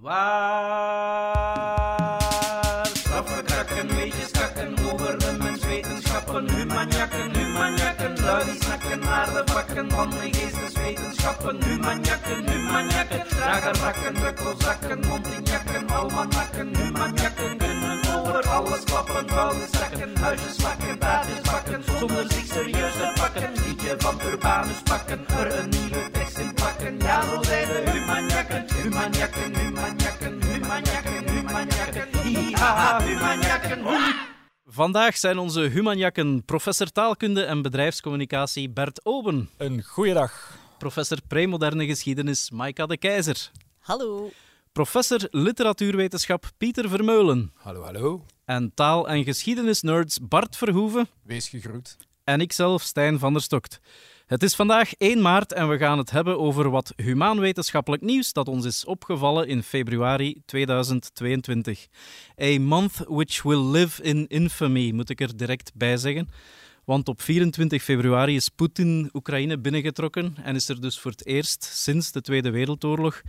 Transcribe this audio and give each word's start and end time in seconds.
Waar? 0.00 1.76
Straffe 2.92 3.42
krakken, 3.42 3.94
weetjes 3.94 4.30
kakken 4.30 4.74
over 4.92 5.18
de 5.18 5.36
menswetenschappen, 5.38 6.50
humanjakken, 6.50 7.36
humanjakken, 7.36 8.20
lui 8.20 8.44
die 8.44 8.62
snakken 8.62 8.98
naar 8.98 9.26
de 9.26 9.42
vakken 9.52 9.90
van 9.90 10.10
de 10.10 10.16
geesteswetenschappen, 10.16 11.64
humanjakken, 11.64 12.50
humanjakken, 12.50 13.28
dragen 13.28 13.74
rakken, 13.74 14.16
rukkelzakken, 14.22 15.06
mondinjakken, 15.08 15.88
almanakken, 15.90 16.76
humanjakken, 16.76 17.58
kunnen 17.58 18.00
over 18.16 18.48
alles 18.48 18.84
klappen, 18.84 19.28
vuile 19.28 19.66
zakken, 19.70 20.16
huisjes 20.16 20.54
slakken, 20.56 20.98
baardjes 20.98 21.40
bakken, 21.40 21.84
zonder 21.98 22.24
zich 22.32 22.46
serieus 22.46 22.92
te 22.92 23.12
pakken, 23.14 23.52
liedje 23.66 23.94
van 23.98 24.20
Urbanus 24.26 24.82
pakken, 24.84 25.26
er 25.28 25.58
een 25.58 25.68
nieuwe 25.68 26.10
plakken, 26.54 26.98
ja 26.98 27.42
zijn 27.42 27.66
de 27.68 27.90
humanjakken, 27.90 28.64
humanjakken, 28.74 29.54
humanjakken, 29.54 30.42
humanjakken, 30.42 31.28
humanjakken, 31.30 32.22
hi-ha-ha. 32.22 33.00
Vandaag 34.66 35.16
zijn 35.16 35.38
onze 35.38 35.60
humanjakken 35.60 36.44
professor 36.44 36.86
taalkunde 36.92 37.42
en 37.42 37.62
bedrijfscommunicatie 37.62 38.70
Bert 38.70 39.04
Oben, 39.04 39.50
Een 39.56 39.82
goeiedag. 39.82 40.58
professor 40.78 41.18
premoderne 41.28 41.86
geschiedenis 41.86 42.50
Maika 42.50 42.86
de 42.86 42.96
Keizer, 42.98 43.50
Hallo. 43.78 44.30
professor 44.72 45.20
literatuurwetenschap 45.30 46.50
Pieter 46.58 46.88
Vermeulen 46.88 47.52
Hallo, 47.54 47.82
hallo. 47.82 48.24
en 48.44 48.72
taal- 48.74 49.08
en 49.08 49.24
geschiedenisnerds 49.24 50.18
Bart 50.28 50.56
Verhoeven 50.56 51.08
Wees 51.22 51.48
gegroet. 51.48 51.96
en 52.24 52.40
ikzelf 52.40 52.82
Stijn 52.82 53.18
van 53.18 53.32
der 53.32 53.42
Stokt. 53.42 53.80
Het 54.30 54.42
is 54.42 54.54
vandaag 54.54 54.94
1 54.94 55.22
maart 55.22 55.52
en 55.52 55.68
we 55.68 55.78
gaan 55.78 55.98
het 55.98 56.10
hebben 56.10 56.38
over 56.38 56.70
wat 56.70 56.92
humaanwetenschappelijk 56.96 58.02
nieuws 58.02 58.32
dat 58.32 58.48
ons 58.48 58.64
is 58.64 58.84
opgevallen 58.84 59.48
in 59.48 59.62
februari 59.62 60.42
2022. 60.44 61.86
A 62.42 62.60
month 62.60 63.04
which 63.08 63.42
will 63.42 63.70
live 63.70 64.02
in 64.02 64.26
infamy, 64.28 64.92
moet 64.92 65.10
ik 65.10 65.20
er 65.20 65.36
direct 65.36 65.72
bij 65.74 65.96
zeggen. 65.96 66.28
Want 66.84 67.08
op 67.08 67.22
24 67.22 67.82
februari 67.82 68.34
is 68.34 68.48
Poetin 68.48 69.10
Oekraïne 69.12 69.58
binnengetrokken 69.58 70.34
en 70.42 70.54
is 70.54 70.68
er 70.68 70.80
dus 70.80 71.00
voor 71.00 71.10
het 71.10 71.26
eerst 71.26 71.64
sinds 71.64 72.12
de 72.12 72.20
Tweede 72.20 72.50
Wereldoorlog 72.50 73.22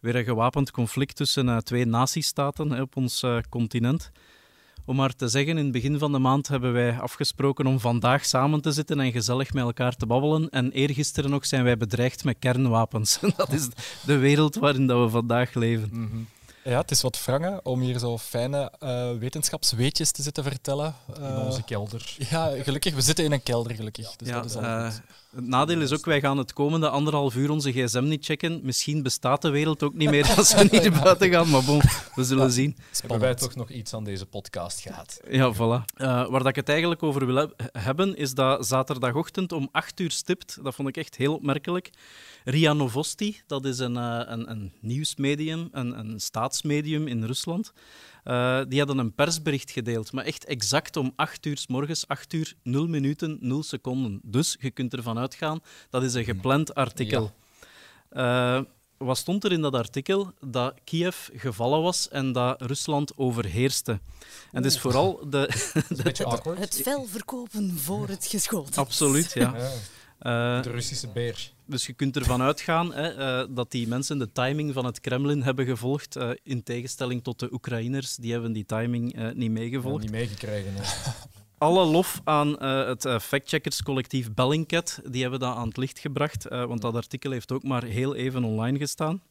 weer 0.00 0.16
een 0.16 0.24
gewapend 0.24 0.70
conflict 0.70 1.16
tussen 1.16 1.48
eh, 1.48 1.56
twee 1.56 1.84
natiestaten 1.84 2.70
hè, 2.70 2.80
op 2.80 2.96
ons 2.96 3.22
eh, 3.22 3.38
continent. 3.48 4.10
Om 4.86 4.96
maar 4.96 5.14
te 5.14 5.28
zeggen, 5.28 5.58
in 5.58 5.64
het 5.64 5.72
begin 5.72 5.98
van 5.98 6.12
de 6.12 6.18
maand 6.18 6.48
hebben 6.48 6.72
wij 6.72 6.98
afgesproken 6.98 7.66
om 7.66 7.80
vandaag 7.80 8.24
samen 8.24 8.60
te 8.60 8.72
zitten 8.72 9.00
en 9.00 9.12
gezellig 9.12 9.52
met 9.52 9.64
elkaar 9.64 9.96
te 9.96 10.06
babbelen. 10.06 10.50
En 10.50 10.72
eergisteren 10.72 11.30
nog 11.30 11.46
zijn 11.46 11.64
wij 11.64 11.76
bedreigd 11.76 12.24
met 12.24 12.36
kernwapens. 12.38 13.18
Dat 13.36 13.52
is 13.52 13.68
de 14.06 14.18
wereld 14.18 14.54
waarin 14.54 14.86
dat 14.86 15.04
we 15.04 15.08
vandaag 15.08 15.54
leven. 15.54 16.28
Ja, 16.64 16.80
het 16.80 16.90
is 16.90 17.02
wat 17.02 17.24
wrangen 17.24 17.64
om 17.64 17.80
hier 17.80 17.98
zo 17.98 18.18
fijne 18.18 18.72
eh, 18.78 19.10
wetenschapsweetjes 19.18 20.10
te 20.10 20.22
zitten 20.22 20.44
vertellen. 20.44 20.94
in 21.16 21.22
Eh, 21.22 21.44
onze 21.46 21.62
kelder. 21.62 22.14
Ja, 22.30 22.52
gelukkig. 22.62 22.94
We 22.94 23.00
zitten 23.00 23.24
in 23.24 23.32
een 23.32 23.42
kelder, 23.42 23.74
gelukkig. 23.74 24.16
Dus 24.16 24.28
Ja, 24.28 24.34
dat 24.34 24.44
is 24.44 24.56
al 24.56 24.62
eh, 24.62 24.84
goed. 24.84 25.00
het 25.34 25.46
nadeel 25.46 25.80
is 25.80 25.92
ook, 25.92 26.04
wij 26.04 26.20
gaan 26.20 26.38
het 26.38 26.52
komende 26.52 26.88
anderhalf 26.88 27.34
uur 27.34 27.50
onze 27.50 27.72
gsm 27.72 28.04
niet 28.04 28.24
checken. 28.24 28.60
Misschien 28.62 29.02
bestaat 29.02 29.42
de 29.42 29.50
wereld 29.50 29.82
ook 29.82 29.94
niet 29.94 30.10
meer 30.10 30.34
als 30.36 30.54
we 30.54 30.68
niet 30.70 30.90
naar 30.90 31.02
buiten 31.02 31.30
gaan, 31.30 31.50
maar 31.50 31.64
bon, 31.64 31.80
we 32.14 32.24
zullen 32.24 32.52
zien. 32.52 32.76
Hebben 33.00 33.20
wij 33.20 33.34
toch 33.34 33.54
nog 33.54 33.70
iets 33.70 33.94
aan 33.94 34.04
deze 34.04 34.26
podcast 34.26 34.80
gehad? 34.80 35.20
Ja, 35.30 35.54
voilà. 35.54 35.94
Eh, 35.96 36.06
waar 36.06 36.38
dat 36.38 36.46
ik 36.46 36.56
het 36.56 36.68
eigenlijk 36.68 37.02
over 37.02 37.26
wil 37.26 37.34
heb- 37.36 37.68
hebben, 37.72 38.16
is 38.16 38.34
dat 38.34 38.66
zaterdagochtend 38.66 39.52
om 39.52 39.68
8 39.72 40.00
uur 40.00 40.10
stipt, 40.10 40.58
dat 40.62 40.74
vond 40.74 40.88
ik 40.88 40.96
echt 40.96 41.16
heel 41.16 41.34
opmerkelijk, 41.34 41.90
Ria 42.44 42.72
Novosti, 42.72 43.40
dat 43.46 43.64
is 43.64 43.78
een, 43.78 43.96
eh, 43.96 44.20
een, 44.24 44.50
een 44.50 44.72
nieuwsmedium, 44.80 45.68
een, 45.72 45.98
een 45.98 46.20
staatsmedium 46.20 47.06
in 47.06 47.24
Rusland, 47.24 47.72
eh, 48.24 48.60
die 48.68 48.78
hadden 48.78 48.98
een 48.98 49.14
persbericht 49.14 49.70
gedeeld, 49.70 50.12
maar 50.12 50.24
echt 50.24 50.44
exact 50.44 50.96
om 50.96 51.12
8 51.16 51.46
uur 51.46 51.58
s 51.58 51.66
morgens, 51.66 52.08
8 52.08 52.32
uur 52.32 52.54
0 52.62 52.86
minuten 52.86 53.38
0 53.40 53.62
seconden. 53.62 54.20
Dus 54.22 54.56
je 54.60 54.70
kunt 54.70 54.92
ervan 54.92 55.18
uitgaan, 55.18 55.60
dat 55.90 56.02
is 56.02 56.14
een 56.14 56.24
gepland 56.24 56.74
artikel. 56.74 57.32
Eh, 58.08 58.60
wat 58.96 59.18
stond 59.18 59.44
er 59.44 59.52
in 59.52 59.60
dat 59.60 59.74
artikel? 59.74 60.32
Dat 60.40 60.74
Kiev 60.84 61.28
gevallen 61.32 61.82
was 61.82 62.08
en 62.08 62.32
dat 62.32 62.62
Rusland 62.62 63.16
overheerste. 63.16 63.92
En 63.92 64.62
het 64.62 64.64
is 64.64 64.78
vooral 64.78 65.30
de... 65.30 65.72
Awkward. 66.24 66.58
Het 66.58 66.80
fel 66.82 67.04
verkopen 67.04 67.78
voor 67.78 68.08
het 68.08 68.26
geschoten. 68.26 68.74
Absoluut, 68.74 69.32
ja. 69.32 69.56
Ja, 69.56 69.70
de 70.18 70.60
Russische 70.70 71.08
beer. 71.08 71.52
dus 71.66 71.86
je 71.86 71.92
kunt 71.92 72.16
ervan 72.16 72.42
uitgaan 72.42 72.94
hè, 72.94 73.08
eh, 73.40 73.48
dat 73.50 73.70
die 73.70 73.88
mensen 73.88 74.18
de 74.18 74.32
timing 74.32 74.72
van 74.72 74.84
het 74.84 75.00
Kremlin 75.00 75.42
hebben 75.42 75.66
gevolgd, 75.66 76.16
eh, 76.16 76.30
in 76.42 76.62
tegenstelling 76.62 77.22
tot 77.22 77.38
de 77.38 77.52
Oekraïners, 77.52 78.16
die 78.16 78.32
hebben 78.32 78.52
die 78.52 78.64
timing 78.66 79.14
eh, 79.16 79.28
niet 79.34 79.50
meegevolgd. 79.50 80.02
niet 80.02 80.10
meegekregen. 80.10 80.72
hè. 80.74 80.82
Alle 81.58 81.84
lof 81.84 82.20
aan 82.24 82.58
eh, 82.58 82.86
het 82.86 83.04
eh, 83.04 83.18
factcheckerscollectief 83.18 84.34
Bellingcat, 84.34 85.00
die 85.10 85.22
hebben 85.22 85.40
dat 85.40 85.56
aan 85.56 85.68
het 85.68 85.76
licht 85.76 85.98
gebracht, 85.98 86.46
eh, 86.46 86.64
want 86.64 86.80
dat 86.80 86.94
artikel 86.94 87.30
heeft 87.30 87.52
ook 87.52 87.62
maar 87.62 87.84
heel 87.84 88.14
even 88.14 88.44
online 88.44 88.78
gestaan. 88.78 89.22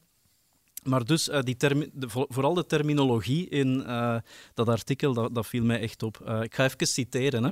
Maar 0.84 1.06
dus, 1.06 1.30
eh, 1.30 1.42
die 1.42 1.56
de- 1.58 2.08
vooral 2.10 2.54
de 2.54 2.66
terminologie 2.66 3.50
in 3.50 3.84
eh, 3.86 4.16
dat 4.54 4.68
artikel, 4.70 5.14
dat, 5.14 5.36
dat 5.36 5.48
viel 5.48 5.64
mij 5.64 5.80
echt 5.80 6.04
op. 6.04 6.20
Eh, 6.26 6.42
ik 6.42 6.56
ga 6.56 6.64
even 6.64 6.88
citeren. 6.88 7.44
Hè. 7.44 7.50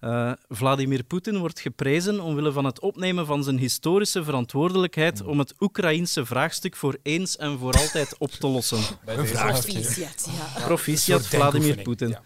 Eh, 0.00 0.32
Vladimir 0.48 1.04
Poetin 1.04 1.38
wordt 1.38 1.60
geprezen 1.60 2.20
omwille 2.20 2.52
van 2.52 2.64
het 2.64 2.80
opnemen 2.80 3.26
van 3.26 3.44
zijn 3.44 3.58
historische 3.58 4.24
verantwoordelijkheid 4.24 5.22
om 5.22 5.38
het 5.38 5.54
Oekraïense 5.60 6.26
vraagstuk 6.26 6.76
voor 6.76 6.98
eens 7.02 7.36
en 7.36 7.58
voor 7.58 7.72
altijd 7.72 8.18
op 8.18 8.30
te 8.30 8.46
lossen. 8.46 8.78
Proficiat, 9.04 10.30
ja. 10.36 10.64
Proficiat 10.64 11.26
Vladimir 11.26 11.82
Poetin. 11.82 12.08
ja. 12.08 12.22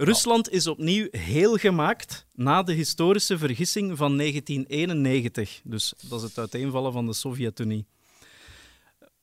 Rusland 0.00 0.50
is 0.50 0.66
opnieuw 0.66 1.06
heel 1.10 1.56
gemaakt 1.56 2.26
na 2.34 2.62
de 2.62 2.72
historische 2.72 3.38
vergissing 3.38 3.96
van 3.96 4.16
1991. 4.16 5.60
Dus 5.64 5.94
dat 6.08 6.22
is 6.22 6.28
het 6.28 6.38
uiteenvallen 6.38 6.92
van 6.92 7.06
de 7.06 7.14
Sovjet-Unie. 7.14 7.86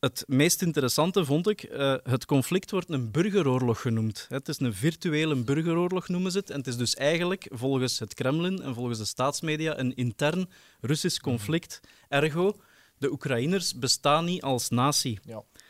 Het 0.06 0.24
meest 0.28 0.62
interessante 0.62 1.26
vond 1.26 1.48
ik, 1.50 1.64
eh, 1.64 1.96
het 2.04 2.26
conflict 2.26 2.72
wordt 2.72 2.90
een 2.90 3.12
burgeroorlog 3.12 3.82
genoemd. 3.82 4.26
Het 4.30 4.48
is 4.48 4.60
een 4.60 4.74
virtuele 4.74 5.36
burgeroorlog, 5.36 6.08
noemen 6.08 6.32
ze 6.32 6.38
het. 6.38 6.50
En 6.50 6.58
het 6.58 6.68
is 6.68 6.78
dus 6.78 6.96
eigenlijk, 6.96 7.48
volgens 7.52 8.00
het 8.00 8.14
Kremlin 8.14 8.62
en 8.62 8.74
volgens 8.74 8.98
de 8.98 9.06
staatsmedia, 9.06 9.80
een 9.80 9.96
intern 9.96 10.50
Russisch 10.82 11.20
conflict. 11.20 11.80
Ergo, 12.10 12.56
de 12.98 13.12
Oekraïners 13.12 13.76
bestaan 13.76 14.26
niet 14.26 14.42
als 14.42 14.70
natie. 14.70 15.20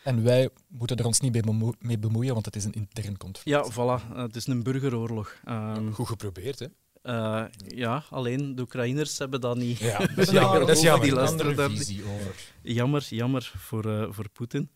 En 0.04 0.22
wij 0.22 0.48
moeten 0.68 0.96
er 0.96 1.06
ons 1.06 1.20
niet 1.20 1.44
mee 1.78 1.98
bemoeien, 1.98 2.32
want 2.32 2.44
het 2.44 2.56
is 2.56 2.64
een 2.64 2.72
intern 2.72 3.16
conflict. 3.16 3.48
Ja, 3.48 3.72
voilà. 3.72 4.12
eh, 4.12 4.22
het 4.22 4.36
is 4.36 4.46
een 4.46 4.62
burgeroorlog. 4.62 5.36
Ehm, 5.44 5.90
Goed 5.90 6.06
geprobeerd, 6.06 6.58
hè? 6.58 6.66
Eh, 7.06 7.44
ja, 7.68 8.04
alleen 8.10 8.54
de 8.54 8.62
Oekraïners 8.62 9.18
hebben 9.18 9.40
dat 9.40 9.56
niet. 9.56 9.78
Ja, 9.78 9.98
dat 9.98 10.18
is 10.18 10.30
Ja, 10.30 10.40
jammer. 10.40 10.60
Dat 10.60 10.68
is 10.68 10.76
die 10.76 10.84
jammer. 10.84 11.12
Luisteren 11.12 11.46
andere 11.46 11.68
daar 11.68 11.70
visie 11.70 12.02
over. 12.04 12.34
Jammer, 12.62 13.06
jammer 13.10 13.52
voor, 13.56 13.84
eh, 13.84 14.06
voor 14.10 14.28
Poetin. 14.32 14.68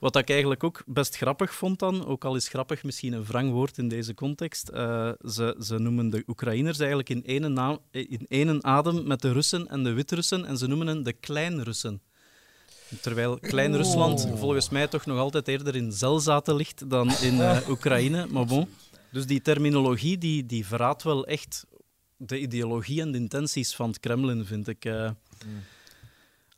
Wat 0.00 0.16
ik 0.16 0.30
eigenlijk 0.30 0.64
ook 0.64 0.82
best 0.86 1.16
grappig 1.16 1.54
vond 1.54 1.78
dan, 1.78 2.06
ook 2.06 2.24
al 2.24 2.36
is 2.36 2.48
grappig 2.48 2.82
misschien 2.84 3.12
een 3.12 3.24
wrang 3.24 3.50
woord 3.50 3.78
in 3.78 3.88
deze 3.88 4.14
context, 4.14 4.68
eh, 4.68 5.10
ze, 5.28 5.56
ze 5.60 5.78
noemen 5.78 6.10
de 6.10 6.24
Oekraïners 6.26 6.78
eigenlijk 6.78 7.08
in 7.08 7.22
ene, 7.26 7.48
naam, 7.48 7.78
in 7.90 8.26
ene 8.28 8.62
adem 8.62 9.06
met 9.06 9.20
de 9.20 9.32
Russen 9.32 9.68
en 9.68 9.82
de 9.84 9.92
Wit-Russen 9.92 10.44
en 10.44 10.58
ze 10.58 10.66
noemen 10.66 10.86
hen 10.86 11.02
de 11.02 11.12
Klein-Russen. 11.12 12.02
Terwijl 13.00 13.38
Klein-Rusland 13.38 14.28
volgens 14.34 14.68
mij 14.68 14.88
toch 14.88 15.06
nog 15.06 15.18
altijd 15.18 15.48
eerder 15.48 15.76
in 15.76 15.92
Zelzaten 15.92 16.54
ligt 16.56 16.90
dan 16.90 17.10
in 17.20 17.40
Oekraïne, 17.68 18.26
maar 18.30 18.46
bon. 18.46 18.68
Dus 19.14 19.26
die 19.26 19.40
terminologie 19.40 20.18
die, 20.18 20.46
die 20.46 20.66
verraadt 20.66 21.02
wel 21.02 21.26
echt 21.26 21.66
de 22.16 22.40
ideologie 22.40 23.00
en 23.00 23.12
de 23.12 23.18
intenties 23.18 23.74
van 23.74 23.88
het 23.88 24.00
Kremlin, 24.00 24.44
vind 24.44 24.68
ik. 24.68 24.84
eh. 24.84 25.10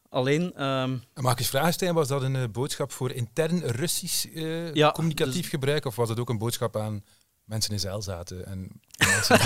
Alleen, 0.08 0.54
ehm, 0.54 0.96
Mag 1.14 1.32
ik 1.32 1.38
eens 1.38 1.48
vragen, 1.48 1.72
Stijn, 1.72 1.94
was 1.94 2.08
dat 2.08 2.22
een 2.22 2.36
eh, 2.36 2.44
boodschap 2.52 2.92
voor 2.92 3.10
intern 3.12 3.58
Russisch 3.62 4.24
eh, 4.34 4.74
Ja, 4.74 4.90
communicatief 4.90 5.40
dus- 5.40 5.48
gebruik, 5.48 5.84
of 5.84 5.96
was 5.96 6.08
het 6.08 6.18
ook 6.20 6.28
een 6.28 6.38
boodschap 6.38 6.76
aan 6.76 7.04
mensen 7.46 7.72
in 7.72 7.80
zeil 7.80 8.02
zaten? 8.02 8.46
En 8.46 8.68
mensen 9.12 9.38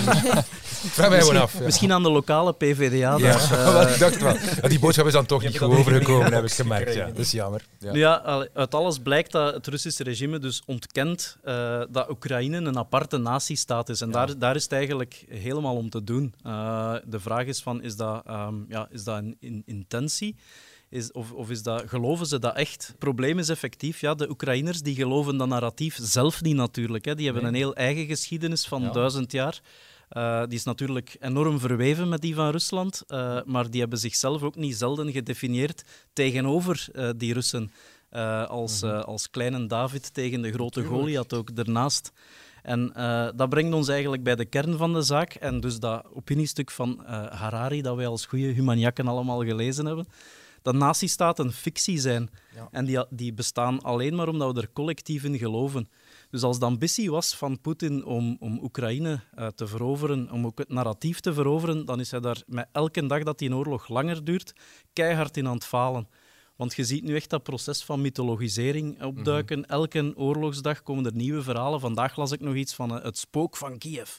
vraag 0.96 1.08
mij 1.08 1.20
gewoon 1.20 1.36
af. 1.36 1.52
ja. 1.58 1.64
Misschien 1.64 1.92
aan 1.92 2.02
de 2.02 2.10
lokale 2.10 2.52
PVDA. 2.52 3.16
Ja, 3.16 3.18
eh. 3.38 3.72
wel, 3.72 3.88
ik 3.88 3.98
dacht 3.98 4.20
wel. 4.20 4.34
Ja, 4.62 4.68
die 4.68 4.78
boodschap 4.78 5.06
is 5.06 5.12
dan 5.12 5.26
toch 5.26 5.42
niet 5.42 5.58
goed 5.58 5.68
overgekomen, 5.76 6.32
heb 6.32 6.44
ik 6.44 6.52
gemerkt. 6.52 6.94
Ja. 6.94 7.06
Dat 7.06 7.18
is 7.18 7.30
jammer. 7.30 7.64
Ja. 7.78 8.22
Uit 8.54 8.74
alles 8.74 8.98
blijkt 8.98 9.32
dat 9.32 9.54
het 9.54 9.66
Russische 9.66 10.02
regime 10.02 10.38
dus 10.38 10.62
ontkent 10.66 11.36
eh, 11.44 11.82
dat 11.90 12.10
Oekraïne 12.10 12.56
een 12.56 12.78
aparte 12.78 13.16
natiestaat 13.16 13.88
is. 13.88 14.00
En 14.00 14.10
daar, 14.10 14.38
daar 14.38 14.54
is 14.56 14.62
het 14.62 14.72
eigenlijk 14.72 15.24
helemaal 15.28 15.76
om 15.76 15.90
te 15.90 16.04
doen. 16.04 16.34
Eh, 16.42 16.94
de 17.04 17.20
vraag 17.20 17.44
is 17.46 17.62
van, 17.62 17.82
is 17.82 17.96
dat, 17.96 18.22
ehm, 18.26 18.54
ja, 18.68 18.88
is 18.90 19.04
dat 19.04 19.16
een 19.16 19.36
in- 19.40 19.62
intentie? 19.66 20.36
Is, 20.90 21.12
of, 21.12 21.32
of 21.32 21.50
is 21.50 21.62
dat, 21.62 21.82
geloven 21.86 22.26
ze 22.26 22.38
dat 22.38 22.56
echt? 22.56 22.86
Het 22.86 22.98
probleem 22.98 23.38
is 23.38 23.48
effectief, 23.48 24.00
ja, 24.00 24.14
de 24.14 24.30
Oekraïners 24.30 24.82
die 24.82 24.94
geloven 24.94 25.36
dat 25.36 25.48
narratief 25.48 25.98
zelf 26.02 26.42
niet 26.42 26.54
natuurlijk. 26.56 27.04
Hè. 27.04 27.14
Die 27.14 27.24
hebben 27.24 27.44
een 27.44 27.54
heel 27.54 27.74
eigen 27.74 28.06
geschiedenis 28.06 28.66
van 28.66 28.82
Ja. 28.82 28.90
duizend 28.90 29.32
jaar. 29.32 29.60
Eh, 30.08 30.42
die 30.48 30.58
is 30.58 30.64
natuurlijk 30.64 31.16
enorm 31.20 31.58
verweven 31.60 32.08
met 32.08 32.20
die 32.20 32.34
van 32.34 32.50
Rusland, 32.50 33.02
eh, 33.06 33.38
maar 33.44 33.70
die 33.70 33.80
hebben 33.80 33.98
zichzelf 33.98 34.42
ook 34.42 34.56
niet 34.56 34.76
zelden 34.76 35.12
gedefinieerd 35.12 35.84
tegenover 36.12 36.88
eh, 36.92 37.08
die 37.16 37.32
Russen. 37.32 37.72
als, 38.48 38.82
eh, 38.82 39.00
als 39.00 39.30
kleine 39.30 39.66
David 39.66 40.14
tegen 40.14 40.42
de 40.42 40.52
grote 40.52 40.84
Goliath 40.84 41.32
ook 41.34 41.50
ernaast. 41.50 42.12
En 42.62 42.92
dat 43.36 43.48
brengt 43.48 43.74
ons 43.74 43.88
eigenlijk 43.88 44.22
bij 44.22 44.34
de 44.36 44.44
kern 44.44 44.76
van 44.76 44.92
de 44.92 45.02
zaak. 45.02 45.34
En 45.34 45.60
dus 45.60 45.78
dat 45.78 46.04
opiniestuk 46.14 46.70
van 46.70 47.00
Harari, 47.30 47.82
dat 47.82 47.96
wij 47.96 48.06
als 48.06 48.26
goede 48.26 48.46
humaniakken 48.46 49.08
allemaal 49.08 49.44
gelezen 49.44 49.86
hebben, 49.86 50.06
dat 50.62 50.74
nazistaten 50.74 51.52
fictie 51.52 51.98
zijn. 51.98 52.30
Ja. 52.54 52.68
En 52.70 52.84
die, 52.84 53.04
die 53.10 53.32
bestaan 53.32 53.82
alleen 53.82 54.14
maar 54.14 54.28
omdat 54.28 54.54
we 54.54 54.60
er 54.60 54.72
collectief 54.72 55.24
in 55.24 55.38
geloven. 55.38 55.88
Dus 56.30 56.42
als 56.42 56.58
de 56.58 56.64
ambitie 56.64 57.10
was 57.10 57.34
van 57.34 57.60
Poetin 57.60 58.04
om, 58.04 58.36
om 58.40 58.58
Oekraïne 58.62 59.20
eh, 59.34 59.46
te 59.46 59.66
veroveren, 59.66 60.30
om 60.30 60.46
ook 60.46 60.58
het 60.58 60.68
narratief 60.68 61.20
te 61.20 61.34
veroveren, 61.34 61.84
dan 61.84 62.00
is 62.00 62.10
hij 62.10 62.20
daar 62.20 62.42
met 62.46 62.68
elke 62.72 63.06
dag 63.06 63.22
dat 63.22 63.38
die 63.38 63.54
oorlog 63.54 63.88
langer 63.88 64.24
duurt, 64.24 64.52
keihard 64.92 65.36
in 65.36 65.46
aan 65.46 65.54
het 65.54 65.64
falen. 65.64 66.08
Want 66.56 66.74
je 66.74 66.84
ziet 66.84 67.04
nu 67.04 67.14
echt 67.14 67.30
dat 67.30 67.42
proces 67.42 67.84
van 67.84 68.00
mythologisering 68.00 69.02
opduiken. 69.02 69.66
Elke 69.66 70.12
oorlogsdag 70.16 70.82
komen 70.82 71.06
er 71.06 71.14
nieuwe 71.14 71.42
verhalen. 71.42 71.80
Vandaag 71.80 72.16
las 72.16 72.32
ik 72.32 72.40
nog 72.40 72.54
iets 72.54 72.74
van 72.74 72.96
eh, 72.96 73.04
het 73.04 73.18
spook 73.18 73.56
van 73.56 73.78
Kiev. 73.78 74.18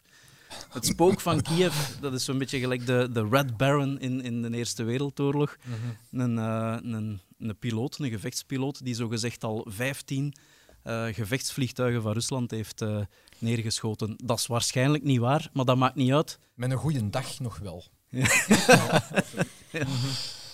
Het 0.69 0.86
spook 0.86 1.19
van 1.19 1.42
Kiev, 1.42 1.74
dat 2.00 2.13
is 2.13 2.25
zo'n 2.25 2.38
beetje 2.38 2.59
gelijk 2.59 2.86
de, 2.86 3.09
de 3.12 3.27
Red 3.30 3.57
Baron 3.57 4.00
in, 4.00 4.21
in 4.21 4.42
de 4.42 4.57
Eerste 4.57 4.83
Wereldoorlog. 4.83 5.57
Een, 6.12 6.38
eh, 6.38 6.77
een, 6.81 7.21
een 7.39 7.57
piloot, 7.59 8.00
een 8.00 8.09
gevechtspiloot, 8.09 8.86
die 8.86 8.95
zogezegd 8.95 9.44
al 9.44 9.65
15 9.69 10.33
eh, 10.83 11.06
gevechtsvliegtuigen 11.06 12.01
van 12.01 12.12
Rusland 12.12 12.51
heeft 12.51 12.81
eh, 12.81 13.01
neergeschoten. 13.38 14.13
Dat 14.24 14.39
is 14.39 14.48
waarschijnlijk 14.48 15.03
niet 15.03 15.19
waar, 15.19 15.50
maar 15.53 15.65
dat 15.65 15.77
maakt 15.77 15.95
niet 15.95 16.12
uit. 16.12 16.39
Met 16.54 16.71
een 16.71 16.77
goede 16.77 17.09
dag 17.09 17.39
nog 17.39 17.57
wel. 17.57 17.83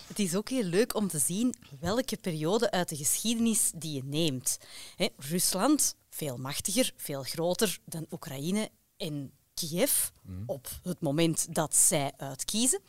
Het 0.08 0.20
is 0.20 0.36
ook 0.36 0.50
heel 0.50 0.64
leuk 0.64 0.96
om 0.96 1.08
te 1.08 1.20
zien 1.20 1.56
welke 1.80 2.18
periode 2.18 2.72
uit 2.72 2.90
de 2.90 2.96
geschiedenis 2.96 3.72
die 3.76 3.94
je 3.94 4.04
neemt. 4.04 4.58
Hè, 4.96 5.08
Rusland, 5.18 5.96
veel 6.10 6.38
machtiger, 6.38 6.92
veel 6.96 7.24
groter 7.24 7.78
dan 7.86 8.06
Oekraïne 8.12 8.70
en 8.98 9.32
Kiev 9.58 10.10
op 10.46 10.68
het 10.84 11.02
moment 11.02 11.56
dat 11.56 11.76
zij 11.76 12.12
uitkiezen. 12.18 12.82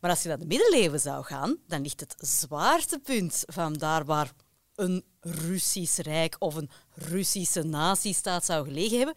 Maar 0.00 0.10
als 0.10 0.22
je 0.22 0.28
naar 0.28 0.38
de 0.38 0.46
middeleeuwen 0.46 1.00
zou 1.00 1.24
gaan, 1.24 1.56
dan 1.66 1.82
ligt 1.82 2.00
het 2.00 2.14
zwaartepunt 2.18 3.42
van 3.46 3.72
daar 3.72 4.04
waar 4.04 4.32
een 4.74 5.04
Russisch 5.20 5.98
rijk 5.98 6.36
of 6.38 6.54
een 6.54 6.70
Russische 6.94 7.62
nazistaat 7.62 8.44
zou 8.44 8.66
gelegen 8.66 8.96
hebben, 8.96 9.16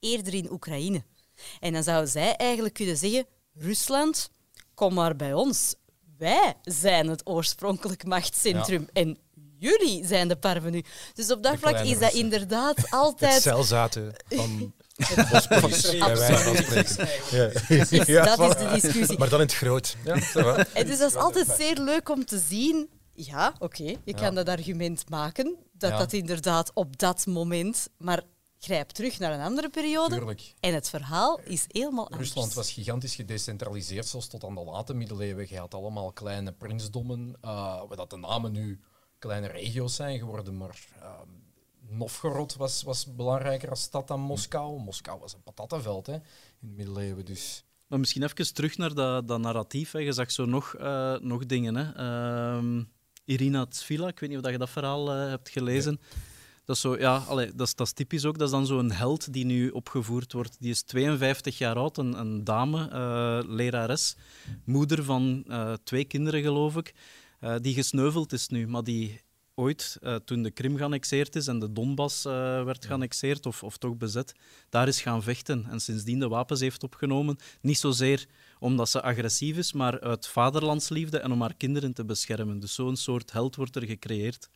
eerder 0.00 0.34
in 0.34 0.50
Oekraïne. 0.52 1.04
En 1.60 1.72
dan 1.72 1.82
zouden 1.82 2.10
zij 2.10 2.36
eigenlijk 2.36 2.74
kunnen 2.74 2.96
zeggen: 2.96 3.26
Rusland, 3.54 4.30
kom 4.74 4.94
maar 4.94 5.16
bij 5.16 5.32
ons. 5.34 5.74
Wij 6.18 6.54
zijn 6.62 7.08
het 7.08 7.26
oorspronkelijk 7.26 8.04
machtscentrum 8.04 8.88
en 8.92 9.18
jullie 9.58 10.06
zijn 10.06 10.28
de 10.28 10.36
parvenu. 10.36 10.84
Dus 11.14 11.30
op 11.30 11.42
dat 11.42 11.52
De 11.52 11.58
vlak 11.58 11.78
is 11.78 11.90
dat 11.92 12.00
Russen. 12.00 12.20
inderdaad 12.20 12.76
Het 12.82 12.90
altijd. 12.90 13.42
celzaten 13.42 14.14
van 14.28 14.74
Dat 14.96 15.08
is 15.08 15.46
de 18.56 18.78
discussie. 18.80 19.18
Maar 19.18 19.28
dan 19.28 19.40
in 19.40 19.46
het 19.46 19.54
groot. 19.54 19.96
Ja, 20.04 20.14
dus 20.84 20.98
dat 20.98 21.10
is 21.10 21.14
altijd 21.16 21.46
zeer 21.56 21.78
leuk 21.80 22.08
om 22.08 22.24
te 22.24 22.38
zien. 22.48 22.88
Ja, 23.12 23.54
oké, 23.58 23.94
je 24.04 24.14
kan 24.14 24.34
dat 24.34 24.48
argument 24.48 25.08
maken, 25.10 25.56
dat 25.72 25.90
Ja. 25.90 25.98
dat 25.98 26.12
inderdaad 26.12 26.70
op 26.74 26.98
dat 26.98 27.26
moment, 27.26 27.88
maar 27.98 28.22
grijp 28.58 28.88
terug 28.88 29.18
naar 29.18 29.32
een 29.32 29.40
andere 29.40 29.68
periode 29.68 30.14
Tuurlijk. 30.16 30.54
en 30.60 30.74
het 30.74 30.88
verhaal 30.88 31.40
is 31.44 31.64
helemaal 31.68 32.04
anders. 32.10 32.28
Rusland 32.28 32.54
was 32.54 32.72
gigantisch 32.72 33.14
gedecentraliseerd, 33.14 34.06
zelfs 34.06 34.26
tot 34.28 34.44
aan 34.44 34.54
de 34.54 34.64
late 34.64 34.94
middeleeuwen. 34.94 35.46
Je 35.48 35.58
had 35.58 35.74
allemaal 35.74 36.12
kleine 36.12 36.52
prinsdommen, 36.52 37.36
eh 37.40 37.50
waar 37.88 37.96
dat 37.96 38.10
de 38.10 38.16
namen 38.16 38.52
nu 38.52 38.80
kleine 39.18 39.46
regio's 39.46 39.94
zijn 39.94 40.18
geworden, 40.18 40.56
maar 40.56 40.78
eh, 41.00 41.08
Novgorod 41.88 42.56
was, 42.56 42.82
was 42.82 43.14
belangrijker 43.14 43.70
als 43.70 43.82
stad 43.82 44.08
dan 44.08 44.20
Moskou. 44.20 44.80
Moskou 44.80 45.20
was 45.20 45.34
een 45.34 45.42
patattenveld 45.42 46.06
hè, 46.06 46.14
in 46.14 46.20
de 46.68 46.74
middeleeuwen, 46.74 47.24
dus... 47.24 47.64
Maar 47.86 47.98
misschien 47.98 48.22
even 48.22 48.54
terug 48.54 48.76
naar 48.76 48.94
dat, 48.94 49.28
dat 49.28 49.40
narratief. 49.40 49.92
Hè. 49.92 49.98
Je 49.98 50.12
zag 50.12 50.30
zo 50.30 50.44
nog, 50.44 50.74
eh, 50.74 51.18
nog 51.18 51.46
dingen. 51.46 51.74
Hè. 51.74 51.92
Ehm, 51.92 52.82
Irina 53.24 53.66
Tsvila, 53.66 54.08
ik 54.08 54.20
weet 54.20 54.30
niet 54.30 54.44
of 54.44 54.50
je 54.50 54.58
dat 54.58 54.70
verhaal 54.70 55.12
eh, 55.12 55.28
hebt 55.28 55.48
gelezen. 55.48 56.00
Dat 56.64 56.76
is, 56.76 56.82
zo, 56.82 56.98
ja, 56.98 57.16
allee, 57.16 57.54
dat, 57.54 57.66
is, 57.66 57.74
dat 57.74 57.86
is 57.86 57.92
typisch 57.92 58.24
ook. 58.24 58.38
Dat 58.38 58.46
is 58.46 58.54
dan 58.54 58.66
zo'n 58.66 58.90
held 58.90 59.32
die 59.32 59.44
nu 59.44 59.70
opgevoerd 59.70 60.32
wordt. 60.32 60.56
Die 60.60 60.70
is 60.70 60.82
52 60.82 61.58
jaar 61.58 61.76
oud, 61.76 61.98
een, 61.98 62.18
een 62.18 62.44
dame, 62.44 62.88
eh, 62.88 63.48
lerares, 63.48 64.16
moeder 64.64 65.04
van 65.04 65.44
twee 65.84 66.04
kinderen, 66.04 66.42
geloof 66.42 66.76
ik, 66.76 66.94
die 67.60 67.74
gesneuveld 67.74 68.32
is 68.32 68.48
nu, 68.48 68.68
maar 68.68 68.84
die 68.84 69.20
ooit, 69.60 69.96
eh, 70.02 70.14
toen 70.14 70.42
de 70.42 70.50
Krim 70.50 70.76
geannexeerd 70.76 71.36
is 71.36 71.46
en 71.46 71.58
de 71.58 71.72
Donbass 71.72 72.24
eh, 72.24 72.32
werd 72.64 72.84
geannexeerd 72.84 73.46
of, 73.46 73.62
of 73.62 73.76
toch 73.76 73.96
bezet, 73.96 74.32
daar 74.68 74.88
is 74.88 75.00
gaan 75.00 75.22
vechten 75.22 75.66
en 75.70 75.80
sindsdien 75.80 76.18
de 76.18 76.28
wapens 76.28 76.60
heeft 76.60 76.82
opgenomen. 76.82 77.36
Niet 77.60 77.78
zozeer 77.78 78.26
omdat 78.58 78.88
ze 78.88 79.02
agressief 79.02 79.56
is, 79.56 79.72
maar 79.72 80.00
uit 80.00 80.26
vaderlandsliefde 80.26 81.18
en 81.18 81.32
om 81.32 81.40
haar 81.40 81.54
kinderen 81.56 81.92
te 81.92 82.04
beschermen. 82.04 82.60
Dus 82.60 82.74
zo'n 82.74 82.96
soort 82.96 83.32
held 83.32 83.56
wordt 83.56 83.76
er 83.76 83.86
gecreëerd. 83.86 84.48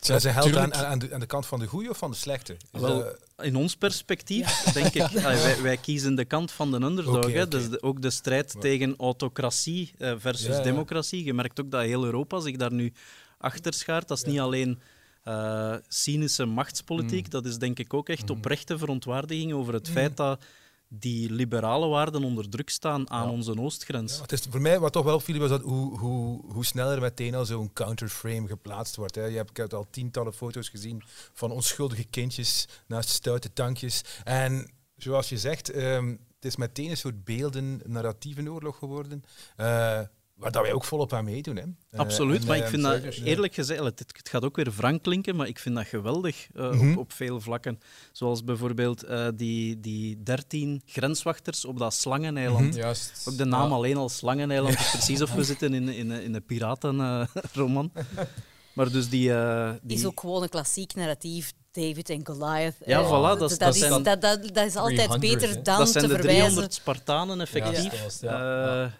Zijn 0.00 0.20
ze 0.20 0.28
held 0.28 0.56
aan, 0.56 0.74
aan, 0.74 0.98
de, 0.98 1.14
aan 1.14 1.20
de 1.20 1.26
kant 1.26 1.46
van 1.46 1.58
de 1.58 1.66
goede 1.66 1.90
of 1.90 1.98
van 1.98 2.10
de 2.10 2.16
slechte? 2.16 2.56
Wel, 2.70 2.98
dat- 2.98 3.18
in 3.42 3.56
ons 3.56 3.76
perspectief, 3.76 4.62
denk 4.62 4.94
ik, 4.94 5.08
wij, 5.22 5.62
wij 5.62 5.76
kiezen 5.76 6.14
de 6.14 6.24
kant 6.24 6.50
van 6.50 6.70
de 6.70 6.76
underdog. 6.80 7.48
Dus 7.48 7.68
de- 7.70 7.82
ook 7.82 8.02
de 8.02 8.10
strijd 8.10 8.52
Ja. 8.52 8.60
tegen 8.60 8.94
autocratie 8.96 9.92
eh, 9.98 10.14
versus 10.18 10.46
Ja, 10.46 10.56
ja. 10.56 10.62
democratie. 10.62 11.24
Je 11.24 11.34
merkt 11.34 11.60
ook 11.60 11.70
dat 11.70 11.82
heel 11.82 12.04
Europa 12.04 12.40
zich 12.40 12.56
daar 12.56 12.72
nu 12.72 12.92
achter 13.38 13.72
schaart. 13.72 14.08
Dat 14.08 14.16
is 14.18 14.24
niet 14.24 14.38
alleen 14.40 14.80
eh, 15.22 15.74
cynische 15.88 16.44
machtspolitiek, 16.44 17.24
Mm. 17.24 17.30
dat 17.30 17.46
is 17.46 17.58
denk 17.58 17.78
ik 17.78 17.94
ook 17.94 18.08
echt 18.08 18.20
Mm-hmm. 18.20 18.36
oprechte 18.36 18.78
verontwaardiging 18.78 19.52
over 19.52 19.74
het 19.74 19.88
feit 19.88 20.16
dat 20.16 20.44
die 20.88 21.32
liberale 21.32 21.86
waarden 21.86 22.24
onder 22.24 22.48
druk 22.48 22.70
staan 22.70 23.10
aan 23.10 23.26
Ja. 23.26 23.30
onze 23.32 23.58
oostgrens. 23.60 24.14
Ja, 24.16 24.22
het 24.22 24.32
is 24.32 24.40
voor 24.50 24.60
mij 24.60 24.78
wat 24.78 24.92
toch 24.92 25.04
wel 25.04 25.20
viel 25.20 25.38
was 25.38 25.48
dat 25.48 25.62
hoe, 25.62 25.98
hoe, 25.98 26.52
hoe 26.52 26.64
sneller 26.64 27.00
meteen 27.00 27.34
al 27.34 27.44
zo'n 27.44 27.72
counterframe 27.72 28.46
geplaatst 28.48 28.96
wordt. 28.96 29.14
Hè. 29.14 29.24
Je 29.24 29.36
hebt, 29.36 29.50
ik 29.50 29.56
heb 29.56 29.72
al 29.74 29.86
tientallen 29.90 30.34
foto's 30.34 30.68
gezien 30.68 31.02
van 31.32 31.50
onschuldige 31.50 32.04
kindjes 32.04 32.66
naast 32.86 33.08
stoute 33.08 33.52
tankjes. 33.52 34.02
En 34.24 34.70
zoals 34.96 35.28
je 35.28 35.38
zegt, 35.38 35.70
ehm, 35.70 36.08
het 36.08 36.44
is 36.44 36.56
meteen 36.56 36.90
een 36.90 36.96
soort 36.96 37.24
beelden, 37.24 37.80
narratieve 37.84 38.50
oorlog 38.50 38.78
geworden. 38.78 39.22
eh, 39.56 40.00
waar 40.36 40.52
dat 40.52 40.62
wij 40.62 40.72
ook 40.72 40.84
volop 40.84 41.12
aan 41.12 41.24
meedoen. 41.24 41.56
Hè. 41.56 41.62
Eh, 41.90 41.98
Absoluut, 42.00 42.40
en, 42.40 42.46
maar 42.46 42.56
ik 42.56 42.62
eh, 42.62 42.68
vind 42.68 42.82
dat 42.82 43.02
eerlijk 43.24 43.54
gezegd, 43.54 43.82
het, 43.84 43.98
het 44.16 44.28
gaat 44.28 44.44
ook 44.44 44.56
weer 44.56 44.72
wrang 44.76 45.02
klinken, 45.02 45.36
maar 45.36 45.46
ik 45.48 45.58
vind 45.58 45.74
dat 45.74 45.86
geweldig 45.86 46.46
eh, 46.54 46.70
Mhm. 46.70 46.90
op, 46.90 46.96
op 46.98 47.12
veel 47.12 47.40
vlakken. 47.40 47.80
Zoals 48.12 48.44
bijvoorbeeld 48.44 49.02
eh, 49.02 49.26
die, 49.34 49.80
die 49.80 50.22
13 50.22 50.82
grenswachters 50.86 51.64
op 51.64 51.78
dat 51.78 51.94
Slangeneiland. 51.94 52.68
Mhm. 52.70 52.76
Juist. 52.76 53.26
Ook 53.28 53.36
de 53.36 53.44
naam 53.44 53.68
Ja. 53.68 53.74
alleen 53.74 53.96
al 53.96 54.08
Slangeneiland 54.08 54.74
is 54.78 54.90
precies 54.90 55.22
of 55.22 55.32
we 55.34 55.44
zitten 55.52 55.74
in, 55.74 55.88
in, 55.88 56.10
in 56.10 56.34
een 56.34 56.44
piratenroman. 56.44 57.92
maar 58.74 58.90
dus 58.90 59.08
die... 59.08 59.32
eh, 59.34 59.70
die 59.82 59.96
is 59.96 60.04
ook 60.06 60.20
gewoon 60.20 60.42
een 60.42 60.48
klassiek 60.48 60.94
narratief. 60.94 61.52
David 61.70 62.10
en 62.10 62.26
Goliath. 62.26 62.74
Ja, 62.86 63.00
Eh, 63.00 63.06
voilà, 63.06 63.38
dat 63.38 63.50
is- 63.50 63.58
dat 63.58 63.74
is, 63.74 63.80
zijn- 63.80 64.02
dat, 64.02 64.20
dat, 64.20 64.42
dat 64.52 64.66
is 64.66 64.76
altijd 64.76 64.96
300, 65.10 65.20
beter 65.20 65.62
dan 65.62 65.78
dat 65.78 65.88
zijn 65.88 66.04
te 66.04 66.10
de 66.10 66.14
verwijzen. 66.16 66.42
300 66.44 66.74
Spartanen, 66.74 67.40
effectief. 67.40 68.20
Ja, 68.20 68.82
dat 68.82 68.90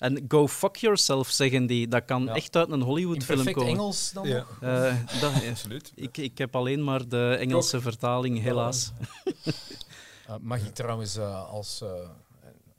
Eh, 0.00 0.08
en 0.08 0.24
go 0.28 0.48
fuck 0.48 0.76
yourself, 0.76 1.28
zeggen 1.30 1.66
die. 1.66 1.88
Dat 1.88 2.04
kan 2.04 2.24
Ja. 2.24 2.34
echt 2.34 2.56
uit 2.56 2.70
een 2.70 2.80
Hollywood-film 2.82 3.36
perfect 3.36 3.56
komen. 3.58 3.72
Engels 3.72 4.10
dan 4.12 4.28
Ja. 4.28 4.36
nog? 4.38 4.58
Eh, 4.62 5.20
dat, 5.20 5.32
Absoluut. 5.50 5.92
ik, 5.94 6.16
ik 6.16 6.38
heb 6.38 6.56
alleen 6.56 6.84
maar 6.84 7.08
de 7.08 7.36
Engelse 7.40 7.80
vertaling, 7.80 8.40
helaas. 8.42 8.92
Uh, 10.28 10.36
mag 10.50 10.60
ik 10.66 10.74
trouwens 10.74 11.16
eh, 11.16 11.48
als 11.50 11.80
eh, 11.80 12.08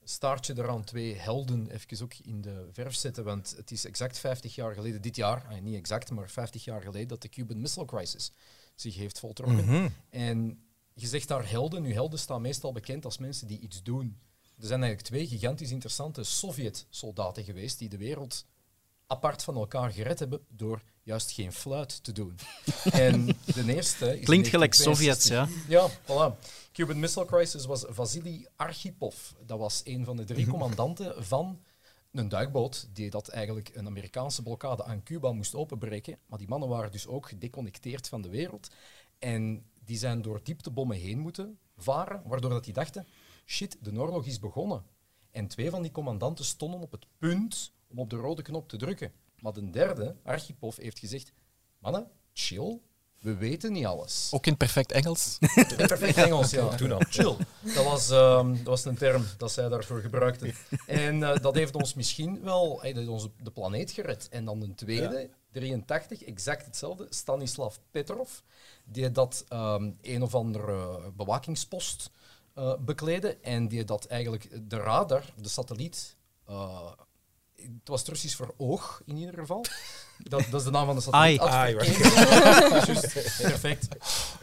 staartje 0.03 0.53
eraan 0.57 0.83
twee 0.83 1.15
helden 1.15 1.69
even 1.69 2.03
ook 2.03 2.13
in 2.23 2.41
de 2.41 2.67
verf 2.71 2.95
zetten, 2.95 3.23
want 3.23 3.53
het 3.57 3.71
is 3.71 3.85
exact 3.85 4.17
50 4.19 4.55
jaar 4.55 4.73
geleden, 4.73 5.01
dit 5.01 5.15
jaar, 5.15 5.45
eh, 5.49 5.61
niet 5.61 5.75
exact, 5.75 6.11
maar 6.11 6.29
50 6.29 6.63
jaar 6.63 6.81
geleden, 6.81 7.07
dat 7.07 7.21
de 7.21 7.29
Cuban 7.29 7.61
Missile 7.61 7.85
Crisis 7.85 8.31
zich 8.75 8.95
heeft 8.95 9.19
voltrokken. 9.19 9.65
Mhm. 9.65 9.87
En 10.09 10.63
je 10.93 11.07
zegt 11.07 11.27
daar 11.27 11.49
helden, 11.49 11.81
nu 11.81 11.93
helden 11.93 12.19
staan 12.19 12.41
meestal 12.41 12.71
bekend 12.71 13.05
als 13.05 13.17
mensen 13.17 13.47
die 13.47 13.59
iets 13.59 13.83
doen. 13.83 14.17
Er 14.61 14.67
zijn 14.67 14.83
eigenlijk 14.83 15.13
twee 15.13 15.27
gigantisch 15.27 15.71
interessante 15.71 16.23
Sovjet-soldaten 16.23 17.43
geweest 17.43 17.79
die 17.79 17.89
de 17.89 17.97
wereld 17.97 18.45
apart 19.07 19.43
van 19.43 19.55
elkaar 19.55 19.91
gered 19.91 20.19
hebben 20.19 20.45
door 20.49 20.81
juist 21.03 21.31
geen 21.31 21.53
fluit 21.53 22.03
te 22.03 22.11
doen. 22.11 22.39
en 22.91 23.25
de 23.25 23.73
eerste 23.73 24.19
is 24.19 24.25
Klinkt 24.25 24.45
in 24.45 24.51
gelijk 24.51 24.77
1962. 24.77 24.83
Sovjets, 24.83 25.27
ja. 25.27 25.47
Ja, 25.67 25.89
voilà. 25.89 26.39
Cuban 26.71 26.99
Missile 26.99 27.25
Crisis 27.25 27.65
was 27.65 27.85
Vasily 27.87 28.47
Archipov. 28.55 29.15
Dat 29.45 29.59
was 29.59 29.81
een 29.83 30.05
van 30.05 30.17
de 30.17 30.23
drie 30.23 30.47
commandanten 30.53 31.23
van 31.23 31.59
een 32.11 32.29
duikboot 32.29 32.87
die 32.93 33.09
dat 33.09 33.27
eigenlijk 33.27 33.69
een 33.73 33.87
Amerikaanse 33.87 34.43
blokkade 34.43 34.83
aan 34.83 35.03
Cuba 35.03 35.31
moest 35.31 35.55
openbreken. 35.55 36.17
Maar 36.25 36.39
die 36.39 36.47
mannen 36.47 36.69
waren 36.69 36.91
dus 36.91 37.07
ook 37.07 37.27
gedeconnecteerd 37.27 38.07
van 38.07 38.21
de 38.21 38.29
wereld. 38.29 38.67
En 39.19 39.65
die 39.85 39.97
zijn 39.97 40.21
door 40.21 40.39
dieptebommen 40.43 40.97
heen 40.97 41.19
moeten 41.19 41.57
varen, 41.77 42.21
waardoor 42.25 42.49
dat 42.49 42.63
die 42.63 42.73
dachten, 42.73 43.07
shit, 43.51 43.77
de 43.81 43.99
oorlog 43.99 44.25
is 44.25 44.39
begonnen. 44.39 44.83
En 45.31 45.47
twee 45.47 45.69
van 45.69 45.81
die 45.81 45.91
commandanten 45.91 46.45
stonden 46.45 46.81
op 46.81 46.91
het 46.91 47.05
punt 47.17 47.73
om 47.87 47.99
op 47.99 48.09
de 48.09 48.15
rode 48.15 48.41
knop 48.41 48.69
te 48.69 48.77
drukken. 48.77 49.11
Maar 49.39 49.53
de 49.53 49.69
derde, 49.69 50.15
Archipov, 50.23 50.77
heeft 50.77 50.99
gezegd, 50.99 51.33
mannen, 51.79 52.07
chill, 52.33 52.79
we 53.19 53.35
weten 53.35 53.71
niet 53.71 53.85
alles. 53.85 54.29
Ook 54.33 54.45
in 54.45 54.57
perfect 54.57 54.91
Engels. 54.91 55.37
In 55.77 55.87
perfect 55.87 56.17
Engels, 56.17 56.51
ja. 56.51 56.75
Toen 56.75 56.91
al. 56.91 57.01
Chill. 57.09 57.35
Dat 57.75 57.83
was, 57.83 58.09
ehm, 58.09 58.55
dat 58.55 58.65
was 58.65 58.85
een 58.85 58.97
term 58.97 59.25
dat 59.37 59.51
zij 59.51 59.69
daarvoor 59.69 60.01
gebruikten. 60.01 60.53
En 60.87 61.23
eh, 61.23 61.41
dat 61.41 61.55
heeft 61.55 61.75
ons 61.75 61.93
misschien 61.93 62.41
wel 62.43 62.81
hey, 62.81 62.89
dat 62.89 62.97
heeft 62.97 63.13
ons 63.13 63.27
de 63.43 63.51
planeet 63.51 63.91
gered. 63.91 64.29
En 64.29 64.45
dan 64.45 64.61
een 64.61 64.75
tweede, 64.75 65.29
83, 65.51 66.23
exact 66.23 66.65
hetzelfde, 66.65 67.07
Stanislav 67.09 67.75
Petrov, 67.91 68.29
die 68.85 69.11
dat 69.11 69.45
ehm, 69.47 69.91
een 70.01 70.23
of 70.23 70.35
andere 70.35 70.99
bewakingspost 71.11 72.11
eh 72.61 73.31
en 73.41 73.67
die 73.67 73.83
dat 73.83 74.05
eigenlijk 74.05 74.69
de 74.69 74.77
radar, 74.77 75.23
de 75.35 75.49
satelliet, 75.49 76.15
eh, 76.45 76.91
het 77.55 77.87
was 77.87 77.99
het 77.99 78.09
Russisch 78.09 78.35
voor 78.35 78.53
oog 78.57 79.01
in 79.05 79.17
ieder 79.17 79.33
geval. 79.33 79.65
Dat, 80.17 80.43
dat 80.49 80.59
is 80.59 80.65
de 80.65 80.71
naam 80.71 80.85
van 80.85 80.95
de 80.95 81.01
satelliet. 81.01 81.39
Ai. 81.39 81.75
Perfect. 83.51 83.87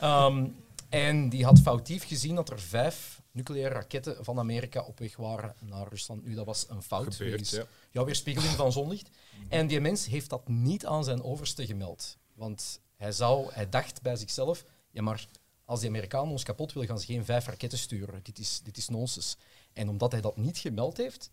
Ehm, 0.00 0.46
en 0.88 1.28
die 1.28 1.44
had 1.44 1.58
foutief 1.58 2.06
gezien 2.06 2.34
dat 2.34 2.50
er 2.50 2.60
vijf 2.60 3.22
nucleaire 3.30 3.74
raketten 3.74 4.24
van 4.24 4.38
Amerika 4.38 4.80
op 4.80 4.98
weg 4.98 5.16
waren 5.16 5.54
naar 5.60 5.88
Rusland. 5.88 6.24
Nu, 6.24 6.34
dat 6.34 6.46
was 6.46 6.66
een 6.68 6.82
fout. 6.82 7.14
Gebeurd, 7.14 7.48
ja. 7.48 7.64
jouw 7.90 8.04
weerspiegeling 8.04 8.52
van 8.52 8.72
zonlicht. 8.72 9.10
En 9.48 9.66
die 9.66 9.80
mens 9.80 10.06
heeft 10.06 10.30
dat 10.30 10.48
niet 10.48 10.86
aan 10.86 11.04
zijn 11.04 11.22
overste 11.22 11.66
gemeld. 11.66 12.16
Want 12.34 12.80
hij, 12.96 13.12
zou, 13.12 13.52
hij 13.52 13.68
dacht 13.68 14.02
bij 14.02 14.16
zichzelf, 14.16 14.64
ja 14.90 15.02
maar 15.02 15.26
als 15.68 15.80
die 15.80 15.88
Amerikanen 15.88 16.30
ons 16.30 16.42
kapot 16.42 16.72
willen, 16.72 16.88
gaan 16.88 16.98
ze 16.98 17.06
geen 17.06 17.24
vijf 17.24 17.46
raketten 17.46 17.78
sturen. 17.78 18.20
Dit 18.22 18.38
is, 18.38 18.60
dit 18.64 18.76
is 18.76 18.88
nonsens. 18.88 19.36
En 19.72 19.88
omdat 19.88 20.12
hij 20.12 20.20
dat 20.20 20.36
niet 20.36 20.58
gemeld 20.58 20.96
heeft, 20.96 21.30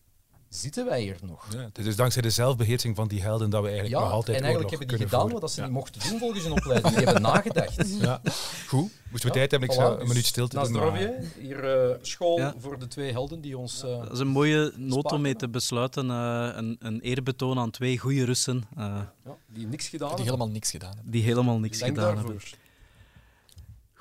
zitten 0.49 0.85
wij 0.85 1.01
hier 1.01 1.17
nog. 1.21 1.47
Ja, 1.53 1.59
het 1.59 1.77
is 1.77 1.83
dus 1.85 1.95
dankzij 1.95 2.21
de 2.21 2.29
zelfbeheersing 2.29 2.95
van 2.95 3.07
die 3.07 3.21
helden 3.21 3.49
dat 3.49 3.61
we 3.61 3.67
eigenlijk 3.67 3.97
Ja, 3.97 4.03
nog 4.03 4.13
altijd 4.13 4.37
en 4.37 4.43
eigenlijk 4.43 4.71
hebben 4.71 4.87
die 4.97 4.97
kunnen 5.07 5.19
gedaan 5.29 5.39
wat 5.41 5.51
ze 5.51 5.61
niet 5.61 5.71
mochten 5.71 6.09
doen 6.09 6.19
volgens 6.19 6.43
hun 6.43 6.51
opleiding. 6.51 6.95
Die 6.95 7.05
hebben 7.05 7.21
nagedacht. 7.21 7.89
Ja. 8.01 8.21
Goed, 8.67 8.91
moesten 9.11 9.29
we 9.31 9.39
Ja, 9.39 9.47
tijd 9.47 9.51
hebben, 9.51 9.69
ik 9.69 9.75
voilà, 9.75 9.77
zou 9.79 9.91
een 9.93 9.99
dus 9.99 10.07
minuut 10.07 10.35
doen. 10.51 10.65
zdrovje. 10.65 11.07
maar- 11.19 11.31
Hier 11.43 11.89
eh, 11.89 11.97
school 12.01 12.37
Ja. 12.37 12.53
voor 12.59 12.79
de 12.79 12.87
twee 12.87 13.11
helden 13.11 13.41
die 13.41 13.57
ons... 13.57 13.83
eh, 13.83 13.99
Dat 13.99 14.11
is 14.11 14.19
een 14.19 14.27
mooie 14.27 14.73
noot 14.75 15.11
om 15.11 15.21
mee 15.21 15.35
te 15.35 15.49
besluiten. 15.49 16.09
eh, 16.09 16.49
een, 16.53 16.75
een 16.79 16.99
eerbetoon 17.01 17.59
aan 17.59 17.71
twee 17.71 17.97
goede 17.97 18.25
Russen 18.25 18.63
eh, 18.77 19.01
ja, 19.25 19.37
die 19.47 19.67
niks 19.67 19.87
gedaan 19.87 20.07
Die 20.07 20.15
hebben. 20.17 20.25
helemaal 20.33 20.53
niks 20.53 20.69
gedaan 20.71 20.93
hebben. 20.95 21.11
die 21.11 21.23
helemaal 21.23 21.59
niks 21.59 21.77
gedaan 21.81 21.95
daarvoor. 22.15 22.29
hebben. 22.29 22.63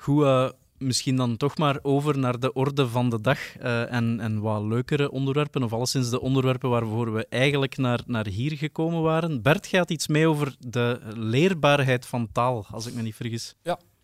Goed, 0.05 0.23
eh, 0.23 0.49
misschien 0.77 1.15
dan 1.15 1.37
toch 1.37 1.57
maar 1.57 1.79
over 1.81 2.17
naar 2.17 2.39
de 2.39 2.53
orde 2.53 2.87
van 2.87 3.09
de 3.09 3.21
dag 3.21 3.57
eh, 3.57 3.93
en, 3.93 4.19
en 4.19 4.41
wat 4.41 4.63
leukere 4.63 5.11
onderwerpen, 5.11 5.63
of 5.63 5.73
alleszins 5.73 6.09
de 6.09 6.21
onderwerpen 6.21 6.69
waarvoor 6.69 7.13
we 7.13 7.25
eigenlijk 7.29 7.77
naar, 7.77 8.01
naar 8.05 8.27
hier 8.27 8.57
gekomen 8.57 9.01
waren. 9.01 9.41
Bert 9.41 9.67
gaat 9.67 9.91
iets 9.91 10.07
mee 10.07 10.27
over 10.27 10.55
de 10.59 10.99
leerbaarheid 11.15 12.05
van 12.05 12.31
taal, 12.31 12.65
als 12.71 12.85
ik 12.85 12.93
me 12.93 13.01
niet 13.01 13.15
vergis. 13.15 13.55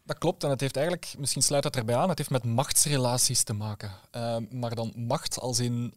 Dat 0.05 0.17
klopt, 0.17 0.43
en 0.43 0.49
het 0.49 0.59
heeft 0.59 0.75
eigenlijk, 0.75 1.13
misschien 1.17 1.41
sluit 1.41 1.63
het 1.63 1.75
erbij 1.75 1.95
aan, 1.95 2.09
het 2.09 2.17
heeft 2.17 2.29
met 2.29 2.43
machtsrelaties 2.45 3.43
te 3.43 3.53
maken. 3.53 3.91
Eh, 4.11 4.37
maar 4.49 4.75
dan 4.75 4.93
macht 4.95 5.39
als 5.39 5.59
in 5.59 5.93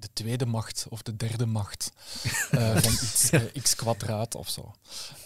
de 0.00 0.08
tweede 0.12 0.46
macht 0.46 0.86
of 0.88 1.02
de 1.02 1.16
derde 1.16 1.46
macht 1.46 1.92
eh, 2.50 2.76
van 2.76 2.92
iets, 2.92 3.30
eh, 3.30 3.42
x 3.62 3.74
kwadraat 3.74 4.34
of 4.34 4.48
zo. 4.48 4.72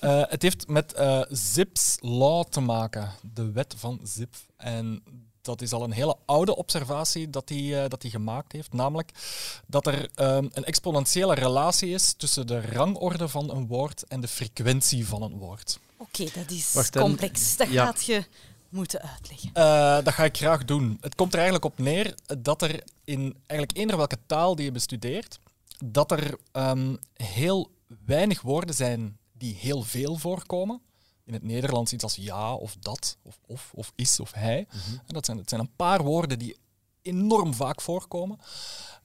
Eh, 0.01 0.23
het 0.29 0.43
heeft 0.43 0.69
met 0.69 0.93
eh, 0.93 1.23
Zipf's 1.31 1.97
law 2.01 2.45
te 2.45 2.61
maken, 2.61 3.13
de 3.35 3.51
wet 3.53 3.75
van 3.79 4.01
Zipf. 4.03 4.47
En 4.57 5.03
dat 5.45 5.63
is 5.63 5.73
al 5.73 5.83
een 5.83 5.93
hele 5.93 6.17
oude 6.25 6.57
observatie 6.57 7.31
dat 7.31 7.49
hij, 7.49 7.83
eh, 7.83 7.91
dat 7.91 8.03
hij 8.03 8.11
gemaakt 8.11 8.53
heeft, 8.53 8.73
namelijk 8.73 9.11
dat 9.67 9.87
er 9.87 10.09
ehm, 10.15 10.49
een 10.53 10.65
exponentiële 10.65 11.35
relatie 11.35 11.91
is 11.91 12.15
tussen 12.17 12.47
de 12.47 12.61
rangorde 12.61 13.29
van 13.29 13.51
een 13.51 13.67
woord 13.67 14.05
en 14.09 14.21
de 14.21 14.29
frequentie 14.29 15.07
van 15.07 15.23
een 15.23 15.39
woord. 15.39 15.79
Oké, 15.97 16.25
dat 16.25 16.51
is 16.51 16.73
Wacht, 16.73 16.99
complex. 16.99 17.57
Dat 17.57 17.71
ja. 17.71 17.85
gaat 17.85 18.05
je 18.05 18.25
moeten 18.69 19.03
uitleggen. 19.03 19.51
Eh, 19.53 20.05
dat 20.05 20.15
ga 20.15 20.25
ik 20.25 20.37
graag 20.37 20.65
doen. 20.65 20.99
Het 21.01 21.15
komt 21.15 21.33
er 21.33 21.39
eigenlijk 21.39 21.65
op 21.65 21.79
neer 21.79 22.15
dat 22.39 22.63
er 22.63 22.83
in 23.05 23.37
eigenlijk 23.47 23.79
eender 23.79 23.97
welke 23.97 24.19
taal 24.27 24.55
die 24.55 24.65
je 24.65 24.73
bestudeert, 24.73 25.39
dat 25.85 26.11
er 26.11 26.39
ehm, 26.53 26.97
heel 27.15 27.71
weinig 28.05 28.41
woorden 28.41 28.75
zijn 28.75 29.19
die 29.33 29.55
heel 29.55 29.83
veel 29.83 30.17
voorkomen. 30.17 30.81
In 31.25 31.33
het 31.33 31.43
Nederlands 31.43 31.93
iets 31.93 32.03
als 32.03 32.15
ja 32.15 32.55
of 32.55 32.77
dat, 32.81 33.17
of 33.23 33.39
of, 33.47 33.71
of 33.75 33.93
is 33.95 34.21
of 34.21 34.33
hij. 34.33 34.67
En 35.07 35.15
dat 35.15 35.25
zijn, 35.25 35.39
het 35.39 35.49
zijn 35.49 35.61
een 35.61 35.77
paar 35.77 36.03
woorden 36.03 36.39
die 36.39 36.57
enorm 37.03 37.55
vaak 37.55 37.81
voorkomen. 37.81 38.39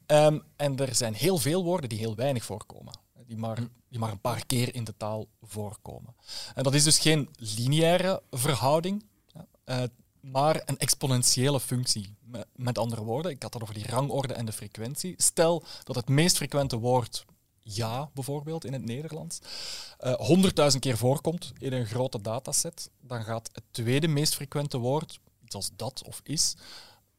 Ehm, 0.06 0.40
en 0.56 0.78
er 0.78 0.96
zijn 0.96 1.14
heel 1.14 1.38
veel 1.38 1.64
woorden 1.64 1.90
die 1.90 2.00
heel 2.00 2.16
weinig 2.16 2.46
voorkomen. 2.46 2.94
Die 3.26 3.38
maar, 3.38 3.58
die 3.90 4.00
maar 4.00 4.12
een 4.12 4.22
paar 4.22 4.46
keer 4.46 4.76
in 4.76 4.84
de 4.84 4.94
taal 4.98 5.28
voorkomen. 5.42 6.16
En 6.56 6.64
dat 6.64 6.74
is 6.74 6.84
dus 6.84 7.00
geen 7.00 7.30
lineaire 7.36 8.22
verhouding, 8.32 9.06
ja, 9.28 9.48
eh, 9.64 9.84
maar 10.20 10.62
een 10.66 10.78
exponentiële 10.78 11.60
functie. 11.60 12.16
Met, 12.56 12.78
andere 12.78 13.04
woorden, 13.04 13.32
ik 13.32 13.44
had 13.44 13.54
het 13.54 13.62
over 13.62 13.74
die 13.74 13.88
rangorde 13.88 14.34
en 14.34 14.46
de 14.46 14.52
frequentie. 14.52 15.14
Stel 15.18 15.64
dat 15.84 15.96
het 15.96 16.10
meest 16.10 16.36
frequente 16.36 16.78
woord 16.78 17.26
ja, 17.60 18.10
bijvoorbeeld, 18.14 18.66
in 18.66 18.74
het 18.74 18.86
Nederlands, 18.86 19.40
eh, 19.98 20.14
honderdduizend 20.14 20.84
keer 20.84 20.98
voorkomt 20.98 21.54
in 21.58 21.74
een 21.74 21.86
grote 21.86 22.22
dataset, 22.22 22.90
dan 23.02 23.24
gaat 23.24 23.50
het 23.54 23.64
tweede 23.72 24.08
meest 24.08 24.36
frequente 24.36 24.78
woord, 24.78 25.20
iets 25.44 25.56
als 25.56 25.70
dat 25.76 26.04
of 26.06 26.22
is, 26.24 26.56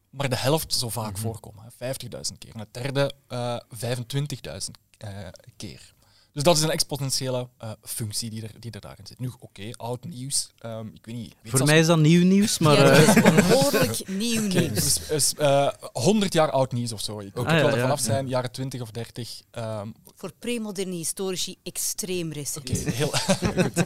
maar 0.09 0.29
de 0.29 0.35
helft 0.35 0.73
zo 0.73 0.89
vaak 0.89 1.17
voorkomen, 1.17 1.63
hè, 1.63 1.71
50.000 1.71 2.37
keer. 2.37 2.53
En 2.53 2.59
het 2.59 2.73
derde 2.73 3.11
eh 3.27 3.59
25.000 3.69 4.77
eh, 4.97 5.27
keer. 5.57 5.93
Dus 6.33 6.43
dat 6.43 6.57
is 6.57 6.63
een 6.63 6.69
exponentiële 6.71 7.47
eh, 7.57 7.71
functie 7.83 8.29
die 8.29 8.43
er, 8.43 8.51
die 8.59 8.71
er 8.71 8.79
daarin 8.81 9.07
zit. 9.07 9.19
Nu, 9.19 9.31
oké, 9.39 9.69
oud 9.71 10.03
nieuws. 10.03 10.49
ehm, 10.59 10.87
ik 10.87 11.05
weet 11.05 11.15
niet. 11.15 11.35
weet 11.41 11.51
Voor 11.57 11.65
mij 11.65 11.79
is 11.79 11.85
dat 11.87 11.97
nieuw 11.99 12.23
nieuws, 12.25 12.57
maar 12.57 12.75
ja, 12.77 12.91
eh, 12.91 13.05
dat 13.05 13.15
is 13.15 13.23
behoorlijk 13.47 14.07
nieuw 14.07 14.41
nieuws. 14.41 14.73
dus, 14.73 15.07
dus, 15.07 15.33
eh, 15.33 15.67
100 15.93 16.33
jaar 16.33 16.51
oud 16.51 16.71
nieuws 16.71 16.91
of 16.91 17.01
zo. 17.01 17.19
Ik 17.19 17.37
Ah, 17.37 17.45
kan 17.45 17.55
ja, 17.57 17.63
er 17.65 17.79
vanaf 17.79 17.99
ja. 17.99 18.05
zijn, 18.05 18.27
jaren 18.27 18.51
20 18.51 18.81
of 18.81 18.91
30. 18.91 19.41
ehm, 19.51 19.87
Voor 20.15 20.31
premoderne 20.39 20.95
historici 20.95 21.57
extreem 21.63 22.31
recent. 22.31 22.69
Oké, 22.69 22.89
heel 22.91 23.07
goed. 23.63 23.85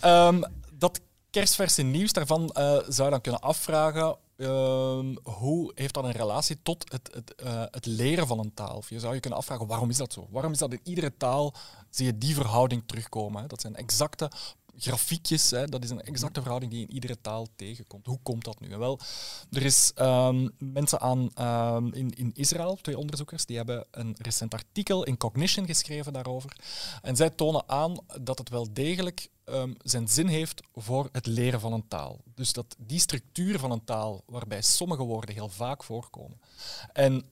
Ehm, 0.00 0.42
dat 0.72 1.00
kerstverse 1.30 1.82
nieuws, 1.82 2.12
daarvan 2.12 2.50
eh, 2.50 2.64
zou 2.88 3.04
je 3.04 3.10
dan 3.10 3.20
kunnen 3.20 3.40
afvragen 3.40 4.16
ehm, 4.36 5.14
hoe 5.22 5.72
heeft 5.74 5.94
dat 5.94 6.04
een 6.04 6.10
relatie 6.10 6.58
tot 6.62 6.92
het, 6.92 7.10
het, 7.14 7.34
eh, 7.34 7.62
het 7.70 7.86
leren 7.86 8.26
van 8.26 8.38
een 8.38 8.54
taal? 8.54 8.76
Of 8.76 8.90
je 8.90 9.00
zou 9.00 9.14
je 9.14 9.20
kunnen 9.20 9.38
afvragen 9.38 9.66
waarom 9.66 9.90
is 9.90 9.96
dat 9.96 10.12
zo? 10.12 10.26
Waarom 10.30 10.52
is 10.52 10.58
dat 10.58 10.72
in 10.72 10.80
iedere 10.82 11.16
taal 11.16 11.54
zie 11.90 12.06
je 12.06 12.18
die 12.18 12.34
verhouding 12.34 12.82
terugkomen? 12.86 13.48
Dat 13.48 13.60
zijn 13.60 13.76
exacte 13.76 14.30
grafiekjes, 14.78 15.50
hè? 15.50 15.66
dat 15.66 15.84
is 15.84 15.90
een 15.90 16.00
exacte 16.00 16.40
verhouding 16.40 16.72
die 16.72 16.86
in 16.86 16.94
iedere 16.94 17.20
taal 17.20 17.46
tegenkomt. 17.56 18.06
Hoe 18.06 18.18
komt 18.22 18.44
dat 18.44 18.60
nu? 18.60 18.70
En 18.70 18.78
wel, 18.78 19.00
er 19.50 19.64
is 19.64 19.92
ehm, 19.94 20.48
mensen 20.58 21.00
aan, 21.00 21.30
ehm, 21.34 21.86
in, 21.86 22.10
in 22.10 22.30
Israël, 22.34 22.78
twee 22.80 22.98
onderzoekers, 22.98 23.46
die 23.46 23.56
hebben 23.56 23.86
een 23.90 24.14
recent 24.18 24.54
artikel 24.54 25.04
in 25.04 25.16
Cognition 25.16 25.66
geschreven 25.66 26.12
daarover. 26.12 26.56
En 27.02 27.16
zij 27.16 27.30
tonen 27.30 27.68
aan 27.68 27.96
dat 28.20 28.38
het 28.38 28.48
wel 28.48 28.72
degelijk 28.72 29.30
ehm, 29.44 29.72
zijn 29.82 30.08
zin 30.08 30.26
heeft 30.26 30.62
voor 30.74 31.08
het 31.12 31.26
leren 31.26 31.60
van 31.60 31.72
een 31.72 31.88
taal. 31.88 32.20
Dus 32.34 32.52
dat 32.52 32.76
die 32.78 33.00
structuur 33.00 33.58
van 33.58 33.70
een 33.70 33.84
taal, 33.84 34.22
waarbij 34.26 34.62
sommige 34.62 35.02
woorden 35.02 35.34
heel 35.34 35.48
vaak 35.48 35.84
voorkomen 35.84 36.40
en 36.92 37.24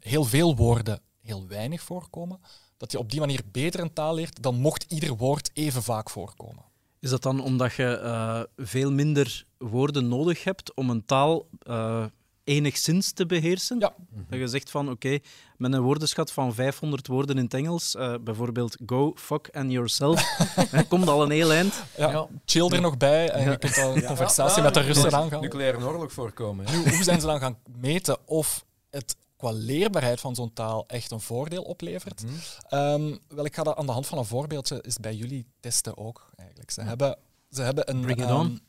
heel 0.00 0.24
veel 0.24 0.56
woorden 0.56 1.00
heel 1.30 1.46
weinig 1.46 1.82
voorkomen, 1.82 2.40
dat 2.80 2.92
je 2.92 2.98
op 2.98 3.10
die 3.10 3.20
manier 3.20 3.40
beter 3.52 3.80
een 3.80 3.92
taal 3.92 4.14
leert, 4.14 4.42
dan 4.42 4.54
mocht 4.54 4.84
ieder 4.88 5.16
woord 5.16 5.50
even 5.52 5.82
vaak 5.82 6.10
voorkomen. 6.10 6.64
is 7.00 7.10
dat 7.10 7.22
dan 7.22 7.40
omdat 7.42 7.74
je 7.74 7.96
eh, 7.96 8.40
veel 8.56 8.92
minder 8.92 9.44
woorden 9.58 10.08
nodig 10.08 10.44
hebt 10.44 10.74
om 10.74 10.90
een 10.90 11.04
taal 11.04 11.46
eh, 11.62 12.04
enigszins 12.44 13.12
te 13.12 13.26
beheersen? 13.26 13.78
Ja. 13.78 13.94
Dat 14.28 14.38
je 14.38 14.46
zegt 14.46 14.70
van, 14.70 14.90
oké, 14.90 15.18
met 15.56 15.72
een 15.72 15.80
woordenschat 15.80 16.32
van 16.32 16.54
500 16.54 17.06
woorden 17.06 17.36
in 17.36 17.44
het 17.44 17.54
Engels, 17.54 17.94
eh, 17.94 18.14
bijvoorbeeld 18.20 18.76
go, 18.86 19.12
fuck 19.16 19.48
and 19.52 19.70
yourself, 19.72 20.36
komt 20.88 21.08
al 21.08 21.22
een 21.22 21.30
heel 21.30 21.52
eind. 21.52 21.82
Ja, 21.96 22.10
Ja. 22.10 22.26
Chill 22.44 22.68
er 22.68 22.80
nog 22.80 22.96
bij 22.96 23.30
en 23.30 23.50
je 23.50 23.58
kunt 23.58 23.74
dan 23.74 23.96
een 23.96 24.04
conversatie 24.04 24.56
Ja, 24.56 24.62
met 24.62 24.74
de 24.74 24.80
Russen 24.80 25.10
ja. 25.10 25.16
aangaan. 25.16 25.40
Nucleaire 25.40 25.86
oorlog 25.86 26.12
voorkomen. 26.12 26.66
Nu, 26.70 26.90
hoe 26.90 27.02
zijn 27.02 27.20
ze 27.20 27.26
dan 27.26 27.40
gaan 27.40 27.58
meten 27.80 28.18
of 28.24 28.64
het 28.90 29.16
qua 29.40 29.50
leerbaarheid 29.50 30.20
van 30.20 30.34
zo'n 30.34 30.52
taal 30.52 30.84
echt 30.86 31.10
een 31.10 31.20
voordeel 31.20 31.62
oplevert? 31.62 32.22
Mhm. 32.22 32.32
Ehm, 32.68 33.16
wel, 33.28 33.44
ik 33.44 33.54
ga 33.54 33.62
dat 33.62 33.76
aan 33.76 33.86
de 33.86 33.92
hand 33.92 34.06
van 34.06 34.18
een 34.18 34.24
voorbeeldje 34.24 34.80
eens 34.80 34.98
bij 34.98 35.14
jullie 35.14 35.46
testen 35.60 35.96
ook. 35.96 36.30
Eigenlijk. 36.36 36.70
Ze, 36.70 36.82
hebben, 36.82 37.18
ze 37.50 37.62
hebben 37.62 37.90
een. 37.90 38.00
Bring 38.00 38.20
it 38.20 38.24
ehm, 38.24 38.36
on. 38.36 38.60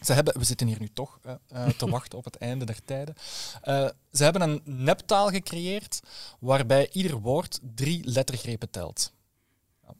ze 0.00 0.12
hebben, 0.12 0.38
we 0.38 0.44
zitten 0.44 0.66
hier 0.66 0.80
nu 0.80 0.88
toch 0.92 1.18
eh, 1.22 1.34
eh, 1.48 1.68
te 1.68 1.88
wachten 1.90 2.18
op 2.18 2.24
het 2.24 2.36
einde 2.36 2.64
der 2.64 2.84
tijden. 2.84 3.14
Eh, 3.62 3.88
ze 4.12 4.22
hebben 4.24 4.42
een 4.42 4.62
neptaal 4.64 5.28
gecreëerd 5.28 6.00
waarbij 6.38 6.90
ieder 6.92 7.20
woord 7.20 7.60
drie 7.74 8.04
lettergrepen 8.04 8.70
telt. 8.70 9.12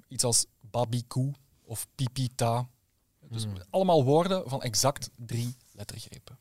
Iets 0.09 0.25
als 0.25 0.47
babiku 0.61 1.33
of 1.65 1.87
pipita. 1.95 2.69
Dus 3.29 3.47
allemaal 3.71 4.05
woorden 4.05 4.49
van 4.49 4.63
exact 4.63 5.11
drie 5.17 5.57
lettergrepen. 5.73 6.39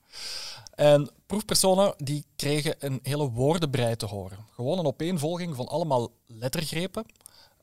En 0.75 1.09
proefpersonen 1.25 1.93
die 1.97 2.25
kregen 2.35 2.75
een 2.79 2.99
hele 3.03 3.29
woordenbrei 3.29 3.95
te 3.95 4.05
horen. 4.05 4.37
Gewoon 4.51 4.79
een 4.79 4.85
opeenvolging 4.85 5.55
van 5.55 5.67
allemaal 5.67 6.11
lettergrepen. 6.25 7.05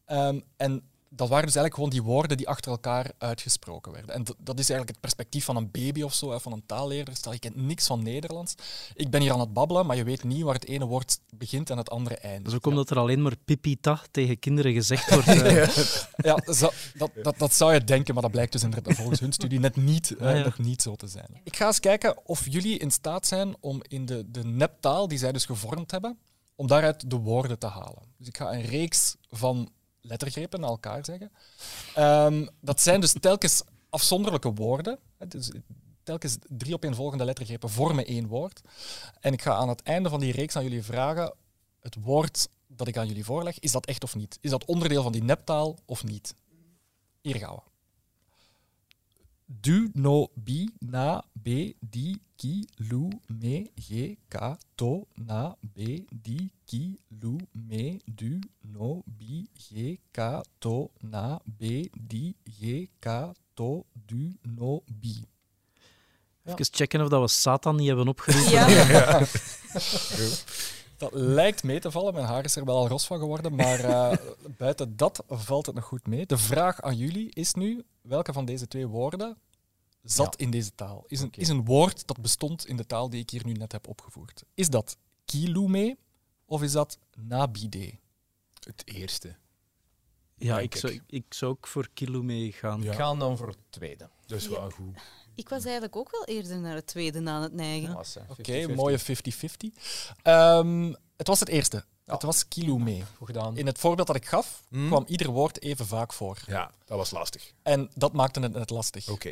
Ehm, 0.04 0.40
en 0.56 0.82
dat 1.14 1.28
waren 1.28 1.46
dus 1.46 1.56
eigenlijk 1.56 1.74
gewoon 1.74 1.90
die 1.90 2.12
woorden 2.14 2.36
die 2.36 2.48
achter 2.48 2.70
elkaar 2.70 3.10
uitgesproken 3.18 3.92
werden. 3.92 4.14
En 4.14 4.24
dat, 4.38 4.58
is 4.58 4.68
eigenlijk 4.68 4.88
het 4.88 5.00
perspectief 5.00 5.44
van 5.44 5.56
een 5.56 5.70
baby 5.70 6.02
of 6.02 6.14
zo, 6.14 6.38
van 6.38 6.52
een 6.52 6.66
taalleerder. 6.66 7.16
Stel, 7.16 7.32
je 7.32 7.38
kent 7.38 7.56
niks 7.56 7.86
van 7.86 8.02
Nederlands. 8.02 8.54
Ik 8.94 9.10
ben 9.10 9.20
hier 9.20 9.32
aan 9.32 9.40
het 9.40 9.52
babbelen, 9.52 9.86
maar 9.86 9.96
je 9.96 10.04
weet 10.04 10.24
niet 10.24 10.42
waar 10.42 10.54
het 10.54 10.66
ene 10.66 10.86
woord 10.86 11.18
begint 11.30 11.70
en 11.70 11.76
het 11.76 11.90
andere 11.90 12.16
eindigt. 12.16 12.44
Dat 12.44 12.52
is 12.52 12.58
ook 12.58 12.66
omdat 12.66 12.90
er 12.90 12.98
alleen 12.98 13.22
maar 13.22 13.36
pipita 13.44 14.00
tegen 14.10 14.38
kinderen 14.38 14.72
gezegd 14.72 15.10
wordt. 15.10 15.28
eh. 15.42 15.76
Ja, 16.16 16.52
zo- 16.52 16.72
dat, 16.94 17.10
dat, 17.22 17.38
dat 17.38 17.54
zou 17.54 17.72
je 17.72 17.84
denken, 17.84 18.14
maar 18.14 18.22
dat 18.22 18.32
blijkt 18.32 18.52
dus 18.52 18.62
inderdaad 18.62 18.96
volgens 18.96 19.20
hun 19.20 19.32
studie 19.32 19.58
net 19.58 19.76
niet, 19.76 20.16
eh, 20.16 20.44
nog 20.44 20.58
niet 20.58 20.82
zo 20.82 20.94
te 20.94 21.06
zijn. 21.06 21.40
Ik 21.44 21.56
ga 21.56 21.66
eens 21.66 21.80
kijken 21.80 22.26
of 22.26 22.46
jullie 22.50 22.78
in 22.78 22.90
staat 22.90 23.26
zijn 23.26 23.56
om 23.60 23.80
in 23.88 24.06
de, 24.06 24.30
de 24.30 24.44
neptaal 24.44 25.08
die 25.08 25.18
zij 25.18 25.32
dus 25.32 25.44
gevormd 25.44 25.90
hebben, 25.90 26.18
om 26.56 26.66
daaruit 26.66 27.10
de 27.10 27.16
woorden 27.16 27.58
te 27.58 27.66
halen. 27.66 28.02
Dus 28.18 28.28
ik 28.28 28.36
ga 28.36 28.52
een 28.52 28.62
reeks 28.62 29.16
van 29.28 29.70
lettergrepen 30.02 30.60
naar 30.60 30.70
elkaar 30.70 31.04
zeggen. 31.04 31.32
Ehm, 31.94 32.46
dat 32.60 32.80
zijn 32.80 33.00
dus 33.00 33.14
telkens 33.20 33.62
afzonderlijke 33.90 34.52
woorden. 34.52 34.98
Dus 35.28 35.50
telkens 36.02 36.36
drie 36.48 36.74
opeenvolgende 36.74 37.24
lettergrepen 37.24 37.70
vormen 37.70 38.06
één 38.06 38.26
woord. 38.26 38.60
En 39.20 39.32
ik 39.32 39.42
ga 39.42 39.54
aan 39.54 39.68
het 39.68 39.82
einde 39.82 40.08
van 40.08 40.20
die 40.20 40.32
reeks 40.32 40.56
aan 40.56 40.62
jullie 40.62 40.82
vragen, 40.82 41.34
het 41.80 41.96
woord 42.00 42.48
dat 42.66 42.88
ik 42.88 42.96
aan 42.96 43.06
jullie 43.06 43.24
voorleg, 43.24 43.58
is 43.58 43.72
dat 43.72 43.86
echt 43.86 44.02
of 44.02 44.14
niet? 44.14 44.38
Is 44.40 44.50
dat 44.50 44.64
onderdeel 44.64 45.02
van 45.02 45.12
die 45.12 45.22
neptaal 45.22 45.78
of 45.84 46.04
niet? 46.04 46.34
Hier 47.20 47.36
gaan 47.36 47.54
we. 47.54 47.71
Du, 49.60 49.90
no, 49.94 50.30
bi, 50.34 50.66
na, 50.80 51.22
be, 51.34 51.74
di, 51.82 52.16
ki, 52.38 52.66
lu, 52.88 53.10
me, 53.28 53.70
ge, 53.76 54.16
ka, 54.30 54.56
to, 54.76 55.06
na, 55.16 55.54
be, 55.74 56.06
di, 56.10 56.48
ki, 56.64 56.98
lu, 57.20 57.36
me, 57.68 58.00
du, 58.06 58.40
no, 58.64 59.02
bi, 59.06 59.44
ge, 59.58 59.98
ka, 60.12 60.42
to, 60.58 60.88
na, 61.02 61.38
be, 61.58 61.90
di, 61.94 62.34
ge, 62.48 62.88
ka, 62.98 63.34
to, 63.54 63.84
du, 64.08 64.32
no, 64.56 64.82
bi. 64.88 65.20
Even 66.44 66.66
checken 66.70 67.00
of 67.00 67.08
dat 67.08 67.20
we 67.20 67.28
Satan 67.28 67.76
niet 67.76 67.86
hebben 67.86 68.08
opgeroepen. 68.08 68.50
Ja. 68.50 69.20
Dat 71.10 71.20
lijkt 71.20 71.62
mee 71.62 71.80
te 71.80 71.90
vallen. 71.90 72.14
Mijn 72.14 72.26
haar 72.26 72.44
is 72.44 72.56
er 72.56 72.64
wel 72.64 72.76
al 72.76 72.88
ros 72.88 73.06
van 73.06 73.18
geworden, 73.18 73.54
maar 73.54 73.80
eh, 73.80 74.18
buiten 74.58 74.96
dat 74.96 75.24
valt 75.28 75.66
het 75.66 75.74
nog 75.74 75.84
goed 75.84 76.06
mee. 76.06 76.26
De 76.26 76.38
vraag 76.38 76.80
aan 76.82 76.96
jullie 76.96 77.30
is 77.34 77.54
nu, 77.54 77.84
welke 78.00 78.32
van 78.32 78.44
deze 78.44 78.68
twee 78.68 78.86
woorden 78.86 79.36
zat 80.02 80.36
in 80.36 80.50
deze 80.50 80.74
taal? 80.74 81.04
Is 81.06 81.20
een, 81.20 81.30
is 81.36 81.48
een 81.48 81.64
woord 81.64 82.06
dat 82.06 82.20
bestond 82.20 82.66
in 82.66 82.76
de 82.76 82.86
taal 82.86 83.10
die 83.10 83.20
ik 83.20 83.30
hier 83.30 83.44
nu 83.46 83.52
net 83.52 83.72
heb 83.72 83.88
opgevoerd? 83.88 84.44
Is 84.54 84.68
dat 84.68 84.96
kilume 85.24 85.96
of 86.44 86.62
is 86.62 86.72
dat 86.72 86.98
nabide? 87.16 87.92
Het 88.64 88.82
eerste. 88.84 89.36
Ja, 90.36 90.60
ik 90.60 90.74
zou, 90.76 90.92
ik. 90.92 91.02
ik 91.06 91.34
zou 91.34 91.50
ook 91.50 91.66
voor 91.66 91.88
kilo 91.94 92.22
meegaan. 92.22 92.82
Ja. 92.82 92.90
We 92.90 92.96
gaan 92.96 93.18
dan 93.18 93.36
voor 93.36 93.48
het 93.48 93.58
tweede. 93.70 94.08
Dat 94.26 94.38
is 94.38 94.44
Ja. 94.44 94.50
wel 94.50 94.70
goed. 94.70 94.98
Ik 95.34 95.48
was 95.48 95.62
eigenlijk 95.64 95.96
ook 95.96 96.10
wel 96.10 96.24
eerder 96.24 96.60
naar 96.60 96.74
het 96.74 96.86
tweede 96.86 97.30
aan 97.30 97.42
het 97.42 97.52
neigen. 97.52 97.96
Oké, 98.28 98.66
50-50. 98.68 98.74
mooie 98.74 98.98
50-50. 98.98 99.02
Ehm, 100.22 100.92
het 101.16 101.26
was 101.26 101.40
het 101.40 101.48
eerste. 101.48 101.84
Ja. 102.04 102.12
Het 102.12 102.22
was 102.22 102.48
kilume. 102.48 103.00
Goed 103.16 103.26
gedaan. 103.26 103.56
In 103.56 103.66
het 103.66 103.78
voorbeeld 103.78 104.06
dat 104.06 104.16
ik 104.16 104.26
gaf, 104.26 104.62
Hmm? 104.68 104.86
kwam 104.88 105.04
ieder 105.06 105.30
woord 105.30 105.62
even 105.62 105.86
vaak 105.86 106.12
voor. 106.12 106.38
Ja, 106.46 106.70
dat 106.84 106.98
was 106.98 107.10
lastig. 107.10 107.52
En 107.62 107.90
dat 107.94 108.12
maakte 108.12 108.40
het 108.40 108.52
net 108.52 108.70
lastig. 108.70 109.08
Oké. 109.08 109.30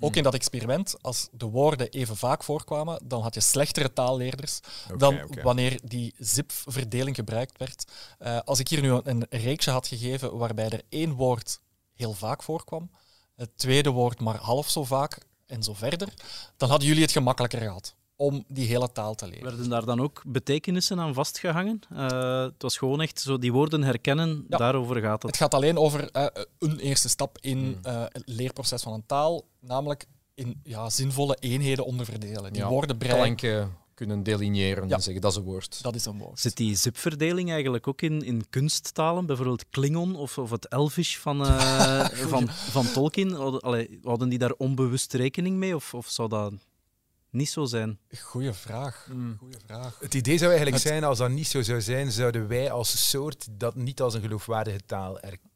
Ook 0.00 0.16
in 0.16 0.22
dat 0.22 0.34
experiment, 0.34 0.94
als 1.02 1.28
de 1.32 1.46
woorden 1.46 1.88
even 1.88 2.16
vaak 2.16 2.44
voorkwamen, 2.44 3.00
dan 3.04 3.22
had 3.22 3.34
je 3.34 3.40
slechtere 3.40 3.92
taalleerders 3.92 4.60
dan 4.96 5.20
wanneer 5.42 5.80
die 5.84 6.14
zip-verdeling 6.18 7.16
gebruikt 7.16 7.58
werd. 7.58 7.84
Eh, 8.18 8.38
als 8.44 8.58
ik 8.58 8.68
hier 8.68 8.80
nu 8.80 9.00
een 9.02 9.26
reeksje 9.30 9.70
had 9.70 9.86
gegeven 9.86 10.36
waarbij 10.36 10.68
er 10.68 10.82
één 10.88 11.12
woord 11.12 11.60
heel 11.94 12.12
vaak 12.12 12.42
voorkwam, 12.42 12.90
het 13.36 13.50
tweede 13.58 13.90
woord 13.90 14.20
maar 14.20 14.36
half 14.36 14.68
zo 14.70 14.84
vaak 14.84 15.18
en 15.48 15.62
zo 15.62 15.74
verder, 15.74 16.08
dan 16.56 16.68
hadden 16.68 16.88
jullie 16.88 17.02
het 17.02 17.12
gemakkelijker 17.12 17.60
gehad 17.60 17.94
om 18.16 18.44
die 18.48 18.66
hele 18.66 18.92
taal 18.92 19.14
te 19.14 19.26
leren. 19.28 19.44
Werden 19.44 19.68
daar 19.68 19.84
dan 19.84 20.00
ook 20.00 20.22
betekenissen 20.26 21.00
aan 21.00 21.14
vastgehangen? 21.14 21.80
Eh, 21.96 22.40
het 22.42 22.62
was 22.62 22.76
gewoon 22.78 23.00
echt 23.00 23.20
zo 23.20 23.38
die 23.38 23.52
woorden 23.52 23.82
herkennen, 23.82 24.46
Ja. 24.48 24.56
daarover 24.56 24.96
gaat 25.00 25.12
Het 25.12 25.22
het. 25.22 25.36
gaat 25.36 25.54
alleen 25.54 25.78
over 25.78 26.10
eh, 26.10 26.26
een 26.58 26.78
eerste 26.78 27.08
stap 27.08 27.38
in 27.40 27.58
Hmm. 27.58 27.78
eh, 27.82 28.00
het 28.08 28.22
leerproces 28.24 28.82
van 28.82 28.92
een 28.92 29.06
taal, 29.06 29.44
namelijk 29.60 30.06
in 30.34 30.60
ja, 30.64 30.90
zinvolle 30.90 31.36
eenheden 31.40 31.84
onderverdelen. 31.84 32.52
Die 32.52 32.62
Ja, 32.62 32.68
woorden 32.68 32.98
brei, 32.98 33.14
Klanken 33.14 33.76
kunnen 33.98 34.22
delineëren 34.22 34.88
Ja. 34.88 34.94
en 34.94 35.02
zeggen 35.02 35.22
dat 35.22 35.30
is 35.30 35.36
een 35.38 35.44
woord. 35.44 35.82
dat 35.82 35.94
is 35.94 36.04
een 36.04 36.18
woord. 36.18 36.40
Zit 36.40 36.56
die 36.56 36.74
zipverdeling 36.76 37.50
eigenlijk 37.50 37.86
ook 37.88 38.02
in, 38.02 38.22
in 38.22 38.48
kunsttalen? 38.50 39.26
Bijvoorbeeld 39.26 39.68
Klingon 39.70 40.16
of, 40.16 40.38
of 40.38 40.50
het 40.50 40.68
Elvish 40.68 41.16
van, 41.16 41.46
eh, 41.46 42.04
van, 42.32 42.48
van 42.48 42.92
Tolkien? 42.92 43.32
Hadden, 43.32 43.60
allee, 43.60 43.98
hadden 44.02 44.28
die 44.28 44.38
daar 44.38 44.52
onbewust 44.52 45.12
rekening 45.12 45.56
mee? 45.56 45.74
Of, 45.74 45.94
of 45.94 46.08
zou 46.08 46.28
dat 46.28 46.52
niet 47.30 47.48
zo 47.50 47.64
zijn? 47.64 47.98
Goeie 48.20 48.52
vraag. 48.52 49.04
Hmm. 49.10 49.36
Goeie 49.38 49.56
vraag. 49.66 49.98
Het 50.00 50.14
idee 50.14 50.36
zou 50.38 50.50
eigenlijk 50.50 50.82
Het- 50.82 50.92
zijn, 50.92 51.04
als 51.04 51.18
dat 51.18 51.30
niet 51.30 51.46
zo 51.48 51.62
zou 51.62 51.80
zijn, 51.80 52.12
zouden 52.12 52.48
wij 52.48 52.70
als 52.70 53.08
soort 53.10 53.46
dat 53.50 53.74
niet 53.74 54.00
als 54.00 54.14
een 54.14 54.20
geloofwaardige 54.22 54.80
taal 54.86 55.14
erkennen. 55.20 55.47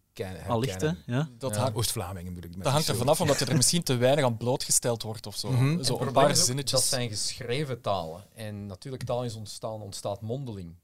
Allicht, 0.48 0.80
hè? 0.80 0.86
herkennen. 0.86 1.02
Ja. 1.06 1.28
Dat, 1.38 1.54
Ja. 1.54 1.60
hangt- 1.60 1.76
Oost-Vlamingen 1.76 2.34
bedoel 2.34 2.50
ik. 2.50 2.56
met 2.56 2.64
dat 2.64 2.72
hangt 2.72 2.88
er 2.88 2.96
vanaf 2.96 3.20
omdat 3.20 3.38
je 3.38 3.44
er 3.44 3.56
misschien 3.62 3.82
te 3.82 3.96
weinig 3.96 4.24
aan 4.24 4.36
blootgesteld 4.36 5.02
wordt 5.02 5.26
of 5.26 5.36
zo. 5.36 5.50
Mhm. 5.50 5.82
Zo 5.82 5.98
een 6.00 6.12
paar 6.12 6.36
zinnetjes. 6.36 6.80
Dat 6.80 6.88
zijn 6.88 7.08
geschreven 7.08 7.80
talen. 7.80 8.24
En 8.34 8.66
natuurlijk, 8.66 9.02
taal 9.04 9.24
is 9.24 9.34
ontstaan, 9.34 9.80
ontstaat 9.82 10.20
mondeling. 10.20 10.74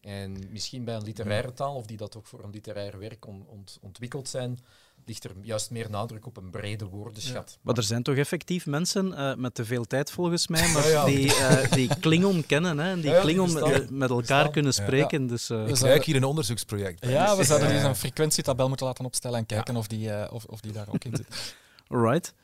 En 0.00 0.50
misschien 0.50 0.84
bij 0.84 0.94
een 0.94 1.02
literaire 1.02 1.52
taal, 1.52 1.74
of 1.74 1.86
die 1.86 1.96
dat 1.96 2.16
ook 2.16 2.26
voor 2.26 2.44
een 2.44 2.50
literair 2.50 2.98
werk 2.98 3.26
on- 3.26 3.46
ont- 3.46 3.78
ontwikkeld 3.80 4.28
zijn, 4.28 4.58
ligt 5.08 5.24
er 5.24 5.30
juist 5.42 5.70
meer 5.70 5.90
nadruk 5.90 6.26
op 6.26 6.36
een 6.36 6.50
brede 6.50 6.84
woordenschat. 6.84 7.58
Maar 7.62 7.76
er 7.76 7.82
zijn 7.82 8.02
toch 8.02 8.16
effectief 8.16 8.66
mensen 8.66 9.12
eh, 9.16 9.34
met 9.34 9.54
te 9.54 9.64
veel 9.64 9.84
tijd 9.84 10.10
volgens 10.10 10.48
mij, 10.48 10.68
maar 10.72 10.84
Ja, 10.88 10.90
ja. 10.90 11.04
die, 11.04 11.34
eh, 11.34 11.72
die 11.72 11.90
Klingon 12.00 12.46
kennen 12.46 12.78
hè, 12.78 12.90
en 12.90 13.00
die 13.00 13.04
Ja, 13.04 13.10
ja, 13.10 13.14
die 13.16 13.22
Klingon 13.30 13.52
bestaan. 13.52 13.70
met, 13.70 13.90
met 13.90 14.10
elkaar 14.10 14.22
Bestaan. 14.24 14.50
kunnen 14.52 14.72
Ja. 14.76 14.82
spreken. 14.82 15.26
Dus, 15.26 15.50
eh, 15.50 15.64
Dus, 15.66 15.78
Ik 15.78 15.84
eh, 15.84 15.90
ruik 15.90 16.04
hier 16.04 16.16
een 16.16 16.24
onderzoeksproject. 16.24 17.00
bij. 17.00 17.10
Ja, 17.10 17.36
we 17.36 17.44
zouden 17.44 17.68
Ja. 17.68 17.74
dus 17.74 17.82
een 17.84 17.96
frequentietabel 17.96 18.68
moeten 18.68 18.86
laten 18.86 19.04
opstellen 19.04 19.38
en 19.38 19.46
kijken 19.46 19.76
of, 19.76 19.86
die, 19.86 20.10
eh, 20.10 20.32
of, 20.32 20.44
of 20.44 20.60
die 20.60 20.72
daar 20.72 20.86
ook 20.88 21.04
in 21.04 21.16
zit. 21.16 21.54
Alright. 21.88 22.34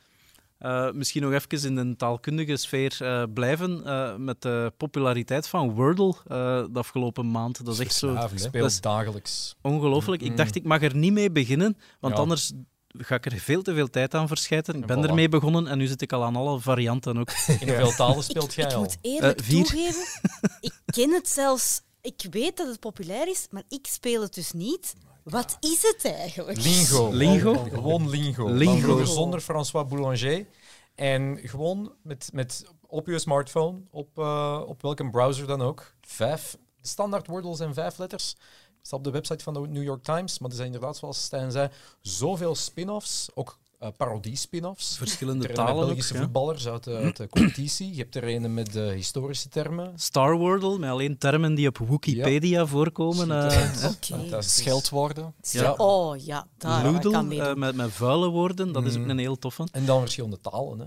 Eh, 0.58 0.90
misschien 0.92 1.22
nog 1.22 1.32
even 1.32 1.76
in 1.76 1.90
de 1.90 1.96
taalkundige 1.96 2.56
sfeer 2.56 2.96
eh, 3.00 3.22
blijven 3.34 3.84
eh, 3.84 4.16
met 4.16 4.42
de 4.42 4.72
populariteit 4.76 5.48
van 5.48 5.70
Wordle 5.70 6.14
eh, 6.26 6.64
de 6.70 6.78
afgelopen 6.78 7.30
maand. 7.30 7.64
Dat 7.64 7.74
is 7.74 7.80
echt 7.80 7.94
zo. 7.94 8.16
Speelt 8.34 8.70
is- 8.70 8.80
dagelijks. 8.80 9.54
ongelooflijk. 9.62 10.22
Ik 10.22 10.30
Mm. 10.30 10.36
dacht, 10.36 10.54
ik 10.54 10.64
mag 10.64 10.82
er 10.82 10.96
niet 10.96 11.12
mee 11.12 11.30
beginnen, 11.30 11.76
want 12.00 12.14
Ja. 12.14 12.20
anders 12.20 12.52
ga 12.98 13.14
ik 13.14 13.26
er 13.26 13.38
veel 13.38 13.62
te 13.62 13.74
veel 13.74 13.90
tijd 13.90 14.14
aan 14.14 14.28
verschijten. 14.28 14.74
Ik 14.74 14.80
En 14.80 14.86
ben 14.86 15.04
voilà. 15.04 15.08
ermee 15.08 15.28
begonnen 15.28 15.66
en 15.66 15.78
nu 15.78 15.86
zit 15.86 16.02
ik 16.02 16.12
al 16.12 16.24
aan 16.24 16.36
alle 16.36 16.60
varianten 16.60 17.18
ook. 17.18 17.30
In 17.60 17.68
hoeveel 17.68 17.92
talen 17.92 18.24
speelt 18.24 18.44
ik, 18.50 18.56
jij 18.56 18.64
ik 18.66 18.72
al? 18.72 18.80
moet 18.80 18.96
eerlijk 19.00 19.40
vier. 19.42 19.64
toegeven, 19.64 20.04
ik 20.60 20.72
ken 20.86 21.10
het 21.12 21.28
zelfs. 21.28 21.80
Ik 22.00 22.26
weet 22.30 22.56
dat 22.56 22.66
het 22.66 22.80
populair 22.80 23.28
is, 23.28 23.46
maar 23.50 23.62
ik 23.68 23.86
speel 23.86 24.22
het 24.22 24.34
dus 24.34 24.52
niet. 24.52 24.94
Wat 25.24 25.56
is 25.60 25.82
het 25.82 26.12
eigenlijk? 26.12 26.58
Lingo. 26.62 27.10
Lingo? 27.12 27.52
Gewoon- 27.52 27.70
Gewoon 27.80 28.08
lingo. 28.08 28.48
Lingo. 28.48 29.04
Zonder 29.04 29.40
François 29.40 29.86
Boulanger. 29.88 30.46
En 30.94 31.38
gewoon 31.42 31.92
met, 32.02 32.28
met 32.32 32.64
op 32.86 33.06
je 33.06 33.18
smartphone, 33.18 33.80
op, 33.90 34.18
eh, 34.18 34.62
op 34.66 34.82
welke 34.82 35.10
browser 35.10 35.46
dan 35.46 35.62
ook. 35.62 35.94
Vijf 36.00 36.56
standaard 36.82 37.26
Wordle 37.26 37.56
zijn 37.56 37.74
vijf 37.74 37.98
letters. 37.98 38.36
Staat 38.82 38.98
op 38.98 39.04
de 39.04 39.10
website 39.10 39.44
van 39.44 39.54
de 39.54 39.60
New 39.60 39.82
York 39.82 40.02
Times. 40.02 40.38
Maar 40.38 40.50
er 40.50 40.56
zijn 40.56 40.72
inderdaad, 40.72 40.96
zoals 40.96 41.22
Stijn 41.24 41.50
zei, 41.52 41.68
zoveel 42.00 42.54
spin-offs. 42.54 43.28
Ook 43.34 43.58
eh 43.78 43.88
parodie-spin-offs. 43.96 44.96
Verschillende 44.96 45.42
Er 45.42 45.48
met 45.48 45.56
talen 45.56 45.74
ook. 45.74 45.84
Belgische 45.86 46.14
ja. 46.14 46.20
voetballers 46.20 46.68
uit 46.68 46.84
de, 46.84 46.96
uit 46.96 47.16
de 47.16 47.28
competitie. 47.28 47.90
Je 47.94 47.96
hebt 48.02 48.14
er 48.14 48.28
een 48.28 48.54
met 48.54 48.72
de 48.72 48.80
historische 48.94 49.48
termen. 49.48 49.92
Star 49.96 50.36
Wordle, 50.36 50.78
met 50.78 50.90
alleen 50.90 51.18
termen 51.18 51.54
die 51.54 51.68
op 51.68 51.78
Wikipedia 51.78 52.66
voorkomen. 52.66 53.30
eh. 53.30 53.44
Oké. 53.84 53.94
Fantastisch. 54.00 54.54
Scheldwoorden. 54.54 55.34
Ja. 55.40 55.72
Oh 55.72 56.16
ja, 56.24 56.46
daar 56.58 56.82
kan 56.82 56.92
Loodle, 56.92 57.42
eh, 57.42 57.54
met, 57.54 57.74
met 57.74 57.92
vuile 57.92 58.28
woorden, 58.28 58.72
dat 58.72 58.84
is 58.84 58.96
ook 58.96 59.02
Mm. 59.04 59.10
een 59.10 59.18
heel 59.18 59.38
toffe. 59.38 59.66
En 59.72 59.84
dan 59.84 60.00
verschillende 60.00 60.40
talen. 60.40 60.78
Hè. 60.78 60.86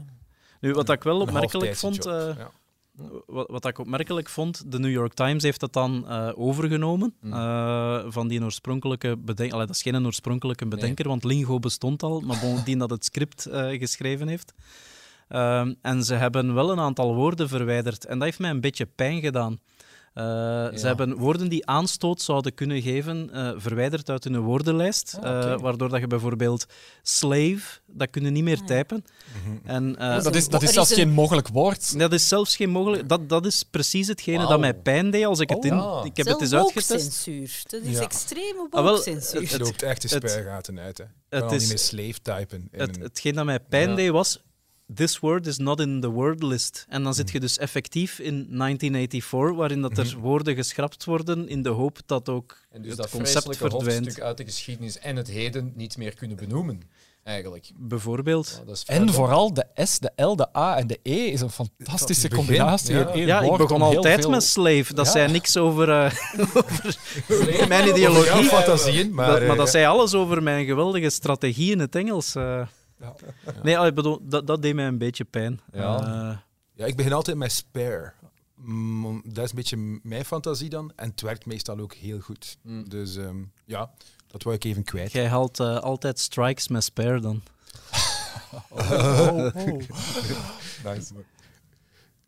Nu, 0.59 0.73
wat 0.73 0.89
ik 0.89 1.03
wel 1.03 1.19
opmerkelijk 1.19 1.75
vond, 1.75 2.05
eh, 2.05 2.13
ja. 2.37 2.51
Wat, 3.25 3.47
wat 3.49 3.65
ik 3.65 3.77
opmerkelijk 3.79 4.29
vond, 4.29 4.71
de 4.71 4.79
New 4.79 4.91
York 4.91 5.13
Times 5.13 5.43
heeft 5.43 5.59
dat 5.59 5.73
dan 5.73 6.07
eh, 6.07 6.29
overgenomen 6.35 7.13
Mm. 7.21 7.33
eh, 7.33 8.03
van 8.07 8.27
die 8.27 8.43
oorspronkelijke 8.43 9.17
bedenker. 9.17 9.57
Dat 9.57 9.69
is 9.69 9.81
geen 9.81 10.05
oorspronkelijke 10.05 10.65
bedenker, 10.67 11.07
want 11.07 11.23
Lingo 11.23 11.59
bestond 11.59 12.03
al, 12.03 12.19
maar 12.19 12.39
bovendien 12.41 12.77
dat 12.79 12.89
het 12.89 13.05
script 13.05 13.45
eh, 13.45 13.79
geschreven 13.79 14.27
heeft. 14.27 14.53
Ehm, 15.27 15.73
en 15.81 16.03
ze 16.03 16.13
hebben 16.13 16.53
wel 16.53 16.71
een 16.71 16.79
aantal 16.79 17.15
woorden 17.15 17.49
verwijderd. 17.49 18.05
En 18.05 18.13
dat 18.17 18.23
heeft 18.27 18.39
mij 18.39 18.49
een 18.49 18.61
beetje 18.61 18.85
pijn 18.85 19.21
gedaan. 19.21 19.59
Eh, 20.17 20.23
Ze 20.77 20.87
hebben 20.87 21.15
woorden 21.17 21.49
die 21.49 21.65
aanstoot 21.67 22.21
zouden 22.21 22.53
kunnen 22.53 22.81
geven, 22.81 23.29
eh, 23.33 23.51
verwijderd 23.55 24.09
uit 24.09 24.23
hun 24.23 24.39
woordenlijst. 24.39 25.17
Ah, 25.21 25.51
eh, 25.53 25.59
waardoor 25.59 25.89
dat 25.89 25.99
je 25.99 26.07
bijvoorbeeld 26.07 26.65
slave, 27.01 27.79
dat 27.85 28.09
kun 28.09 28.23
je 28.23 28.29
niet 28.29 28.43
meer 28.43 28.61
typen. 28.65 29.05
En, 29.63 29.95
eh, 29.97 30.23
Dat 30.23 30.35
is, 30.35 30.47
dat 30.49 30.61
is 30.61 30.67
is 30.67 30.73
zelfs 30.73 30.89
een- 30.89 30.95
geen 30.95 31.09
mogelijk 31.09 31.47
woord. 31.47 31.99
dat 31.99 32.13
is 32.13 32.27
zelfs 32.27 32.55
geen 32.55 32.69
mogelijk. 32.69 33.09
Dat, 33.09 33.29
dat 33.29 33.45
is 33.45 33.63
precies 33.63 34.07
hetgene 34.07 34.47
dat 34.47 34.59
mij 34.59 34.73
pijn 34.73 35.09
deed 35.11 35.25
als 35.25 35.39
ik 35.39 35.49
het 35.49 35.57
Oh, 35.57 35.65
in. 35.65 35.75
ja. 35.75 36.01
Ik 36.03 36.17
heb 36.17 36.25
Zelf 36.27 36.39
het 36.39 36.51
eens 36.51 36.61
uitgetest. 36.63 37.25
Dat 37.71 37.81
is 37.81 37.97
Ja. 37.97 38.01
extreme 38.01 38.67
Ah, 38.69 38.83
wel, 38.83 38.91
woke-censuur. 38.93 39.41
Het 39.41 39.51
Het- 39.51 39.61
loopt 39.61 39.81
echt 39.81 40.01
de 40.01 40.07
spuigaten 40.07 40.79
uit. 40.79 40.97
Hè. 40.97 41.05
Het 41.39 41.51
is- 41.51 41.59
niet 41.59 41.69
meer 41.69 41.79
slave 41.79 42.21
typen. 42.21 42.67
In 42.71 42.79
Het, 42.79 42.95
een- 42.95 43.01
hetgeen 43.01 43.35
dat 43.35 43.45
mij 43.45 43.59
pijn 43.59 43.89
Ja. 43.89 43.95
deed 43.95 44.09
was. 44.09 44.41
This 44.95 45.19
word 45.19 45.47
is 45.47 45.57
not 45.57 45.79
in 45.79 46.01
the 46.01 46.09
word 46.09 46.43
list. 46.43 46.85
En 46.89 47.03
dan 47.03 47.13
zit 47.13 47.31
je 47.31 47.39
dus 47.39 47.57
effectief 47.57 48.19
in 48.19 48.33
1984, 48.33 49.55
waarin 49.57 49.81
dat 49.81 49.97
er 49.97 50.15
woorden 50.19 50.55
geschrapt 50.55 51.05
worden 51.05 51.49
in 51.49 51.61
de 51.61 51.69
hoop 51.69 51.99
dat 52.05 52.29
ook 52.29 52.57
En 52.71 52.81
dus 52.81 52.89
het 52.91 52.97
dat 52.97 53.09
concept 53.09 53.57
verdwijnt. 53.57 53.83
hoofdstuk 54.03 54.23
uit 54.23 54.37
de 54.37 54.43
geschiedenis 54.45 54.99
en 54.99 55.15
het 55.15 55.27
heden 55.27 55.71
niet 55.75 55.97
meer 55.97 56.15
kunnen 56.15 56.37
benoemen, 56.37 56.81
eigenlijk. 57.23 57.71
Bijvoorbeeld. 57.77 58.61
Ja, 58.67 58.73
En 58.95 59.13
vooral 59.13 59.53
de 59.53 59.65
S, 59.75 59.99
de 59.99 60.11
L, 60.23 60.35
de 60.35 60.57
A 60.57 60.77
en 60.77 60.87
de 60.87 60.99
E 61.03 61.15
is 61.25 61.41
een 61.41 61.49
fantastische 61.49 62.29
combinatie. 62.29 62.95
ja. 63.15 63.41
ik 63.41 63.57
begon 63.57 63.81
altijd 63.81 64.19
veel- 64.21 64.29
met 64.29 64.43
slave. 64.43 64.93
Dat 64.93 65.05
Ja. 65.05 65.11
zei 65.11 65.31
niks 65.31 65.57
over, 65.57 65.89
eh, 65.89 66.11
over 66.55 67.67
mijn 67.67 67.87
ideologie. 67.89 68.43
fantasieën, 68.43 69.13
maar... 69.13 69.27
dat, 69.27 69.39
maar 69.41 69.49
eh, 69.49 69.57
dat 69.57 69.69
zei 69.69 69.85
alles 69.85 70.13
over 70.13 70.43
mijn 70.43 70.65
geweldige 70.65 71.09
strategie 71.09 71.71
in 71.71 71.79
het 71.79 71.95
Engels. 71.95 72.35
eh. 72.35 72.61
Nee, 73.63 73.77
ah, 73.77 73.87
ik 73.87 73.95
bedoel, 73.95 74.19
dat, 74.21 74.47
dat 74.47 74.61
deed 74.61 74.75
mij 74.75 74.87
een 74.87 74.97
beetje 74.97 75.23
pijn. 75.25 75.59
Ja. 75.71 75.99
Eh, 75.99 76.37
Ja, 76.73 76.85
ik 76.85 76.95
begin 76.95 77.13
altijd 77.13 77.37
met 77.37 77.51
spare. 77.51 78.13
Mm, 78.55 79.21
dat 79.25 79.43
is 79.43 79.49
een 79.49 79.55
beetje 79.55 79.99
mijn 80.03 80.25
fantasie 80.25 80.69
dan. 80.69 80.91
En 80.95 81.09
het 81.09 81.21
werkt 81.21 81.45
meestal 81.45 81.79
ook 81.79 81.93
heel 81.93 82.19
goed. 82.19 82.57
Mm. 82.61 82.89
Dus 82.89 83.15
ehm, 83.15 83.43
ja, 83.65 83.91
dat 84.27 84.43
wou 84.43 84.55
ik 84.55 84.63
even 84.63 84.83
kwijt. 84.83 85.11
jij 85.11 85.27
haalt 85.27 85.59
eh, 85.59 85.77
altijd 85.77 86.19
strikes 86.19 86.67
met 86.67 86.83
spare 86.83 87.19
dan. 87.19 87.41
Oh, 88.69 89.49
oh. 89.55 89.81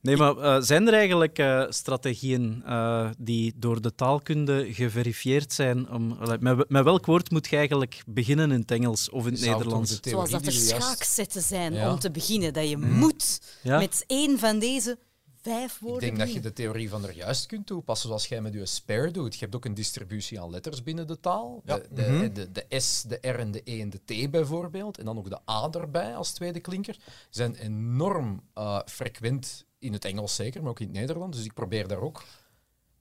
Nee, 0.01 0.17
maar 0.17 0.37
eh, 0.37 0.61
zijn 0.61 0.87
er 0.87 0.93
eigenlijk 0.93 1.37
eh, 1.37 1.65
strategieën 1.69 2.63
eh, 2.65 3.09
die 3.17 3.53
door 3.55 3.81
de 3.81 3.95
taalkunde 3.95 4.73
geverifieerd 4.73 5.53
zijn? 5.53 5.89
Om, 5.91 6.17
met, 6.39 6.69
met 6.69 6.83
welk 6.83 7.05
woord 7.05 7.31
moet 7.31 7.47
je 7.49 7.55
eigenlijk 7.55 8.03
beginnen 8.05 8.51
in 8.51 8.59
het 8.59 8.71
Engels 8.71 9.09
of 9.09 9.25
in 9.25 9.31
het 9.31 9.41
Zou 9.41 9.55
Nederlands? 9.57 9.99
de 10.01 10.09
Zoals 10.09 10.29
theorie 10.29 10.45
dat 10.45 10.53
er 10.53 10.59
schaakzetten 10.59 11.41
zijn 11.41 11.73
Ja. 11.73 11.91
om 11.91 11.99
te 11.99 12.11
beginnen. 12.11 12.53
Dat 12.53 12.69
je 12.69 12.77
moet 12.77 13.41
Ja? 13.61 13.79
met 13.79 14.03
één 14.07 14.39
van 14.39 14.59
deze 14.59 14.97
vijf 15.41 15.73
Ik 15.73 15.79
woorden 15.81 16.01
denk 16.01 16.17
dat 16.19 16.33
je 16.33 16.39
de 16.39 16.53
theorie 16.53 16.89
van 16.89 17.05
er 17.05 17.15
juist 17.15 17.45
kunt 17.45 17.65
toepassen, 17.65 18.07
zoals 18.07 18.27
jij 18.27 18.41
met 18.41 18.53
je 18.53 18.65
spare 18.65 19.11
doet. 19.11 19.33
Je 19.33 19.39
hebt 19.39 19.55
ook 19.55 19.65
een 19.65 19.73
distributie 19.73 20.41
aan 20.41 20.49
letters 20.49 20.83
binnen 20.83 21.07
de 21.07 21.19
taal. 21.19 21.61
Ja. 21.65 21.75
De, 21.77 21.87
de, 21.93 22.31
de, 22.31 22.51
de 22.51 22.79
S, 22.79 23.01
de 23.01 23.15
R 23.21 23.35
en 23.39 23.51
de 23.51 23.61
E 23.63 23.81
en 23.81 23.89
de 23.89 24.25
T 24.25 24.31
bijvoorbeeld. 24.31 24.97
En 24.97 25.05
dan 25.05 25.15
nog 25.15 25.27
de 25.27 25.39
A 25.49 25.69
erbij 25.71 26.15
als 26.15 26.31
tweede 26.31 26.59
klinker. 26.59 26.97
Zijn 27.29 27.55
enorm 27.55 28.41
eh, 28.53 28.79
frequent 28.85 29.65
in 29.79 29.93
het 29.93 30.05
Engels 30.05 30.35
zeker, 30.35 30.61
maar 30.61 30.69
ook 30.71 30.79
in 30.79 30.87
het 30.87 30.95
Nederlands. 30.95 31.37
Dus 31.37 31.45
ik 31.45 31.53
probeer 31.53 31.87
daar 31.87 32.01
ook 32.01 32.23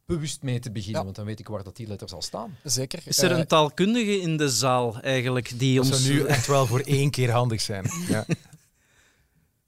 bewust 0.07 0.43
mee 0.43 0.59
te 0.59 0.71
beginnen, 0.71 0.99
Ja. 0.99 1.05
want 1.05 1.17
dan 1.17 1.25
weet 1.25 1.38
ik 1.38 1.49
waar 1.49 1.62
dat 1.64 1.77
die 1.77 1.87
letters 1.87 2.12
al 2.12 2.23
staan. 2.23 2.57
Zeker. 2.64 3.03
Is 3.05 3.19
er 3.19 3.33
Eh, 3.33 3.38
een 3.38 3.47
taalkundige 3.47 4.21
in 4.21 4.37
de 4.37 4.49
zaal 4.49 5.01
eigenlijk 5.01 5.59
die 5.59 5.77
Dat 5.77 5.85
ons... 5.87 6.03
zou 6.05 6.14
nu 6.14 6.25
echt 6.35 6.47
wel 6.47 6.67
voor 6.67 6.81
één 6.81 7.11
keer 7.11 7.31
handig 7.31 7.61
zijn. 7.61 7.85
Ja. 8.09 8.27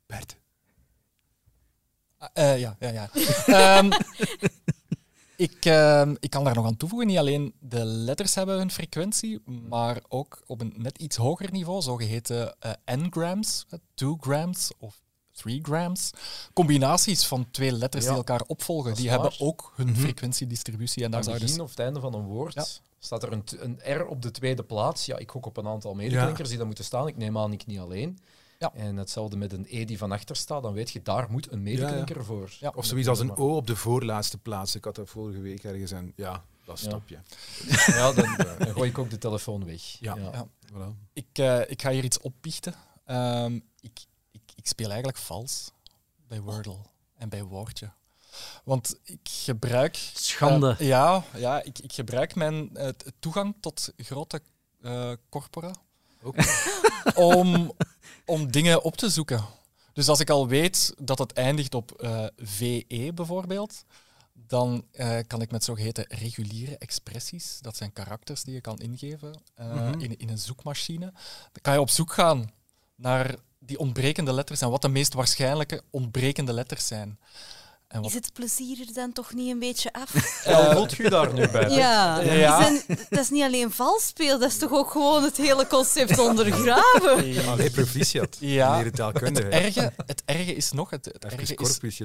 Bert. 0.07 0.37
Eh, 2.33 2.59
ja, 2.61 2.77
ja, 2.81 2.88
ja. 2.90 3.11
Ehm, 3.46 3.90
ik, 5.37 5.64
ehm, 5.64 6.14
ik 6.20 6.31
kan 6.31 6.44
daar 6.44 6.55
nog 6.55 6.66
aan 6.66 6.77
toevoegen. 6.77 7.09
Niet 7.09 7.18
alleen 7.18 7.55
de 7.61 7.85
letters 7.85 8.35
hebben 8.35 8.57
hun 8.57 8.70
frequentie, 8.70 9.40
maar 9.68 10.01
ook 10.09 10.42
op 10.46 10.61
een 10.61 10.75
net 10.77 10.99
iets 10.99 11.16
hoger 11.16 11.51
niveau, 11.53 11.83
zogeheten 11.83 12.57
eh 12.59 12.73
n-grams, 12.96 13.66
2 13.94 14.16
grams 14.20 14.70
of 14.79 15.01
3 15.42 15.59
grams. 15.62 16.11
Combinaties 16.53 17.26
van 17.26 17.50
twee 17.50 17.72
letters 17.72 18.05
Ja, 18.05 18.09
die 18.11 18.18
elkaar 18.18 18.42
opvolgen, 18.46 18.94
die 18.94 19.11
waar. 19.11 19.20
hebben 19.20 19.40
ook 19.40 19.72
hun 19.76 19.96
frequentiedistributie. 19.96 21.05
En 21.05 21.11
daar 21.11 21.20
Aan 21.20 21.26
het 21.26 21.35
je 21.35 21.40
dus 21.40 21.50
begin 21.50 21.64
of 21.64 21.70
het 21.70 21.79
einde 21.79 22.00
van 22.00 22.14
een 22.14 22.24
woord 22.26 22.55
Ja. 22.55 22.64
staat 22.98 23.22
er 23.22 23.33
een, 23.33 23.44
t- 23.44 23.57
een 23.61 23.81
R 23.98 24.07
op 24.07 24.22
de 24.22 24.31
tweede 24.31 24.62
plaats. 24.62 25.07
Ja, 25.07 25.16
ik 25.18 25.31
gok 25.31 25.46
op 25.46 25.57
een 25.57 25.66
aantal 25.66 25.94
medeklinkers 25.94 26.48
die 26.48 26.57
daar 26.59 26.66
moeten 26.66 26.85
staan. 26.85 27.07
Ik 27.07 27.16
neem 27.16 27.38
aan, 27.38 27.53
ik 27.53 27.66
niet 27.66 27.79
alleen. 27.79 28.18
Ja. 28.59 28.72
En 28.74 28.96
hetzelfde 28.96 29.37
met 29.37 29.53
een 29.53 29.66
E 29.68 29.85
die 29.85 29.98
van 29.98 30.12
achter 30.12 30.37
staat, 30.37 30.62
dan 30.62 30.72
weet 30.72 30.90
je, 30.90 31.03
daar 31.03 31.26
moet 31.31 31.53
een 31.53 31.62
medeklinker 31.62 32.24
voor. 32.24 32.57
Ja. 32.61 32.72
Of 32.74 32.85
zoiets 32.85 33.09
als 33.09 33.18
een 33.20 33.37
O 33.37 33.57
op 33.57 33.66
de 33.66 33.76
voorlaatste 33.76 34.38
plaats. 34.38 34.74
Ik 34.74 34.85
had 34.85 34.94
dat 34.94 35.09
vorige 35.09 35.40
week 35.40 35.64
ergens 35.64 35.90
en 35.90 36.12
ja, 36.16 36.44
dat 36.64 36.81
Ja. 36.81 36.88
snap 36.88 37.09
je. 37.09 37.18
Ja, 37.87 38.12
dan, 38.12 38.37
dan 38.59 38.72
gooi 38.74 38.90
ik 38.90 38.98
ook 38.98 39.11
de 39.11 39.18
telefoon 39.18 39.64
weg. 39.64 39.83
Ja. 40.00 40.16
Ja. 40.16 40.46
Voilà. 40.72 41.09
Ik, 41.12 41.26
eh, 41.33 41.61
ik 41.70 41.83
ga 41.83 41.90
hier 41.90 42.05
iets 42.05 42.20
opbiechten. 42.20 42.74
Ehm, 43.05 43.59
ik, 43.81 44.00
ik, 44.61 44.66
speel 44.66 44.88
eigenlijk 44.88 45.18
vals 45.18 45.70
bij 46.29 46.40
Wordle 46.40 46.77
en 47.16 47.29
bij 47.29 47.42
Woordje. 47.42 47.90
Want 48.64 48.99
ik 49.05 49.20
gebruik... 49.23 49.96
Schande. 50.14 50.77
eh, 50.79 50.87
ja, 50.88 51.25
ja 51.37 51.62
ik, 51.62 51.79
ik 51.79 51.92
gebruik 51.92 52.35
mijn 52.35 52.70
toegang 53.18 53.55
tot 53.61 53.92
grote 53.96 54.42
eh, 54.83 55.12
corpora 55.29 55.73
om, 57.14 57.73
om 58.27 58.51
dingen 58.51 58.83
op 58.83 58.96
te 58.96 59.09
zoeken. 59.11 59.44
Dus 59.92 60.09
als 60.09 60.20
ik 60.20 60.31
al 60.31 60.49
weet 60.49 60.94
dat 60.99 61.18
het 61.18 61.33
eindigt 61.33 61.75
op 61.75 61.92
eh, 61.92 62.25
VE 62.37 63.11
bijvoorbeeld, 63.14 63.85
dan 64.33 64.85
eh, 64.92 65.18
kan 65.27 65.40
ik 65.42 65.51
met 65.51 65.64
zogeheten 65.64 66.05
reguliere 66.09 66.79
expressies, 66.79 67.59
dat 67.61 67.77
zijn 67.77 67.92
karakters 67.92 68.42
die 68.42 68.55
je 68.55 68.61
kan 68.61 68.79
ingeven 68.79 69.42
eh, 69.55 69.73
Mhm. 69.75 70.01
in, 70.01 70.18
in 70.18 70.29
een 70.29 70.38
zoekmachine, 70.38 71.12
dan 71.53 71.62
kan 71.62 71.73
je 71.73 71.81
op 71.81 71.90
zoek 71.90 72.12
gaan 72.12 72.51
naar 72.94 73.35
die 73.61 73.79
ontbrekende 73.79 74.33
letters 74.33 74.61
en 74.61 74.70
wat 74.70 74.83
de 74.83 74.88
meest 74.88 75.14
waarschijnlijke 75.14 75.83
ontbrekende 75.90 76.53
letters 76.53 76.87
zijn. 76.87 77.18
En 77.88 78.01
wat, 78.01 78.11
Is 78.11 78.14
het 78.16 78.33
plezier 78.33 78.81
er 78.88 78.92
dan 78.94 79.12
toch 79.12 79.35
niet 79.35 79.51
een 79.51 79.59
beetje 79.59 79.92
af? 79.92 80.14
En 80.44 80.73
voelt 80.73 80.99
u 80.99 81.09
daar 81.09 81.33
nu 81.33 81.49
bij? 81.49 81.68
Ja, 81.70 82.20
Ja. 82.20 82.66
Is 82.68 82.83
een- 82.87 82.99
dat 83.11 83.18
is 83.18 83.31
niet 83.31 83.42
alleen 83.42 83.70
vals 83.70 84.07
spelen, 84.07 84.40
dat 84.40 84.51
is 84.51 84.59
toch 84.59 84.70
ook 84.73 84.90
gewoon 84.90 85.23
het 85.23 85.37
hele 85.37 85.66
concept 85.66 86.18
ondergraven? 86.18 87.46
Allee, 87.49 87.70
proficiat. 87.70 88.37
Ja. 88.40 88.70
Meneer 88.70 88.90
de 88.90 88.96
taalkundige. 88.96 89.46
het, 89.49 89.55
erge, 89.64 89.92
het 90.07 90.23
erge 90.25 90.55
is 90.55 90.73
nog, 90.73 90.90
het, 90.90 91.05
het 91.05 91.25
erge 91.25 91.42
is, 91.42 91.49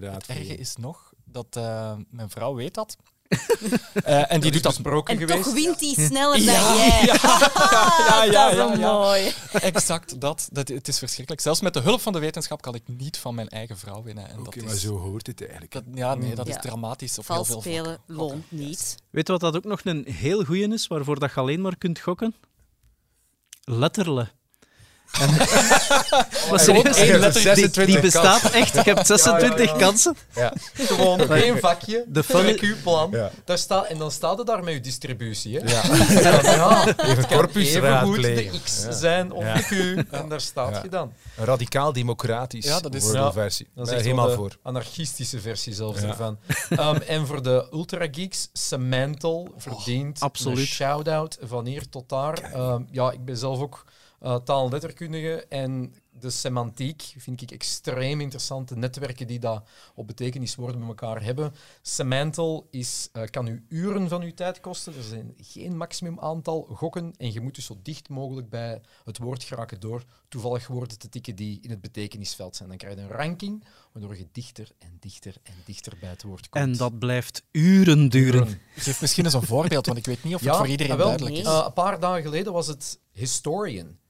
het 0.02 0.26
erge 0.28 0.56
is 0.58 0.76
nog 0.76 1.14
dat 1.26 1.48
eh, 1.52 1.94
mijn 2.10 2.30
vrouw 2.30 2.54
weet 2.56 2.74
dat. 2.74 2.96
Eh, 4.04 4.32
en 4.32 4.40
die 4.42 4.52
doet 4.52 4.64
dat 4.64 4.74
besproken 4.74 5.14
En 5.14 5.20
geweest. 5.28 5.44
toch 5.44 5.54
wint 5.54 5.80
hij 5.80 6.06
sneller 6.06 6.40
Ja, 6.40 6.68
dan 6.68 6.78
jij. 6.78 7.06
ja, 7.06 8.24
ja, 8.24 8.26
dat 8.26 8.26
is 8.26 8.34
ja, 8.34 8.56
wel 8.56 8.78
ja. 8.78 8.92
mooi. 8.94 9.34
Exact 9.52 10.22
dat. 10.22 10.48
dat. 10.52 10.68
Het 10.68 10.88
is 10.88 10.98
verschrikkelijk. 11.00 11.42
Zelfs 11.44 11.62
met 11.62 11.74
de 11.74 11.80
hulp 11.80 12.02
van 12.02 12.14
de 12.14 12.20
wetenschap 12.20 12.62
kan 12.62 12.76
ik 12.76 12.82
niet 12.86 13.18
van 13.18 13.36
mijn 13.36 13.48
eigen 13.50 13.78
vrouw 13.78 14.04
winnen. 14.04 14.30
En 14.30 14.40
Oké, 14.40 14.44
dat 14.60 14.64
maar 14.66 14.74
is, 14.76 14.82
zo 14.82 14.98
hoort 14.98 15.28
het 15.28 15.42
eigenlijk. 15.42 15.72
dat, 15.72 15.84
ja, 15.94 16.16
nee, 16.16 16.36
dat 16.36 16.48
Ja. 16.48 16.56
is 16.56 16.62
dramatisch 16.62 17.14
heel 17.16 17.24
Vals 17.24 17.48
veel 17.48 17.62
spelen 17.62 17.98
loont 18.08 18.52
niet. 18.52 18.96
Weet 19.10 19.26
je 19.28 19.32
wat 19.34 19.42
dat 19.42 19.56
ook 19.56 19.64
nog 19.64 19.82
een 19.84 20.06
heel 20.12 20.44
goeie 20.44 20.74
is, 20.74 20.88
waarvoor 20.88 21.20
dat 21.20 21.34
je 21.34 21.40
alleen 21.40 21.62
maar 21.62 21.78
kunt 21.78 22.00
gokken? 22.00 22.36
Letterle. 23.64 24.28
En, 25.20 25.30
maar 26.50 26.60
serieus, 26.60 26.98
één 26.98 27.12
die- 27.12 27.20
letter, 27.20 27.32
die, 27.34 27.42
26 27.42 27.86
die 27.86 28.00
bestaat 28.00 28.52
echt. 28.52 28.74
Je 28.74 28.82
hebt 28.82 29.08
26 29.08 29.58
Ja, 29.60 29.66
ja, 29.66 29.72
ja. 29.72 29.78
kansen. 29.78 30.16
Ja. 30.36 30.54
Gewoon 30.74 31.30
één 31.32 31.60
vakje, 31.60 32.06
De. 32.08 33.12
Ja. 33.12 33.32
Daar 33.46 33.58
staat, 33.58 33.86
en 33.88 33.98
dan 33.98 34.12
staat 34.12 34.38
het 34.38 34.48
daar 34.48 34.64
met 34.64 34.74
je 34.74 34.80
distributie. 34.80 35.60
Hè? 35.60 35.72
Ja. 35.74 35.84
Ja, 36.56 36.96
Even 36.98 37.28
corpus 37.28 37.74
even 37.74 38.02
goed 38.02 38.16
de. 38.16 38.52
X 38.64 38.84
Ja. 38.84 38.92
zijn 38.92 39.32
of 39.32 39.44
Ja. 39.44 39.54
de 39.54 39.62
Q. 40.08 40.14
En 40.14 40.30
daar 40.30 40.42
staat 40.42 40.76
Ja. 40.76 40.82
je 40.84 40.90
dan. 40.90 41.14
Een 41.38 41.46
radicaal 41.46 41.94
democratisch 41.94 42.66
Ja, 42.66 42.80
dat 42.80 42.96
is- 42.96 43.04
Wordle-versie. 43.04 43.68
Dat 43.76 43.88
is 43.88 43.94
echt 43.94 44.02
helemaal 44.04 44.28
de 44.28 44.34
voor. 44.36 44.58
anarchistische 44.64 45.40
versie 45.40 45.74
zelfs 45.74 46.02
Ja. 46.02 46.08
ervan. 46.08 46.38
Ehm, 46.70 46.96
en 47.08 47.28
voor 47.28 47.44
de 47.44 47.68
ultra-geeks, 47.74 48.50
Semantle 48.54 49.48
verdient 49.58 50.20
absoluut. 50.20 50.58
een 50.58 50.66
shout-out 50.66 51.38
van 51.42 51.66
hier 51.66 51.90
tot 51.90 52.10
daar. 52.10 52.40
Ehm, 52.54 52.82
ja, 52.92 53.12
ik 53.12 53.26
ben 53.26 53.38
zelf 53.38 53.60
ook 53.60 53.84
eh 54.26 54.36
taal- 54.36 54.66
en 54.66 54.72
letterkundige 54.72 55.46
en 55.50 55.94
de 56.20 56.30
semantiek 56.30 57.14
vind 57.18 57.42
ik 57.42 57.52
extreem 57.52 58.22
interessant. 58.22 58.68
De 58.68 58.76
netwerken 58.76 59.28
die 59.28 59.40
dat 59.40 59.68
op 59.96 60.08
betekeniswoorden 60.08 60.80
met 60.80 60.88
elkaar 60.88 61.24
hebben. 61.24 61.54
Semantle 61.82 62.64
is, 62.70 63.10
eh, 63.12 63.24
kan 63.24 63.48
u 63.48 63.66
uren 63.70 64.10
van 64.10 64.22
uw 64.22 64.34
tijd 64.34 64.60
kosten. 64.60 64.96
Er 64.96 65.04
zijn 65.04 65.34
geen 65.38 65.78
maximum 65.78 66.20
aantal 66.20 66.68
gokken 66.74 67.14
en 67.18 67.34
je 67.34 67.42
moet 67.42 67.56
dus 67.56 67.66
zo 67.66 67.80
dicht 67.84 68.10
mogelijk 68.10 68.50
bij 68.50 68.82
het 69.04 69.18
woord 69.18 69.44
geraken 69.44 69.80
door 69.80 70.04
toevallig 70.30 70.68
woorden 70.68 70.98
te 70.98 71.10
tikken 71.10 71.36
die 71.36 71.60
in 71.62 71.70
het 71.70 71.82
betekenisveld 71.82 72.56
zijn. 72.56 72.70
Dan 72.70 72.78
krijg 72.78 72.96
je 72.96 73.02
een 73.02 73.08
ranking 73.08 73.64
waardoor 73.92 74.18
je 74.18 74.28
dichter 74.32 74.72
en 74.80 74.98
dichter 75.00 75.36
en 75.44 75.54
dichter 75.66 75.94
bij 76.00 76.10
het 76.10 76.24
woord 76.24 76.50
komt. 76.50 76.64
En 76.64 76.78
dat 76.78 77.00
blijft 77.00 77.44
uren 77.52 78.10
duren. 78.10 78.60
Geef 78.76 79.02
misschien 79.02 79.26
eens 79.26 79.34
een 79.34 79.42
voorbeeld, 79.42 79.86
want 79.86 79.98
ik 79.98 80.06
weet 80.06 80.24
niet 80.24 80.36
of 80.36 80.42
het 80.42 80.50
Ja, 80.50 80.58
voor 80.58 80.68
iedereen 80.68 80.98
wel, 80.98 81.06
duidelijk 81.06 81.36
is. 81.36 81.46
Eh, 81.46 81.64
een 81.66 81.74
paar 81.74 82.00
dagen 82.00 82.22
geleden 82.22 82.54
was 82.54 82.68
het 82.68 83.00
historian. 83.12 84.04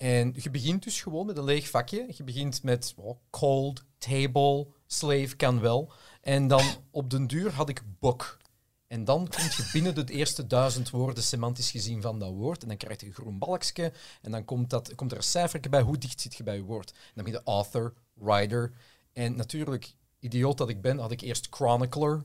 En 0.00 0.34
je 0.36 0.50
begint 0.50 0.82
dus 0.82 1.02
gewoon 1.02 1.26
met 1.26 1.36
een 1.36 1.44
leeg 1.44 1.68
vakje. 1.68 2.06
Je 2.16 2.24
begint 2.24 2.62
met 2.62 2.94
oh, 2.96 3.18
cold, 3.30 3.84
table, 3.98 4.66
slave 4.86 5.36
kan 5.36 5.60
wel. 5.60 5.92
En 6.20 6.48
dan 6.48 6.64
op 6.90 7.10
den 7.10 7.26
duur 7.26 7.52
had 7.52 7.68
ik 7.68 7.82
book. 7.98 8.38
En 8.86 9.04
dan 9.04 9.28
kom 9.28 9.44
je 9.44 9.68
binnen 9.72 9.94
de 9.94 10.12
eerste 10.12 10.46
duizend 10.46 10.90
woorden 10.90 11.22
semantisch 11.22 11.70
gezien 11.70 12.02
van 12.02 12.18
dat 12.18 12.30
woord. 12.30 12.62
En 12.62 12.68
dan 12.68 12.76
krijg 12.76 13.00
je 13.00 13.06
een 13.06 13.12
groen 13.12 13.38
balkje. 13.38 13.92
En 14.22 14.30
dan 14.30 14.44
komt, 14.44 14.70
dat, 14.70 14.94
komt 14.94 15.10
er 15.10 15.16
een 15.16 15.22
cijfer 15.22 15.60
bij. 15.70 15.82
Hoe 15.82 15.98
dicht 15.98 16.20
zit 16.20 16.36
je 16.36 16.42
bij 16.42 16.56
je 16.56 16.62
woord? 16.62 16.90
En 16.90 17.12
dan 17.14 17.24
ben 17.24 17.32
je 17.32 17.42
author, 17.44 17.94
writer. 18.14 18.72
En 19.12 19.36
natuurlijk, 19.36 19.94
idioot 20.18 20.58
dat 20.58 20.68
ik 20.68 20.80
ben, 20.80 20.98
had 20.98 21.10
ik 21.10 21.20
eerst 21.20 21.46
chronicler, 21.50 22.24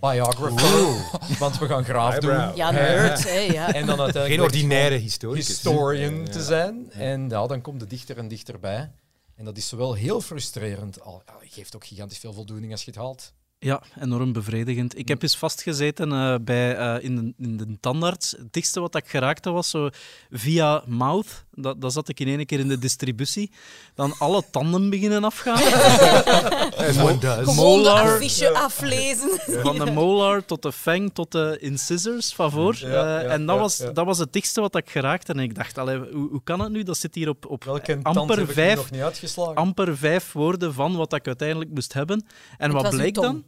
biographer. 0.00 1.38
Want 1.38 1.58
we 1.58 1.66
gaan 1.66 1.84
graaf 1.84 2.18
doen. 2.18 2.56
Ja, 2.56 2.70
nerd. 2.70 3.24
hè, 3.24 3.38
ja. 3.38 3.72
En 3.74 3.86
dan 3.86 4.00
uiteindelijk 4.00 4.26
Geen 4.34 4.40
ordinaire 4.40 4.94
historicus. 4.96 5.46
historian 5.48 6.16
Ja. 6.24 6.30
te 6.30 6.42
zijn. 6.42 6.90
En 6.92 7.28
ja, 7.28 7.46
dan 7.46 7.60
komt 7.60 7.80
het 7.80 7.90
dichter 7.90 8.18
en 8.18 8.28
dichterbij. 8.28 8.90
En 9.36 9.44
dat 9.44 9.56
is 9.56 9.68
zowel 9.68 9.94
heel 9.94 10.20
frustrerend, 10.20 11.00
al 11.02 11.22
geeft 11.40 11.74
ook 11.76 11.86
gigantisch 11.86 12.18
veel 12.18 12.32
voldoening 12.32 12.72
als 12.72 12.84
je 12.84 12.90
het 12.90 13.00
haalt. 13.00 13.32
Ja, 13.58 13.82
enorm 14.00 14.32
bevredigend. 14.32 14.98
Ik 14.98 15.08
heb 15.08 15.22
eens 15.22 15.36
vastgezeten 15.36 16.12
eh, 16.12 16.34
bij, 16.40 16.76
eh, 16.76 17.04
in, 17.04 17.16
de, 17.16 17.32
in 17.44 17.56
de 17.56 17.76
tandarts. 17.80 18.30
Het 18.30 18.52
dichtste 18.52 18.80
wat 18.80 18.94
ik 18.94 19.08
geraakte 19.08 19.50
was 19.50 19.70
zo 19.70 19.88
via 20.30 20.82
mouth. 20.86 21.43
Dat, 21.56 21.80
dat 21.80 21.92
zat 21.92 22.08
ik 22.08 22.20
in 22.20 22.28
één 22.28 22.46
keer 22.46 22.58
in 22.58 22.68
de 22.68 22.78
distributie. 22.78 23.50
Dan 23.94 24.14
alle 24.18 24.42
tanden 24.50 24.90
beginnen 24.90 25.24
afgaan. 25.24 25.60
Molar. 27.54 28.14
affiche 28.14 28.50
aflezen. 28.50 29.30
Van 29.62 29.78
de 29.78 29.90
molar 29.90 30.44
tot 30.44 30.62
de 30.62 30.72
fang 30.72 31.10
tot 31.14 31.32
de 31.32 31.56
incisors 31.60 32.34
van 32.34 32.50
voor. 32.50 32.76
Ja, 32.78 33.20
Eh, 33.20 33.32
en 33.32 33.46
dat, 33.46 33.54
ja, 33.56 33.60
was, 33.62 33.76
ja. 33.78 33.90
dat 33.90 34.06
was 34.06 34.18
het 34.18 34.32
dichtste 34.32 34.60
wat 34.60 34.76
ik 34.76 34.90
geraakte. 34.90 35.32
En 35.32 35.38
ik 35.38 35.54
dacht, 35.54 35.78
allee, 35.78 35.98
hoe, 35.98 36.28
hoe 36.30 36.40
kan 36.44 36.60
het 36.60 36.70
nu? 36.72 36.82
Dat 36.82 36.96
zit 36.98 37.14
hier 37.14 37.28
op, 37.28 37.46
op 37.46 37.64
Welke 37.64 37.98
tand 38.02 38.16
amper 38.16 38.38
heb 38.38 38.48
ik 38.48 38.56
nu 38.56 38.62
vijf, 38.62 38.76
nog 38.76 38.90
niet 38.90 39.00
uitgeslagen? 39.02 39.54
amper 39.54 39.96
vijf 39.96 40.32
woorden 40.32 40.74
van 40.74 40.96
wat 40.96 41.12
ik 41.12 41.26
uiteindelijk 41.26 41.70
moest 41.70 41.92
hebben. 41.92 42.26
En 42.58 42.72
Het 42.72 42.82
wat 42.82 42.90
bleek 42.90 43.14
dan? 43.14 43.44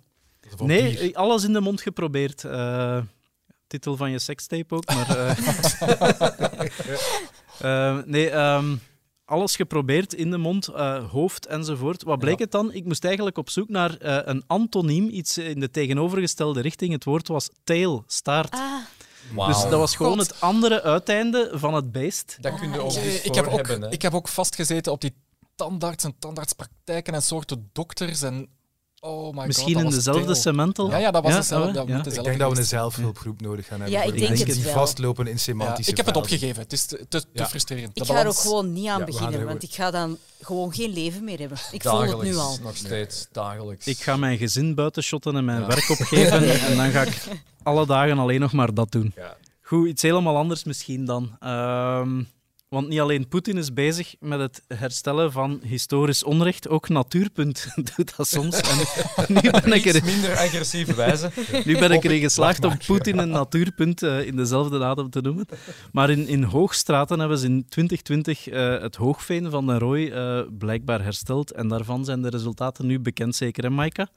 Nee, 0.57 1.19
alles 1.19 1.45
in 1.45 1.53
de 1.53 1.61
mond 1.61 1.81
geprobeerd. 1.81 2.45
Eh, 2.45 2.99
titel 3.67 3.97
van 3.97 4.11
je 4.11 4.19
sekstape 4.19 4.75
ook, 4.75 4.87
maar... 4.95 5.17
eh, 5.19 5.37
eh, 7.61 7.99
nee, 8.05 8.31
ehm, 8.31 8.77
alles 9.25 9.57
geprobeerd 9.57 10.15
in 10.15 10.31
de 10.31 10.39
mond, 10.39 10.69
eh, 10.69 11.11
hoofd 11.11 11.47
enzovoort. 11.47 12.03
Wat 12.03 12.19
bleek 12.19 12.39
Ja. 12.39 12.43
het 12.43 12.53
dan? 12.53 12.73
Ik 12.73 12.85
moest 12.85 13.05
eigenlijk 13.05 13.39
op 13.39 13.51
zoek 13.51 13.69
naar 13.69 13.97
eh, 13.97 14.19
een 14.25 14.45
antoniem, 14.47 15.09
iets 15.09 15.39
in 15.39 15.61
de 15.61 15.71
tegenovergestelde 15.71 16.61
richting. 16.61 16.93
Het 16.93 17.05
woord 17.05 17.29
was 17.29 17.49
tail, 17.65 18.05
staart. 18.07 18.53
Ah. 18.53 19.47
Dus 19.47 19.63
dat 19.63 19.71
was 19.71 19.97
gewoon 19.97 20.19
God. 20.19 20.27
het 20.27 20.41
andere 20.41 20.83
uiteinde 20.83 21.51
van 21.55 21.75
het 21.75 21.93
beest. 21.93 22.37
Dat 22.41 22.59
kun 22.59 22.73
je 22.73 22.81
ook 22.81 22.91
Ah, 22.91 23.05
eens 23.05 23.23
ik, 23.23 23.35
heb 23.35 23.45
voor 23.45 23.59
ook, 23.59 23.67
hebben. 23.67 23.91
Ik 23.91 24.03
heb 24.03 24.15
ook 24.15 24.29
vastgezeten 24.29 24.93
op 24.93 25.01
die 25.01 25.15
tandarts 25.55 26.05
en 26.05 26.15
tandartspraktijken 26.19 27.15
en 27.15 27.23
soorten 27.23 27.71
dokters. 27.73 28.23
En, 28.23 28.49
oh 29.07 29.35
my 29.37 29.47
Misschien 29.47 29.75
God, 29.75 29.85
in 29.85 29.91
dezelfde 29.91 30.35
cementel. 30.35 30.91
Ja, 30.91 30.97
ja, 30.97 31.11
dat 31.11 31.23
was 31.23 31.33
Ja, 31.33 31.39
dezelfde. 31.39 31.69
oh, 31.69 31.75
dat 31.75 31.87
ja. 31.89 31.97
moet 31.97 32.07
Ik 32.17 32.25
denk 32.25 32.39
dat 32.39 32.53
we 32.53 32.59
een 32.59 32.65
zelfhulpgroep 32.65 33.41
nodig 33.41 33.67
gaan 33.67 33.81
hebben. 33.81 33.99
Ja, 33.99 34.05
ik 34.05 34.13
denk 34.17 34.29
mensen 34.29 34.47
het 34.47 34.55
die 34.57 34.65
wel. 34.65 34.73
vastlopen 34.73 35.27
in 35.27 35.33
Ja, 35.33 35.39
semantische 35.39 35.91
ik 35.91 35.97
heb 35.97 36.07
het 36.07 36.17
opgegeven. 36.17 36.63
Het 36.63 36.73
is 36.73 36.87
te, 36.87 37.07
te, 37.09 37.21
te 37.21 37.27
Ja. 37.33 37.47
frustrerend. 37.47 37.91
ik 37.95 38.05
ga 38.05 38.15
er 38.21 38.27
ook 38.27 38.35
gewoon 38.37 38.73
niet 38.73 38.89
aan 38.89 39.05
beginnen, 39.05 39.47
want 39.47 39.63
ik 39.63 39.75
ga 39.75 39.91
dan 39.91 40.19
gewoon 40.41 40.75
geen 40.75 40.93
leven 40.93 41.25
meer 41.25 41.39
hebben. 41.39 41.59
Ik 41.73 41.83
voel 41.83 42.01
het 42.01 42.09
dagelijks, 42.11 42.35
nu 42.37 42.41
al. 42.43 42.59
nog 42.63 42.77
steeds, 42.77 43.27
dagelijks. 43.33 43.87
Ik 43.87 43.99
ga 43.99 44.17
mijn 44.17 44.39
gezin 44.39 44.75
buitenshotten 44.75 45.37
en 45.37 45.45
mijn 45.45 45.61
Ja. 45.61 45.67
werk 45.67 45.91
opgeven. 45.91 46.51
en 46.69 46.77
dan 46.77 46.91
ga 46.91 47.03
ik 47.03 47.23
alle 47.63 47.87
dagen 47.87 48.19
alleen 48.19 48.41
nog 48.41 48.53
maar 48.53 48.75
dat 48.75 48.93
doen. 48.93 49.13
Ja. 49.17 49.37
Goed, 49.63 49.89
iets 49.89 50.03
helemaal 50.03 50.37
anders 50.37 50.65
misschien 50.65 51.05
dan. 51.05 51.37
Ehm, 51.41 52.23
want 52.69 52.89
niet 52.89 53.01
alleen 53.01 53.29
Poetin 53.29 53.57
is 53.57 53.73
bezig 53.73 54.15
met 54.21 54.41
het 54.41 54.63
herstellen 54.69 55.33
van 55.33 55.61
historisch 55.65 56.25
onrecht, 56.25 56.69
ook 56.69 56.89
Natuurpunt 56.89 57.69
doet 57.97 58.17
dat 58.17 58.29
soms. 58.29 58.61
En 58.61 58.79
nu 59.43 59.51
ben 59.51 59.73
ik 59.73 59.85
er, 59.85 60.05
minder 60.05 60.37
agressieve 60.37 60.95
wijze. 60.95 61.31
nu 61.65 61.79
ben 61.79 61.91
ik 61.91 62.05
erin 62.05 62.21
geslaagd 62.21 62.65
om. 62.65 62.79
Poetin 62.87 63.21
en 63.21 63.29
Natuurpunt 63.29 64.03
eh, 64.03 64.27
in 64.27 64.37
dezelfde 64.37 64.85
adem 64.85 65.11
te 65.11 65.21
noemen. 65.21 65.47
Maar 65.93 66.11
in, 66.11 66.29
in 66.29 66.43
Hoogstraten 66.43 67.19
hebben 67.19 67.39
ze 67.39 67.47
in 67.47 67.67
2020 67.69 68.49
eh, 68.49 68.81
het 68.81 68.97
hoogveen 68.97 69.51
van 69.51 69.67
de 69.67 69.79
Rooi 69.79 70.11
eh, 70.11 70.41
blijkbaar 70.59 71.03
hersteld. 71.03 71.51
En 71.51 71.69
daarvan 71.69 72.05
zijn 72.05 72.23
de 72.23 72.31
resultaten 72.31 72.87
nu 72.87 73.01
bekend, 73.01 73.37
zeker, 73.37 73.65
hè, 73.65 73.71
Maika? 73.71 74.09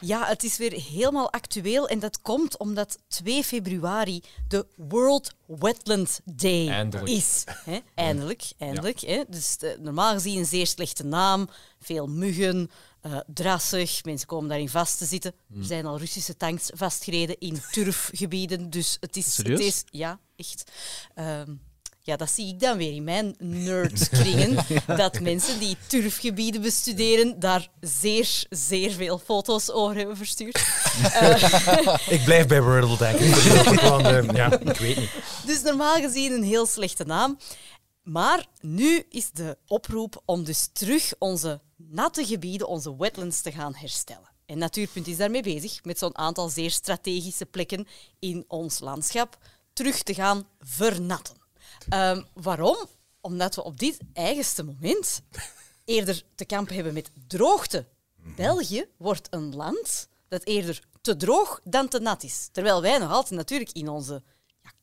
Ja, 0.00 0.26
het 0.26 0.44
is 0.44 0.56
weer 0.56 0.72
helemaal 0.72 1.32
actueel 1.32 1.88
en 1.88 1.98
dat 1.98 2.20
komt 2.22 2.58
omdat 2.58 2.98
2 3.08 3.44
februari 3.44 4.22
de 4.48 4.66
World 4.76 5.34
Wetland 5.46 6.20
Day 6.24 6.68
Eindelijk. 6.68 7.08
is. 7.08 7.44
Hè? 7.64 7.78
Eindelijk, 7.94 8.42
eindelijk. 8.58 9.00
Hè? 9.00 9.22
Dus 9.28 9.56
normaal 9.80 10.12
gezien 10.12 10.38
een 10.38 10.46
zeer 10.46 10.66
slechte 10.66 11.04
naam, 11.04 11.48
veel 11.80 12.06
muggen, 12.06 12.70
eh, 13.00 13.18
drassig, 13.26 14.04
mensen 14.04 14.26
komen 14.26 14.48
daarin 14.48 14.68
vast 14.68 14.98
te 14.98 15.04
zitten. 15.04 15.34
Er 15.58 15.64
zijn 15.64 15.86
al 15.86 15.98
Russische 15.98 16.36
tanks 16.36 16.70
vastgereden 16.74 17.38
in 17.38 17.62
turfgebieden, 17.70 18.70
dus 18.70 18.96
het 19.00 19.16
is... 19.16 19.34
Serieus? 19.34 19.58
Het 19.58 19.66
is 19.66 19.84
ja, 19.90 20.18
echt. 20.36 20.70
Ehm, 21.14 21.54
ja, 22.06 22.16
dat 22.16 22.30
zie 22.30 22.48
ik 22.48 22.60
dan 22.60 22.76
weer 22.76 22.92
in 22.92 23.04
mijn 23.04 23.34
nerdkringen. 23.38 24.64
dat 24.96 25.20
mensen 25.20 25.58
die 25.58 25.76
turfgebieden 25.86 26.60
bestuderen 26.62 27.40
daar 27.40 27.68
zeer, 27.80 28.44
zeer 28.50 28.92
veel 28.92 29.18
foto's 29.18 29.70
over 29.70 29.96
hebben 29.96 30.16
verstuurd. 30.16 30.56
Ik 32.08 32.24
blijf 32.24 32.46
bij 32.46 32.62
Wordle, 32.62 32.96
denk 32.96 33.18
ik. 33.18 33.80
Want, 33.80 34.06
eh, 34.06 34.28
ja, 34.40 34.58
ik 34.58 34.76
weet 34.76 34.96
niet. 34.96 35.10
Dus 35.46 35.62
normaal 35.62 36.00
gezien 36.00 36.32
een 36.32 36.42
heel 36.42 36.66
slechte 36.66 37.04
naam. 37.04 37.38
Maar 38.02 38.46
nu 38.60 39.04
is 39.08 39.30
de 39.30 39.58
oproep 39.66 40.22
om 40.24 40.44
dus 40.44 40.68
terug 40.72 41.12
onze 41.18 41.60
natte 41.76 42.26
gebieden, 42.26 42.68
onze 42.68 42.96
wetlands, 42.96 43.40
te 43.40 43.52
gaan 43.52 43.74
herstellen. 43.74 44.32
En 44.46 44.58
Natuurpunt 44.58 45.06
is 45.06 45.16
daarmee 45.16 45.42
bezig 45.42 45.84
met 45.84 45.98
zo'n 45.98 46.18
aantal 46.18 46.48
zeer 46.48 46.70
strategische 46.70 47.46
plekken 47.46 47.86
in 48.18 48.44
ons 48.48 48.80
landschap 48.80 49.38
terug 49.72 50.02
te 50.02 50.14
gaan 50.14 50.46
vernatten. 50.60 51.43
Ehm, 51.88 52.22
waarom? 52.32 52.76
Omdat 53.20 53.54
we 53.54 53.64
op 53.64 53.78
dit 53.78 53.98
eigenste 54.12 54.64
moment 54.64 55.22
eerder 55.84 56.22
te 56.34 56.44
kampen 56.44 56.74
hebben 56.74 56.92
met 56.94 57.10
droogte. 57.26 57.86
België 58.36 58.86
wordt 58.96 59.26
een 59.30 59.54
land 59.54 60.08
dat 60.28 60.44
eerder 60.44 60.80
te 61.00 61.16
droog 61.16 61.60
dan 61.64 61.88
te 61.88 61.98
nat 61.98 62.22
is. 62.22 62.48
Terwijl 62.52 62.82
wij 62.82 62.98
nog 62.98 63.10
altijd 63.10 63.34
natuurlijk 63.40 63.72
in, 63.72 63.88
onze, 63.88 64.22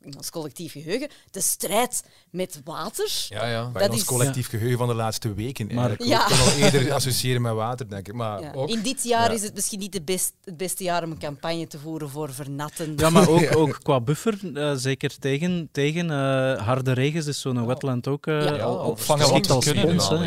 in 0.03 0.17
ons 0.17 0.29
collectief 0.29 0.71
geheugen 0.71 1.09
de 1.31 1.41
strijd 1.41 2.03
met 2.29 2.61
water. 2.63 3.25
Ja, 3.29 3.47
ja. 3.47 3.69
Dat 3.73 3.89
ons 3.89 3.99
is- 3.99 4.05
collectief 4.05 4.47
geheugen 4.49 4.77
van 4.77 4.87
de 4.87 4.93
laatste 4.93 5.33
weken. 5.33 5.65
Maar- 5.75 5.87
eigenlijk. 5.89 6.29
Ik 6.31 6.37
kan 6.37 6.39
al 6.47 6.51
eerder 6.57 6.93
associëren 6.93 7.41
met 7.41 7.53
water, 7.53 7.89
denk 7.89 8.07
ik. 8.07 8.13
Maar 8.13 8.41
Ja. 8.41 8.51
ook- 8.55 8.69
In 8.69 8.81
dit 8.81 9.03
jaar 9.03 9.27
ja. 9.29 9.35
is 9.35 9.41
het 9.43 9.53
misschien 9.53 9.79
niet 9.79 9.91
de 9.91 10.01
best, 10.01 10.33
het 10.43 10.57
beste 10.57 10.83
jaar 10.83 11.03
om 11.03 11.11
een 11.11 11.19
campagne 11.19 11.67
te 11.67 11.79
voeren 11.79 12.09
voor 12.09 12.33
vernatten. 12.33 12.93
Ja, 12.97 13.09
maar 13.09 13.29
ook, 13.29 13.55
ook 13.61 13.77
qua 13.83 13.99
buffer, 14.01 14.39
eh, 14.53 14.73
zeker 14.75 15.19
tegen, 15.19 15.69
tegen 15.71 16.11
eh, 16.11 16.61
harde 16.65 16.91
regens 16.91 17.25
is 17.25 17.41
zo'n 17.41 17.65
wetland 17.65 18.07
ook 18.07 18.27
eh, 18.27 18.43
Ja. 18.45 18.57
al, 18.57 18.79
al 18.79 18.89
opvangen 18.89 19.23
geschikt 19.23 19.47
wat 19.47 19.55
als 19.55 19.65
we 19.65 19.71
kunnen. 19.73 20.01
spons. 20.01 20.19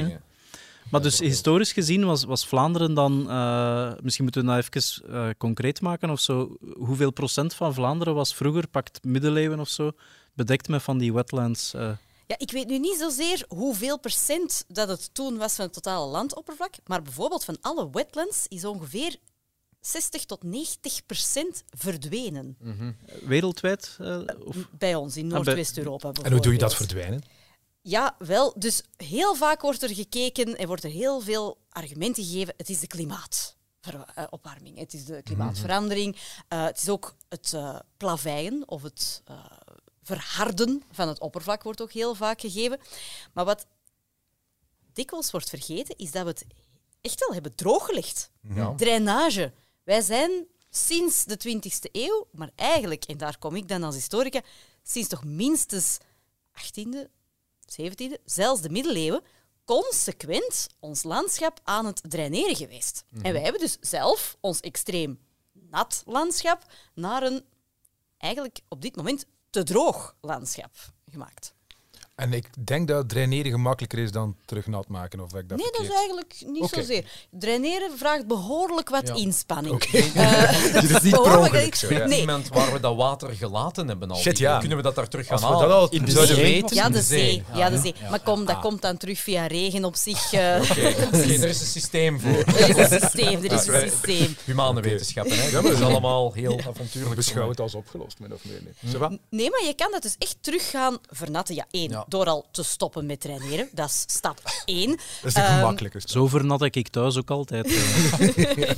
Maar 0.94 1.02
dus 1.02 1.18
historisch 1.18 1.72
gezien 1.72 2.04
was, 2.04 2.24
was 2.24 2.46
Vlaanderen 2.46 2.94
dan, 2.94 3.30
eh, 3.30 3.92
misschien 4.02 4.24
moeten 4.24 4.46
we 4.46 4.48
dat 4.48 4.70
even 4.74 5.12
eh, 5.14 5.28
concreet 5.38 5.80
maken 5.80 6.10
of 6.10 6.20
zo, 6.20 6.56
hoeveel 6.78 7.10
procent 7.10 7.54
van 7.54 7.74
Vlaanderen 7.74 8.14
was 8.14 8.34
vroeger, 8.34 8.68
pakt 8.68 9.04
middeleeuwen 9.04 9.60
of 9.60 9.68
zo, 9.68 9.90
bedekt 10.32 10.68
met 10.68 10.82
van 10.82 10.98
die 10.98 11.12
wetlands? 11.12 11.74
eh? 11.74 11.90
Ja, 12.26 12.34
ik 12.38 12.50
weet 12.50 12.66
nu 12.66 12.78
niet 12.78 12.96
zozeer 12.98 13.44
hoeveel 13.48 13.98
procent 13.98 14.64
dat 14.68 14.88
het 14.88 15.14
toen 15.14 15.36
was 15.36 15.54
van 15.54 15.64
het 15.64 15.74
totale 15.74 16.06
landoppervlak, 16.06 16.74
maar 16.86 17.02
bijvoorbeeld 17.02 17.44
van 17.44 17.56
alle 17.60 17.88
wetlands 17.92 18.46
is 18.48 18.64
ongeveer 18.64 19.16
60 19.80 20.24
tot 20.24 20.42
90 20.42 21.06
procent 21.06 21.64
verdwenen. 21.78 22.56
wereldwijd? 23.24 23.96
eh, 24.00 24.18
of? 24.44 24.56
Bij 24.78 24.94
ons 24.94 25.16
in 25.16 25.28
bij- 25.28 25.36
Noordwest-Europa 25.38 26.12
en 26.22 26.32
hoe 26.32 26.40
doe 26.40 26.52
je 26.52 26.58
dat 26.58 26.74
verdwijnen? 26.74 27.22
Ja, 27.86 28.16
wel. 28.18 28.54
Dus 28.58 28.82
heel 28.96 29.34
vaak 29.34 29.60
wordt 29.60 29.82
er 29.82 29.94
gekeken 29.94 30.56
en 30.56 30.66
wordt 30.66 30.84
er 30.84 30.90
heel 30.90 31.20
veel 31.20 31.58
argumenten 31.68 32.24
gegeven. 32.24 32.54
Het 32.56 32.68
is 32.68 32.80
de 32.80 32.86
klimaatopwarming, 32.86 34.78
het 34.78 34.94
is 34.94 35.04
de 35.04 35.22
klimaatverandering. 35.22 36.16
Eh, 36.48 36.64
het 36.64 36.82
is 36.82 36.88
ook 36.88 37.16
het 37.28 37.52
eh, 37.52 37.78
plaveien 37.96 38.68
of 38.68 38.82
het 38.82 39.22
eh, 39.24 39.44
verharden 40.02 40.82
van 40.90 41.08
het 41.08 41.20
oppervlak 41.20 41.62
wordt 41.62 41.82
ook 41.82 41.92
heel 41.92 42.14
vaak 42.14 42.40
gegeven. 42.40 42.80
Maar 43.32 43.44
wat 43.44 43.66
dikwijls 44.92 45.30
wordt 45.30 45.48
vergeten, 45.48 45.96
is 45.96 46.10
dat 46.10 46.22
we 46.22 46.28
het 46.28 46.46
echt 47.00 47.20
wel 47.20 47.32
hebben 47.32 47.54
drooggelegd. 47.54 48.30
Ja. 48.54 48.74
Drainage. 48.74 49.52
Wij 49.82 50.00
zijn 50.00 50.46
sinds 50.70 51.24
de 51.24 51.38
20e 51.48 51.90
eeuw, 51.92 52.26
maar 52.32 52.50
eigenlijk, 52.54 53.04
en 53.04 53.16
daar 53.16 53.38
kom 53.38 53.56
ik 53.56 53.68
dan 53.68 53.82
als 53.82 53.94
historica, 53.94 54.40
sinds 54.82 55.08
toch 55.08 55.24
minstens 55.24 55.98
18e, 56.52 57.08
17e, 57.72 58.22
zelfs 58.24 58.60
de 58.60 58.70
middeleeuwen, 58.70 59.22
consequent 59.64 60.66
ons 60.80 61.02
landschap 61.02 61.60
aan 61.64 61.86
het 61.86 62.00
draineren 62.08 62.56
geweest. 62.56 63.04
En 63.22 63.32
wij 63.32 63.42
hebben 63.42 63.60
dus 63.60 63.76
zelf 63.80 64.36
ons 64.40 64.60
extreem 64.60 65.18
nat 65.52 66.02
landschap 66.06 66.62
naar 66.94 67.22
een 67.22 67.44
eigenlijk 68.18 68.60
op 68.68 68.82
dit 68.82 68.96
moment 68.96 69.26
te 69.50 69.62
droog 69.62 70.16
landschap 70.20 70.72
gemaakt. 71.10 71.53
En 72.14 72.32
ik 72.32 72.66
denk 72.66 72.88
dat 72.88 73.08
draineren 73.08 73.50
gemakkelijker 73.50 73.98
is 73.98 74.10
dan 74.12 74.36
terug 74.44 74.66
nat 74.66 74.88
maken. 74.88 75.20
Of 75.20 75.34
ik 75.34 75.48
dat 75.48 75.58
nee, 75.58 75.70
dat 75.72 75.80
is 75.80 75.88
eigenlijk 75.90 76.34
niet 76.46 76.68
zozeer. 76.68 77.04
Draineren 77.30 77.98
vraagt 77.98 78.26
behoorlijk 78.26 78.88
wat 78.88 79.08
Ja. 79.08 79.14
inspanning. 79.14 79.74
Oké. 79.84 79.96
Eh, 79.98 80.80
Dit 80.80 80.90
is 80.90 80.90
niet 80.90 81.00
per 81.00 81.22
behoorlijk- 81.22 81.52
ongeluk 81.54 81.74
zo, 81.74 81.92
ja. 81.94 82.06
Nee. 82.06 82.20
Iemand 82.20 82.48
waar 82.48 82.72
we 82.72 82.80
dat 82.80 82.96
water 82.96 83.30
gelaten 83.30 83.88
hebben 83.88 84.10
al. 84.10 84.16
Shit, 84.16 84.38
ja. 84.38 84.58
Kunnen 84.58 84.76
we 84.76 84.82
dat 84.82 84.94
daar 84.94 85.08
terug 85.08 85.26
gaan 85.26 85.36
Als 85.36 85.46
we 85.46 85.52
halen? 85.54 85.68
dat 85.68 85.78
al 85.78 85.88
In 85.98 86.04
de 86.04 86.10
zouden 86.10 86.34
zee? 86.36 86.44
weten... 86.62 86.76
Ja, 86.76 86.86
de 86.86 86.92
de 86.92 87.02
zee. 87.02 87.42
Ja, 87.54 87.70
de 87.70 87.78
zee. 87.78 87.94
ja. 88.00 88.10
Maar 88.10 88.20
kom, 88.20 88.44
dat 88.44 88.56
Ah. 88.56 88.62
komt 88.62 88.82
dan 88.82 88.96
terug 88.96 89.18
via 89.18 89.46
regen 89.46 89.84
op 89.84 89.96
zich. 89.96 90.32
eh, 90.32 90.60
Oké, 90.70 90.80
er 91.16 91.30
is 91.48 91.60
een 91.60 91.66
systeem 91.66 92.20
voor. 92.20 92.30
Er 92.38 92.68
is 92.68 92.90
een 92.90 93.00
systeem, 93.00 93.44
er 93.44 93.52
is 93.52 93.64
Ja, 93.64 93.72
een 93.82 93.90
systeem. 93.90 94.36
Humane 94.44 94.80
wetenschappen, 94.80 95.36
hè. 95.36 95.44
Ja, 95.46 95.62
dat 95.62 95.72
is 95.72 95.80
allemaal 95.80 96.32
heel 96.32 96.58
avontuurlijk. 96.68 97.14
Beschouw 97.14 97.48
het 97.48 97.60
als 97.60 97.74
opgelost, 97.74 98.18
min 98.18 98.32
of 98.32 98.40
meer. 98.44 98.60
Va? 98.98 99.08
Nee, 99.30 99.50
maar 99.50 99.64
je 99.64 99.74
kan 99.74 99.90
dat 99.90 100.02
dus 100.02 100.14
echt 100.18 100.36
terug 100.40 100.70
gaan 100.70 100.98
vernatten. 101.10 101.54
Ja, 101.54 101.66
één, 101.70 102.03
Ja. 102.04 102.18
door 102.18 102.26
al 102.26 102.46
te 102.50 102.62
stoppen 102.62 103.06
met 103.06 103.20
traineren. 103.20 103.68
Dat 103.72 103.88
is 103.88 104.04
stap 104.06 104.40
één. 104.64 104.90
Dat 104.90 104.98
is 105.22 105.34
de 105.34 105.40
Ehm, 105.40 105.54
gemakkelijke 105.58 106.00
stap. 106.00 106.10
Zo 106.10 106.26
vernat 106.26 106.62
ik 106.62 106.88
thuis 106.88 107.16
ook 107.16 107.30
altijd. 107.30 107.66
eh. 107.66 108.70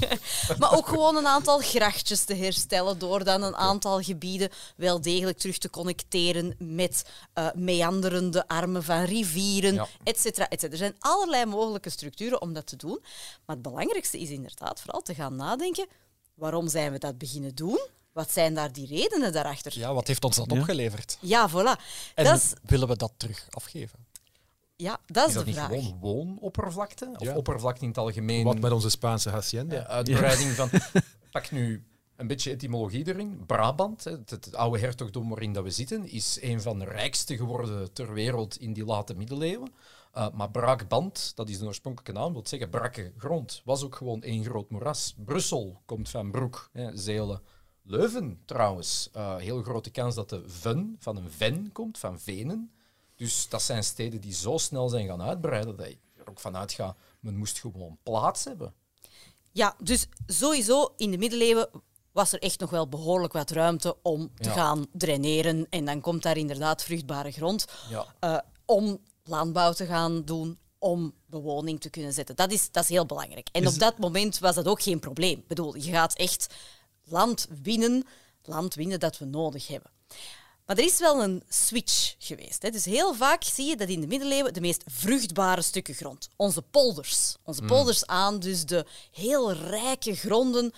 Maar 0.59 0.77
ook 0.77 0.89
gewoon 0.89 1.17
een 1.17 1.27
aantal 1.27 1.59
grachtjes 1.59 2.25
te 2.25 2.35
herstellen 2.35 2.99
door 2.99 3.25
dan 3.25 3.43
een 3.43 3.57
aantal 3.57 4.01
gebieden 4.03 4.51
wel 4.77 5.01
degelijk 5.01 5.39
terug 5.39 5.59
te 5.59 5.71
connecteren 5.71 6.55
met 6.59 7.05
eh, 7.33 7.47
meanderende 7.55 8.49
armen 8.49 8.83
van 8.85 9.03
rivieren, 9.05 9.75
Ja. 9.75 9.87
et 10.03 10.21
cetera, 10.21 10.49
et 10.49 10.61
cetera. 10.61 10.73
Er 10.73 10.79
zijn 10.79 10.97
allerlei 10.99 11.45
mogelijke 11.45 11.91
structuren 11.91 12.41
om 12.41 12.53
dat 12.53 12.67
te 12.67 12.77
doen. 12.77 12.99
Maar 13.47 13.57
het 13.57 13.62
belangrijkste 13.62 14.21
is 14.21 14.31
inderdaad 14.31 14.81
vooral 14.81 15.03
te 15.03 15.15
gaan 15.15 15.37
nadenken, 15.37 15.87
waarom 16.35 16.69
zijn 16.69 16.93
we 16.93 16.99
dat 16.99 17.19
beginnen 17.19 17.55
doen? 17.55 17.81
Wat 18.17 18.33
zijn 18.33 18.55
daar 18.55 18.73
die 18.73 18.87
redenen 18.87 19.33
daarachter? 19.33 19.79
Ja, 19.79 19.95
wat 19.95 20.07
heeft 20.07 20.25
ons 20.25 20.37
dat 20.37 20.51
Ja. 20.53 20.59
opgeleverd? 20.59 21.19
Ja, 21.21 21.51
voilà. 21.51 21.81
En 22.15 22.25
Dat 22.25 22.37
is, 22.37 22.53
willen 22.63 22.89
we 22.89 22.97
dat 22.97 23.13
terug 23.17 23.47
afgeven? 23.51 23.99
ja, 24.77 24.99
dat 25.07 25.23
is, 25.23 25.29
Is 25.29 25.35
dat 25.35 25.45
de 25.45 25.51
niet 25.51 25.59
vraag. 25.59 25.69
gewoon 25.69 25.99
woonoppervlakte? 26.01 27.11
Of 27.19 27.27
Ja. 27.27 27.37
oppervlakte 27.37 27.83
in 27.83 27.89
het 27.89 27.99
algemeen? 27.99 28.45
Wat 28.45 28.61
met 28.61 28.73
onze 28.73 28.91
Spaanse 28.91 29.31
hacienda. 29.31 29.77
de 29.77 29.87
uitbreiding 29.87 30.51
van... 30.51 30.71
Pak 31.31 31.51
nu 31.51 31.85
een 32.17 32.27
beetje 32.27 32.51
etymologie 32.51 33.07
erin. 33.09 33.43
Brabant, 33.47 34.05
hè, 34.05 34.11
het, 34.11 34.31
het 34.31 34.55
oude 34.55 34.79
hertogdom 34.79 35.29
waarin 35.29 35.53
dat 35.53 35.65
we 35.65 35.71
zitten, 35.71 36.09
is 36.11 36.39
een 36.41 36.61
van 36.63 36.79
de 36.79 36.85
rijkste 36.85 37.37
geworden 37.37 37.93
ter 37.93 38.13
wereld 38.13 38.57
in 38.61 38.73
die 38.73 38.85
late 38.85 39.15
middeleeuwen. 39.15 39.73
Uh, 40.15 40.31
maar 40.33 40.51
braakband, 40.51 41.33
dat 41.35 41.49
is 41.49 41.59
de 41.59 41.67
oorspronkelijke 41.67 42.21
naam, 42.21 42.33
wil 42.33 42.47
zeggen 42.47 42.71
brakke 42.71 43.13
grond, 43.19 43.61
was 43.65 43.83
ook 43.85 43.95
gewoon 43.95 44.23
één 44.23 44.45
groot 44.45 44.71
moeras. 44.71 45.15
Brussel 45.17 45.81
komt 45.85 46.09
van 46.09 46.31
broek, 46.31 46.69
hè, 46.73 46.97
Zelen. 46.97 47.41
Leuven 47.88 48.42
trouwens, 48.44 49.11
uh, 49.16 49.37
heel 49.37 49.62
grote 49.62 49.90
kans 49.90 50.14
dat 50.14 50.29
de 50.29 50.42
ven 50.46 50.96
van 50.99 51.16
een 51.16 51.31
ven 51.31 51.72
komt, 51.72 51.99
van 51.99 52.20
venen. 52.20 52.70
Dus 53.16 53.49
dat 53.49 53.62
zijn 53.62 53.85
steden 53.85 54.20
die 54.20 54.33
zo 54.35 54.59
snel 54.59 54.88
zijn 54.88 55.07
gaan 55.07 55.22
uitbreiden 55.22 55.77
dat 55.77 55.87
je 55.88 55.99
er 56.18 56.29
ook 56.31 56.40
vanuit 56.40 56.72
gaat, 56.72 56.96
men 57.20 57.37
moest 57.37 57.59
gewoon 57.61 57.99
plaats 58.03 58.44
hebben. 58.44 58.75
Ja, 59.53 59.77
dus 59.83 60.07
sowieso 60.27 60.92
in 60.96 61.11
de 61.11 61.18
middeleeuwen 61.18 61.68
was 62.12 62.33
er 62.33 62.42
echt 62.42 62.61
nog 62.61 62.70
wel 62.70 62.88
behoorlijk 62.88 63.33
wat 63.33 63.51
ruimte 63.51 63.96
om 64.03 64.31
te 64.35 64.49
Ja. 64.49 64.55
gaan 64.55 64.87
draineren. 64.92 65.66
En 65.70 65.85
dan 65.85 66.01
komt 66.01 66.22
daar 66.22 66.37
inderdaad 66.37 66.83
vruchtbare 66.83 67.31
grond 67.31 67.64
Ja. 67.90 68.07
eh, 68.20 68.38
om 68.64 68.99
landbouw 69.25 69.72
te 69.72 69.87
gaan 69.87 70.25
doen, 70.25 70.59
om 70.79 71.12
bewoning 71.27 71.81
te 71.81 71.90
kunnen 71.90 72.12
zetten. 72.12 72.37
Dat 72.37 72.53
is, 72.53 72.70
dat 72.70 72.83
is 72.83 72.88
heel 72.88 73.07
belangrijk. 73.07 73.49
En 73.53 73.66
op 73.66 73.79
dat 73.79 73.99
moment 73.99 74.38
was 74.38 74.55
dat 74.55 74.66
ook 74.68 74.83
geen 74.83 74.99
probleem. 75.01 75.38
Ik 75.38 75.46
bedoel, 75.49 75.77
je 75.77 75.90
gaat 75.90 76.14
echt 76.14 76.55
land 77.09 77.47
winnen, 77.62 78.07
land 78.42 78.75
winnen 78.75 79.01
dat 79.01 79.19
we 79.19 79.25
nodig 79.25 79.66
hebben. 79.66 79.90
Maar 80.66 80.79
er 80.79 80.85
is 80.85 80.99
wel 80.99 81.23
een 81.23 81.42
switch 81.49 82.14
geweest. 82.19 82.62
Hè. 82.62 82.71
Dus 82.71 82.85
heel 82.85 83.14
vaak 83.14 83.42
zie 83.42 83.66
je 83.66 83.77
dat 83.77 83.88
in 83.88 84.01
de 84.01 84.07
middeleeuwen 84.07 84.55
de 84.55 84.61
meest 84.61 84.83
vruchtbare 84.87 85.62
stukken 85.62 85.95
grond, 85.95 86.29
onze 86.37 86.62
polders, 86.62 87.37
onze 87.42 87.62
polders 87.62 88.07
aan, 88.07 88.38
dus 88.38 88.64
de 88.64 88.87
heel 89.12 89.53
rijke 89.53 90.14
gronden 90.14 90.73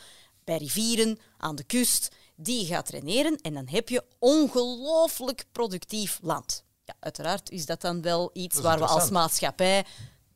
bij 0.44 0.56
rivieren, 0.56 1.18
aan 1.38 1.56
de 1.56 1.64
kust, 1.64 2.08
die 2.36 2.60
je 2.60 2.66
gaat 2.66 2.86
traineren 2.86 3.40
en 3.40 3.54
dan 3.54 3.68
heb 3.68 3.88
je 3.88 4.04
ongelooflijk 4.18 5.44
productief 5.52 6.18
land. 6.22 6.64
Ja, 6.84 6.94
uiteraard 7.00 7.50
is 7.50 7.66
dat 7.66 7.80
dan 7.80 8.02
wel 8.02 8.30
iets 8.32 8.60
waar 8.60 8.78
we 8.78 8.86
als 8.86 9.10
maatschappij 9.10 9.84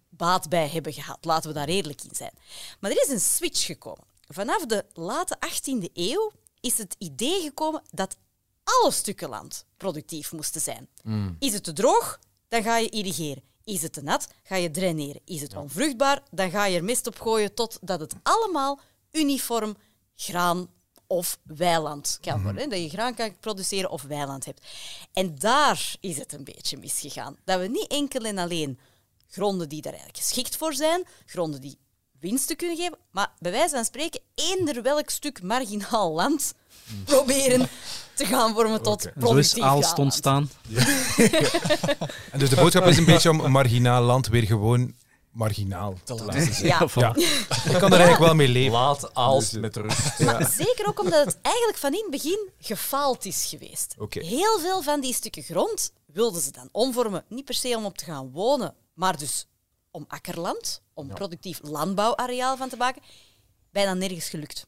baat 0.08 0.48
bij 0.48 0.68
hebben 0.68 0.92
gehad. 0.92 1.24
Laten 1.24 1.48
we 1.48 1.54
daar 1.54 1.68
eerlijk 1.68 2.02
in 2.02 2.16
zijn. 2.16 2.32
Maar 2.80 2.90
er 2.90 3.02
is 3.02 3.08
een 3.08 3.20
switch 3.20 3.64
gekomen. 3.64 4.11
Vanaf 4.32 4.66
de 4.66 4.84
late 4.92 5.36
18e 5.36 5.92
eeuw 5.92 6.32
is 6.60 6.78
het 6.78 6.94
idee 6.98 7.40
gekomen 7.40 7.82
dat 7.90 8.16
alle 8.64 8.90
stukken 8.92 9.28
land 9.28 9.64
productief 9.76 10.32
moesten 10.32 10.60
zijn. 10.60 10.88
Is 11.38 11.52
het 11.52 11.64
te 11.64 11.72
droog, 11.72 12.18
dan 12.48 12.62
ga 12.62 12.76
je 12.76 12.88
irrigeren. 12.88 13.42
Is 13.64 13.82
het 13.82 13.92
te 13.92 14.02
nat, 14.02 14.28
ga 14.42 14.56
je 14.56 14.70
draineren. 14.70 15.20
Is 15.24 15.40
het 15.40 15.56
onvruchtbaar, 15.56 16.22
dan 16.30 16.50
ga 16.50 16.66
je 16.66 16.76
er 16.76 16.84
mest 16.84 17.06
op 17.06 17.20
gooien 17.20 17.54
totdat 17.54 18.00
het 18.00 18.14
allemaal 18.22 18.80
uniform 19.10 19.76
graan 20.16 20.68
of 21.06 21.38
weiland 21.42 22.18
kan 22.20 22.42
worden. 22.42 22.62
hè. 22.62 22.68
Dat 22.68 22.78
je 22.78 22.88
graan 22.88 23.14
kan 23.14 23.38
produceren 23.40 23.90
of 23.90 24.02
weiland 24.02 24.44
hebt. 24.44 24.66
En 25.12 25.38
daar 25.38 25.96
is 26.00 26.18
het 26.18 26.32
een 26.32 26.44
beetje 26.44 26.76
misgegaan. 26.76 27.36
Dat 27.44 27.60
we 27.60 27.66
niet 27.66 27.86
enkel 27.86 28.24
en 28.24 28.38
alleen 28.38 28.78
gronden 29.28 29.68
die 29.68 29.82
daar 29.82 29.92
eigenlijk 29.92 30.24
geschikt 30.24 30.56
voor 30.56 30.74
zijn, 30.74 31.06
gronden 31.26 31.60
die 31.60 31.78
winsten 32.22 32.56
kunnen 32.56 32.76
geven, 32.76 32.98
maar 33.10 33.32
bij 33.38 33.50
wijze 33.52 33.74
van 33.74 33.84
spreken 33.84 34.20
eender 34.34 34.82
welk 34.82 35.10
stuk 35.10 35.42
marginaal 35.42 36.12
land 36.12 36.54
proberen 37.04 37.68
te 38.14 38.24
gaan 38.26 38.54
vormen 38.54 38.82
tot 38.82 39.06
Oké. 39.06 39.12
En 39.14 39.26
zo 39.26 39.34
is 39.34 39.58
Aalst 39.58 39.88
graanland. 39.88 39.98
ontstaan. 39.98 40.50
En 42.32 42.38
dus 42.38 42.50
de 42.50 42.56
boodschap 42.56 42.86
is 42.86 42.96
een 42.96 43.04
beetje 43.04 43.30
om 43.30 43.50
marginaal 43.50 44.02
land 44.02 44.26
weer 44.26 44.42
gewoon 44.42 44.94
marginaal 45.30 45.94
te 46.04 46.14
laten 46.24 46.54
zijn. 46.54 46.66
Ja, 46.66 46.86
Ja, 46.94 47.14
ik 47.14 47.78
kan 47.78 47.92
er 47.92 47.98
eigenlijk 47.98 48.18
wel 48.18 48.34
mee 48.34 48.48
leven. 48.48 48.72
Laat 48.72 49.14
Aalst 49.14 49.50
Dus, 49.52 49.60
met 49.60 49.76
rust. 49.76 50.18
Maar 50.18 50.50
zeker 50.52 50.86
ook 50.88 51.00
omdat 51.00 51.24
het 51.24 51.38
eigenlijk 51.42 51.78
van 51.78 51.92
in 51.92 52.00
het 52.02 52.10
begin 52.10 52.48
gefaald 52.58 53.24
is 53.24 53.44
geweest. 53.44 53.94
Heel 54.10 54.58
veel 54.60 54.82
van 54.82 55.00
die 55.00 55.14
stukken 55.14 55.42
grond 55.42 55.92
wilden 56.06 56.42
ze 56.42 56.50
dan 56.50 56.68
omvormen. 56.72 57.24
Niet 57.28 57.44
per 57.44 57.54
se 57.54 57.76
om 57.76 57.84
op 57.84 57.98
te 57.98 58.04
gaan 58.04 58.30
wonen, 58.30 58.74
maar 58.94 59.18
dus 59.18 59.46
om 59.90 60.04
akkerland, 60.08 60.82
om 60.94 61.08
productief 61.08 61.60
landbouwareaal 61.62 62.56
van 62.56 62.68
te 62.68 62.76
maken. 62.76 63.02
Bijna 63.70 63.94
nergens 63.94 64.28
gelukt. 64.28 64.66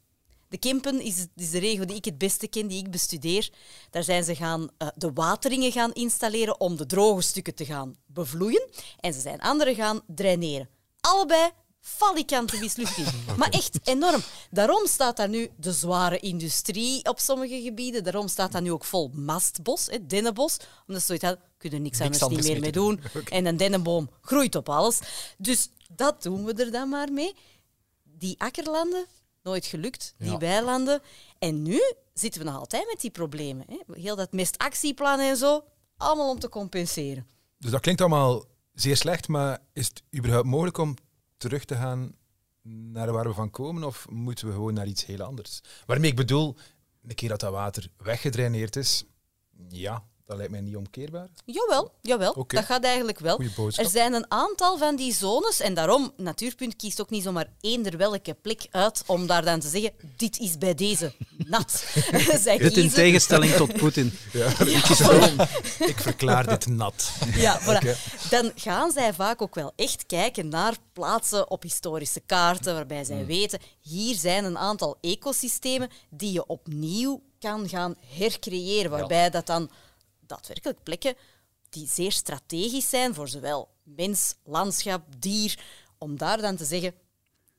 De 0.49 0.59
Kempen 0.59 1.01
is, 1.01 1.27
is 1.37 1.51
de 1.51 1.59
regio 1.59 1.85
die 1.85 1.97
ik 1.97 2.05
het 2.05 2.19
beste 2.19 2.49
ken, 2.49 2.67
die 2.67 2.79
ik 2.79 2.91
bestudeer. 2.91 3.51
Daar 3.91 4.03
zijn 4.03 4.25
ze 4.25 4.35
gaan 4.35 4.69
eh, 4.79 4.89
de 4.95 5.13
wateringen 5.13 5.73
gaan 5.73 5.93
installeren 5.93 6.61
om 6.61 6.77
de 6.77 6.87
droge 6.87 7.23
stukken 7.23 7.55
te 7.55 7.65
gaan 7.65 7.97
bevloeien. 8.07 8.69
En 9.01 9.13
ze 9.13 9.21
zijn 9.21 9.41
andere 9.41 9.75
gaan 9.75 10.01
draineren. 10.07 10.69
Allebei 11.01 11.51
falikante 11.87 12.59
mislukking. 12.59 13.07
Maar 13.39 13.49
echt 13.49 13.79
enorm. 13.85 14.21
Daarom 14.51 14.87
staat 14.87 15.17
daar 15.17 15.29
nu 15.29 15.51
de 15.57 15.73
zware 15.73 16.19
industrie 16.19 17.05
op 17.09 17.19
sommige 17.19 17.63
gebieden. 17.63 18.05
Daarom 18.05 18.29
staat 18.29 18.53
daar 18.53 18.63
nu 18.63 18.73
ook 18.73 18.85
vol 18.85 19.11
mastbos, 19.15 19.87
hè, 19.87 20.07
dennenbos. 20.07 20.57
Omdat 20.87 21.01
ze 21.03 21.07
zoiets 21.07 21.25
hadden, 21.25 21.45
kunnen 21.59 21.83
niks, 21.83 21.99
Niks 21.99 22.23
anders 22.23 22.43
niet 22.43 22.53
meer 22.53 22.61
mee 22.61 22.73
doen. 22.73 23.01
En 23.29 23.47
een 23.47 23.57
dennenboom 23.57 24.11
groeit 24.21 24.55
op 24.55 24.69
alles. 24.69 24.99
Dus 25.39 25.69
dat 25.93 26.23
doen 26.23 26.45
we 26.45 26.53
er 26.53 26.71
dan 26.71 26.89
maar 26.89 27.13
mee. 27.13 27.35
Die 28.03 28.35
akkerlanden, 28.41 29.07
nooit 29.43 29.67
gelukt. 29.67 30.15
Die 30.19 30.31
Ja. 30.31 30.39
weilanden. 30.39 31.03
En 31.39 31.63
nu 31.63 31.81
zitten 32.15 32.41
we 32.41 32.47
nog 32.51 32.59
altijd 32.59 32.87
met 32.87 33.01
die 33.01 33.11
problemen. 33.11 33.67
Hè. 33.69 34.01
Heel 34.01 34.17
dat 34.17 34.33
mestactieplan 34.33 35.21
en 35.21 35.37
zo, 35.37 35.65
allemaal 35.97 36.31
om 36.31 36.39
te 36.39 36.49
compenseren. 36.49 37.27
Dus 37.59 37.71
dat 37.71 37.81
klinkt 37.81 38.01
allemaal 38.01 38.45
zeer 38.73 38.97
slecht, 38.97 39.29
maar 39.29 39.59
is 39.73 39.87
het 39.87 40.03
überhaupt 40.17 40.47
mogelijk 40.47 40.79
om 40.79 40.95
terug 41.37 41.65
te 41.65 41.77
gaan 41.77 42.15
naar 42.63 43.13
waar 43.13 43.29
we 43.29 43.35
van 43.35 43.51
komen? 43.51 43.85
Of 43.85 44.07
moeten 44.11 44.47
we 44.47 44.53
gewoon 44.53 44.75
naar 44.75 44.87
iets 44.87 45.07
heel 45.07 45.23
anders? 45.23 45.61
Waarmee 45.87 46.11
ik 46.11 46.17
bedoel, 46.17 46.57
een 47.03 47.15
keer 47.15 47.29
dat 47.29 47.41
dat 47.41 47.53
water 47.53 47.89
weggedraineerd 47.97 48.77
is, 48.77 49.05
ja, 49.69 50.05
dat 50.27 50.37
lijkt 50.37 50.53
mij 50.53 50.61
niet 50.61 50.77
omkeerbaar. 50.77 51.29
Jawel, 51.45 51.93
jawel. 52.03 52.45
Dat 52.49 52.65
gaat 52.65 52.85
eigenlijk 52.85 53.19
wel. 53.19 53.35
Goeie 53.37 53.53
boodschap. 53.57 53.85
Er 53.85 53.91
zijn 53.91 54.13
een 54.13 54.31
aantal 54.31 54.79
van 54.79 54.97
die 54.97 55.15
zones 55.15 55.61
en 55.61 55.75
daarom, 55.75 56.13
Natuurpunt 56.17 56.77
kiest 56.77 57.01
ook 57.01 57.11
niet 57.11 57.23
zomaar 57.23 57.47
eender 57.61 57.97
welke 57.97 58.35
plek 58.43 58.67
uit 58.71 59.03
om 59.07 59.27
daar 59.27 59.45
dan 59.45 59.61
te 59.61 59.69
zeggen, 59.69 59.93
dit 60.17 60.39
is 60.39 60.59
bij 60.59 60.75
deze 60.75 61.13
nat. 61.37 61.85
Zij 62.43 62.59
Dit 62.59 62.77
in 62.77 62.91
tegenstelling 62.91 63.53
tot 63.53 63.73
Poetin. 63.81 64.13
Ik 65.79 66.01
verklaar 66.01 66.47
dit 66.47 66.67
nat. 66.67 67.11
Ja, 67.35 67.61
voilà. 67.61 67.77
Oké. 67.77 67.97
Dan 68.31 68.53
gaan 68.55 68.93
zij 68.93 69.15
vaak 69.15 69.43
ook 69.43 69.55
wel 69.55 69.73
echt 69.77 70.07
kijken 70.07 70.49
naar 70.49 70.75
plaatsen 70.93 71.51
op 71.51 71.63
historische 71.63 72.21
kaarten, 72.21 72.75
waarbij 72.75 72.93
Hmm. 72.97 73.07
zij 73.07 73.27
weten, 73.27 73.59
hier 73.81 74.15
zijn 74.15 74.45
een 74.45 74.59
aantal 74.59 74.97
ecosystemen 75.01 75.91
die 76.11 76.33
je 76.33 76.47
opnieuw 76.47 77.23
kan 77.39 77.69
gaan 77.69 77.95
hercreëren, 78.19 78.91
waarbij 78.91 79.31
dat 79.31 79.47
dan 79.47 79.71
daadwerkelijk 80.27 80.83
plekken 80.83 81.15
die 81.71 81.87
zeer 81.87 82.13
strategisch 82.13 82.89
zijn 82.89 83.15
voor 83.15 83.29
zowel 83.29 83.69
mens, 83.83 84.35
landschap, 84.45 85.03
dier, 85.19 85.59
om 85.99 86.17
daar 86.19 86.41
dan 86.41 86.57
te 86.57 86.65
zeggen, 86.65 86.95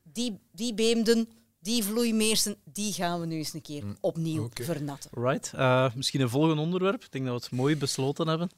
die, 0.02 0.40
die 0.52 0.74
beemden, 0.74 1.28
die 1.60 1.84
vloeimeersen, 1.84 2.56
die 2.64 2.92
gaan 2.92 3.20
we 3.20 3.26
nu 3.26 3.36
eens 3.36 3.52
een 3.54 3.62
keer 3.62 3.84
opnieuw 4.00 4.34
Hmm. 4.36 4.44
Oké. 4.44 4.64
vernatten. 4.64 5.10
Right. 5.14 5.52
Eh, 5.54 5.94
misschien 5.94 6.20
een 6.20 6.28
volgend 6.28 6.58
onderwerp. 6.60 7.04
Ik 7.04 7.12
denk 7.12 7.24
dat 7.26 7.34
we 7.34 7.40
het 7.44 7.50
mooi 7.50 7.76
besloten 7.76 8.28
hebben. 8.28 8.50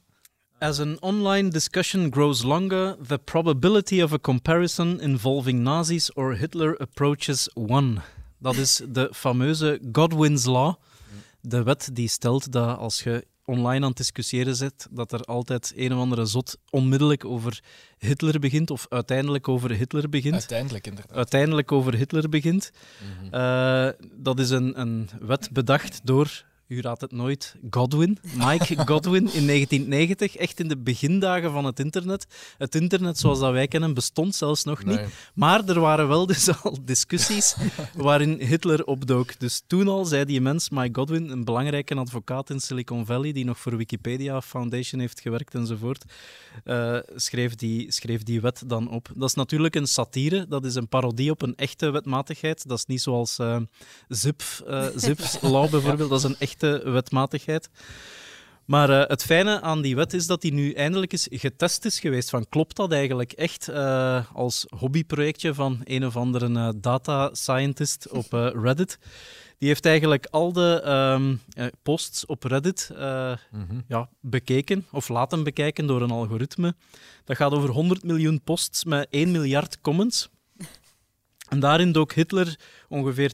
As 0.59 0.79
an 0.79 1.01
online 1.01 1.49
discussion 1.49 2.11
grows 2.13 2.41
longer, 2.43 2.97
the 3.07 3.17
probability 3.17 4.01
of 4.01 4.13
a 4.13 4.19
comparison 4.19 4.99
involving 5.01 5.59
Nazis 5.59 6.13
or 6.13 6.35
Hitler 6.37 6.77
approaches 6.77 7.49
one. 7.53 8.01
Dat 8.37 8.55
is 8.55 8.81
de 8.89 9.09
fameuze 9.13 9.79
Godwin's 9.91 10.45
Law. 10.45 10.75
De 11.41 11.63
wet 11.63 11.89
die 11.93 12.07
stelt 12.07 12.51
dat 12.51 12.77
als 12.77 13.03
je 13.03 13.25
online 13.49 13.81
aan 13.81 13.89
het 13.89 13.97
discussiëren 13.97 14.55
zit, 14.55 14.87
dat 14.91 15.11
er 15.11 15.21
altijd 15.21 15.73
een 15.75 15.93
of 15.93 15.99
andere 15.99 16.25
zot 16.25 16.57
onmiddellijk 16.69 17.25
over 17.25 17.63
Hitler 17.97 18.39
begint, 18.39 18.71
of 18.71 18.85
uiteindelijk 18.89 19.47
over 19.47 19.71
Hitler 19.71 20.09
begint. 20.09 20.33
Uiteindelijk 20.33 20.87
inderdaad. 20.87 21.15
uiteindelijk 21.15 21.71
over 21.71 21.95
Hitler 21.95 22.29
begint. 22.29 22.71
Eh, 23.31 23.87
dat 24.15 24.39
is 24.39 24.49
een, 24.49 24.79
een 24.79 25.09
wet 25.19 25.49
bedacht 25.51 25.99
door, 26.03 26.43
u 26.69 26.81
raadt 26.81 27.01
het 27.01 27.11
nooit, 27.11 27.55
Godwin. 27.69 28.17
Mike 28.35 28.75
Godwin 28.89 29.33
in 29.33 29.47
1990, 29.47 30.35
echt 30.35 30.59
in 30.59 30.67
de 30.67 30.77
begindagen 30.77 31.51
van 31.51 31.65
het 31.65 31.79
internet. 31.79 32.27
Het 32.57 32.75
internet 32.75 33.17
zoals 33.17 33.39
dat 33.39 33.51
wij 33.51 33.67
kennen 33.67 33.93
bestond 33.93 34.35
zelfs 34.35 34.63
nog 34.63 34.83
niet. 34.85 34.95
Nee. 34.95 35.07
Maar 35.33 35.65
er 35.65 35.79
waren 35.79 36.07
wel 36.07 36.25
dus 36.25 36.49
al 36.63 36.77
discussies 36.83 37.55
waarin 37.95 38.41
Hitler 38.41 38.85
opdook. 38.85 39.39
Dus 39.39 39.61
toen 39.67 39.87
al 39.87 40.05
zei 40.05 40.25
die 40.25 40.41
mens, 40.41 40.69
Mike 40.69 40.99
Godwin, 40.99 41.29
een 41.29 41.43
belangrijke 41.43 41.95
advocaat 41.95 42.49
in 42.49 42.59
Silicon 42.59 43.05
Valley, 43.05 43.31
die 43.31 43.45
nog 43.45 43.59
voor 43.59 43.77
Wikipedia 43.77 44.41
Foundation 44.41 45.01
heeft 45.01 45.19
gewerkt 45.19 45.55
enzovoort, 45.55 46.05
eh, 46.63 46.97
schreef, 47.15 47.55
die, 47.55 47.91
schreef 47.91 48.23
die 48.23 48.41
wet 48.41 48.63
dan 48.65 48.89
op. 48.89 49.09
Dat 49.15 49.29
is 49.29 49.35
natuurlijk 49.35 49.75
een 49.75 49.87
satire, 49.87 50.47
dat 50.47 50.65
is 50.65 50.75
een 50.75 50.87
parodie 50.87 51.31
op 51.31 51.41
een 51.41 51.55
echte 51.55 51.89
wetmatigheid. 51.89 52.67
Dat 52.67 52.77
is 52.77 52.85
niet 52.85 53.01
zoals 53.01 53.39
eh, 53.39 53.57
Zip, 54.07 54.41
eh, 54.67 54.87
Zip's 54.95 55.37
law 55.53 55.69
bijvoorbeeld, 55.69 56.09
dat 56.09 56.19
is 56.19 56.25
een 56.25 56.35
echte 56.63 56.91
wetmatigheid. 56.91 57.69
Maar 58.65 58.89
eh, 58.89 59.07
het 59.07 59.23
fijne 59.23 59.61
aan 59.61 59.81
die 59.81 59.95
wet 59.95 60.13
is 60.13 60.27
dat 60.27 60.41
die 60.41 60.53
nu 60.53 60.71
eindelijk 60.71 61.11
eens 61.11 61.27
getest 61.31 61.85
is 61.85 61.99
geweest. 61.99 62.29
Van, 62.29 62.45
klopt 62.49 62.75
dat 62.75 62.91
eigenlijk 62.91 63.31
echt 63.31 63.67
eh, 63.67 64.25
als 64.33 64.65
hobbyprojectje 64.77 65.53
van 65.53 65.81
een 65.83 66.05
of 66.05 66.15
andere 66.15 66.53
eh, 66.53 66.69
data 66.75 67.29
scientist 67.33 68.09
op 68.09 68.31
Reddit? 68.63 68.99
Die 69.59 69.67
heeft 69.67 69.85
eigenlijk 69.85 70.27
al 70.31 70.53
de 70.53 70.81
ehm, 70.83 71.35
eh, 71.53 71.65
posts 71.83 72.25
op 72.25 72.43
Reddit 72.43 72.91
eh, 72.95 73.33
ja, 73.87 74.09
bekeken 74.21 74.85
of 74.91 75.09
laten 75.09 75.43
bekijken 75.43 75.87
door 75.87 76.01
een 76.01 76.11
algoritme. 76.11 76.75
Dat 77.23 77.37
gaat 77.37 77.51
over 77.51 77.69
100 77.69 78.03
miljoen 78.03 78.41
posts 78.43 78.83
met 78.83 79.07
1 79.09 79.31
miljard 79.31 79.81
comments. 79.81 80.29
En 81.49 81.59
daarin 81.59 81.91
dook 81.91 82.13
Hitler 82.13 82.59
ongeveer 82.87 83.31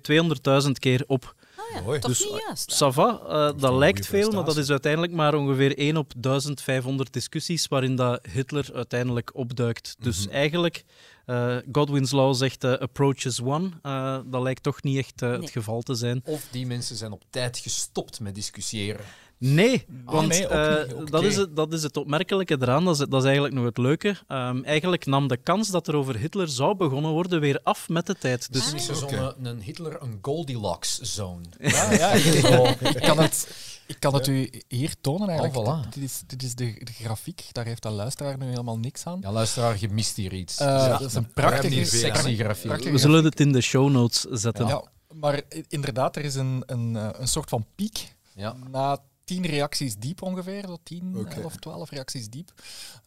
200.000 0.66 0.72
keer 0.80 1.04
op. 1.08 1.36
Ah 1.70 1.76
ja, 1.76 1.82
Mooi. 1.82 2.00
toch 2.00 2.12
Dus, 2.12 2.20
niet 2.20 2.42
juist. 2.48 2.84
Ça 2.84 2.88
va, 2.94 3.20
eh, 3.28 3.60
dat 3.60 3.74
lijkt 3.74 4.06
veel, 4.06 4.32
maar 4.32 4.46
dat 4.46 4.58
is 4.58 4.70
uiteindelijk 4.70 5.14
maar 5.14 5.34
ongeveer 5.36 5.80
1 5.80 5.98
op 5.98 6.14
1500 6.18 7.14
discussies 7.14 7.68
waarin 7.68 7.96
dat 7.96 8.26
Hitler 8.32 8.70
uiteindelijk 8.74 9.36
opduikt. 9.36 9.96
Dus 10.00 10.28
eigenlijk, 10.28 10.84
eh, 11.26 11.58
Godwin's 11.72 12.12
Law 12.12 12.36
zegt 12.36 12.64
eh, 12.64 12.74
approaches 12.74 13.42
one. 13.42 13.70
Eh, 13.82 14.20
dat 14.26 14.42
lijkt 14.42 14.64
toch 14.64 14.84
niet 14.84 14.98
echt 14.98 15.22
Nee. 15.22 15.32
het 15.32 15.50
geval 15.50 15.82
te 15.82 15.94
zijn. 15.96 16.22
Of 16.26 16.48
die 16.52 16.66
mensen 16.66 16.96
zijn 16.96 17.12
op 17.12 17.24
tijd 17.30 17.58
gestopt 17.58 18.20
met 18.20 18.36
discussiëren. 18.36 19.06
Nee, 19.38 19.86
want 20.06 20.28
nee, 20.28 20.46
ook 20.46 20.52
eh, 20.52 20.98
niet. 21.00 21.12
Dat, 21.12 21.24
is 21.24 21.36
het, 21.36 21.56
dat 21.56 21.74
is 21.74 21.84
het 21.84 21.98
opmerkelijke 21.98 22.58
eraan. 22.62 22.86
Dat 22.86 23.00
is, 23.00 23.06
dat 23.10 23.20
is 23.20 23.24
eigenlijk 23.26 23.54
nog 23.54 23.66
het 23.66 23.78
leuke. 23.78 24.16
Ehm, 24.28 24.64
eigenlijk 24.64 25.06
nam 25.06 25.28
de 25.28 25.38
kans 25.38 25.70
dat 25.70 25.88
er 25.88 25.96
over 25.96 26.18
Hitler 26.18 26.48
zou 26.48 26.76
begonnen 26.76 27.12
worden 27.12 27.40
weer 27.40 27.60
af 27.64 27.90
met 27.90 28.06
de 28.06 28.16
tijd. 28.16 28.54
Dus 28.54 28.72
Dus 28.72 28.74
is 28.74 28.88
er 28.88 28.96
zo'n 28.96 29.46
een 29.46 29.62
Hitler 29.62 30.02
een 30.02 30.20
Goldilocks-zone. 30.22 31.44
Ja, 31.76 31.92
ja, 31.92 32.12
ik, 32.12 33.02
kan 33.02 33.18
het, 33.20 33.56
ik 33.88 34.00
kan 34.00 34.14
het 34.14 34.28
u 34.28 34.50
hier 34.68 34.96
tonen 35.02 35.30
eigenlijk. 35.30 35.58
Oh, 35.68 35.84
voilà. 35.86 35.90
Dit 35.90 36.04
is, 36.04 36.22
dit 36.28 36.44
is 36.44 36.56
de, 36.56 36.82
de 36.84 36.92
grafiek, 36.92 37.44
daar 37.52 37.66
heeft 37.66 37.84
de 37.84 37.90
luisteraar 37.90 38.38
nu 38.38 38.46
helemaal 38.46 38.78
niks 38.78 39.06
aan. 39.06 39.20
Ja, 39.22 39.32
luisteraar, 39.32 39.76
je 39.80 39.90
mist 39.90 40.16
hier 40.16 40.34
iets. 40.34 40.58
Eh, 40.58 40.68
Ja, 40.68 40.88
dat 40.88 41.02
is 41.02 41.14
een 41.14 41.32
prachtige, 41.34 41.86
sexy 41.86 42.36
grafiek. 42.36 42.68
prachtige 42.68 42.92
we 42.92 42.98
zullen 42.98 43.24
het 43.24 43.40
in 43.40 43.52
de 43.52 43.62
show 43.62 43.90
notes 43.92 44.22
zetten. 44.22 44.68
Ja, 44.68 44.84
maar 45.14 45.42
inderdaad, 45.68 46.16
er 46.16 46.24
is 46.24 46.36
een, 46.36 46.64
een, 46.66 46.96
eh, 46.96 47.10
een 47.12 47.28
soort 47.28 47.50
van 47.50 47.66
piek 47.76 48.16
Ja. 48.36 48.56
na 48.72 49.00
tien 49.26 49.46
reacties 49.46 49.96
diep 49.96 50.22
ongeveer, 50.22 50.64
zo 50.68 50.78
tien, 50.84 51.18
Oké. 51.18 51.42
elf, 51.42 51.56
twaalf 51.56 51.90
reacties 51.90 52.30
diep. 52.30 52.54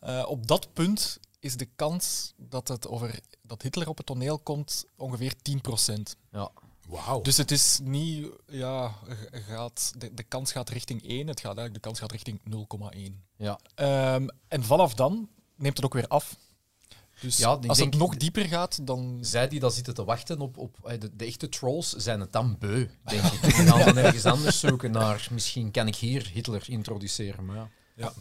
Eh, 0.01 0.25
op 0.29 0.47
dat 0.47 0.73
punt 0.73 1.19
is 1.41 1.57
de 1.57 1.69
kans 1.77 2.33
dat, 2.37 2.69
het 2.69 2.89
over, 2.89 3.21
dat 3.43 3.62
Hitler 3.62 3.89
op 3.89 3.97
het 3.97 4.07
toneel 4.07 4.39
komt 4.39 4.85
ongeveer 4.97 5.35
10%. 5.43 6.16
Ja. 6.33 6.51
Wauw. 6.89 7.21
Dus 7.21 7.37
het 7.37 7.51
is 7.51 7.79
niet, 7.83 8.29
ja, 8.47 8.95
gaat, 9.31 9.93
de, 9.99 10.14
de 10.14 10.23
kans 10.23 10.53
gaat 10.53 10.69
richting 10.69 11.09
1, 11.09 11.27
het 11.27 11.41
gaat 11.41 11.57
eigenlijk, 11.57 11.75
de 11.75 11.81
kans 11.81 11.99
gaat 11.99 12.12
richting 12.12 12.41
0,1. 12.45 13.25
Ja. 13.37 13.59
Ehm, 13.75 14.29
en 14.49 14.64
vanaf 14.64 14.95
dan 14.95 15.29
neemt 15.57 15.77
het 15.77 15.85
ook 15.85 15.95
weer 15.95 16.09
af. 16.09 16.37
Dus 17.21 17.37
Ja, 17.37 17.49
als 17.49 17.79
denk- 17.79 17.93
het 17.93 18.03
nog 18.03 18.16
dieper 18.16 18.45
gaat, 18.45 18.87
dan... 18.87 19.19
Zij 19.21 19.49
die 19.49 19.61
daar 19.61 19.71
zitten 19.71 19.95
te 19.95 20.05
wachten 20.05 20.41
op, 20.41 20.57
op 20.57 20.77
eh, 20.85 21.01
de, 21.01 21.11
de 21.16 21.25
echte 21.25 21.49
trolls, 21.49 21.91
zijn 21.91 22.21
het 22.21 22.33
dan 22.33 22.57
beu, 22.59 22.87
denk 23.05 23.25
ik. 23.25 23.43
Die 23.43 23.53
gaan 23.53 23.85
dan 23.85 23.97
ergens 23.97 24.25
anders 24.25 24.61
zoeken 24.61 24.91
naar... 24.91 25.29
Misschien 25.31 25.71
kan 25.71 25.87
ik 25.87 25.97
hier 25.97 26.31
Hitler 26.33 26.62
introduceren, 26.66 27.45
maar 27.45 27.57
ja. 27.57 27.69
Ja. 27.97 28.12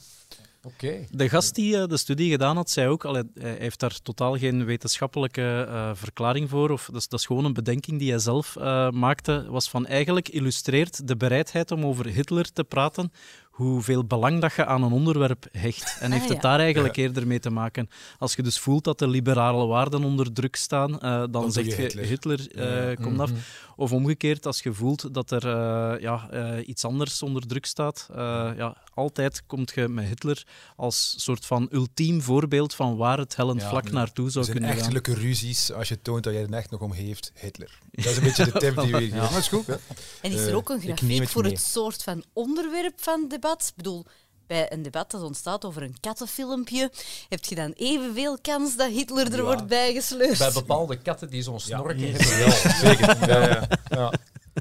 Oké. 0.64 1.06
De 1.12 1.30
gast 1.30 1.56
die 1.56 1.78
eh, 1.78 1.88
de 1.88 1.98
studie 1.98 2.32
gedaan 2.32 2.56
had, 2.56 2.70
zei 2.70 2.88
ook, 2.88 3.06
allee, 3.06 3.24
hij 3.34 3.56
heeft 3.60 3.80
daar 3.80 4.02
totaal 4.02 4.38
geen 4.38 4.66
wetenschappelijke 4.66 5.66
eh, 5.70 5.92
verklaring 5.94 6.50
voor, 6.50 6.70
of 6.70 6.86
dat 6.86 6.96
is, 6.96 7.08
dat 7.08 7.20
is 7.20 7.26
gewoon 7.26 7.46
een 7.46 7.54
bedenking 7.54 8.00
die 8.00 8.10
hij 8.10 8.20
zelf 8.20 8.56
eh, 8.56 8.90
maakte, 8.90 9.46
was 9.50 9.70
van 9.70 9.86
eigenlijk 9.86 10.30
illustreert 10.30 11.08
de 11.08 11.18
bereidheid 11.18 11.72
om 11.72 11.86
over 11.86 12.06
Hitler 12.06 12.52
te 12.54 12.64
praten, 12.64 13.12
hoeveel 13.58 14.04
belang 14.06 14.42
dat 14.42 14.54
je 14.54 14.66
aan 14.66 14.84
een 14.84 14.92
onderwerp 14.92 15.46
hecht. 15.52 15.98
En 16.00 16.12
Ah, 16.12 16.18
heeft 16.18 16.30
het 16.30 16.42
daar 16.42 16.60
eigenlijk 16.60 16.96
eerder 16.96 17.28
mee 17.28 17.40
te 17.40 17.50
maken. 17.50 17.90
Als 18.20 18.36
je 18.36 18.44
dus 18.44 18.60
voelt 18.60 18.84
dat 18.84 19.00
de 19.00 19.08
liberale 19.08 19.66
waarden 19.66 20.04
onder 20.04 20.34
druk 20.34 20.56
staan, 20.56 21.00
eh, 21.00 21.20
dan, 21.20 21.30
doe 21.32 21.52
zeg 21.52 21.66
je 21.66 22.06
Hitler. 22.06 22.52
Eh, 22.56 22.96
komt 23.04 23.20
af. 23.20 23.32
Of 23.80 23.92
omgekeerd, 23.92 24.46
als 24.46 24.62
je 24.64 24.74
voelt 24.74 25.14
dat 25.14 25.32
er 25.32 25.48
eh, 25.48 26.02
ja, 26.02 26.30
eh, 26.30 26.68
iets 26.68 26.86
anders 26.86 27.22
onder 27.24 27.48
druk 27.48 27.66
staat. 27.66 28.08
eh, 28.12 28.18
ja, 28.56 28.78
altijd 28.94 29.44
komt 29.46 29.72
je 29.76 29.88
met 29.88 30.06
Hitler 30.08 30.46
als 30.76 31.14
soort 31.18 31.46
van 31.46 31.68
ultiem 31.72 32.22
voorbeeld 32.22 32.74
van 32.76 32.96
waar 32.96 33.18
het 33.18 33.36
hellend 33.36 33.62
Ja, 33.62 33.70
vlak 33.70 33.86
ja. 33.88 33.92
naartoe 33.92 34.30
zou 34.30 34.46
kunnen 34.46 34.70
gaan. 34.70 34.78
echtelijke 34.78 35.14
ruzies 35.14 35.72
als 35.72 35.88
je 35.88 36.02
toont 36.02 36.24
dat 36.24 36.34
je 36.34 36.40
er 36.40 36.54
echt 36.54 36.70
nog 36.70 36.82
om 36.82 36.92
heeft. 36.94 37.32
Hitler. 37.40 37.80
Dat 37.92 38.06
is 38.06 38.18
een 38.18 38.24
beetje 38.24 38.46
de 38.46 38.52
tip 38.52 38.76
die 38.82 38.92
we 38.92 38.98
hier 38.98 39.12
geven. 39.12 39.30
Dat 39.30 39.38
is 39.38 39.48
goed. 39.48 39.66
hè? 39.68 39.76
En 40.22 40.32
is 40.32 40.46
er 40.46 40.56
ook 40.56 40.70
een 40.70 40.82
grafiek 40.82 41.20
het 41.20 41.30
voor 41.30 41.44
mee. 41.44 41.52
het 41.52 41.62
soort 41.62 42.04
van 42.04 42.24
onderwerp 42.34 43.02
van 43.02 43.28
debat? 43.28 43.66
Ik 43.70 43.76
bedoel, 43.76 44.06
bij 44.48 44.72
een 44.72 44.82
debat 44.82 45.12
dat 45.12 45.22
ontstaat 45.24 45.66
over 45.66 45.82
een 45.84 45.96
kattenfilmpje, 46.00 46.92
heb 47.30 47.44
je 47.46 47.56
dan 47.56 47.72
evenveel 47.78 48.38
kans 48.42 48.76
dat 48.76 48.90
Hitler 48.90 49.26
er 49.32 49.38
Ja. 49.38 49.42
wordt 49.44 49.68
bijgesleurd? 49.68 50.38
Bij 50.38 50.52
bepaalde 50.52 50.98
katten 50.98 51.30
die 51.30 51.42
zo'n 51.42 51.60
snorken 51.60 52.00
Ja, 52.00 52.12
hebben, 52.18 52.38
wel. 52.38 52.74
Zeker. 52.74 53.28
Ja, 53.30 53.48
ja. 53.48 53.68
Ja. 53.90 54.12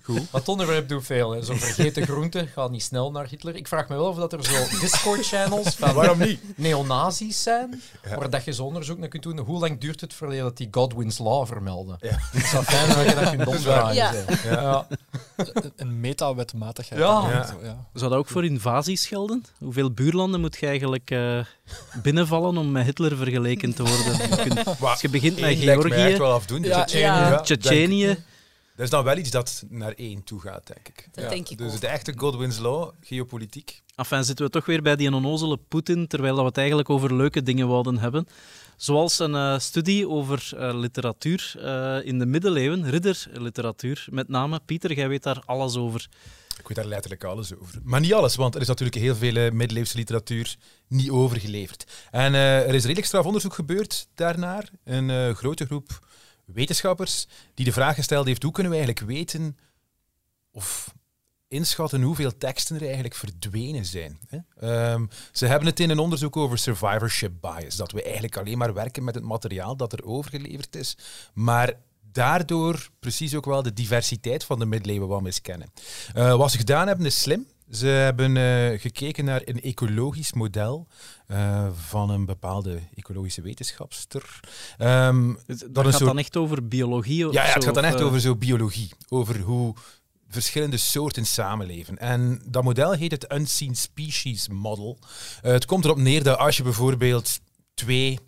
Goed. 0.03 0.17
Maar 0.17 0.41
het 0.41 0.49
onderwerp 0.49 0.89
doet 0.89 1.05
veel. 1.07 1.31
hè. 1.31 1.43
Zo'n 1.43 1.57
vergeten 1.59 2.07
groente 2.07 2.47
gaat 2.47 2.71
niet 2.71 2.83
snel 2.83 3.11
naar 3.11 3.27
Hitler. 3.29 3.57
Ik 3.57 3.69
vraag 3.69 3.89
me 3.89 3.97
wel 3.97 4.05
of 4.09 4.17
dat 4.17 4.33
er 4.33 4.45
zo 4.45 4.79
Discord-channels 4.81 5.75
van 5.75 5.95
Waarom 5.95 6.19
niet? 6.19 6.41
neonazis 6.57 7.43
zijn, 7.43 7.83
Ja. 8.11 8.17
waar 8.19 8.31
dat 8.31 8.45
je 8.45 8.53
zo 8.53 8.63
onderzoek 8.65 8.99
naar 8.99 9.09
kunt 9.09 9.23
doen. 9.23 9.39
Hoe 9.39 9.59
lang 9.59 9.81
duurt 9.81 10.01
het 10.01 10.15
voordat 10.15 10.39
dat 10.39 10.57
die 10.57 10.69
Godwin's 10.71 11.19
Law 11.19 11.47
vermelden? 11.47 11.97
Ja. 12.01 12.09
Het 12.19 12.53
wel 12.53 12.63
fijn 12.63 12.89
dat 12.89 13.15
je 13.15 13.21
dat 13.21 13.31
kunt 13.31 13.47
opdragen. 13.57 13.95
Ja. 13.95 14.13
Ja. 14.45 14.87
Een, 15.77 16.01
meta-wetmatigheid. 16.01 17.01
Ja. 17.01 17.29
Ja. 17.31 17.47
Zo, 17.47 17.55
ja. 17.63 17.87
Zou 17.95 18.11
dat 18.11 18.19
ook 18.19 18.29
voor 18.29 18.45
invasies 18.45 19.07
gelden? 19.07 19.45
Hoeveel 19.59 19.91
buurlanden 19.91 20.41
moet 20.41 20.57
je 20.61 20.67
eigenlijk 20.67 21.11
eh, 21.11 21.39
binnenvallen 22.03 22.57
om 22.57 22.71
met 22.73 22.85
Hitler 22.85 23.17
vergeleken 23.17 23.75
te 23.75 23.83
worden? 23.83 24.29
Je 24.29 24.37
kunt- 24.49 24.81
als 24.81 25.01
je 25.01 25.09
begint 25.09 25.41
met 25.41 25.57
Georgië, 25.59 26.17
wel 26.17 26.33
afdoen. 26.33 26.63
Tsjetsjenië, 27.43 28.17
Dat 28.77 28.85
is 28.85 28.91
dan 28.91 29.05
wel 29.05 29.17
iets 29.17 29.31
dat 29.31 29.65
naar 29.69 29.93
één 29.93 30.25
toe 30.25 30.41
gaat, 30.41 30.67
denk 30.67 30.89
ik. 30.89 31.09
Dat 31.13 31.29
denk 31.31 31.49
ik 31.49 31.59
Dus 31.59 31.75
ook. 31.75 31.81
de 31.81 31.87
echte 31.87 32.13
Godwin's 32.17 32.59
Law, 32.59 32.93
geopolitiek. 33.01 33.83
Enfin, 33.95 34.25
zitten 34.25 34.45
we 34.45 34.51
toch 34.51 34.67
weer 34.67 34.83
bij 34.83 34.97
die 34.97 35.15
onnozele 35.15 35.57
Poetin, 35.69 36.07
terwijl 36.07 36.33
dat 36.33 36.43
we 36.43 36.49
het 36.49 36.59
eigenlijk 36.59 36.91
over 36.91 37.15
leuke 37.15 37.43
dingen 37.43 37.69
wouden 37.69 37.99
hebben. 37.99 38.27
Zoals 38.77 39.19
een 39.19 39.35
eh, 39.35 39.59
studie 39.59 40.09
over 40.09 40.51
eh, 40.57 40.75
literatuur 40.75 41.55
eh, 41.61 42.07
in 42.07 42.19
de 42.19 42.27
middeleeuwen, 42.27 42.91
ridderliteratuur 42.91 44.07
met 44.11 44.29
name. 44.29 44.61
Pieter, 44.67 44.93
jij 44.93 45.09
weet 45.09 45.23
daar 45.23 45.43
alles 45.47 45.77
over. 45.77 46.09
Ik 46.59 46.69
weet 46.69 46.77
daar 46.77 46.87
letterlijk 46.87 47.25
alles 47.25 47.55
over. 47.55 47.81
Maar 47.83 48.01
niet 48.01 48.15
alles, 48.15 48.37
want 48.37 48.55
er 48.55 48.61
is 48.61 48.67
natuurlijk 48.67 48.97
heel 48.97 49.15
veel 49.17 49.51
middeleeuwse 49.53 49.97
literatuur 49.97 50.57
niet 50.89 51.11
overgeleverd. 51.11 51.85
En 52.11 52.35
eh, 52.35 52.69
er 52.69 52.75
is 52.75 52.83
redelijk 52.83 53.07
straf 53.07 53.25
onderzoek 53.25 53.55
gebeurd 53.55 54.09
daarnaar. 54.15 54.71
Een 54.85 55.11
eh, 55.11 55.35
grote 55.35 55.67
groep 55.67 56.07
wetenschappers 56.47 57.27
die 57.55 57.65
de 57.65 57.73
vraag 57.73 57.95
gesteld 57.95 58.27
heeft: 58.27 58.43
hoe 58.43 58.53
kunnen 58.53 58.73
we 58.73 58.79
eigenlijk 58.79 59.07
weten 59.07 59.59
of 60.51 60.95
inschatten 61.49 62.03
hoeveel 62.03 62.37
teksten 62.37 62.77
er 62.77 62.83
eigenlijk 62.83 63.15
verdwenen 63.15 63.85
zijn? 63.85 64.21
Ehm, 64.57 65.07
ze 65.33 65.47
hebben 65.47 65.69
het 65.69 65.81
in 65.81 65.91
een 65.91 65.99
onderzoek 65.99 66.37
over 66.37 66.59
survivorship 66.59 67.33
bias, 67.41 67.77
dat 67.77 67.93
we 67.93 68.03
eigenlijk 68.03 68.37
alleen 68.37 68.59
maar 68.59 68.75
werken 68.75 69.05
met 69.05 69.15
het 69.15 69.25
materiaal 69.25 69.77
dat 69.77 69.93
er 69.93 70.05
overgeleverd 70.05 70.77
is, 70.77 70.97
maar 71.35 71.73
daardoor 72.13 72.89
precies 72.99 73.35
ook 73.35 73.45
wel 73.45 73.63
de 73.63 73.73
diversiteit 73.73 74.45
van 74.45 74.59
de 74.59 74.67
middeleeuwen 74.67 75.09
wat 75.09 75.23
miskennen. 75.23 75.73
Eh, 76.15 76.37
wat 76.37 76.51
ze 76.51 76.59
gedaan 76.59 76.87
hebben 76.87 77.07
is 77.07 77.21
slim. 77.21 77.47
Ze 77.71 77.87
hebben 77.87 78.37
eh, 78.37 78.81
gekeken 78.81 79.25
naar 79.25 79.43
een 79.45 79.61
ecologisch 79.63 80.33
model 80.33 80.87
eh, 81.27 81.67
van 81.87 82.11
een 82.11 82.25
bepaalde 82.25 82.79
ecologische 82.95 83.43
wetenschapster. 83.43 84.41
Het- 85.47 85.67
Dat 85.71 85.85
gaat 85.91 85.99
dan 86.07 86.19
echt 86.19 86.37
over 86.37 86.69
biologie? 86.69 87.27
Of 87.29 87.33
ja, 87.35 87.41
ja, 87.47 87.53
het 87.53 87.63
zo, 87.63 87.67
gaat 87.67 87.75
dan 87.75 87.85
echt 87.85 88.01
eh, 88.01 88.07
over 88.07 88.21
zo 88.21 88.37
biologie, 88.37 88.91
over 89.09 89.41
hoe 89.41 89.75
verschillende 90.29 90.77
soorten 90.77 91.27
samenleven. 91.27 91.99
En 91.99 92.43
dat 92.47 92.63
model 92.63 92.93
heet 92.93 93.11
het 93.11 93.33
Unseen 93.33 93.77
Species 93.77 94.49
Model. 94.49 94.99
Het 95.41 95.65
komt 95.65 95.85
erop 95.85 95.97
neer 95.99 96.23
dat 96.23 96.39
als 96.39 96.57
je 96.57 96.63
bijvoorbeeld 96.63 97.39
twee 97.75 98.19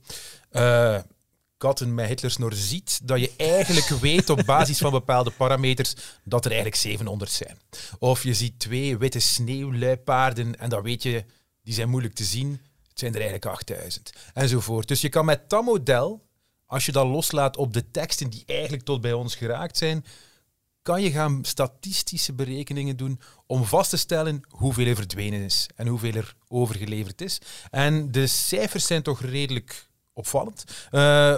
katten 1.59 1.95
met 1.95 2.09
Hitlersnor 2.09 2.53
ziet, 2.53 3.01
dat 3.03 3.21
je 3.21 3.33
eigenlijk 3.37 3.87
weet 4.09 4.31
op 4.31 4.43
basis 4.47 4.79
van 4.79 4.91
bepaalde 4.91 5.31
parameters 5.31 5.95
dat 6.25 6.45
er 6.45 6.51
eigenlijk 6.51 6.81
700 6.81 7.31
zijn. 7.31 7.59
Of 7.99 8.23
je 8.23 8.35
ziet 8.35 8.59
twee 8.59 8.99
witte 8.99 9.21
sneeuwluipaarden 9.21 10.59
en 10.59 10.69
dan 10.69 10.83
weet 10.83 11.03
je, 11.03 11.25
die 11.63 11.75
zijn 11.75 11.89
moeilijk 11.89 12.15
te 12.15 12.25
zien, 12.25 12.61
het 12.89 12.99
zijn 12.99 13.13
er 13.13 13.21
eigenlijk 13.21 13.47
8000. 13.47 14.13
Enzovoort. 14.35 14.89
Dus 14.89 15.01
je 15.01 15.09
kan 15.09 15.25
met 15.25 15.51
dat 15.51 15.65
model, 15.65 16.27
als 16.67 16.87
je 16.87 16.93
dat 16.93 17.07
loslaat 17.07 17.57
op 17.57 17.73
de 17.73 17.91
teksten 17.91 18.31
die 18.31 18.43
eigenlijk 18.47 18.83
tot 18.83 19.01
bij 19.01 19.13
ons 19.13 19.35
geraakt 19.35 19.77
zijn, 19.77 20.05
kan 20.83 21.03
je 21.03 21.11
gaan 21.11 21.45
statistische 21.45 22.33
berekeningen 22.33 22.97
doen 22.97 23.21
om 23.47 23.65
vast 23.65 23.91
te 23.91 23.97
stellen 23.97 24.41
hoeveel 24.49 24.87
er 24.87 24.97
verdwenen 24.97 25.41
is 25.41 25.69
en 25.75 25.87
hoeveel 25.87 26.13
er 26.13 26.35
overgeleverd 26.49 27.21
is. 27.21 27.39
En 27.71 28.13
de 28.13 28.27
cijfers 28.27 28.87
zijn 28.87 29.03
toch 29.03 29.21
redelijk 29.21 29.88
opvallend. 30.19 30.65
Eh, 30.91 31.37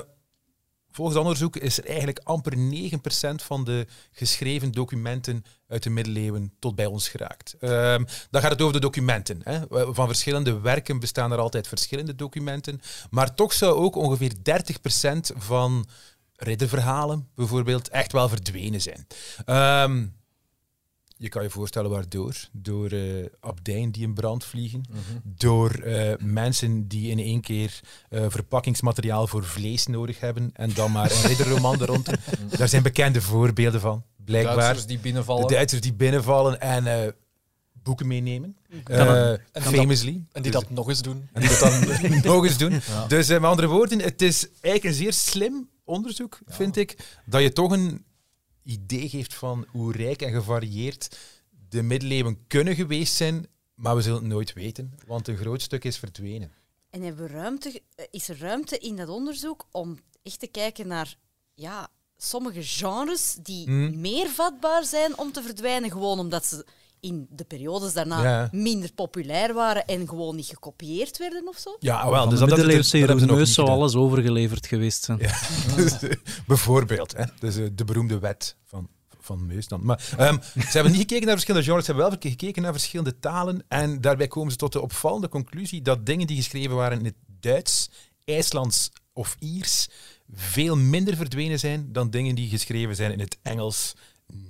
volgens 0.91 1.17
onderzoek 1.17 1.57
is 1.57 1.79
er 1.79 1.87
eigenlijk 1.87 2.21
amper 2.23 2.57
9% 2.57 3.43
van 3.43 3.65
de 3.65 3.87
geschreven 4.13 4.73
documenten 4.73 5.45
uit 5.69 5.83
de 5.83 5.91
middeleeuwen 5.91 6.53
tot 6.59 6.75
bij 6.75 6.87
ons 6.87 7.09
geraakt. 7.09 7.57
Ehm, 7.61 8.05
dan 8.31 8.41
gaat 8.41 8.51
het 8.51 8.61
over 8.61 8.75
de 8.75 8.81
documenten. 8.81 9.41
Hè. 9.43 9.61
Van 9.95 10.07
verschillende 10.07 10.61
werken 10.61 11.01
bestaan 11.01 11.33
er 11.33 11.39
altijd 11.39 11.69
verschillende 11.69 12.15
documenten. 12.15 12.81
Maar 13.11 13.35
toch 13.35 13.53
zou 13.53 13.75
ook 13.75 13.97
ongeveer 13.97 14.33
30% 14.43 15.33
van 15.37 15.87
ridderverhalen 16.37 17.29
bijvoorbeeld 17.35 17.89
echt 17.89 18.13
wel 18.13 18.29
verdwenen 18.29 18.81
zijn. 18.81 19.07
Ehm, 19.45 20.07
je 21.21 21.29
kan 21.29 21.43
je 21.43 21.51
voorstellen 21.51 21.91
waardoor. 21.91 22.35
Door 22.53 22.91
eh 22.91 23.27
abdijen 23.41 23.91
die 23.91 24.03
in 24.03 24.15
brand 24.15 24.45
vliegen. 24.45 24.83
Door 25.23 25.71
eh, 25.71 26.17
mensen 26.19 26.89
die 26.89 27.11
in 27.11 27.19
één 27.19 27.41
keer 27.41 27.81
eh, 28.09 28.25
verpakkingsmateriaal 28.29 29.27
voor 29.27 29.45
vlees 29.45 29.87
nodig 29.87 30.21
hebben. 30.21 30.51
En 30.53 30.75
dan 30.75 30.93
maar 30.93 31.11
een 31.11 31.23
ridderroman 31.27 31.81
er 31.81 31.87
rond. 31.87 32.11
Daar 32.57 32.69
zijn 32.69 32.83
bekende 32.83 33.21
voorbeelden 33.23 33.81
van, 33.81 34.05
blijkbaar. 34.25 34.57
Duitsers 34.57 34.87
die 34.87 34.99
binnenvallen. 34.99 35.47
De 35.47 35.55
Duitsers 35.55 35.81
die 35.81 35.93
binnenvallen 35.95 36.61
en 36.61 36.87
eh, 36.87 37.13
boeken 37.73 38.07
meenemen. 38.07 38.57
Eh, 38.85 39.31
En 39.31 39.39
die 39.53 39.63
famously. 39.63 40.25
En 40.33 40.43
die 40.43 40.53
Dus- 40.53 40.61
dat 40.61 40.71
nog 40.71 40.89
eens 40.89 41.03
doen. 41.03 41.29
en 41.33 41.41
die 41.41 41.51
dat 41.51 41.59
dan 41.61 42.21
nog 42.35 42.45
eens 42.45 42.59
doen. 42.59 42.73
Ja. 42.89 43.07
Dus 43.07 43.29
eh, 43.29 43.41
met 43.41 43.51
andere 43.51 43.69
woorden, 43.69 44.01
het 44.01 44.23
is 44.23 44.49
eigenlijk 44.61 44.85
een 44.85 45.03
zeer 45.05 45.13
slim 45.13 45.69
onderzoek, 45.85 46.39
vind 46.47 46.77
ik, 46.77 46.97
dat 47.27 47.43
je 47.43 47.53
toch 47.53 47.71
een 47.73 48.05
idee 48.71 49.09
geeft 49.09 49.35
van 49.35 49.67
hoe 49.69 49.93
rijk 49.93 50.23
en 50.23 50.33
gevarieerd 50.33 51.17
de 51.69 51.83
middeleeuwen 51.83 52.47
kunnen 52.47 52.75
geweest 52.75 53.15
zijn, 53.15 53.47
maar 53.75 53.97
we 53.97 54.03
zullen 54.03 54.19
het 54.19 54.29
nooit 54.29 54.53
weten, 54.53 54.95
want 55.07 55.29
een 55.29 55.37
groot 55.37 55.63
stuk 55.63 55.85
is 55.85 55.99
verdwenen. 55.99 56.53
En 56.91 57.03
hebben 57.03 57.29
ruimte, 57.29 57.83
eh, 57.95 58.05
is 58.11 58.29
er 58.29 58.39
ruimte 58.39 58.79
in 58.79 58.97
dat 58.97 59.09
onderzoek 59.09 59.67
om 59.71 59.99
echt 60.23 60.39
te 60.39 60.47
kijken 60.47 60.87
naar 60.87 61.17
ja, 61.55 61.89
sommige 62.17 62.63
genres 62.63 63.37
die 63.43 63.65
Hmm. 63.67 64.01
meer 64.01 64.29
vatbaar 64.29 64.85
zijn 64.85 65.19
om 65.19 65.33
te 65.33 65.43
verdwijnen, 65.43 65.91
gewoon 65.91 66.19
omdat 66.19 66.47
ze 66.47 66.67
in 67.01 67.27
de 67.31 67.45
periodes 67.45 67.93
daarna 67.93 68.23
Ja. 68.23 68.49
minder 68.53 68.93
populair 68.93 69.55
waren 69.55 69.87
en 69.87 70.09
gewoon 70.09 70.37
niet 70.37 70.47
gekopieerd 70.47 71.19
werden 71.19 71.49
of 71.49 71.59
zo? 71.59 71.77
Ja, 71.81 72.11
wel. 72.11 72.29
Dus 72.29 72.39
de 72.39 72.47
dat, 72.47 72.59
Reneus 72.59 72.93
niet 72.93 73.49
zou 73.49 73.69
alles 73.69 73.95
overgeleverd 73.95 74.67
geweest 74.67 75.05
zijn. 75.05 75.19
Ja. 75.19 75.39
Dus, 75.77 75.99
Bijvoorbeeld, 76.47 77.17
hè. 77.17 77.25
Dus, 77.39 77.57
eh, 77.57 77.67
de 77.73 77.85
beroemde 77.85 78.19
wet 78.19 78.57
van, 78.65 78.89
van 79.21 79.47
Meus 79.47 79.69
dan. 79.69 79.85
Maar 79.85 80.15
ehm, 80.19 80.37
ze 80.43 80.71
hebben 80.71 80.93
niet 80.93 81.01
gekeken 81.01 81.25
naar 81.25 81.35
verschillende 81.35 81.67
genres, 81.67 81.85
ze 81.85 81.93
hebben 81.93 82.11
wel 82.11 82.31
gekeken 82.31 82.63
naar 82.63 82.73
verschillende 82.73 83.19
talen. 83.19 83.65
En 83.69 84.01
daarbij 84.01 84.29
komen 84.29 84.51
ze 84.51 84.57
tot 84.57 84.73
de 84.73 84.81
opvallende 84.81 85.29
conclusie 85.29 85.83
dat 85.83 86.07
dingen 86.07 86.27
die 86.27 86.37
geschreven 86.37 86.77
waren 86.77 86.99
in 86.99 87.05
het 87.05 87.17
Duits, 87.41 87.91
IJslands 88.25 88.91
of 89.13 89.37
Iers 89.39 89.89
veel 90.35 90.77
minder 90.77 91.17
verdwenen 91.17 91.59
zijn 91.59 91.93
dan 91.93 92.11
dingen 92.11 92.35
die 92.35 92.49
geschreven 92.49 92.97
zijn 92.97 93.13
in 93.13 93.21
het 93.21 93.39
Engels, 93.43 93.93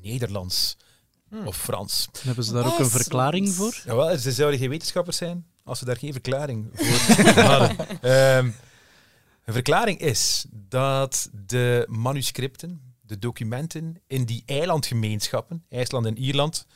Nederlands 0.03 0.76
of 1.45 1.57
Frans. 1.57 2.09
Hebben 2.22 2.45
ze 2.45 2.53
daar 2.53 2.66
ook 2.66 2.78
een 2.78 2.91
verklaring 2.91 3.53
voor? 3.53 3.81
Jawel, 3.85 4.18
ze 4.18 4.33
zouden 4.33 4.59
geen 4.61 4.68
wetenschappers 4.68 5.16
zijn 5.16 5.47
als 5.64 5.78
ze 5.78 5.85
daar 5.85 5.97
geen 5.97 6.12
verklaring 6.12 6.68
voor 6.72 7.28
hadden. 7.43 7.76
Ehm, 8.01 8.51
een 9.45 9.53
verklaring 9.53 9.99
is 10.01 10.47
dat 10.51 11.31
de 11.47 11.87
manuscripten, 11.89 12.95
de 13.01 13.18
documenten 13.18 14.03
in 14.07 14.24
die 14.24 14.43
eilandgemeenschappen, 14.47 15.64
IJsland 15.68 16.07
en 16.07 16.18
Ierland, 16.18 16.66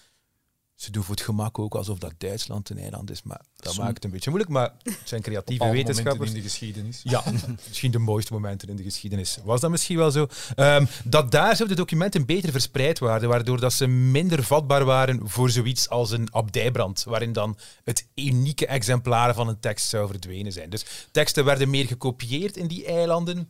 ze 0.85 0.91
doen 0.91 1.03
voor 1.03 1.15
het 1.15 1.25
gemak 1.25 1.59
ook 1.59 1.75
alsof 1.75 1.99
dat 1.99 2.13
Duitsland 2.19 2.71
een 2.71 2.79
eiland 2.79 3.11
is, 3.11 3.23
maar 3.23 3.41
dat 3.57 3.73
Som- 3.73 3.83
maakt 3.85 3.95
het 3.95 4.05
een 4.05 4.11
beetje 4.11 4.31
moeilijk. 4.31 4.53
Maar 4.53 4.73
het 4.83 4.99
zijn 5.05 5.23
creatieve 5.23 5.71
wetenschappers. 5.71 6.29
in 6.31 6.37
de 6.37 6.43
geschiedenis. 6.43 7.01
Ja, 7.05 7.23
misschien 7.69 7.91
de 7.91 7.99
mooiste 7.99 8.33
momenten 8.33 8.69
in 8.69 8.77
de 8.77 8.83
geschiedenis. 8.83 9.39
Was 9.45 9.61
dat 9.61 9.71
misschien 9.71 9.97
wel 9.97 10.11
zo? 10.11 10.27
Ehm, 10.55 10.87
dat 11.05 11.31
daar 11.31 11.57
zo 11.57 11.67
de 11.67 11.75
documenten 11.75 12.27
beter 12.27 12.51
verspreid 12.51 12.99
waren, 12.99 13.29
waardoor 13.29 13.61
dat 13.61 13.73
ze 13.73 13.87
minder 13.87 14.43
vatbaar 14.45 14.85
waren 14.85 15.21
voor 15.29 15.51
zoiets 15.51 15.89
als 15.89 16.11
een 16.11 16.29
abdijbrand, 16.33 17.05
waarin 17.05 17.33
dan 17.33 17.57
het 17.85 18.07
unieke 18.15 18.67
exemplaar 18.67 19.35
van 19.35 19.49
een 19.49 19.61
tekst 19.61 19.89
zou 19.89 20.09
verdwenen 20.09 20.53
zijn. 20.53 20.71
Dus 20.71 20.85
teksten 21.11 21.45
werden 21.45 21.71
meer 21.71 21.87
gekopieerd 21.87 22.57
in 22.57 22.67
die 22.67 22.85
eilanden, 22.87 23.47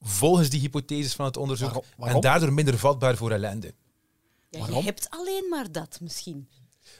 volgens 0.00 0.48
die 0.50 0.60
hypotheses 0.60 1.14
van 1.14 1.24
het 1.24 1.36
onderzoek, 1.36 1.84
Waarom- 1.96 2.14
en 2.16 2.20
daardoor 2.20 2.52
minder 2.52 2.78
vatbaar 2.78 3.16
voor 3.16 3.30
ellende. 3.30 3.74
Ja, 4.60 4.66
je 4.66 4.82
hebt 4.82 5.10
alleen 5.10 5.48
maar 5.50 5.72
dat 5.72 5.98
misschien. 6.00 6.48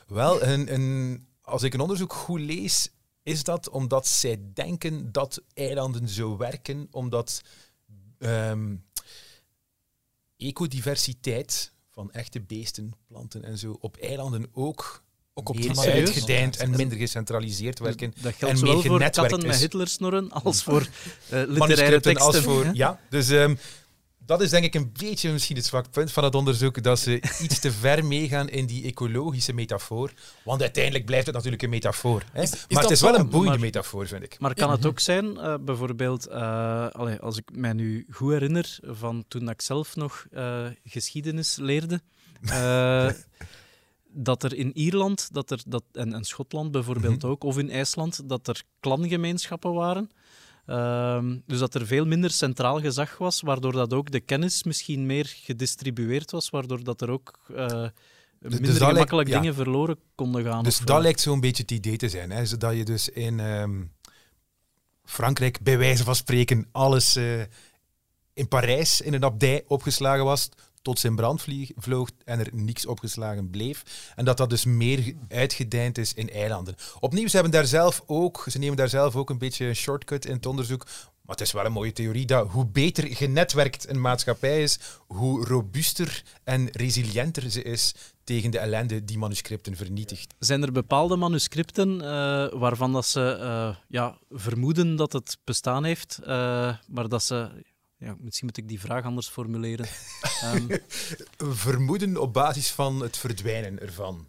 Wel, 0.06 0.42
een, 0.42 0.72
een, 0.74 1.26
als 1.42 1.62
ik 1.62 1.74
een 1.74 1.80
onderzoek 1.80 2.12
goed 2.12 2.40
lees, 2.40 2.90
is 3.22 3.44
dat 3.44 3.68
omdat 3.68 4.06
zij 4.06 4.40
denken 4.54 5.12
dat 5.12 5.42
eilanden 5.54 6.08
zo 6.08 6.36
werken, 6.36 6.88
omdat 6.90 7.40
ehm, 8.18 8.74
ecodiversiteit 10.36 11.72
van 11.90 12.12
echte 12.12 12.40
beesten, 12.40 12.92
planten 13.06 13.44
en 13.44 13.58
zo 13.58 13.76
op 13.80 13.96
eilanden 13.96 14.46
ook, 14.52 15.02
Ook 15.34 15.48
op 15.48 15.56
meer 15.56 15.74
manier. 15.74 15.92
uitgedijnd 15.92 16.56
en 16.56 16.70
minder 16.70 16.98
gecentraliseerd 16.98 17.78
werken. 17.78 18.14
Dat 18.20 18.24
en 18.24 18.38
geldt 18.38 18.54
meer 18.62 18.72
zowel 18.72 18.82
voor 18.82 19.10
katten 19.10 19.46
met. 19.46 19.56
Hitlersnorren 19.56 20.30
als 20.30 20.62
voor 20.62 20.88
eh 21.28 21.42
literaire 21.46 22.00
teksten. 22.00 22.26
als 22.26 22.38
voor. 22.38 22.70
Ja, 22.74 23.00
dus 23.10 23.28
ehm, 23.28 23.54
dat 24.26 24.40
is 24.42 24.50
denk 24.50 24.64
ik 24.64 24.74
een 24.74 24.92
beetje 25.00 25.32
misschien 25.32 25.56
het 25.56 25.64
zwak 25.66 25.90
punt 25.90 26.12
van 26.12 26.24
het 26.24 26.34
onderzoek, 26.34 26.82
dat 26.82 26.98
ze 26.98 27.22
iets 27.42 27.58
te 27.58 27.72
ver 27.72 28.04
meegaan 28.04 28.48
in 28.48 28.66
die 28.66 28.84
ecologische 28.84 29.52
metafoor. 29.52 30.12
Want 30.44 30.60
uiteindelijk 30.60 31.04
blijft 31.04 31.26
het 31.26 31.34
natuurlijk 31.34 31.62
een 31.62 31.70
metafoor. 31.70 32.22
Hè? 32.32 32.42
is 32.42 32.64
maar 32.68 32.82
het 32.82 32.90
is 32.92 33.00
wel 33.00 33.14
een 33.18 33.28
boeiende 33.28 33.50
Maar- 33.50 33.60
metafoor, 33.60 34.06
vind 34.06 34.22
ik. 34.22 34.38
Maar 34.38 34.54
kan 34.54 34.70
het 34.70 34.86
ook 34.86 35.00
zijn, 35.00 35.36
eh, 35.38 35.54
bijvoorbeeld, 35.60 36.26
eh, 36.26 36.88
allee, 36.88 37.18
als 37.18 37.36
ik 37.36 37.50
mij 37.52 37.72
nu 37.72 38.06
goed 38.10 38.32
herinner 38.32 38.78
van 38.82 39.24
toen 39.28 39.48
ik 39.48 39.60
zelf 39.62 39.96
nog 39.96 40.26
eh, 40.30 40.66
geschiedenis 40.84 41.56
leerde, 41.56 42.00
eh, 42.42 43.08
dat 44.14 44.42
er 44.42 44.54
in 44.54 44.76
Ierland 44.76 45.28
dat 45.32 45.50
er, 45.50 45.60
dat, 45.66 45.82
en, 45.92 46.12
en 46.14 46.24
Schotland 46.24 46.70
bijvoorbeeld 46.72 47.22
Mhm. 47.22 47.30
ook, 47.30 47.44
of 47.44 47.58
in 47.58 47.70
IJsland, 47.70 48.28
dat 48.28 48.48
er 48.48 48.62
klangemeenschappen 48.80 49.72
waren. 49.72 50.10
Ehm, 50.66 51.38
dus 51.46 51.58
dat 51.58 51.74
er 51.74 51.86
veel 51.86 52.04
minder 52.04 52.30
centraal 52.30 52.80
gezag 52.80 53.18
was, 53.18 53.40
waardoor 53.40 53.72
dat 53.72 53.92
ook 53.92 54.10
de 54.10 54.20
kennis 54.20 54.62
misschien 54.62 55.06
meer 55.06 55.32
gedistribueerd 55.36 56.30
was, 56.30 56.50
waardoor 56.50 56.84
dat 56.84 57.00
er 57.00 57.10
ook 57.10 57.38
eh, 57.48 57.66
minder 57.66 57.90
dus 58.40 58.50
dat 58.50 58.60
lijkt- 58.60 58.80
gemakkelijk 58.80 59.28
ja. 59.28 59.40
dingen 59.40 59.54
verloren 59.54 59.98
konden 60.14 60.44
gaan. 60.44 60.64
Dus 60.64 60.78
dat 60.78 61.02
lijkt 61.02 61.20
zo'n 61.20 61.40
beetje 61.40 61.62
het 61.62 61.70
idee 61.70 61.96
te 61.96 62.08
zijn. 62.08 62.30
Hè? 62.30 62.46
Zodat 62.46 62.76
je 62.76 62.84
dus 62.84 63.08
in 63.08 63.40
ehm, 63.40 63.82
Frankrijk, 65.04 65.62
bij 65.62 65.78
wijze 65.78 66.04
van 66.04 66.14
spreken, 66.14 66.68
alles 66.72 67.16
eh, 67.16 67.40
in 68.32 68.48
Parijs 68.48 69.00
in 69.00 69.14
een 69.14 69.24
abdij 69.24 69.64
opgeslagen 69.66 70.24
was, 70.24 70.48
tot 70.82 70.98
zijn 70.98 71.16
brand 71.16 71.44
vloog 71.76 72.08
en 72.24 72.38
er 72.38 72.48
niks 72.52 72.86
opgeslagen 72.86 73.50
bleef. 73.50 73.82
En 74.14 74.24
dat 74.24 74.36
dat 74.36 74.50
dus 74.50 74.64
meer 74.64 74.98
ge- 74.98 75.16
uitgedijnd 75.28 75.98
is 75.98 76.14
in 76.14 76.30
eilanden. 76.30 76.74
Opnieuw, 77.00 77.26
ze, 77.28 77.34
hebben 77.34 77.52
daar 77.52 77.66
zelf 77.66 78.02
ook, 78.06 78.46
ze 78.50 78.58
nemen 78.58 78.76
daar 78.76 78.88
zelf 78.88 79.16
ook 79.16 79.30
een 79.30 79.38
beetje 79.38 79.66
een 79.66 79.76
shortcut 79.76 80.24
in 80.24 80.34
het 80.34 80.46
onderzoek. 80.46 80.86
Maar 81.22 81.36
het 81.36 81.46
is 81.46 81.52
wel 81.52 81.64
een 81.64 81.72
mooie 81.72 81.92
theorie 81.92 82.26
dat 82.26 82.48
hoe 82.50 82.66
beter 82.66 83.16
genetwerkt 83.16 83.88
een 83.88 84.00
maatschappij 84.00 84.62
is, 84.62 84.78
hoe 85.06 85.46
robuuster 85.46 86.22
en 86.44 86.68
resilienter 86.72 87.50
ze 87.50 87.62
is 87.62 87.94
tegen 88.24 88.50
de 88.50 88.58
ellende 88.58 89.04
die 89.04 89.18
manuscripten 89.18 89.76
vernietigt. 89.76 90.34
Zijn 90.38 90.62
er 90.62 90.72
bepaalde 90.72 91.16
manuscripten 91.16 92.00
eh, 92.00 92.08
waarvan 92.60 92.92
dat 92.92 93.06
ze 93.06 93.36
eh, 93.40 93.76
ja, 93.88 94.18
vermoeden 94.30 94.96
dat 94.96 95.12
het 95.12 95.38
bestaan 95.44 95.84
heeft, 95.84 96.18
eh, 96.24 96.76
maar 96.86 97.08
dat 97.08 97.22
ze... 97.22 97.50
Ja, 98.02 98.16
misschien 98.20 98.46
moet 98.46 98.56
ik 98.56 98.68
die 98.68 98.80
vraag 98.80 99.04
anders 99.04 99.28
formuleren. 99.28 99.86
Ehm, 100.42 100.76
vermoeden 101.36 102.16
op 102.16 102.32
basis 102.32 102.70
van 102.70 103.02
het 103.02 103.16
verdwijnen 103.16 103.80
ervan. 103.80 104.26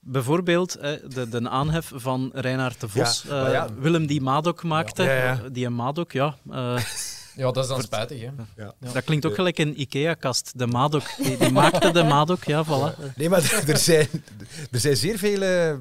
Bijvoorbeeld 0.00 0.74
eh, 0.76 0.92
de, 1.08 1.28
de 1.28 1.48
aanhef 1.48 1.92
van 1.94 2.30
Reinaard 2.34 2.80
de 2.80 2.88
Vos. 2.88 3.22
Ja, 3.22 3.46
eh, 3.46 3.52
ja. 3.52 3.74
Willem 3.74 4.06
die 4.06 4.20
Madok 4.20 4.62
maakte. 4.62 5.02
Ja, 5.02 5.14
ja. 5.14 5.48
Die 5.52 5.66
een 5.66 5.74
Madok, 5.74 6.12
ja. 6.12 6.38
eh, 6.50 6.84
Ja, 7.36 7.50
dat 7.52 7.64
is 7.64 7.70
dan 7.70 7.82
spijtig, 7.82 8.20
hè. 8.20 8.30
Dat 8.92 9.04
klinkt 9.04 9.26
ook 9.26 9.34
gelijk 9.34 9.58
een 9.58 9.80
IKEA-kast. 9.80 10.58
De 10.58 10.66
Madok. 10.66 11.16
Die, 11.16 11.36
die 11.36 11.50
maakte 11.52 11.90
de 11.90 12.02
Madok, 12.02 12.44
ja, 12.44 12.64
voilà. 12.64 13.14
Nee, 13.16 13.28
maar 13.28 13.62
er 13.66 13.78
zijn, 13.78 14.08
er 14.70 14.80
zijn 14.80 14.96
zeer 14.96 15.18
veel 15.18 15.78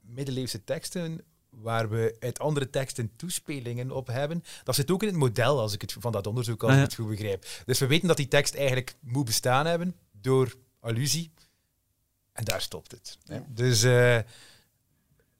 middeleeuwse 0.00 0.64
teksten 0.64 1.20
waar 1.62 1.88
we 1.88 2.16
uit 2.20 2.38
andere 2.38 2.70
teksten 2.70 3.10
toespelingen 3.16 3.90
op 3.90 4.06
hebben. 4.06 4.44
Dat 4.64 4.74
zit 4.74 4.90
ook 4.90 5.02
in 5.02 5.08
het 5.08 5.16
model, 5.16 5.60
als 5.60 5.72
ik 5.72 5.80
het 5.80 5.96
van 5.98 6.12
dat 6.12 6.26
onderzoek 6.26 6.62
als 6.62 6.70
Ah, 6.72 6.76
ik 6.78 6.82
het 6.84 6.94
goed 6.94 7.08
begrijp. 7.08 7.46
Dus 7.64 7.78
we 7.78 7.86
weten 7.86 8.08
dat 8.08 8.16
die 8.16 8.28
tekst 8.28 8.54
eigenlijk 8.54 8.94
moet 9.00 9.24
bestaan 9.24 9.66
hebben 9.66 9.94
door 10.20 10.54
allusie. 10.80 11.30
En 12.32 12.44
daar 12.44 12.60
stopt 12.60 12.90
het. 12.90 13.18
hè. 13.26 13.40
Dus 13.48 13.82
eh, 13.82 14.18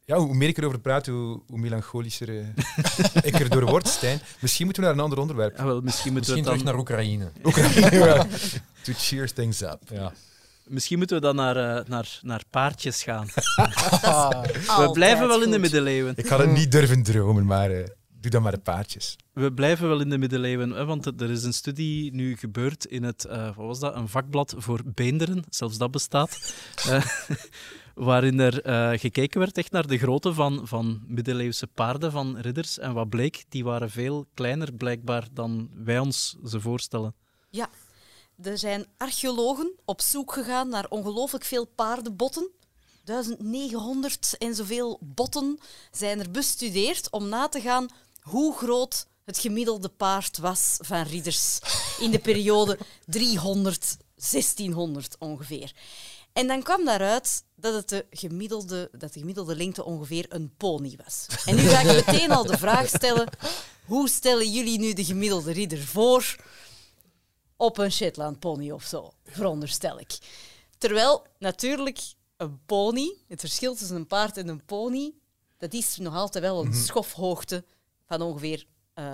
ja, 0.05 0.17
hoe 0.19 0.35
meer 0.35 0.49
ik 0.49 0.59
erover 0.59 0.81
praat, 0.81 1.07
hoe, 1.07 1.43
hoe 1.47 1.59
melancholischer 1.59 2.39
eh, 2.39 2.47
ik 3.33 3.41
erdoor 3.41 3.65
word, 3.65 3.89
Stijn. 3.89 4.21
Misschien 4.41 4.65
moeten 4.65 4.83
we 4.83 4.89
naar 4.89 4.99
een 4.99 5.05
ander 5.05 5.19
onderwerp. 5.19 5.57
Ja, 5.57 5.65
wel, 5.65 5.81
misschien, 5.81 6.13
moeten 6.13 6.35
Misschien 6.35 6.61
we 6.61 6.61
terug 6.61 6.85
dan, 6.87 6.87
naar 6.87 7.41
Oekraïne. 7.43 8.01
Ja. 8.07 8.27
to 8.83 8.93
cheer 8.97 9.33
things 9.33 9.61
up. 9.61 9.81
Ja. 9.91 10.13
Misschien 10.67 10.99
moeten 10.99 11.17
we 11.17 11.23
dan 11.23 11.37
naar, 11.37 11.57
eh, 11.57 11.85
naar, 11.87 12.19
naar 12.23 12.43
paardjes 12.51 13.03
gaan. 13.03 13.27
We 13.35 14.63
Altijd 14.67 14.93
blijven 14.93 15.29
wel 15.29 15.43
in 15.43 15.51
de 15.51 15.59
middeleeuwen. 15.59 16.13
Ik 16.17 16.27
had 16.27 16.39
het 16.39 16.51
niet 16.51 16.73
durven 16.73 17.03
dromen, 17.03 17.45
maar 17.47 17.71
eh, 17.71 17.85
doe 18.23 18.31
dan 18.31 18.43
maar 18.43 18.53
de 18.53 18.59
paardjes. 18.59 19.17
We 19.33 19.53
blijven 19.53 19.89
wel 19.89 20.01
in 20.01 20.09
de 20.09 20.19
middeleeuwen, 20.19 20.71
hè, 20.71 20.85
want 20.85 21.21
er 21.21 21.31
is 21.31 21.45
een 21.45 21.53
studie 21.53 22.15
nu 22.15 22.37
gebeurd 22.37 22.85
in 22.85 23.03
het, 23.03 23.25
eh, 23.25 23.45
wat 23.45 23.67
was 23.67 23.81
dat, 23.81 23.95
een 23.95 24.09
vakblad 24.09 24.55
voor 24.57 24.81
beenderen, 24.85 25.45
zelfs 25.49 25.79
dat 25.79 25.91
bestaat, 25.91 26.55
eh, 26.89 27.05
waarin 27.95 28.41
er 28.41 28.63
eh, 28.63 28.99
gekeken 28.99 29.39
werd 29.41 29.59
echt 29.59 29.73
naar 29.73 29.87
de 29.87 29.99
grootte 29.99 30.35
van, 30.35 30.61
van 30.65 31.03
middeleeuwse 31.07 31.67
paarden, 31.67 32.13
van 32.13 32.39
ridders. 32.39 32.79
En 32.79 32.93
wat 32.93 33.09
bleek, 33.09 33.45
die 33.49 33.65
waren 33.65 33.91
veel 33.91 34.27
kleiner 34.35 34.73
blijkbaar 34.73 35.27
dan 35.33 35.71
wij 35.85 35.99
ons 35.99 36.37
ze 36.45 36.61
voorstellen. 36.61 37.15
Ja, 37.51 37.69
er 38.43 38.59
zijn 38.59 38.87
archeologen 38.97 39.73
op 39.85 40.01
zoek 40.01 40.33
gegaan 40.33 40.69
naar 40.69 40.87
ongelooflijk 40.89 41.45
veel 41.45 41.65
paardenbotten. 41.65 42.51
1900 43.05 44.37
en 44.39 44.55
zoveel 44.55 44.99
botten 45.01 45.59
zijn 45.91 46.21
er 46.21 46.31
bestudeerd 46.31 47.11
om 47.11 47.29
na 47.29 47.49
te 47.49 47.61
gaan 47.61 47.89
hoe 48.21 48.55
groot 48.55 49.07
het 49.25 49.39
gemiddelde 49.39 49.89
paard 49.89 50.39
was 50.39 50.77
van 50.81 51.03
ridders 51.03 51.59
in 51.99 52.11
de 52.11 52.19
periode 52.19 52.79
300, 53.07 53.97
1600 54.15 55.17
ongeveer. 55.19 55.73
En 56.33 56.47
dan 56.47 56.63
kwam 56.63 56.85
daaruit 56.85 57.45
dat, 57.55 57.75
het 57.75 57.89
de 57.89 58.07
gemiddelde, 58.11 58.89
dat 58.93 59.13
de 59.13 59.19
gemiddelde 59.19 59.57
lengte 59.57 59.85
ongeveer 59.85 60.27
een 60.29 60.55
pony 60.57 60.99
was. 61.05 61.27
En 61.45 61.57
nu 61.57 61.63
ga 61.63 61.81
ik 61.81 62.07
meteen 62.07 62.31
al 62.31 62.47
de 62.47 62.59
vraag 62.59 62.89
stellen: 62.89 63.29
hoe 63.87 64.09
stellen 64.09 64.51
jullie 64.51 64.79
nu 64.79 64.93
de 64.93 65.05
gemiddelde 65.05 65.53
ridder 65.53 65.83
voor? 65.83 66.37
Op 67.63 67.79
een 67.79 67.93
Shetland 67.93 68.39
pony 68.39 68.71
of 68.71 68.85
zo, 68.85 69.13
veronderstel 69.25 70.01
ik. 70.01 70.19
Terwijl 70.79 71.27
natuurlijk 71.39 72.01
een 72.37 72.65
pony, 72.67 73.17
het 73.29 73.41
verschil 73.41 73.75
tussen 73.75 73.97
een 73.97 74.07
paard 74.07 74.37
en 74.37 74.49
een 74.49 74.65
pony, 74.65 75.13
dat 75.59 75.73
is 75.73 75.97
nog 75.97 76.15
altijd 76.15 76.45
wel 76.45 76.65
een 76.65 76.75
schofhoogte 76.75 77.65
van 78.07 78.23
ongeveer, 78.23 78.65
eh, 78.95 79.05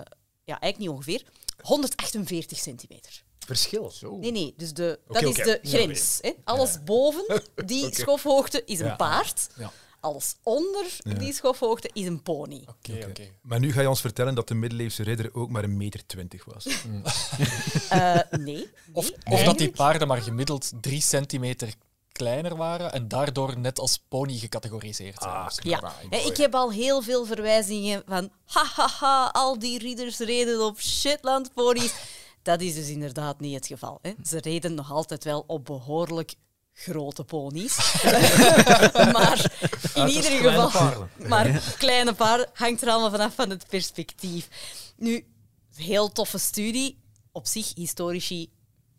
ja, 0.45 0.61
eigenlijk 0.61 0.79
niet 0.79 0.89
ongeveer, 0.89 1.25
148 1.63 2.59
centimeter. 2.59 3.23
Verschil. 3.47 3.93
Nee, 4.21 4.31
nee, 4.31 4.55
dus 4.57 4.73
de, 4.73 4.99
dat 5.07 5.23
is 5.23 5.35
de 5.35 5.59
Ja, 5.63 5.69
grens. 5.79 6.19
hè. 6.21 6.33
Alles 6.45 6.83
boven 6.85 7.43
die 7.67 7.95
schofhoogte 8.01 8.63
is 8.65 8.81
een 8.81 8.97
paard. 8.97 9.49
Ja. 9.57 9.73
Alles 10.01 10.35
onder 10.43 10.87
die 11.19 11.33
schofhoogte 11.33 11.91
is 11.93 12.07
een 12.07 12.23
pony. 12.23 12.63
Oké, 12.67 13.07
oké. 13.09 13.23
Maar 13.43 13.59
nu 13.59 13.73
ga 13.73 13.81
je 13.81 13.89
ons 13.89 14.01
vertellen 14.01 14.35
dat 14.35 14.49
de 14.49 14.55
middeleeuwse 14.55 15.03
ridder 15.03 15.31
ook 15.35 15.51
maar 15.51 15.65
een 15.65 15.77
meter 15.77 16.07
twintig 16.07 16.45
was. 16.45 16.67
Eh, 17.89 18.19
nee. 18.31 18.71
Of, 18.93 19.11
nee, 19.11 19.35
of 19.39 19.43
dat 19.43 19.59
die 19.59 19.71
paarden 19.71 20.09
maar 20.09 20.23
gemiddeld 20.23 20.73
drie 20.81 21.01
centimeter 21.03 21.75
kleiner 22.13 22.57
waren 22.57 22.93
en 22.93 23.09
daardoor 23.09 23.59
net 23.59 23.79
als 23.79 23.99
pony 24.09 24.39
gecategoriseerd 24.39 25.23
zijn. 25.23 25.35
Ah, 25.35 25.49
Ja, 25.61 25.93
ik 26.11 26.37
heb 26.37 26.55
al 26.55 26.73
heel 26.73 27.03
veel 27.03 27.25
verwijzingen 27.25 28.03
van 28.07 28.31
hahaha, 28.45 29.29
al 29.33 29.59
die 29.59 29.79
ridders 29.79 30.19
reden 30.19 30.61
op 30.65 30.81
Shetland 30.81 31.55
ponies. 31.55 31.95
Dat 32.43 32.61
is 32.61 32.75
dus 32.75 32.89
inderdaad 32.89 33.41
niet 33.41 33.55
het 33.55 33.67
geval. 33.67 33.99
Hè. 34.03 34.13
Ze 34.25 34.41
reden 34.41 34.75
nog 34.75 34.93
altijd 34.93 35.25
wel 35.25 35.45
op 35.47 35.65
behoorlijk 35.65 36.35
grote 36.79 37.25
ponies. 37.25 37.77
maar 39.17 39.53
in 39.95 40.09
ieder 40.09 40.31
kleine 40.31 40.41
geval... 40.41 40.71
paarden. 40.71 41.11
Maar 41.29 41.75
kleine 41.79 42.15
paarden 42.15 42.51
hangt 42.53 42.83
er 42.83 42.89
allemaal 42.89 43.11
vanaf 43.11 43.35
van 43.35 43.51
het 43.51 43.67
perspectief. 43.67 44.49
Nu, 44.97 45.27
heel 45.77 46.13
toffe 46.13 46.39
studie. 46.39 46.99
Op 47.33 47.47
zich, 47.47 47.73
historici 47.75 48.51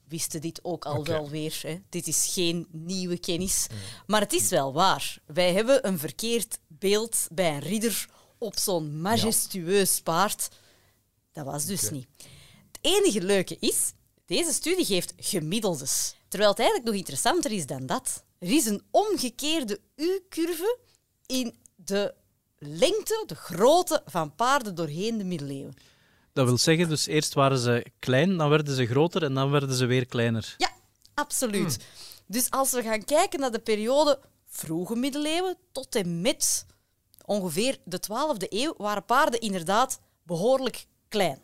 wisten 0.08 0.42
dit 0.42 0.60
ook 0.64 0.86
al 0.86 1.06
wel 1.06 1.30
weer. 1.30 1.60
Hè. 1.62 1.82
Dit 1.90 2.08
is 2.08 2.30
geen 2.34 2.68
nieuwe 2.72 3.18
kennis. 3.20 3.68
Maar 4.08 4.22
het 4.22 4.34
is 4.34 4.50
wel 4.50 4.74
waar. 4.74 5.18
Wij 5.26 5.54
hebben 5.54 5.88
een 5.88 6.00
verkeerd 6.00 6.60
beeld 6.68 7.28
bij 7.32 7.54
een 7.54 7.60
ridder 7.60 8.10
op 8.38 8.58
zo'n 8.58 9.02
majestueus 9.02 10.02
paard. 10.02 10.50
Dat 11.32 11.46
was 11.46 11.66
dus 11.66 11.90
niet. 11.90 12.08
Het 12.72 12.80
enige 12.82 13.22
leuke 13.22 13.58
is, 13.60 13.94
deze 14.26 14.54
studie 14.54 14.86
geeft 14.86 15.14
gemiddeldes. 15.18 16.16
Terwijl 16.30 16.52
het 16.52 16.60
eigenlijk 16.60 16.90
nog 16.90 16.98
interessanter 16.98 17.52
is 17.52 17.66
dan 17.66 17.86
dat. 17.86 18.24
Er 18.40 18.52
is 18.52 18.66
een 18.66 18.82
omgekeerde 18.92 19.80
U-curve 19.96 20.78
in 21.26 21.56
de 21.76 22.14
lengte, 22.58 23.24
de 23.26 23.36
grootte 23.36 24.02
van 24.06 24.36
paarden 24.36 24.76
doorheen 24.76 25.18
de 25.18 25.24
middeleeuwen. 25.24 25.74
Dat 26.34 26.46
wil 26.46 26.58
zeggen, 26.58 26.90
dus 26.90 27.08
eerst 27.08 27.34
waren 27.34 27.58
ze 27.58 27.86
klein, 28.00 28.38
dan 28.38 28.50
werden 28.50 28.76
ze 28.76 28.86
groter 28.86 29.24
en 29.24 29.34
dan 29.34 29.52
werden 29.52 29.76
ze 29.76 29.86
weer 29.86 30.06
kleiner. 30.06 30.56
Ja, 30.58 30.72
absoluut. 31.14 31.78
Dus 32.26 32.50
als 32.50 32.72
we 32.72 32.82
gaan 32.82 33.04
kijken 33.04 33.40
naar 33.40 33.52
de 33.52 33.60
periode 33.60 34.20
vroege 34.46 34.96
middeleeuwen 34.96 35.58
tot 35.72 35.96
en 35.96 36.22
met 36.22 36.66
ongeveer 37.26 37.78
de 37.84 38.00
12e 38.02 38.48
eeuw, 38.50 38.74
waren 38.78 39.06
paarden 39.06 39.40
inderdaad 39.40 40.00
behoorlijk 40.24 40.86
klein. 41.08 41.42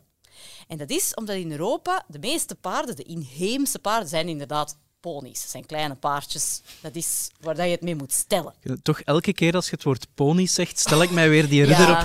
En 0.68 0.78
dat 0.78 0.90
is 0.90 1.14
omdat 1.14 1.36
in 1.36 1.50
Europa 1.50 2.04
de 2.08 2.18
meeste 2.18 2.54
paarden, 2.54 2.96
de 2.96 3.02
inheemse 3.02 3.78
paarden, 3.78 4.08
zijn 4.08 4.28
inderdaad 4.28 4.76
ponies. 5.00 5.40
Dat 5.40 5.50
zijn 5.50 5.66
kleine 5.66 5.94
paardjes. 5.94 6.60
Dat 6.80 6.94
is 6.94 7.28
waar 7.40 7.54
dat 7.54 7.64
je 7.64 7.70
het 7.70 7.80
mee 7.82 7.94
moet 7.94 8.12
stellen. 8.12 8.54
Toch 8.82 9.00
elke 9.00 9.32
keer 9.32 9.54
als 9.54 9.64
je 9.64 9.74
het 9.74 9.84
woord 9.84 10.06
pony 10.14 10.46
zegt, 10.46 10.78
stel 10.78 11.02
ik 11.02 11.10
mij 11.10 11.28
weer 11.28 11.48
die 11.48 11.64
ridder 11.70 11.88
Ja, 11.88 12.04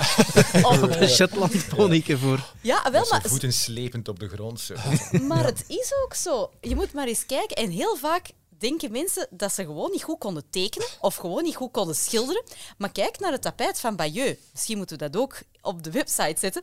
op 0.62 0.64
op- 0.82 0.90
een 1.00 1.08
Shetland 1.08 1.68
ponyke 1.68 2.18
voor. 2.18 2.52
ja 2.60 2.90
wel, 2.90 3.06
maar 3.10 3.22
voeten 3.22 3.52
slepend 3.52 4.08
op 4.08 4.18
de 4.18 4.28
grond. 4.28 4.60
Zo. 4.60 4.74
Maar 5.22 5.44
het 5.44 5.64
is 5.68 5.92
ook 6.04 6.14
zo. 6.14 6.50
Je 6.60 6.74
moet 6.74 6.92
maar 6.92 7.06
eens 7.06 7.26
kijken. 7.26 7.56
En 7.56 7.70
heel 7.70 7.96
vaak 7.96 8.30
denken 8.58 8.92
mensen 8.92 9.26
dat 9.30 9.52
ze 9.52 9.64
gewoon 9.64 9.90
niet 9.90 10.02
goed 10.02 10.18
konden 10.18 10.44
tekenen 10.50 10.88
of 11.00 11.14
gewoon 11.16 11.42
niet 11.42 11.56
goed 11.56 11.70
konden 11.72 11.94
schilderen. 11.96 12.42
Maar 12.78 12.92
kijk 12.92 13.18
naar 13.18 13.32
het 13.32 13.42
tapijt 13.42 13.80
van 13.80 13.96
Bayeux. 13.96 14.38
Misschien 14.52 14.76
moeten 14.76 14.98
we 14.98 15.08
dat 15.10 15.20
ook 15.22 15.40
op 15.60 15.82
de 15.82 15.90
website 15.90 16.36
zetten. 16.38 16.62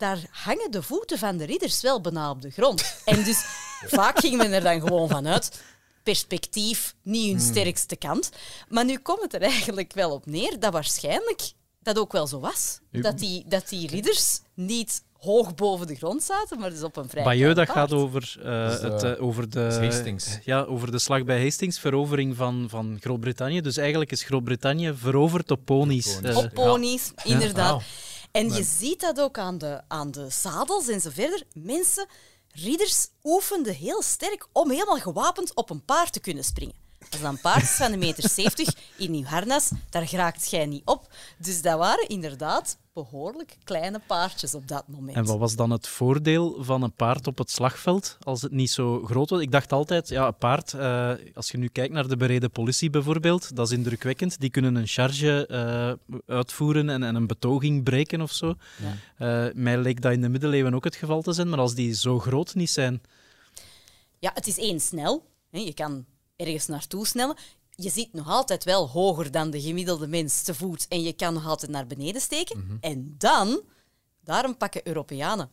Daar 0.00 0.18
hangen 0.30 0.70
de 0.70 0.82
voeten 0.82 1.18
van 1.18 1.36
de 1.36 1.44
ridders 1.44 1.80
wel 1.80 2.00
bijna 2.00 2.30
op 2.30 2.42
de 2.42 2.50
grond. 2.50 2.96
En 3.04 3.24
dus 3.24 3.44
vaak 3.98 4.18
ging 4.18 4.36
men 4.36 4.52
er 4.52 4.62
dan 4.62 4.80
gewoon 4.80 5.08
vanuit. 5.08 5.62
Perspectief, 6.02 6.94
niet 7.02 7.30
hun 7.30 7.40
sterkste 7.40 7.96
kant. 7.96 8.30
Maar 8.68 8.84
nu 8.84 8.98
komt 8.98 9.22
het 9.22 9.34
er 9.34 9.42
eigenlijk 9.42 9.92
wel 9.92 10.10
op 10.10 10.26
neer 10.26 10.60
dat 10.60 10.72
waarschijnlijk 10.72 11.52
dat 11.82 11.98
ook 11.98 12.12
wel 12.12 12.26
zo 12.26 12.40
was. 12.40 12.80
Dat 12.90 13.18
die, 13.18 13.44
dat 13.48 13.68
die 13.68 13.88
ridders 13.88 14.40
niet 14.54 15.02
hoog 15.12 15.54
boven 15.54 15.86
de 15.86 15.94
grond 15.94 16.22
zaten, 16.22 16.58
maar 16.58 16.70
dus 16.70 16.82
op 16.82 16.96
een 16.96 17.08
vrij 17.08 17.24
Bayeux, 17.24 17.54
dat 17.54 17.70
gaat 17.70 17.92
over, 17.92 18.36
eh, 18.42 18.70
Dus, 18.70 18.80
het, 18.80 19.02
eh, 19.02 19.22
over, 19.22 19.50
de, 19.50 19.78
Hastings. 19.80 20.38
Ja, 20.44 20.62
over 20.62 20.90
de 20.90 20.98
slag 20.98 21.24
bij 21.24 21.42
Hastings, 21.42 21.78
verovering 21.78 22.36
van, 22.36 22.66
van 22.68 22.98
Groot-Brittannië. 23.00 23.60
Dus 23.60 23.76
eigenlijk 23.76 24.10
is 24.10 24.22
Groot-Brittannië 24.22 24.94
veroverd 24.96 25.50
op 25.50 25.60
ponies. 25.64 26.14
Ponies. 26.14 26.36
Op 26.36 26.50
ponies, 26.54 27.12
inderdaad. 27.24 27.82
En 28.30 28.52
je 28.52 28.62
ziet 28.62 29.00
dat 29.00 29.20
ook 29.20 29.38
aan 29.38 29.58
de, 29.58 29.80
aan 29.88 30.10
de 30.10 30.30
zadels 30.30 30.88
en 30.88 31.00
zo 31.00 31.10
verder. 31.10 31.42
Mensen, 31.54 32.06
ridders, 32.48 33.08
oefenden 33.22 33.74
heel 33.74 34.02
sterk 34.02 34.46
om 34.52 34.70
helemaal 34.70 34.98
gewapend 34.98 35.54
op 35.54 35.70
een 35.70 35.84
paard 35.84 36.12
te 36.12 36.20
kunnen 36.20 36.44
springen. 36.44 36.74
Als 37.10 37.20
dat 37.20 37.32
een 37.32 37.40
paard 37.40 37.62
is 37.62 37.70
van 37.70 37.92
een 37.92 37.98
meter 37.98 38.28
70 38.28 38.74
in 38.96 39.14
uw 39.14 39.24
harnas, 39.24 39.70
daar 39.90 40.08
geraakt 40.08 40.50
jij 40.50 40.66
niet 40.66 40.82
op. 40.84 41.12
Dus 41.38 41.62
dat 41.62 41.78
waren 41.78 42.08
inderdaad 42.08 42.78
behoorlijk 42.92 43.56
kleine 43.64 44.00
paardjes 44.06 44.54
op 44.54 44.68
dat 44.68 44.88
moment. 44.88 45.16
En 45.16 45.24
wat 45.24 45.38
was 45.38 45.56
dan 45.56 45.70
het 45.70 45.88
voordeel 45.88 46.64
van 46.64 46.82
een 46.82 46.92
paard 46.92 47.26
op 47.26 47.38
het 47.38 47.50
slagveld 47.50 48.16
als 48.20 48.42
het 48.42 48.52
niet 48.52 48.70
zo 48.70 49.04
groot 49.04 49.30
was? 49.30 49.40
Ik 49.40 49.50
dacht 49.50 49.72
altijd, 49.72 50.08
ja, 50.08 50.26
een 50.26 50.36
paard, 50.36 50.74
eh, 50.74 51.12
als 51.34 51.50
je 51.50 51.58
nu 51.58 51.68
kijkt 51.68 51.94
naar 51.94 52.08
de 52.08 52.16
bereden 52.16 52.50
politie 52.50 52.90
bijvoorbeeld, 52.90 53.56
dat 53.56 53.66
is 53.66 53.76
indrukwekkend. 53.76 54.40
Die 54.40 54.50
kunnen 54.50 54.74
een 54.74 54.86
charge 54.86 55.46
eh, 55.46 56.16
uitvoeren 56.26 56.88
en, 56.88 57.02
en 57.02 57.14
een 57.14 57.26
betoging 57.26 57.82
breken 57.84 58.20
of 58.20 58.32
zo. 58.32 58.54
Eh, 59.16 59.46
mij 59.54 59.78
leek 59.78 60.02
dat 60.02 60.12
in 60.12 60.20
de 60.20 60.28
middeleeuwen 60.28 60.74
ook 60.74 60.84
het 60.84 60.96
geval 60.96 61.22
te 61.22 61.32
zijn, 61.32 61.48
maar 61.48 61.58
als 61.58 61.74
die 61.74 61.94
zo 61.94 62.18
groot 62.18 62.54
niet 62.54 62.70
zijn, 62.70 63.02
Ja, 64.18 64.30
het 64.34 64.46
is 64.46 64.58
één 64.58 64.80
snel. 64.80 65.28
Je 65.50 65.74
kan 65.74 66.04
ergens 66.40 66.66
naartoe 66.66 67.06
snellen. 67.06 67.36
je 67.70 67.90
zit 67.90 68.12
nog 68.12 68.28
altijd 68.28 68.64
wel 68.64 68.88
hoger 68.88 69.30
dan 69.30 69.50
de 69.50 69.60
gemiddelde 69.60 70.06
mens 70.06 70.42
te 70.42 70.54
voet 70.54 70.86
en 70.88 71.02
je 71.02 71.12
kan 71.12 71.34
nog 71.34 71.46
altijd 71.46 71.70
naar 71.70 71.86
beneden 71.86 72.20
steken. 72.20 72.58
Mhm. 72.58 72.76
En 72.80 73.14
dan, 73.18 73.60
daarom 74.24 74.56
pakken 74.56 74.86
Europeanen 74.86 75.50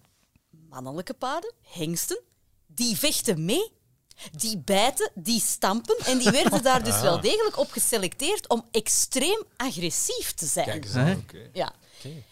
mannelijke 0.69 1.13
paarden, 1.13 1.53
hengsten, 1.61 2.19
die 2.67 2.97
vechten 2.97 3.45
mee. 3.45 3.71
Die 4.31 4.57
bijten, 4.57 5.11
die 5.15 5.39
stampen 5.41 5.97
en 6.05 6.17
die 6.17 6.29
werden 6.31 6.63
daar 6.63 6.83
dus 6.83 7.01
wel 7.07 7.21
degelijk 7.21 7.57
op 7.57 7.71
geselecteerd 7.71 8.49
om 8.49 8.65
extreem 8.71 9.43
agressief 9.57 10.33
te 10.33 10.45
zijn. 10.45 10.65
Kijk 10.65 10.83
eens 10.85 10.93
Hè? 10.93 10.99
aan. 11.01 11.17
oké. 11.17 11.49
Ja. 11.53 11.73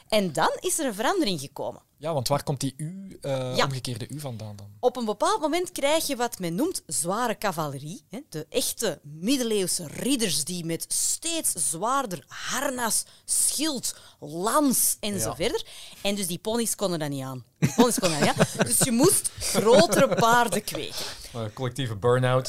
En 0.07 0.33
dan 0.33 0.57
is 0.59 0.79
er 0.79 0.85
een 0.85 0.93
verandering 0.93 1.39
gekomen. 1.39 1.81
Ja, 1.97 2.13
want 2.13 2.27
waar 2.27 2.43
komt 2.43 2.59
die 2.59 2.73
U, 2.77 3.17
eh, 3.21 3.55
Ja. 3.55 3.63
omgekeerde 3.65 4.07
U 4.09 4.19
vandaan 4.19 4.55
dan? 4.55 4.67
Op 4.79 4.97
een 4.97 5.05
bepaald 5.05 5.41
moment 5.41 5.71
krijg 5.71 6.07
je 6.07 6.15
wat 6.15 6.39
men 6.39 6.55
noemt 6.55 6.83
zware 6.87 7.37
cavalerie. 7.37 8.05
hè. 8.09 8.19
De 8.29 8.45
echte 8.49 8.99
middeleeuwse 9.03 9.87
ridders 9.87 10.43
die 10.43 10.65
met 10.65 10.85
steeds 10.87 11.51
zwaarder 11.69 12.23
harnas, 12.27 13.03
schild, 13.25 13.95
lans 14.19 14.97
en 14.99 15.19
zo 15.19 15.27
Ja. 15.29 15.35
verder. 15.35 15.63
En 16.01 16.15
dus 16.15 16.27
die 16.27 16.37
ponies 16.39 16.75
konden 16.75 16.99
dat 16.99 17.09
niet 17.09 17.23
aan. 17.23 17.43
Die 17.59 17.73
ponies 17.75 17.99
konden 17.99 18.19
dat 18.19 18.27
niet 18.37 18.47
aan. 18.57 18.65
Dus 18.67 18.77
je 18.77 18.91
moest 18.91 19.31
grotere 19.39 20.15
paarden 20.15 20.63
kweken. 20.63 20.95
Eh, 21.33 21.41
collectieve 21.53 21.95
burn-out. 21.95 22.47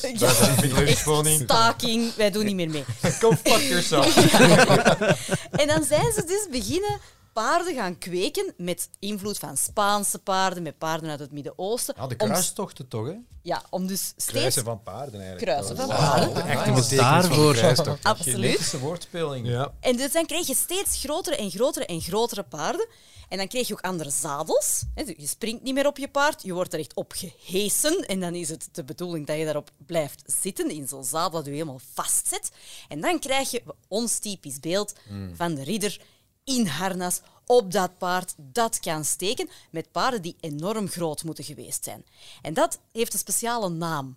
Staking, 1.44 2.14
wij 2.14 2.30
doen 2.30 2.44
niet 2.44 2.54
meer 2.54 2.70
mee. 2.70 2.84
Go 3.02 3.32
fuck 3.32 3.60
yourself. 3.60 4.16
En 5.50 5.66
dan 5.66 5.84
zijn 5.84 6.12
ze 6.12 6.24
dus 6.26 6.46
beginnen 6.50 7.00
paarden 7.42 7.74
gaan 7.74 7.98
kweken 7.98 8.54
met 8.56 8.88
invloed 8.98 9.38
van 9.38 9.56
Spaanse 9.56 10.18
paarden, 10.18 10.62
met 10.62 10.78
paarden 10.78 11.10
uit 11.10 11.18
het 11.20 11.32
Midden-Oosten. 11.32 11.94
Ja, 11.98 12.06
de 12.06 12.14
om- 12.18 12.28
kruistochten 12.28 12.88
toch, 12.88 13.06
hè? 13.06 13.14
Ja, 13.42 13.62
om 13.70 13.86
dus 13.86 14.00
steeds... 14.06 14.26
Kruisen 14.26 14.64
van 14.64 14.82
paarden 14.82 15.20
eigenlijk. 15.20 15.44
Kruisen 15.52 15.76
van 15.76 15.88
paarden. 15.88 16.28
Nice. 16.28 16.42
betekenis 16.46 16.88
Daarvoor. 16.88 17.54
kruistocht. 17.54 18.04
Absoluut. 18.04 18.34
Genetische 18.44 18.78
woordspeling. 18.78 19.46
Ja. 19.46 19.72
En 19.80 19.96
dus 19.96 20.12
dan 20.12 20.26
kreeg 20.26 20.46
je 20.46 20.54
steeds 20.54 20.98
grotere 21.00 21.36
en 21.36 21.50
grotere 21.50 21.86
en 21.86 22.00
grotere 22.00 22.42
paarden. 22.42 22.86
En 23.28 23.38
dan 23.38 23.48
kreeg 23.48 23.66
je 23.68 23.72
ook 23.72 23.80
andere 23.80 24.10
zadels. 24.10 24.84
hè. 24.94 25.04
Dus 25.04 25.14
Je 25.18 25.26
springt 25.26 25.62
niet 25.62 25.74
meer 25.74 25.86
op 25.86 25.98
je 25.98 26.08
paard, 26.08 26.42
je 26.42 26.52
wordt 26.52 26.72
er 26.72 26.78
echt 26.78 26.94
op 26.94 27.12
gehesen. 27.16 28.06
En 28.06 28.20
dan 28.20 28.34
is 28.34 28.48
het 28.48 28.68
de 28.72 28.84
bedoeling 28.84 29.26
dat 29.26 29.38
je 29.38 29.44
daarop 29.44 29.70
blijft 29.86 30.22
zitten, 30.40 30.70
in 30.70 30.88
zo'n 30.88 31.04
zadel 31.04 31.30
dat 31.30 31.44
je 31.44 31.50
helemaal 31.50 31.80
vastzet. 31.94 32.50
En 32.88 33.00
dan 33.00 33.18
krijg 33.18 33.50
je 33.50 33.62
ons 33.88 34.18
typisch 34.18 34.60
beeld 34.60 34.94
van 35.34 35.54
de 35.54 35.64
ridder 35.64 36.00
in 36.46 36.66
harnas 36.66 37.20
op 37.46 37.72
dat 37.72 37.98
paard 37.98 38.34
dat 38.36 38.80
kan 38.80 39.04
steken, 39.04 39.48
met 39.70 39.92
paarden 39.92 40.22
die 40.22 40.36
enorm 40.40 40.88
groot 40.88 41.24
moeten 41.24 41.44
geweest 41.44 41.84
zijn. 41.84 42.04
En 42.42 42.54
dat 42.54 42.78
heeft 42.92 43.12
een 43.12 43.18
speciale 43.18 43.68
naam. 43.68 44.16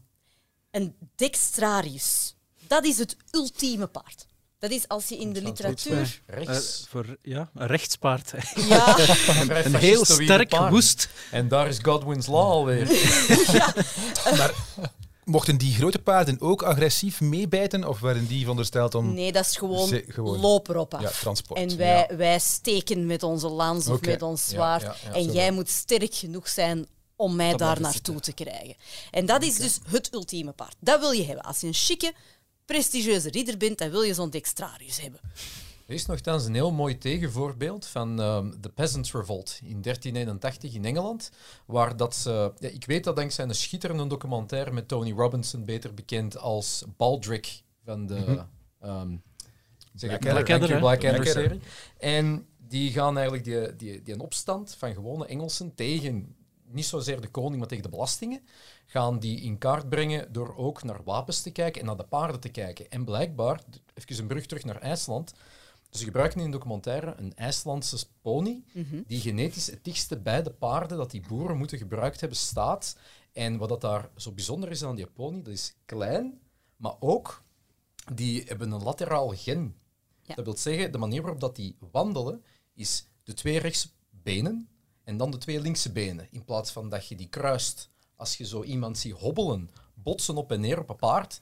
Een 0.72 0.96
dextrarius. 1.16 2.36
Dat 2.68 2.86
is 2.86 2.98
het 2.98 3.16
ultieme 3.32 3.88
paard. 3.88 4.28
Dat 4.60 4.72
is 4.72 4.88
als 4.88 5.08
je 5.08 5.18
in 5.18 5.34
de 5.34 5.42
literatuur... 5.42 6.22
Rechts. 6.26 6.82
Eh, 6.82 6.88
voor, 6.90 7.18
ja, 7.22 7.50
een 7.54 7.68
rechtspaard. 7.68 8.34
Ja, 8.56 8.98
Een 9.66 9.76
heel 9.76 10.06
sterk 10.06 10.56
woest. 10.56 11.10
En 11.32 11.48
daar 11.48 11.68
is 11.68 11.80
Godwin's 11.82 12.28
Law 12.28 12.52
alweer. 12.52 12.88
Mochten 15.30 15.58
die 15.58 15.74
grote 15.74 16.00
paarden 16.00 16.42
ook 16.42 16.64
agressief 16.64 17.22
meebijten 17.22 17.88
of 17.88 18.00
werden 18.00 18.28
die 18.28 18.40
verondersteld 18.40 18.96
om 18.96 19.14
nee, 19.14 19.32
dat 19.32 19.46
is 19.46 19.58
gewoon, 19.58 19.88
Ze- 19.88 20.04
gewoon- 20.08 20.40
loop 20.40 20.70
erop 20.70 20.94
af. 20.94 21.02
ja, 21.02 21.10
transport? 21.10 21.60
En 21.60 21.78
wij, 21.78 22.10
wij 22.18 22.40
steken 22.40 23.06
met 23.06 23.24
onze 23.24 23.48
lans 23.48 23.88
of 23.88 24.02
met 24.02 24.22
ons 24.22 24.48
zwaard. 24.48 24.82
ja, 24.82 24.96
en 25.14 25.32
jij 25.32 25.46
wel. 25.46 25.54
moet 25.54 25.70
sterk 25.70 26.16
genoeg 26.16 26.48
zijn 26.50 26.88
om 27.16 27.36
mij 27.36 27.50
Dat 27.50 27.60
daar 27.60 27.82
naartoe 27.82 28.20
te 28.20 28.34
krijgen. 28.34 28.76
En 29.12 29.26
dat 29.26 29.44
is 29.44 29.56
dus 29.56 29.80
het 29.90 30.14
ultieme 30.14 30.52
paard. 30.52 30.76
Dat 30.80 31.00
wil 31.00 31.12
je 31.12 31.26
hebben. 31.26 31.44
Als 31.44 31.60
je 31.60 31.68
een 31.68 31.74
chique, 31.74 32.14
prestigieuze 32.66 33.30
ridder 33.30 33.58
bent, 33.58 33.78
dan 33.78 33.90
wil 33.90 34.02
je 34.02 34.14
zo'n 34.14 34.30
dextrarius 34.30 35.02
hebben. 35.02 35.20
Er 35.90 35.96
is 35.96 36.06
nogthans 36.06 36.46
een 36.46 36.54
heel 36.54 36.72
mooi 36.72 36.98
tegenvoorbeeld 36.98 37.86
van 37.86 38.22
ehm, 38.22 38.52
de 38.60 38.70
Peasants 38.70 39.12
Revolt 39.12 39.60
in 39.64 39.82
1381 39.82 40.74
in 40.74 40.86
Engeland. 40.86 41.32
Waar 41.66 41.98
dat 41.98 42.16
ze, 42.16 42.52
ja, 42.60 42.70
ik 42.70 42.86
weet 42.86 43.04
dat 43.04 43.16
dankzij 43.16 43.46
een 43.46 43.56
schitterende 43.56 44.08
documentaire 44.08 44.72
met 44.72 44.88
Tony 44.88 45.12
Robinson, 45.12 45.66
beter 45.66 45.94
bekend 45.94 46.38
als 46.38 46.84
Baldrick 46.98 47.64
van 47.84 48.06
de 48.06 48.44
ehm 48.80 49.16
zeg 49.94 50.20
Blackadder. 50.20 51.26
serie. 51.26 51.60
En 51.98 52.48
die 52.58 52.92
gaan 52.92 53.18
eigenlijk 53.18 53.46
die, 53.46 53.76
die, 53.76 54.04
die 54.04 54.14
een 54.14 54.20
opstand 54.20 54.76
van 54.78 54.94
gewone 54.94 55.26
Engelsen 55.26 55.76
tegen 55.76 56.36
niet 56.72 56.86
zozeer 56.86 57.22
de 57.22 57.28
koning, 57.28 57.60
maar 57.60 57.68
tegen 57.68 57.84
de 57.84 57.90
belastingen, 57.90 58.42
gaan 58.86 59.20
die 59.20 59.42
in 59.42 59.58
kaart 59.58 59.90
brengen 59.90 60.34
door 60.34 60.58
ook 60.58 60.84
naar 60.84 61.04
wapens 61.04 61.42
te 61.42 61.52
kijken 61.52 61.82
en 61.82 61.88
naar 61.88 61.98
de 61.98 62.04
paarden 62.04 62.40
te 62.40 62.50
kijken. 62.50 62.90
En 62.90 63.06
blijkbaar, 63.06 63.62
even 63.94 64.22
een 64.22 64.28
brug 64.28 64.46
terug 64.46 64.64
naar 64.64 64.82
IJsland, 64.82 65.34
ze 65.90 66.04
gebruiken 66.04 66.40
in 66.40 66.46
een 66.46 66.52
documentaire 66.52 67.14
een 67.18 67.36
IJslandse 67.36 68.08
pony 68.22 68.64
die 69.08 69.20
genetisch 69.20 69.68
het 69.68 69.84
dichtste 69.84 70.20
bij 70.20 70.44
de 70.44 70.52
paarden 70.52 70.98
dat 70.98 71.12
die 71.12 71.24
boeren 71.28 71.58
moeten 71.58 71.78
gebruikt 71.78 72.20
hebben 72.20 72.38
staat. 72.38 72.98
En 73.32 73.58
wat 73.58 73.70
dat 73.70 73.82
daar 73.82 74.10
zo 74.16 74.32
bijzonder 74.32 74.72
is 74.72 74.84
aan 74.84 74.96
die 74.96 75.08
pony, 75.08 75.42
dat 75.42 75.54
is 75.54 75.76
klein, 75.86 76.40
maar 76.76 76.96
ook 77.00 77.44
die 78.14 78.44
hebben 78.44 78.72
een 78.72 78.84
lateraal 78.84 79.30
gen. 79.30 79.76
Ja. 80.22 80.36
Dat 80.36 80.46
wil 80.46 80.58
zeggen, 80.58 80.92
de 80.92 80.98
manier 80.98 81.22
waarop 81.22 81.40
dat 81.40 81.56
die 81.56 81.78
wandelen, 81.92 82.44
is 82.74 83.08
de 83.24 83.34
twee 83.34 83.60
rechtse 83.60 83.90
benen 84.10 84.70
en 85.04 85.18
dan 85.18 85.32
de 85.32 85.38
twee 85.38 85.62
linkse 85.62 85.92
benen. 85.92 86.28
In 86.32 86.46
plaats 86.46 86.72
van 86.72 86.90
dat 86.90 87.08
je 87.08 87.16
die 87.16 87.30
kruist. 87.30 87.90
Als 88.16 88.38
je 88.38 88.46
zo 88.46 88.64
iemand 88.64 88.98
ziet 88.98 89.14
hobbelen, 89.14 89.70
botsen 89.94 90.38
op 90.38 90.52
en 90.52 90.60
neer 90.60 90.80
op 90.80 90.90
een 90.90 90.96
paard, 90.96 91.40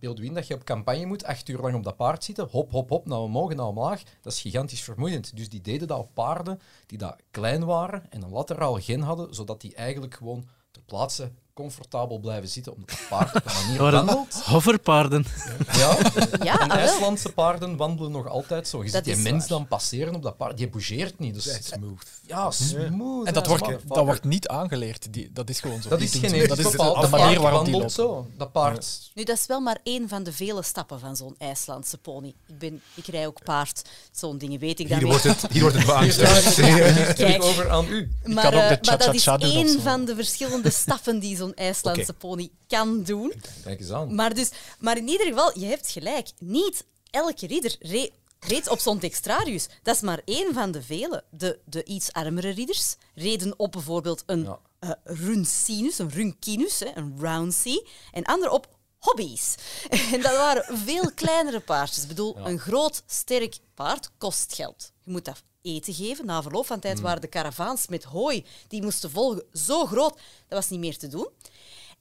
ja, 0.00 0.32
dat 0.34 0.46
je 0.46 0.54
op 0.54 0.64
campagne 0.64 1.06
moet, 1.06 1.24
acht 1.24 1.48
uur 1.48 1.58
lang 1.58 1.74
op 1.74 1.84
dat 1.84 1.96
paard 1.96 2.24
zitten, 2.24 2.48
hop, 2.50 2.70
hop, 2.70 2.88
hop, 2.88 3.06
naar 3.06 3.18
omhoog 3.18 3.54
naar 3.54 3.66
omlaag. 3.66 4.02
Dat 4.20 4.32
is 4.32 4.40
gigantisch 4.40 4.82
vermoeiend. 4.82 5.36
Dus 5.36 5.48
die 5.48 5.60
deden 5.60 5.88
dat 5.88 5.98
op 5.98 6.14
paarden 6.14 6.60
die 6.86 6.98
dat 6.98 7.16
klein 7.30 7.64
waren 7.64 8.10
en 8.10 8.22
een 8.22 8.30
lateraal 8.30 8.74
gen 8.74 9.00
hadden, 9.00 9.34
zodat 9.34 9.60
die 9.60 9.74
eigenlijk 9.74 10.14
gewoon 10.14 10.48
ter 10.70 10.82
plaatse 10.82 11.32
comfortabel 11.56 12.18
blijven 12.18 12.48
zitten, 12.48 12.74
omdat 12.74 12.90
het 12.90 13.08
paard 13.08 13.34
op 13.36 13.42
een 13.46 13.52
manier 13.64 13.92
wandelt. 13.92 14.34
Hoverpaarden. 14.44 15.24
Ja, 15.72 15.96
Ja, 16.42 16.60
en 16.60 16.68
wel. 16.68 16.76
IJslandse 16.76 17.32
paarden 17.32 17.76
wandelen 17.76 18.10
nog 18.10 18.28
altijd 18.28 18.68
zo. 18.68 18.78
Je 18.78 18.90
Dat 18.90 18.94
ziet 18.94 19.04
die 19.04 19.24
is 19.24 19.30
mens 19.30 19.38
waar. 19.48 19.58
dan 19.58 19.68
passeren 19.68 20.14
op 20.14 20.22
dat 20.22 20.36
paard. 20.36 20.56
Die 20.56 20.68
bougeert 20.68 21.18
niet. 21.18 21.34
Dat 21.34 21.44
Dus, 21.44 21.66
smooth. 21.66 22.06
ja, 22.26 22.50
smooth. 22.50 23.26
En 23.26 23.32
dat 23.34 23.46
wordt, 23.46 23.68
dat 23.86 24.04
wordt 24.04 24.24
niet 24.24 24.48
aangeleerd. 24.48 25.12
Die, 25.12 25.30
dat 25.32 25.48
is 25.48 25.60
gewoon 25.60 25.82
zo. 25.82 25.88
Dat 25.88 25.98
Die 25.98 26.08
is 26.08 26.14
geen 26.18 26.40
zo. 26.40 26.46
Dat 26.46 26.58
is 26.58 26.70
bepaald. 26.70 27.00
de 27.00 27.08
manier 27.08 27.26
paard 27.26 27.40
waarop 27.40 27.64
die 27.64 27.72
wandelt 27.74 27.96
loopt. 27.96 28.10
zo. 28.12 28.26
Dat 28.36 28.52
paard... 28.52 29.10
Nu, 29.14 29.24
dat 29.24 29.36
is 29.36 29.46
wel 29.46 29.60
maar 29.60 29.78
één 29.82 30.08
van 30.08 30.22
de 30.22 30.32
vele 30.32 30.62
stappen 30.62 31.00
van 31.00 31.16
zo'n 31.16 31.34
IJslandse 31.38 31.98
pony. 31.98 32.34
Ik, 32.46 32.58
ben, 32.58 32.82
ik 32.94 33.06
rij 33.06 33.26
ook 33.26 33.42
paard. 33.44 33.82
Zo'n 34.12 34.38
dingen 34.38 34.58
weet 34.60 34.80
ik 34.80 34.88
dan 34.88 34.98
Hier 34.98 35.06
wordt 35.06 35.22
het, 35.24 35.46
hier 35.50 35.60
wordt 35.62 35.76
het 35.76 35.86
beaangst. 35.92 36.18
Kijk. 36.54 37.14
Kijk. 37.16 37.42
over 37.42 37.70
aan 37.70 37.86
u. 37.88 38.10
Maar, 38.24 38.44
kan 38.50 38.54
ook 38.54 38.60
eh, 38.60 38.68
de 38.68 38.78
maar 38.82 38.98
dat 38.98 39.14
is 39.14 39.26
één 39.26 39.68
zo. 39.68 39.78
van 39.80 40.04
de 40.04 40.14
verschillende 40.14 40.70
stappen 40.70 41.18
die 41.18 41.36
zo'n 41.46 41.54
IJslandse 41.64 42.12
pony 42.12 42.50
kan 42.68 43.02
doen. 43.02 43.32
Kijk 43.62 43.80
eens 43.80 43.90
aan. 43.90 44.14
Maar, 44.14 44.34
dus, 44.34 44.50
maar 44.78 44.96
in 44.96 45.08
ieder 45.08 45.26
geval, 45.26 45.58
je 45.58 45.66
hebt 45.66 45.90
gelijk. 45.90 46.28
Niet 46.38 46.84
elke 47.10 47.46
ridder 47.46 47.76
re- 47.80 48.10
reed 48.40 48.68
op 48.68 48.78
zo'n 48.78 48.98
dextrarius. 48.98 49.66
Dat 49.82 49.94
is 49.94 50.00
maar 50.00 50.20
één 50.24 50.54
van 50.54 50.70
de 50.70 50.82
vele. 50.82 51.24
De, 51.30 51.58
de 51.64 51.84
iets 51.84 52.12
armere 52.12 52.50
ridders 52.50 52.96
reden 53.14 53.58
op 53.58 53.72
bijvoorbeeld 53.72 54.22
een 54.26 54.42
Ja. 54.42 54.58
eh, 54.78 54.90
runcinus, 55.04 55.98
een 55.98 56.10
runcinus, 56.10 56.80
een 56.94 57.16
roundsie. 57.20 57.88
En 58.12 58.22
anderen 58.24 58.52
op 58.54 58.68
hobby's. 58.98 59.54
En 60.12 60.20
dat 60.22 60.36
waren 60.36 60.78
veel 60.78 61.12
kleinere 61.14 61.60
paardjes. 61.60 62.02
Ik 62.02 62.08
bedoel, 62.08 62.36
een 62.36 62.58
groot, 62.58 63.02
sterk 63.06 63.58
paard 63.74 64.10
kost 64.18 64.54
geld. 64.54 64.92
Je 65.04 65.10
moet 65.10 65.24
dat 65.24 65.42
eten 65.66 65.94
geven. 65.94 66.26
Na 66.26 66.42
verloop 66.42 66.66
van 66.66 66.80
tijd 66.80 67.00
waren 67.00 67.20
de 67.20 67.26
karavaans 67.26 67.86
met 67.86 68.04
hooi 68.04 68.44
die 68.68 68.82
moesten 68.82 69.10
volgen 69.10 69.44
zo 69.52 69.86
groot, 69.86 70.14
dat 70.48 70.58
was 70.58 70.68
niet 70.68 70.80
meer 70.80 70.98
te 70.98 71.08
doen. 71.08 71.28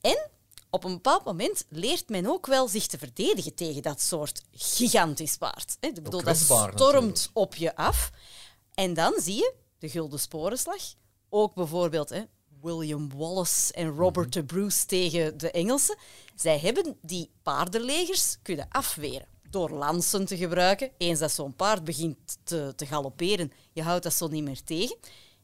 En 0.01 0.29
op 0.69 0.83
een 0.83 0.93
bepaald 0.93 1.25
moment 1.25 1.65
leert 1.69 2.09
men 2.09 2.25
ook 2.25 2.45
wel 2.45 2.67
zich 2.67 2.87
te 2.87 2.97
verdedigen 2.97 3.55
tegen 3.55 3.81
dat 3.81 4.01
soort 4.01 4.43
gigantisch 4.51 5.37
paard. 5.37 5.77
Ik 5.79 6.03
bedoel, 6.03 6.23
dat 6.23 6.37
stormt 6.37 6.77
natuurlijk. 6.77 7.29
op 7.33 7.55
je 7.55 7.75
af. 7.75 8.11
En 8.73 8.93
dan 8.93 9.13
zie 9.17 9.35
je 9.35 9.53
de 9.79 9.89
Gulden 9.89 10.19
Sporenslag. 10.19 10.81
Ook 11.29 11.53
bijvoorbeeld 11.53 12.09
hè, 12.09 12.23
William 12.61 13.09
Wallace 13.15 13.73
en 13.73 13.95
Robert 13.95 14.33
de 14.33 14.43
Bruce 14.43 14.85
tegen 14.85 15.37
de 15.37 15.51
Engelsen. 15.51 15.97
Zij 16.35 16.59
hebben 16.59 16.97
die 17.01 17.31
paardenlegers 17.43 18.37
kunnen 18.41 18.67
afweren 18.69 19.34
door 19.55 19.69
lansen 19.69 20.25
te 20.25 20.37
gebruiken. 20.37 20.89
Eens 20.97 21.19
dat 21.19 21.31
zo'n 21.31 21.55
paard 21.55 21.83
begint 21.83 22.17
te, 22.43 22.73
te 22.75 22.85
galopperen, 22.85 23.51
je 23.73 23.83
houdt 23.83 24.03
dat 24.03 24.13
zo 24.13 24.27
niet 24.27 24.43
meer 24.43 24.63
tegen. 24.63 24.95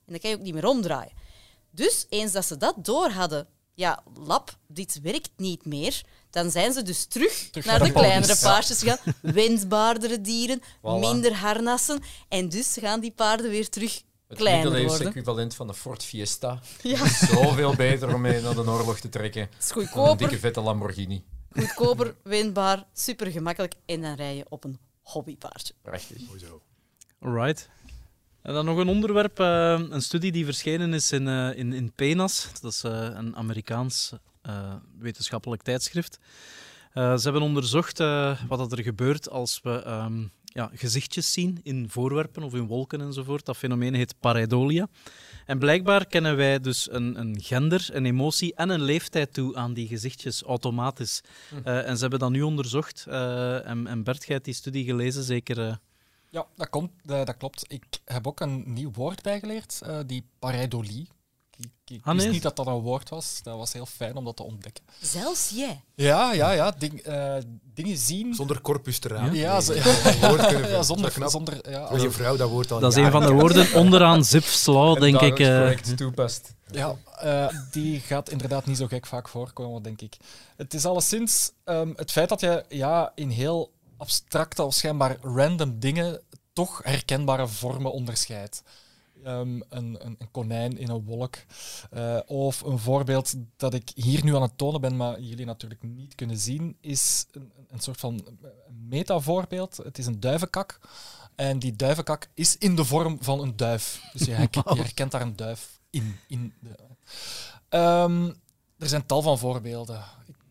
En 0.05 0.12
dan 0.14 0.20
kan 0.20 0.30
je 0.30 0.36
ook 0.36 0.41
niet 0.41 0.53
meer 0.53 0.68
omdraaien. 0.68 1.12
Dus 1.72 2.05
eens 2.09 2.32
dat 2.32 2.45
ze 2.45 2.57
dat 2.57 2.76
door 2.78 3.09
hadden, 3.09 3.47
ja, 3.74 4.03
lap, 4.14 4.57
dit 4.68 4.99
werkt 5.01 5.30
niet 5.38 5.66
meer, 5.66 6.01
dan 6.30 6.51
zijn 6.51 6.74
ze 6.74 6.82
dus 6.84 7.05
terug, 7.05 7.47
Terug 7.51 7.66
naar 7.66 7.84
de 7.84 7.91
kleinere 7.91 8.38
paardjes 8.41 8.80
gegaan. 8.80 8.97
Wensbaardere 9.22 10.22
dieren, 10.22 10.62
Voilà. 10.62 10.99
minder 10.99 11.34
harnassen. 11.34 12.01
En 12.30 12.49
dus 12.49 12.78
gaan 12.80 12.99
die 12.99 13.12
paarden 13.12 13.49
weer 13.49 13.70
terug 13.70 14.01
Het 14.28 14.38
kleiner 14.38 14.86
worden. 14.86 15.07
equivalent 15.07 15.55
van 15.55 15.68
de 15.68 15.74
Ford 15.74 16.03
Fiesta. 16.03 16.59
Ja. 16.82 17.07
Zoveel 17.07 17.76
beter 17.76 18.14
om 18.14 18.22
mee 18.22 18.41
naar 18.41 18.55
de 18.55 18.62
oorlog 18.70 18.99
te 18.99 19.09
trekken. 19.09 19.49
is 19.59 19.89
dan 19.93 20.07
Een 20.09 20.18
dikke 20.18 20.39
vette 20.39 20.62
Lamborghini. 20.62 21.24
Goedkoper, 21.54 22.16
winbaar, 22.24 22.84
super 22.93 23.32
gemakkelijk 23.32 23.74
en 23.86 24.02
dan 24.02 24.16
rij 24.16 24.36
je 24.36 24.45
op 24.49 24.64
een 24.64 24.80
hobbypaardje. 25.02 25.74
Prachtig. 25.82 26.18
Alright. 27.20 27.70
En 28.41 28.54
dan 28.54 28.66
nog 28.66 28.78
een 28.78 28.88
onderwerp, 28.88 29.39
eh, 29.39 29.82
een 29.89 30.02
studie 30.02 30.32
die 30.32 30.45
verschenen 30.45 30.93
is 30.93 31.12
in, 31.12 31.28
eh, 31.28 31.58
in, 31.58 31.74
in 31.74 31.91
PNAS. 31.95 32.47
Dat 32.62 32.72
is 32.72 32.84
eh, 32.84 32.91
een 32.91 33.36
Amerikaans 33.36 34.12
eh, 34.41 34.74
wetenschappelijk 34.97 35.62
tijdschrift. 35.62 36.20
Eh, 36.93 37.16
ze 37.18 37.24
hebben 37.24 37.41
onderzocht 37.41 37.99
eh, 37.99 38.41
wat 38.47 38.58
dat 38.60 38.72
er 38.72 38.84
gebeurt 38.84 39.30
als 39.30 39.60
we 39.64 39.84
ehm, 39.84 40.28
ja, 40.54 40.70
gezichtjes 40.74 41.34
zien 41.34 41.60
in 41.64 41.89
voorwerpen 41.89 42.43
of 42.43 42.54
in 42.54 42.68
wolken 42.68 43.02
enzovoort. 43.02 43.45
Dat 43.45 43.58
fenomeen 43.58 43.93
heet 43.93 44.16
pareidolia. 44.20 44.88
En 45.45 45.60
blijkbaar 45.60 46.06
kennen 46.06 46.36
wij 46.36 46.60
dus 46.60 46.91
een, 46.91 47.20
een 47.20 47.41
gender, 47.41 47.89
een 47.91 48.06
emotie 48.06 48.56
en 48.56 48.70
een 48.70 48.82
leeftijd 48.82 49.34
toe 49.34 49.56
aan 49.56 49.74
die 49.74 49.88
gezichtjes 49.88 50.41
automatisch. 50.43 51.22
Eh, 51.64 51.88
en 51.88 51.95
ze 51.95 52.02
hebben 52.02 52.20
dat 52.20 52.30
nu 52.32 52.41
onderzocht. 52.41 53.06
eh, 53.08 53.68
en, 53.68 53.88
en 53.88 54.04
Bert, 54.04 54.26
jij 54.26 54.34
hebt 54.34 54.45
die 54.45 54.54
studie 54.54 54.86
gelezen, 54.86 55.24
zeker... 55.24 55.60
eh, 55.68 55.76
Ja, 56.30 56.45
dat, 56.56 56.70
komt, 56.70 56.91
dat 57.04 57.38
klopt. 57.38 57.64
Ik 57.68 57.84
heb 58.06 58.28
ook 58.28 58.39
een 58.39 58.64
nieuw 58.74 58.91
woord 58.91 59.22
bijgeleerd, 59.22 59.82
die 60.06 60.24
pareidolie. 60.39 61.08
Ik, 61.62 61.95
ik 61.95 62.05
Ah, 62.05 62.16
wist 62.16 62.30
niet 62.30 62.41
dat 62.41 62.55
dat 62.55 62.68
een 62.68 62.74
woord 62.74 63.09
was. 63.09 63.39
Dat 63.43 63.57
was 63.57 63.74
heel 63.74 63.86
fijn 63.86 64.16
om 64.16 64.26
dat 64.26 64.36
te 64.36 64.43
ontdekken. 64.43 64.84
Zelfs 65.01 65.49
jij. 65.55 65.82
Ja, 65.95 66.34
ja, 66.34 66.51
ja. 66.51 66.72
Ding, 66.78 66.99
eh, 67.01 67.36
dingen 67.74 67.97
zien. 67.97 68.34
Zonder 68.34 68.62
corpus 68.62 68.99
te 68.99 69.07
raden. 69.07 69.34
Ja, 69.36 69.59
Nee, 69.68 69.78
ja, 70.70 70.84
zonder, 70.84 71.03
Dat 71.03 71.12
is 71.12 71.14
knap. 71.14 71.30
zonder, 71.30 71.70
ja, 71.70 71.80
als- 71.80 72.01
je 72.01 72.12
vrouw 72.12 72.36
dat 72.36 72.49
woord 72.49 72.72
al 72.72 72.80
Dat 72.80 72.91
is 72.97 73.03
een 73.03 73.12
van 73.12 73.22
de 73.26 73.32
woorden 73.32 73.74
onderaan 73.74 74.24
Zipf's 74.24 74.66
Law, 74.66 74.95
En 74.95 75.01
denk 75.01 75.14
ik. 75.14 75.20
dagelijks 75.22 75.41
eh. 75.49 75.57
correct 75.57 75.97
toepast. 75.97 76.53
Ja, 76.72 76.95
eh, 77.20 77.47
die 77.72 77.99
gaat 77.99 78.30
inderdaad 78.30 78.66
niet 78.66 78.78
zo 78.78 78.88
gek 78.88 79.05
vaak 79.05 79.28
voorkomen, 79.30 79.82
denk 79.84 80.01
ik. 80.01 80.18
Het 80.57 80.74
is 80.74 80.86
alleszins 80.86 81.51
ehm, 81.64 81.91
het 81.95 82.12
feit 82.12 82.30
dat 82.30 82.39
je 82.41 82.66
ja, 82.70 83.12
in 83.16 83.30
heel 83.30 83.72
abstracte 83.97 84.64
of 84.64 84.74
schijnbaar 84.74 85.18
random 85.22 85.80
dingen 85.80 86.22
toch 86.53 86.80
herkenbare 86.84 87.47
vormen 87.47 87.91
onderscheidt. 87.91 88.64
Ehm, 89.24 89.61
een, 89.69 90.05
een, 90.05 90.15
een 90.19 90.32
konijn 90.32 90.78
in 90.78 90.89
een 90.89 91.03
wolk. 91.03 91.36
Eh, 91.89 92.19
of 92.26 92.61
een 92.61 92.80
voorbeeld 92.80 93.34
dat 93.57 93.74
ik 93.74 93.91
hier 93.95 94.24
nu 94.24 94.36
aan 94.36 94.41
het 94.41 94.57
tonen 94.57 94.82
ben, 94.82 94.95
maar 94.95 95.19
jullie 95.19 95.45
natuurlijk 95.45 95.84
niet 95.84 96.15
kunnen 96.15 96.38
zien, 96.38 96.78
is 96.82 97.26
een, 97.32 97.51
een 97.67 97.80
soort 97.80 97.99
van 97.99 98.26
metavoorbeeld. 98.89 99.78
Het 99.78 99.97
is 99.97 100.05
een 100.05 100.19
duivenkak. 100.19 100.80
En 101.36 101.59
die 101.59 101.76
duivenkak 101.76 102.30
is 102.34 102.57
in 102.57 102.76
de 102.76 102.86
vorm 102.86 103.17
van 103.22 103.39
een 103.39 103.55
duif. 103.55 104.09
Dus 104.13 104.26
je 104.26 104.32
herkent 104.32 105.11
daar 105.11 105.22
een 105.22 105.36
duif 105.36 105.80
in. 105.89 106.15
in 106.28 106.53
de... 106.59 106.76
Ehm, 107.69 108.32
er 108.78 108.88
zijn 108.88 109.05
tal 109.05 109.22
van 109.22 109.38
voorbeelden. 109.38 110.03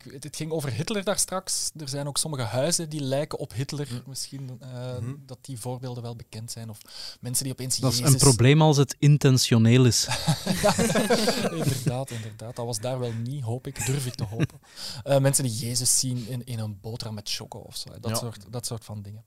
Ik, 0.05 0.13
het, 0.13 0.25
het 0.25 0.37
ging 0.37 0.51
over 0.51 0.73
Hitler 0.73 1.05
daar 1.05 1.19
straks. 1.19 1.71
Er 1.77 1.89
zijn 1.89 2.07
ook 2.09 2.19
sommige 2.19 2.43
huizen 2.43 2.89
die 2.89 3.01
lijken 3.01 3.39
op 3.39 3.53
Hitler. 3.53 4.03
Misschien 4.07 4.57
eh, 4.61 4.69
Mhm. 4.99 5.15
dat 5.27 5.39
die 5.41 5.59
voorbeelden 5.61 6.03
wel 6.03 6.17
bekend 6.17 6.51
zijn. 6.51 6.71
Of 6.71 6.79
mensen 7.21 7.45
die 7.45 7.53
opeens 7.53 7.77
Dat 7.77 7.93
is 7.93 7.99
Jezus... 7.99 8.13
een 8.13 8.19
probleem 8.19 8.63
als 8.63 8.77
het 8.77 8.97
intentioneel 8.99 9.85
is. 9.85 10.07
inderdaad, 11.51 12.11
inderdaad. 12.11 12.57
Dat 12.57 12.67
was 12.67 12.79
daar 12.79 12.99
wel 12.99 13.13
niet, 13.13 13.43
hoop 13.43 13.67
ik. 13.67 13.87
Durf 13.87 14.07
ik 14.07 14.15
te 14.15 14.25
hopen. 14.25 14.61
Eh, 15.03 15.19
mensen 15.19 15.45
die 15.45 15.53
Jezus 15.57 15.99
zien 15.99 16.29
in, 16.29 16.45
in 16.45 16.59
een 16.59 16.79
boterham 16.81 17.15
met 17.15 17.31
choco 17.31 17.59
of 17.59 17.77
zo. 17.77 17.89
Dat, 18.01 18.11
Ja. 18.11 18.17
soort, 18.17 18.45
dat 18.51 18.67
soort 18.67 18.85
van 18.85 19.03
dingen. 19.03 19.25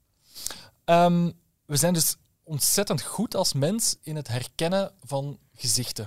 Ehm, 0.84 1.30
we 1.66 1.76
zijn 1.76 1.94
dus 1.94 2.16
ontzettend 2.42 3.02
goed 3.02 3.34
als 3.34 3.52
mens 3.52 3.96
in 4.02 4.16
het 4.16 4.28
herkennen 4.28 4.92
van 5.04 5.38
gezichten. 5.54 6.06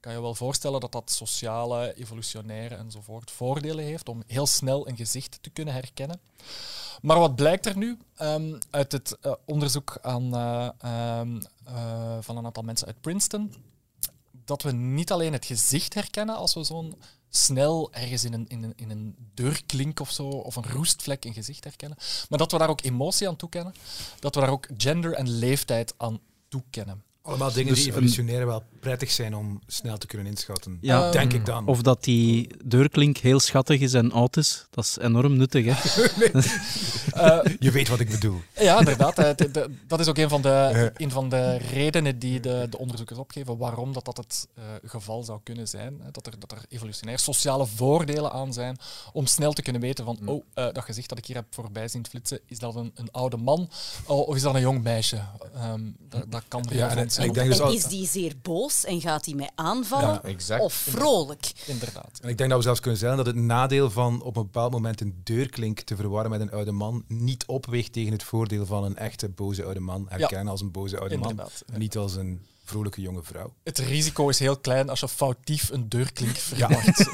Kan 0.00 0.12
je 0.12 0.20
wel 0.20 0.34
voorstellen 0.34 0.80
dat 0.80 0.92
dat 0.92 1.10
sociale, 1.10 1.94
evolutionaire 1.96 2.74
enzovoort 2.74 3.30
voordelen 3.30 3.84
heeft 3.84 4.08
om 4.08 4.22
heel 4.26 4.46
snel 4.46 4.88
een 4.88 4.96
gezicht 4.96 5.38
te 5.40 5.50
kunnen 5.50 5.74
herkennen. 5.74 6.20
Maar 7.02 7.18
wat 7.18 7.34
blijkt 7.34 7.66
er 7.66 7.76
nu 7.76 7.98
Ehm, 8.18 8.58
uit 8.70 8.92
het 8.92 9.18
eh, 9.20 9.32
onderzoek 9.44 9.98
aan, 10.02 10.34
eh, 10.34 10.68
ehm, 10.78 11.40
eh, 11.64 12.16
van 12.20 12.36
een 12.36 12.44
aantal 12.44 12.62
mensen 12.62 12.86
uit 12.86 13.00
Princeton? 13.00 13.54
Dat 14.44 14.62
we 14.62 14.72
niet 14.72 15.12
alleen 15.12 15.32
het 15.32 15.44
gezicht 15.44 15.94
herkennen 15.94 16.36
als 16.36 16.54
we 16.54 16.64
zo'n 16.64 16.94
snel 17.28 17.92
ergens 17.92 18.24
in 18.24 18.32
een, 18.32 18.48
in, 18.48 18.62
een, 18.62 18.72
in 18.76 18.90
een 18.90 19.16
deurklink 19.34 20.00
of 20.00 20.10
zo, 20.10 20.28
of 20.28 20.56
een 20.56 20.70
roestvlek 20.70 21.24
een 21.24 21.32
gezicht 21.32 21.64
herkennen, 21.64 21.98
maar 22.28 22.38
dat 22.38 22.52
we 22.52 22.58
daar 22.58 22.68
ook 22.68 22.84
emotie 22.84 23.28
aan 23.28 23.36
toekennen, 23.36 23.74
dat 24.20 24.34
we 24.34 24.40
daar 24.40 24.50
ook 24.50 24.68
gender 24.76 25.12
en 25.12 25.28
leeftijd 25.30 25.94
aan 25.96 26.20
toekennen. 26.48 27.02
Allemaal 27.28 27.52
dingen 27.52 27.74
Dus 27.74 27.82
die 27.82 27.92
evolutionair 27.92 28.46
wel 28.46 28.62
prettig 28.80 29.10
zijn 29.10 29.34
om 29.34 29.60
snel 29.66 29.98
te 29.98 30.06
kunnen 30.06 30.26
inschatten. 30.26 30.78
Ja, 30.80 31.10
Denk 31.10 31.32
ik 31.32 31.46
dan. 31.46 31.66
Of 31.66 31.82
dat 31.82 32.04
die 32.04 32.48
deurklink 32.64 33.16
heel 33.16 33.40
schattig 33.40 33.80
is 33.80 33.94
en 33.94 34.12
oud 34.12 34.36
is. 34.36 34.66
Dat 34.70 34.84
is 34.84 34.98
enorm 35.00 35.36
nuttig, 35.36 35.64
hè? 35.64 35.72
Eh, 37.18 37.52
Je 37.58 37.70
weet 37.70 37.88
wat 37.88 38.00
ik 38.00 38.10
bedoel. 38.10 38.40
Ja, 38.60 38.78
inderdaad. 38.78 39.18
eh, 39.18 39.30
de- 39.36 39.50
de- 39.50 39.76
dat 39.86 40.00
is 40.00 40.08
ook 40.08 40.18
een 40.18 40.28
van 40.28 40.42
de, 40.42 40.90
een 40.96 41.10
van 41.10 41.28
de 41.28 41.56
redenen 41.56 42.18
die 42.18 42.40
de, 42.40 42.66
de 42.70 42.78
onderzoekers 42.78 43.18
opgeven 43.18 43.56
waarom 43.56 43.92
dat, 43.92 44.04
dat 44.04 44.16
het 44.16 44.48
eh, 44.54 44.64
geval 44.84 45.22
zou 45.22 45.40
kunnen 45.42 45.68
zijn. 45.68 46.00
Hè. 46.02 46.10
Dat, 46.10 46.26
er, 46.26 46.32
dat 46.38 46.52
er 46.52 46.58
evolutionair 46.68 47.18
sociale 47.18 47.66
voordelen 47.66 48.32
aan 48.32 48.52
zijn 48.52 48.76
om 49.12 49.26
snel 49.26 49.52
te 49.52 49.62
kunnen 49.62 49.80
weten 49.82 50.04
van 50.04 50.18
oh, 50.24 50.44
eh, 50.54 50.66
dat 50.72 50.84
gezicht 50.84 51.08
dat 51.08 51.18
ik 51.18 51.26
hier 51.26 51.36
heb 51.36 51.46
voorbij 51.50 51.88
zien 51.88 52.06
flitsen, 52.06 52.40
is 52.46 52.58
dat 52.58 52.74
een, 52.74 52.90
een 52.94 53.10
oude 53.10 53.36
man 53.36 53.68
oh, 54.06 54.28
of 54.28 54.34
is 54.36 54.42
dat 54.42 54.54
een 54.54 54.60
jong 54.60 54.82
meisje? 54.82 55.20
Ehm, 55.54 55.80
dat, 56.08 56.24
dat 56.30 56.42
kan 56.48 56.62
Ja, 56.62 56.68
relevant 56.70 56.98
en 56.98 57.10
zijn. 57.10 57.26
ik 57.28 57.34
denk 57.34 57.48
dus 57.50 57.58
en 57.60 57.72
is 57.72 57.84
die 57.84 58.06
zeer 58.06 58.32
boos 58.42 58.84
en 58.84 59.00
gaat 59.00 59.24
hij 59.24 59.34
mij 59.34 59.50
aanvallen? 59.54 60.08
Ja, 60.08 60.22
exact. 60.22 60.62
Of 60.62 60.72
vrolijk? 60.72 61.52
Inderdaad. 61.66 62.18
En 62.22 62.28
ik 62.28 62.38
denk 62.38 62.48
dat 62.50 62.58
we 62.58 62.64
zelfs 62.64 62.80
kunnen 62.80 62.98
zeggen 62.98 63.16
dat 63.16 63.26
het 63.26 63.36
nadeel 63.36 63.90
van 63.90 64.22
op 64.22 64.36
een 64.36 64.42
bepaald 64.42 64.72
moment 64.72 65.00
een 65.00 65.20
deurklink 65.24 65.80
te 65.80 65.96
verwarren 65.96 66.30
met 66.30 66.40
een 66.40 66.50
oude 66.50 66.72
man 66.72 67.04
niet 67.08 67.46
opweegt 67.46 67.92
tegen 67.92 68.12
het 68.12 68.22
voordeel 68.22 68.66
van 68.66 68.84
een 68.84 68.96
echte 68.96 69.28
boze 69.28 69.64
oude 69.64 69.80
man 69.80 70.06
herkennen 70.08 70.48
als 70.48 70.60
een 70.60 70.70
boze 70.70 70.98
oude 70.98 71.16
man. 71.16 71.30
Inderdaad. 71.30 71.64
Niet 71.76 71.96
als 71.96 72.16
een 72.16 72.40
vrolijke 72.64 73.00
jonge 73.00 73.22
vrouw. 73.22 73.54
Het 73.62 73.78
risico 73.78 74.28
is 74.28 74.38
heel 74.38 74.58
klein 74.58 74.88
als 74.88 75.00
je 75.00 75.08
foutief 75.08 75.70
een 75.70 75.88
deurklink 75.88 76.36
verwacht. 76.36 76.96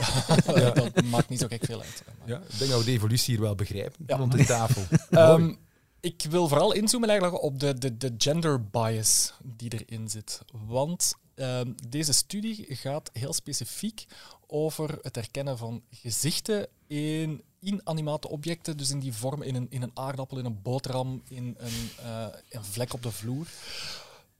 dat 0.74 1.04
maakt 1.04 1.28
niet 1.28 1.40
zo 1.40 1.46
gek 1.46 1.64
veel 1.64 1.80
uit. 1.82 2.02
Ja, 2.24 2.36
ik 2.48 2.58
denk 2.58 2.70
dat 2.70 2.78
we 2.78 2.84
de 2.86 2.92
evolutie 2.92 3.34
hier 3.34 3.42
wel 3.42 3.54
begrijpen 3.54 4.04
Ja. 4.06 4.16
rond 4.16 4.32
de 4.32 4.44
tafel. 4.56 4.82
Ehm, 5.10 5.54
ik 6.00 6.26
wil 6.30 6.48
vooral 6.48 6.72
inzoomen 6.72 7.08
eigenlijk 7.08 7.42
op 7.42 7.60
de, 7.60 7.78
de, 7.78 7.96
de 7.96 8.14
gender 8.18 8.64
bias 8.68 9.32
die 9.42 9.72
erin 9.86 10.08
zit. 10.08 10.40
Want 10.66 11.14
ehm, 11.34 11.72
deze 11.88 12.12
studie 12.12 12.66
gaat 12.68 13.10
heel 13.12 13.32
specifiek 13.32 14.04
over 14.46 14.98
het 15.02 15.14
herkennen 15.14 15.58
van 15.58 15.82
gezichten 15.90 16.66
in 16.86 17.42
inanimate 17.64 18.28
objecten, 18.28 18.76
dus 18.76 18.90
in 18.90 18.98
die 19.00 19.12
vorm, 19.12 19.42
in 19.42 19.54
een, 19.54 19.66
in 19.70 19.82
een 19.82 19.90
aardappel, 19.94 20.38
in 20.38 20.44
een 20.44 20.62
boterham, 20.62 21.22
in 21.28 21.54
een, 21.58 21.90
eh, 22.02 22.26
een 22.48 22.64
vlek 22.64 22.92
op 22.92 23.02
de 23.02 23.10
vloer. 23.10 23.46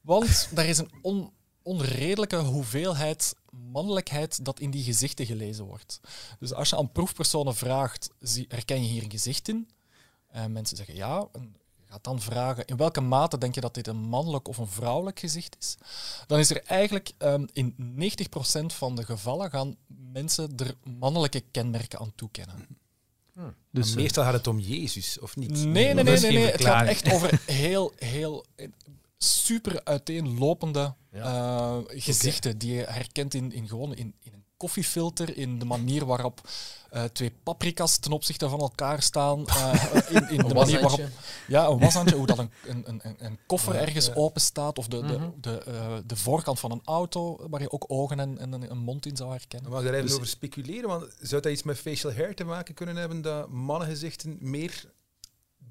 Want 0.00 0.48
daar 0.54 0.66
is 0.66 0.78
een 0.78 0.90
on- 1.02 1.32
onredelijke 1.62 2.36
hoeveelheid 2.36 3.34
mannelijkheid 3.50 4.44
dat 4.44 4.60
in 4.60 4.70
die 4.70 4.82
gezichten 4.84 5.26
gelezen 5.26 5.64
wordt. 5.64 6.00
Dus 6.38 6.52
als 6.52 6.68
je 6.68 6.76
aan 6.76 6.92
proefpersonen 6.92 7.54
vraagt, 7.56 8.10
herken 8.48 8.82
je 8.82 8.88
hier 8.88 9.02
een 9.02 9.10
gezicht 9.10 9.48
in? 9.48 9.68
En 10.28 10.52
mensen 10.52 10.76
zeggen 10.76 10.94
ja. 10.94 11.28
En 11.32 11.56
gaat 11.84 12.04
dan 12.04 12.20
vragen, 12.20 12.64
in 12.64 12.76
welke 12.76 13.00
mate 13.00 13.38
denk 13.38 13.54
je 13.54 13.60
dat 13.60 13.74
dit 13.74 13.86
een 13.86 13.96
mannelijk 13.96 14.48
of 14.48 14.58
een 14.58 14.66
vrouwelijk 14.66 15.18
gezicht 15.18 15.56
is? 15.60 15.76
Dan 16.26 16.38
is 16.38 16.50
er 16.50 16.62
eigenlijk 16.62 17.12
ehm, 17.18 17.46
in 17.52 17.74
90% 17.76 18.72
van 18.72 18.96
de 18.96 19.04
gevallen 19.04 19.50
gaan 19.50 19.76
mensen 19.86 20.56
er 20.56 20.74
mannelijke 20.98 21.40
kenmerken 21.40 21.98
aan 21.98 22.12
toekennen. 22.14 22.66
Dus, 23.70 23.95
Maar 23.95 24.03
meestal 24.03 24.24
gaat 24.24 24.32
het 24.32 24.47
om 24.47 24.59
Jezus, 24.59 25.18
of 25.18 25.37
niet? 25.37 25.51
Nee, 25.51 25.64
nee, 25.64 25.95
nee, 25.95 26.05
nee, 26.05 26.32
nee. 26.32 26.51
Het 26.51 26.64
gaat 26.64 26.87
echt 26.87 27.12
over 27.12 27.41
heel, 27.47 27.93
heel 27.97 28.45
eh, 28.55 28.68
super 29.18 29.85
uiteenlopende 29.85 30.95
eh, 31.11 31.78
gezichten 31.87 32.59
die 32.59 32.74
je 32.74 32.85
herkent 32.85 33.35
in, 33.35 33.53
in, 33.53 33.68
gewoon 33.68 33.95
in, 33.95 34.14
in 34.20 34.32
een 34.32 34.43
koffiefilter, 34.64 35.36
in 35.36 35.58
de 35.58 35.64
manier 35.64 36.04
waarop 36.06 36.40
eh, 36.90 37.04
twee 37.04 37.32
paprika's 37.42 37.98
ten 37.98 38.12
opzichte 38.12 38.48
van 38.48 38.60
elkaar 38.60 39.02
staan, 39.02 39.46
eh, 39.46 39.84
in, 40.16 40.28
in 40.28 40.48
de 40.48 40.54
manier 40.54 40.80
waarop 40.80 41.00
ja, 41.46 41.66
een 41.66 41.78
washandje, 41.78 42.16
hoe 42.16 42.26
dat 42.26 42.38
een, 42.38 42.50
een, 42.66 42.84
een, 43.02 43.14
een 43.18 43.38
koffer 43.46 43.74
Ja, 43.74 43.80
ergens 43.80 44.06
ja. 44.06 44.14
open 44.14 44.40
staat, 44.40 44.78
of 44.78 44.86
de, 44.88 45.00
de, 45.06 45.18
Mhm. 45.18 45.28
de, 45.40 45.58
eh, 45.58 45.96
de 46.06 46.16
voorkant 46.16 46.60
van 46.60 46.70
een 46.70 46.80
auto, 46.84 47.48
waar 47.48 47.60
je 47.60 47.70
ook 47.72 47.84
ogen 47.88 48.20
en, 48.20 48.38
en 48.38 48.70
een, 48.70 48.78
mond 48.78 49.06
in 49.06 49.16
zou 49.16 49.30
herkennen. 49.30 49.72
Ik 49.72 49.84
daar 49.84 49.92
even 49.92 50.02
Dus- 50.06 50.14
over 50.14 50.26
speculeren, 50.26 50.88
want 50.88 51.04
zou 51.20 51.42
dat 51.42 51.52
iets 51.52 51.62
met 51.62 51.78
facial 51.78 52.12
hair 52.12 52.34
te 52.34 52.44
maken 52.44 52.74
kunnen 52.74 52.96
hebben, 52.96 53.22
dat 53.22 53.48
mannengezichten 53.48 54.36
meer 54.40 54.84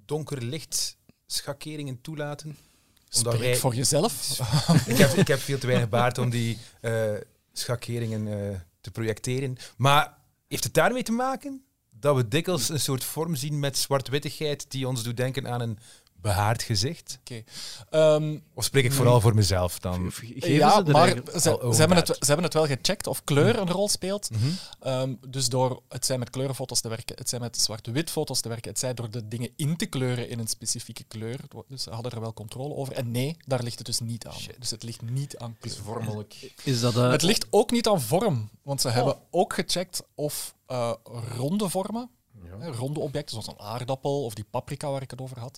donker 0.06 0.42
licht 0.44 0.98
schakeringen 1.26 2.02
toelaten? 2.02 2.58
Omdat 3.16 3.34
Spreek 3.34 3.50
wij- 3.52 3.60
voor 3.60 3.76
jezelf. 3.76 4.40
ik, 4.88 4.98
heb, 4.98 5.10
ik 5.14 5.28
heb 5.28 5.40
veel 5.40 5.58
te 5.60 5.68
weinig 5.68 5.90
baard 5.90 6.18
om 6.18 6.30
die 6.30 6.58
eh, 6.82 7.12
schakeringen 7.54 8.28
eh, 8.52 8.60
te 8.84 8.92
projecteren. 8.92 9.58
Maar 9.78 10.18
heeft 10.48 10.64
het 10.64 10.74
daarmee 10.74 11.04
te 11.04 11.12
maken 11.12 11.64
dat 11.90 12.16
we 12.16 12.28
dikwijls 12.28 12.70
een 12.70 12.80
soort 12.80 13.04
vorm 13.04 13.36
zien 13.36 13.60
met 13.60 13.78
zwartwittigheid 13.78 14.72
die 14.72 14.88
ons 14.88 15.04
doet 15.04 15.18
denken 15.18 15.48
aan 15.48 15.62
een 15.62 15.78
behaard 16.24 16.64
gezicht? 16.64 17.20
Ehm, 17.90 18.38
Of 18.54 18.64
spreek 18.64 18.84
ik 18.84 18.92
vooral 18.94 19.22
voor 19.22 19.36
mezelf 19.36 19.80
dan? 19.80 20.12
Geven 20.12 20.52
ja, 20.52 20.84
ze 20.86 20.92
maar 20.92 21.08
ze, 21.40 21.58
Oh, 21.58 21.64
oh, 21.64 21.72
ze, 21.74 21.80
hebben 21.80 21.98
het, 21.98 22.08
ze 22.08 22.26
hebben 22.26 22.44
het 22.46 22.54
wel 22.54 22.66
gecheckt 22.66 23.08
of 23.08 23.24
kleur 23.24 23.60
een 23.60 23.70
rol 23.70 23.90
speelt. 23.90 24.30
Mhm. 24.30 24.42
Ehm, 24.80 25.14
dus 25.28 25.50
door 25.50 25.82
het 25.90 26.06
zijn 26.06 26.20
met 26.20 26.30
kleurenfoto's 26.30 26.82
te 26.82 26.90
werken, 26.90 27.16
het 27.16 27.30
zijn 27.30 27.42
met 27.42 27.62
zwart-wit 27.62 28.10
foto's 28.10 28.42
te 28.42 28.50
werken, 28.50 28.70
het 28.70 28.80
zijn 28.80 28.96
door 28.96 29.10
de 29.10 29.28
dingen 29.28 29.50
in 29.56 29.76
te 29.78 29.86
kleuren 29.86 30.30
in 30.30 30.40
een 30.40 30.48
specifieke 30.48 31.04
kleur. 31.04 31.40
Dus 31.68 31.84
ze 31.84 31.90
hadden 31.90 32.12
er 32.12 32.20
wel 32.20 32.34
controle 32.34 32.74
over. 32.76 32.94
En 32.94 33.12
nee, 33.12 33.38
daar 33.46 33.64
ligt 33.64 33.78
het 33.78 33.86
dus 33.86 34.00
niet 34.00 34.28
aan. 34.28 34.34
Dus 34.60 34.70
het 34.70 34.84
ligt 34.84 35.02
niet 35.02 35.38
aan 35.38 35.56
Het 35.60 35.72
is 35.72 35.74
kleur. 35.82 35.86
vormelijk. 35.86 36.54
Is 36.64 36.80
dat, 36.80 36.96
eh, 36.96 37.12
Het 37.12 37.22
ligt 37.22 37.46
ook 37.50 37.72
niet 37.72 37.88
aan 37.88 38.02
vorm, 38.02 38.50
want 38.64 38.86
Oh. 38.86 38.92
ze 38.92 38.96
hebben 38.98 39.18
ook 39.32 39.54
gecheckt 39.54 40.04
of 40.16 40.56
eh, 40.66 40.92
ronde 41.38 41.70
vormen, 41.70 42.10
Ja. 42.60 42.68
ronde 42.68 43.00
objecten 43.00 43.42
zoals 43.42 43.48
een 43.48 43.66
aardappel 43.66 44.24
of 44.24 44.34
die 44.34 44.46
paprika 44.50 44.92
waar 44.92 45.02
ik 45.02 45.12
het 45.12 45.22
over 45.22 45.40
had, 45.40 45.58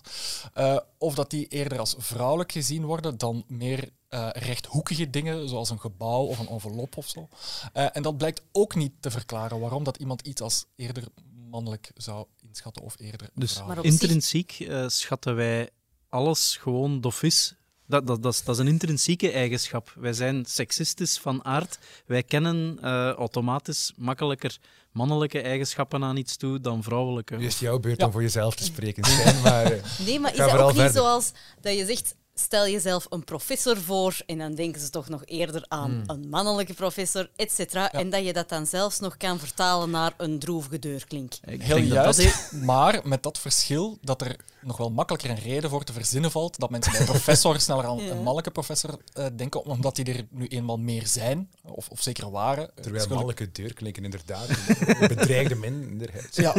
eh, 0.54 0.78
of 0.98 1.14
dat 1.14 1.30
die 1.30 1.46
eerder 1.46 1.78
als 1.78 1.94
vrouwelijk 1.98 2.52
gezien 2.52 2.84
worden 2.84 3.18
dan 3.18 3.44
meer 3.46 3.90
eh, 4.08 4.28
rechthoekige 4.32 5.10
dingen 5.10 5.48
zoals 5.48 5.70
een 5.70 5.80
gebouw 5.80 6.24
of 6.24 6.38
een 6.38 6.48
envelop 6.48 6.96
of 6.96 7.08
zo. 7.08 7.28
Eh, 7.72 7.86
en 7.92 8.02
dat 8.02 8.16
blijkt 8.16 8.42
ook 8.52 8.74
niet 8.74 8.92
te 9.00 9.10
verklaren 9.10 9.60
waarom 9.60 9.84
dat 9.84 9.96
iemand 9.96 10.26
iets 10.26 10.40
als 10.40 10.66
eerder 10.76 11.04
mannelijk 11.50 11.90
zou 11.94 12.26
inschatten 12.40 12.82
of 12.82 12.94
eerder 12.98 13.30
Dus 13.34 13.62
intrinsiek 13.80 14.60
eh, 14.60 14.88
schatten 14.88 15.34
wij 15.34 15.70
alles 16.08 16.56
gewoon 16.56 17.00
dofis. 17.00 17.54
Dat, 17.86 18.06
dat, 18.06 18.22
dat, 18.22 18.32
is, 18.32 18.44
dat 18.44 18.54
is 18.54 18.60
een 18.60 18.68
intrinsieke 18.68 19.30
eigenschap. 19.30 19.92
Wij 19.96 20.12
zijn 20.12 20.44
seksistisch 20.44 21.18
van 21.18 21.44
aard. 21.44 21.78
Wij 22.06 22.22
kennen 22.22 22.78
eh, 22.82 23.10
automatisch 23.10 23.92
makkelijker 23.96 24.58
mannelijke 24.96 25.40
eigenschappen 25.40 26.04
aan 26.04 26.16
iets 26.16 26.36
toe 26.36 26.60
dan 26.60 26.82
vrouwelijke. 26.82 27.34
Het 27.34 27.56
jouw 27.58 27.78
beurt 27.78 28.00
Ja. 28.00 28.06
om 28.06 28.12
voor 28.12 28.22
jezelf 28.22 28.54
te 28.54 28.64
spreken, 28.64 29.04
Stijn, 29.10 29.40
maar... 29.42 29.64
eh, 29.72 29.82
Nee, 30.06 30.20
maar 30.20 30.30
is 30.30 30.36
dat 30.38 30.50
ook 30.52 30.66
niet 30.72 30.74
verder. 30.80 30.92
zoals 31.02 31.32
dat 31.60 31.76
je 31.76 31.86
zegt, 31.86 32.14
stel 32.38 32.68
jezelf 32.68 33.06
een 33.10 33.24
professor 33.24 33.76
voor 33.76 34.16
en 34.26 34.38
dan 34.38 34.54
denken 34.54 34.80
ze 34.80 34.90
toch 34.90 35.08
nog 35.08 35.22
eerder 35.24 35.64
aan 35.68 35.90
Hmm. 35.90 36.02
een 36.06 36.28
mannelijke 36.28 36.74
professor, 36.74 37.30
et 37.36 37.52
cetera, 37.52 37.92
en 37.92 38.10
dat 38.10 38.24
je 38.24 38.32
dat 38.32 38.48
dan 38.48 38.66
zelfs 38.66 38.98
nog 39.00 39.16
kan 39.16 39.38
vertalen 39.38 39.90
naar 39.90 40.12
een 40.16 40.38
droevige 40.38 40.78
deurklink. 40.78 41.32
Ik 41.44 41.62
Heel 41.62 41.76
denk 41.76 41.88
dat 41.88 42.16
juist, 42.16 42.50
dat 42.52 42.60
maar 42.62 43.00
met 43.04 43.22
dat 43.22 43.38
verschil 43.38 43.98
dat 44.00 44.20
er 44.22 44.36
nog 44.60 44.76
wel 44.76 44.90
makkelijker 44.90 45.30
een 45.30 45.38
reden 45.38 45.70
voor 45.70 45.84
te 45.84 45.92
verzinnen 45.92 46.30
valt 46.30 46.58
dat 46.58 46.70
mensen 46.70 46.92
bij 46.92 47.00
een 47.00 47.06
professor 47.06 47.60
sneller 47.60 47.84
aan 47.84 47.96
Ja. 48.04 48.10
een 48.10 48.16
mannelijke 48.16 48.50
professor 48.50 48.98
eh, 49.12 49.26
denken, 49.36 49.64
omdat 49.64 49.96
die 49.96 50.04
er 50.04 50.26
nu 50.30 50.46
eenmaal 50.46 50.78
meer 50.78 51.06
zijn, 51.06 51.50
of, 51.62 51.88
of 51.88 52.02
zeker 52.02 52.30
waren. 52.30 52.70
Terwijl 52.74 52.94
Schuldig- 53.04 53.08
mannelijke 53.08 53.52
deur 53.62 53.74
klinken 53.74 54.04
inderdaad. 54.04 54.48
een 54.48 55.08
Bedreigde 55.16 55.54
minderheid. 55.54 56.36
Ja, 56.36 56.54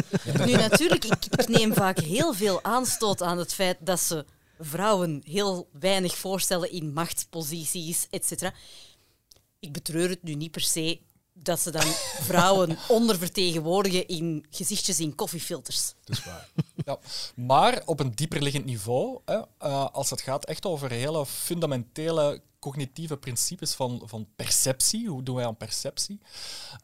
Nu 0.45 0.51
natuurlijk, 0.55 1.05
ik, 1.05 1.25
ik 1.25 1.47
neem 1.47 1.73
vaak 1.73 1.99
heel 1.99 2.33
veel 2.33 2.63
aanstoot 2.63 3.21
aan 3.21 3.37
het 3.37 3.53
feit 3.53 3.77
dat 3.79 3.99
ze 3.99 4.25
vrouwen 4.59 5.21
heel 5.25 5.69
weinig 5.71 6.17
voorstellen 6.17 6.71
in 6.71 6.93
machtsposities, 6.93 8.07
et 8.09 8.25
cetera. 8.25 8.53
Ik 9.59 9.71
betreur 9.71 10.09
het 10.09 10.23
nu 10.23 10.33
niet 10.33 10.51
per 10.51 10.61
se 10.61 10.99
dat 11.33 11.59
ze 11.59 11.71
dan 11.71 11.87
vrouwen 12.31 12.77
ondervertegenwoordigen 12.87 14.07
in 14.07 14.45
gezichtjes 14.49 14.99
in 14.99 15.15
koffiefilters. 15.15 15.93
Dat 16.03 16.17
is 16.17 16.25
waar. 16.25 16.49
ja. 16.85 16.97
Maar 17.35 17.81
op 17.85 17.99
een 17.99 18.11
dieperliggend 18.11 18.65
niveau, 18.65 19.19
hè, 19.25 19.41
eh, 19.57 19.85
als 19.91 20.09
het 20.09 20.21
gaat 20.21 20.45
echt 20.45 20.65
over 20.65 20.91
hele 20.91 21.25
fundamentele 21.25 22.41
cognitieve 22.59 23.17
principes 23.17 23.73
van, 23.73 24.01
van 24.05 24.27
perceptie, 24.35 25.07
hoe 25.07 25.23
doen 25.23 25.35
wij 25.35 25.45
aan 25.45 25.57
perceptie, 25.57 26.19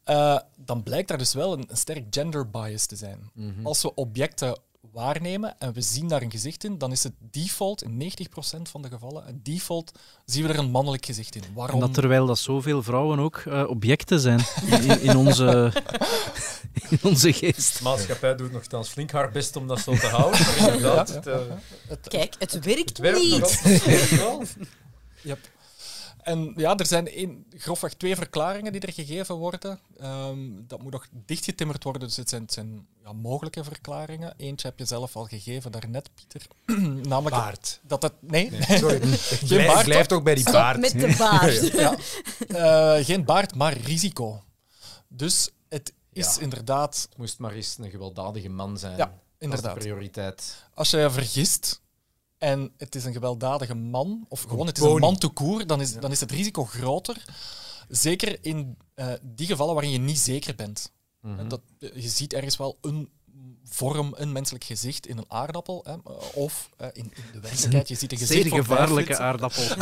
eh, 0.04 0.40
dan 0.58 0.84
blijkt 0.84 1.08
daar 1.08 1.18
dus 1.18 1.34
wel 1.34 1.54
een, 1.54 1.66
een 1.68 1.78
sterk 1.78 2.06
gender 2.10 2.50
bias 2.50 2.86
te 2.86 2.96
zijn. 2.96 3.32
Als 3.64 3.82
we 3.82 3.94
objecten 3.94 4.60
waarnemen 4.94 5.56
en 5.60 5.74
we 5.74 5.82
zien 5.82 6.08
daar 6.08 6.22
een 6.22 6.32
gezicht 6.32 6.64
in, 6.64 6.78
dan 6.78 6.92
is 6.92 7.04
het 7.04 7.14
default, 7.32 7.84
in 7.84 8.12
90% 8.12 8.62
van 8.62 8.82
de 8.82 8.88
gevallen, 8.90 9.26
het 9.26 9.46
default, 9.46 9.92
zien 10.26 10.44
we 10.44 10.50
er 10.54 10.60
een 10.60 10.72
mannelijk 10.72 11.06
gezicht 11.06 11.36
in. 11.36 11.44
Waarom? 11.54 11.76
En 11.76 11.80
dat 11.86 11.94
terwijl 11.94 12.26
dat 12.26 12.38
zoveel 12.40 12.84
vrouwen 12.84 13.20
ook 13.20 13.38
eh, 13.38 13.64
objecten 13.70 14.20
zijn 14.20 14.40
in, 14.66 15.02
in, 15.02 15.16
onze, 15.18 15.74
in 16.90 17.00
onze 17.02 17.34
geest. 17.34 17.78
De 17.78 17.84
maatschappij 17.84 18.36
doet 18.36 18.52
nogthans 18.52 18.90
flink 18.90 19.12
haar 19.12 19.32
best 19.32 19.56
om 19.56 19.68
dat 19.68 19.80
zo 19.80 19.94
te 19.96 20.08
houden. 20.08 20.40
Maar 20.40 20.58
inderdaad, 20.74 21.10
Ja, 21.10 21.16
het, 21.16 21.28
eh, 21.28 21.40
Het- 21.88 22.08
Kijk, 22.08 22.36
het 22.40 22.60
werkt, 22.66 22.90
het 22.90 22.98
werkt 22.98 23.20
niet. 23.20 24.62
Yep. 25.22 25.40
En 26.24 26.54
ja, 26.56 26.78
er 26.78 26.86
zijn 26.86 27.20
een, 27.20 27.46
grofweg 27.58 27.94
twee 27.94 28.16
verklaringen 28.16 28.72
die 28.72 28.82
er 28.82 28.94
gegeven 28.94 29.36
worden. 29.36 29.80
Ehm, 30.00 30.38
dat 30.68 30.82
moet 30.82 30.92
nog 30.92 31.08
dichtgetimmerd 31.26 31.84
worden, 31.84 32.02
dus 32.02 32.16
het 32.18 32.30
zijn, 32.30 32.42
het 32.42 32.54
zijn 32.54 32.88
ja, 33.04 33.14
mogelijke 33.14 33.64
verklaringen. 33.64 34.34
Eentje 34.38 34.68
heb 34.68 34.80
je 34.80 34.86
zelf 34.86 35.16
al 35.16 35.26
gegeven 35.26 35.72
daarnet, 35.72 36.10
Pieter. 36.16 36.42
Namelijk 37.10 37.36
Baard. 37.36 37.80
dat 37.84 38.02
het... 38.04 38.14
Nee, 38.20 38.50
Nee, 38.52 38.78
sorry. 38.78 39.00
Geen 39.18 39.48
blijf, 39.48 39.74
baard, 39.74 39.86
blijf 39.86 40.06
toch 40.06 40.24
bij 40.24 40.34
die 40.36 40.44
Stop 40.44 40.54
baard. 40.54 40.80
met 40.80 40.92
de 40.92 41.16
baard. 41.30 41.68
ja. 41.72 41.96
Eh, 42.48 43.06
geen 43.06 43.26
baard, 43.26 43.56
maar 43.56 43.78
risico. 43.78 44.44
Dus 45.08 45.50
het 45.70 45.94
is 46.14 46.36
Ja. 46.36 46.42
inderdaad... 46.42 47.08
Het 47.10 47.18
moest 47.18 47.40
maar 47.40 47.52
eens 47.52 47.78
een 47.80 47.90
gewelddadige 47.90 48.50
man 48.50 48.78
zijn. 48.78 48.98
Ja, 48.98 49.06
Dat 49.06 49.14
is 49.14 49.20
inderdaad. 49.38 49.74
de 49.74 49.80
prioriteit. 49.80 50.64
Als 50.74 50.90
je 50.90 50.98
je 50.98 51.10
vergist 51.12 51.82
en 52.44 52.74
het 52.78 52.96
is 52.96 53.06
een 53.06 53.14
gewelddadige 53.14 53.74
man, 53.74 54.26
of 54.28 54.42
gewoon 54.42 54.68
het 54.68 54.78
is 54.78 54.84
een 54.84 55.00
man 55.00 55.18
te 55.18 55.28
koer, 55.28 55.68
dan 55.68 55.82
is, 55.82 55.94
dan 55.94 56.12
is 56.12 56.20
het 56.20 56.32
risico 56.32 56.66
groter. 56.66 57.26
Zeker 57.88 58.38
in 58.42 58.78
eh, 58.94 59.14
die 59.22 59.48
gevallen 59.48 59.74
waarin 59.74 59.92
je 59.92 60.00
niet 60.00 60.18
zeker 60.18 60.56
bent. 60.56 60.92
Mhm. 61.22 61.48
Dat, 61.48 61.62
je 61.80 62.10
ziet 62.10 62.34
ergens 62.34 62.58
wel 62.58 62.78
een 62.82 63.10
vorm, 63.74 64.14
een 64.18 64.32
menselijk 64.32 64.64
gezicht 64.64 65.08
in 65.08 65.18
een 65.18 65.26
aardappel. 65.28 65.86
Hè, 65.88 65.94
of 66.34 66.70
eh, 66.78 66.88
in, 66.94 67.04
in 67.04 67.24
de 67.34 67.40
werkelijkheid, 67.40 67.88
je 67.88 67.96
ziet 67.96 68.12
een 68.12 68.18
gezicht 68.18 68.42
Zeer 68.50 68.52
gevaarlijke 68.52 69.18
aardappel. 69.18 69.64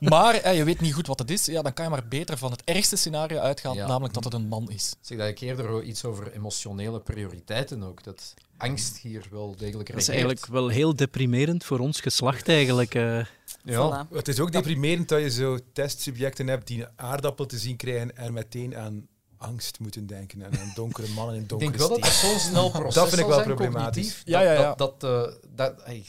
Maar 0.00 0.54
je 0.54 0.64
weet 0.64 0.80
niet 0.80 0.94
goed 0.94 1.06
wat 1.06 1.18
het 1.18 1.30
is. 1.30 1.46
Ja, 1.46 1.62
dan 1.62 1.72
kan 1.72 1.84
je 1.84 1.90
maar 1.90 2.08
beter 2.08 2.38
van 2.38 2.50
het 2.50 2.62
ergste 2.64 2.96
scenario 2.96 3.38
uitgaan, 3.38 3.74
Ja. 3.74 3.86
namelijk 3.86 4.14
dat 4.14 4.24
het 4.24 4.32
een 4.32 4.48
man 4.48 4.70
is. 4.70 4.94
Zeg 5.00 5.18
dat 5.18 5.28
ik 5.28 5.40
eerder 5.40 5.82
iets 5.82 6.04
over 6.04 6.32
emotionele 6.32 7.00
prioriteiten 7.00 7.82
ook. 7.82 8.04
Dat 8.04 8.34
angst 8.56 8.96
hier 8.98 9.26
wel 9.30 9.54
degelijk 9.56 9.88
Dat 9.90 10.00
is 10.00 10.08
eigenlijk 10.08 10.46
wel 10.46 10.68
heel 10.68 10.96
deprimerend 10.96 11.64
voor 11.64 11.78
ons 11.78 12.00
geslacht 12.00 12.48
eigenlijk. 12.48 12.94
eh. 12.94 13.24
Ja. 13.64 14.06
Voilà. 14.06 14.12
Het 14.12 14.28
is 14.28 14.40
ook 14.40 14.52
deprimerend 14.52 15.08
dat 15.08 15.20
je 15.20 15.30
zo 15.30 15.58
testsubjecten 15.72 16.46
hebt 16.46 16.66
die 16.66 16.80
een 16.82 16.88
aardappel 16.96 17.46
te 17.46 17.58
zien 17.58 17.76
krijgen 17.76 18.16
en 18.16 18.32
meteen 18.32 18.76
aan 18.76 19.06
angst 19.40 19.78
moeten 19.78 20.06
denken 20.06 20.42
en 20.42 20.58
aan 20.60 20.72
donkere 20.74 21.08
mannen 21.16 21.34
in 21.36 21.42
Ik 21.42 21.48
donkere 21.48 21.70
denk 21.70 21.80
wel 21.80 21.88
dat 21.88 22.02
dat 22.02 22.12
zo'n 22.12 22.38
snel 22.38 22.70
proces 22.70 22.94
Dat 22.94 23.08
vind 23.08 23.20
ik 23.20 23.26
wel 23.26 23.42
problematisch. 23.42 23.94
cognitief, 23.94 24.22
Ja, 24.24 24.40
ja, 24.40 24.52
ja. 24.52 24.74
Dat, 24.74 25.00
dat, 25.00 25.00
dat, 25.00 25.30
eh, 25.30 25.34
dat, 25.54 26.06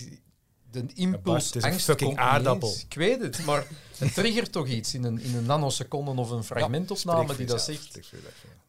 de 0.71 0.85
impuls, 0.93 1.45
het 1.45 1.55
is 1.55 1.63
een 1.63 1.69
angst 1.71 1.85
fucking 1.85 2.09
niet 2.09 2.19
aardappel. 2.19 2.69
eens. 2.69 2.83
Ik 2.83 2.93
weet 2.93 3.21
het, 3.21 3.45
maar 3.45 3.67
het 3.97 4.13
triggert 4.13 4.51
toch 4.51 4.67
iets 4.67 4.93
in 4.93 5.03
een, 5.03 5.19
in 5.19 5.35
een 5.35 5.45
nanoseconde 5.45 6.21
of 6.21 6.29
een 6.29 6.43
fragmentopname 6.43 7.35
die 7.35 7.45
dat 7.45 7.61
zegt. 7.61 7.99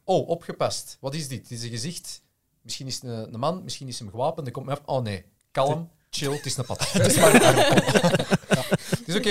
Oh, 0.04 0.28
opgepast. 0.28 0.96
Wat 1.00 1.14
is 1.14 1.28
dit? 1.28 1.38
Het 1.42 1.50
is 1.50 1.62
een 1.62 1.70
gezicht. 1.70 2.22
Misschien 2.62 2.86
is 2.86 2.94
het 2.94 3.04
een, 3.04 3.34
een 3.34 3.40
man, 3.40 3.62
misschien 3.64 3.88
is 3.88 3.98
hem 3.98 4.10
gewapend. 4.10 4.46
Er 4.46 4.52
komt 4.52 4.66
me 4.66 4.72
op. 4.72 4.82
Oh 4.84 5.02
nee, 5.02 5.24
kalm, 5.50 5.90
chill, 6.10 6.32
het 6.32 6.46
is 6.46 6.56
een 6.56 6.64
patat. 6.72 6.92
Het 6.92 7.06
is 7.06 7.16
maar 7.16 7.34
een 7.34 7.42
aardappel. 7.42 8.00
Ja. 8.48 8.71
Het 9.06 9.08
is 9.08 9.16
oké, 9.16 9.30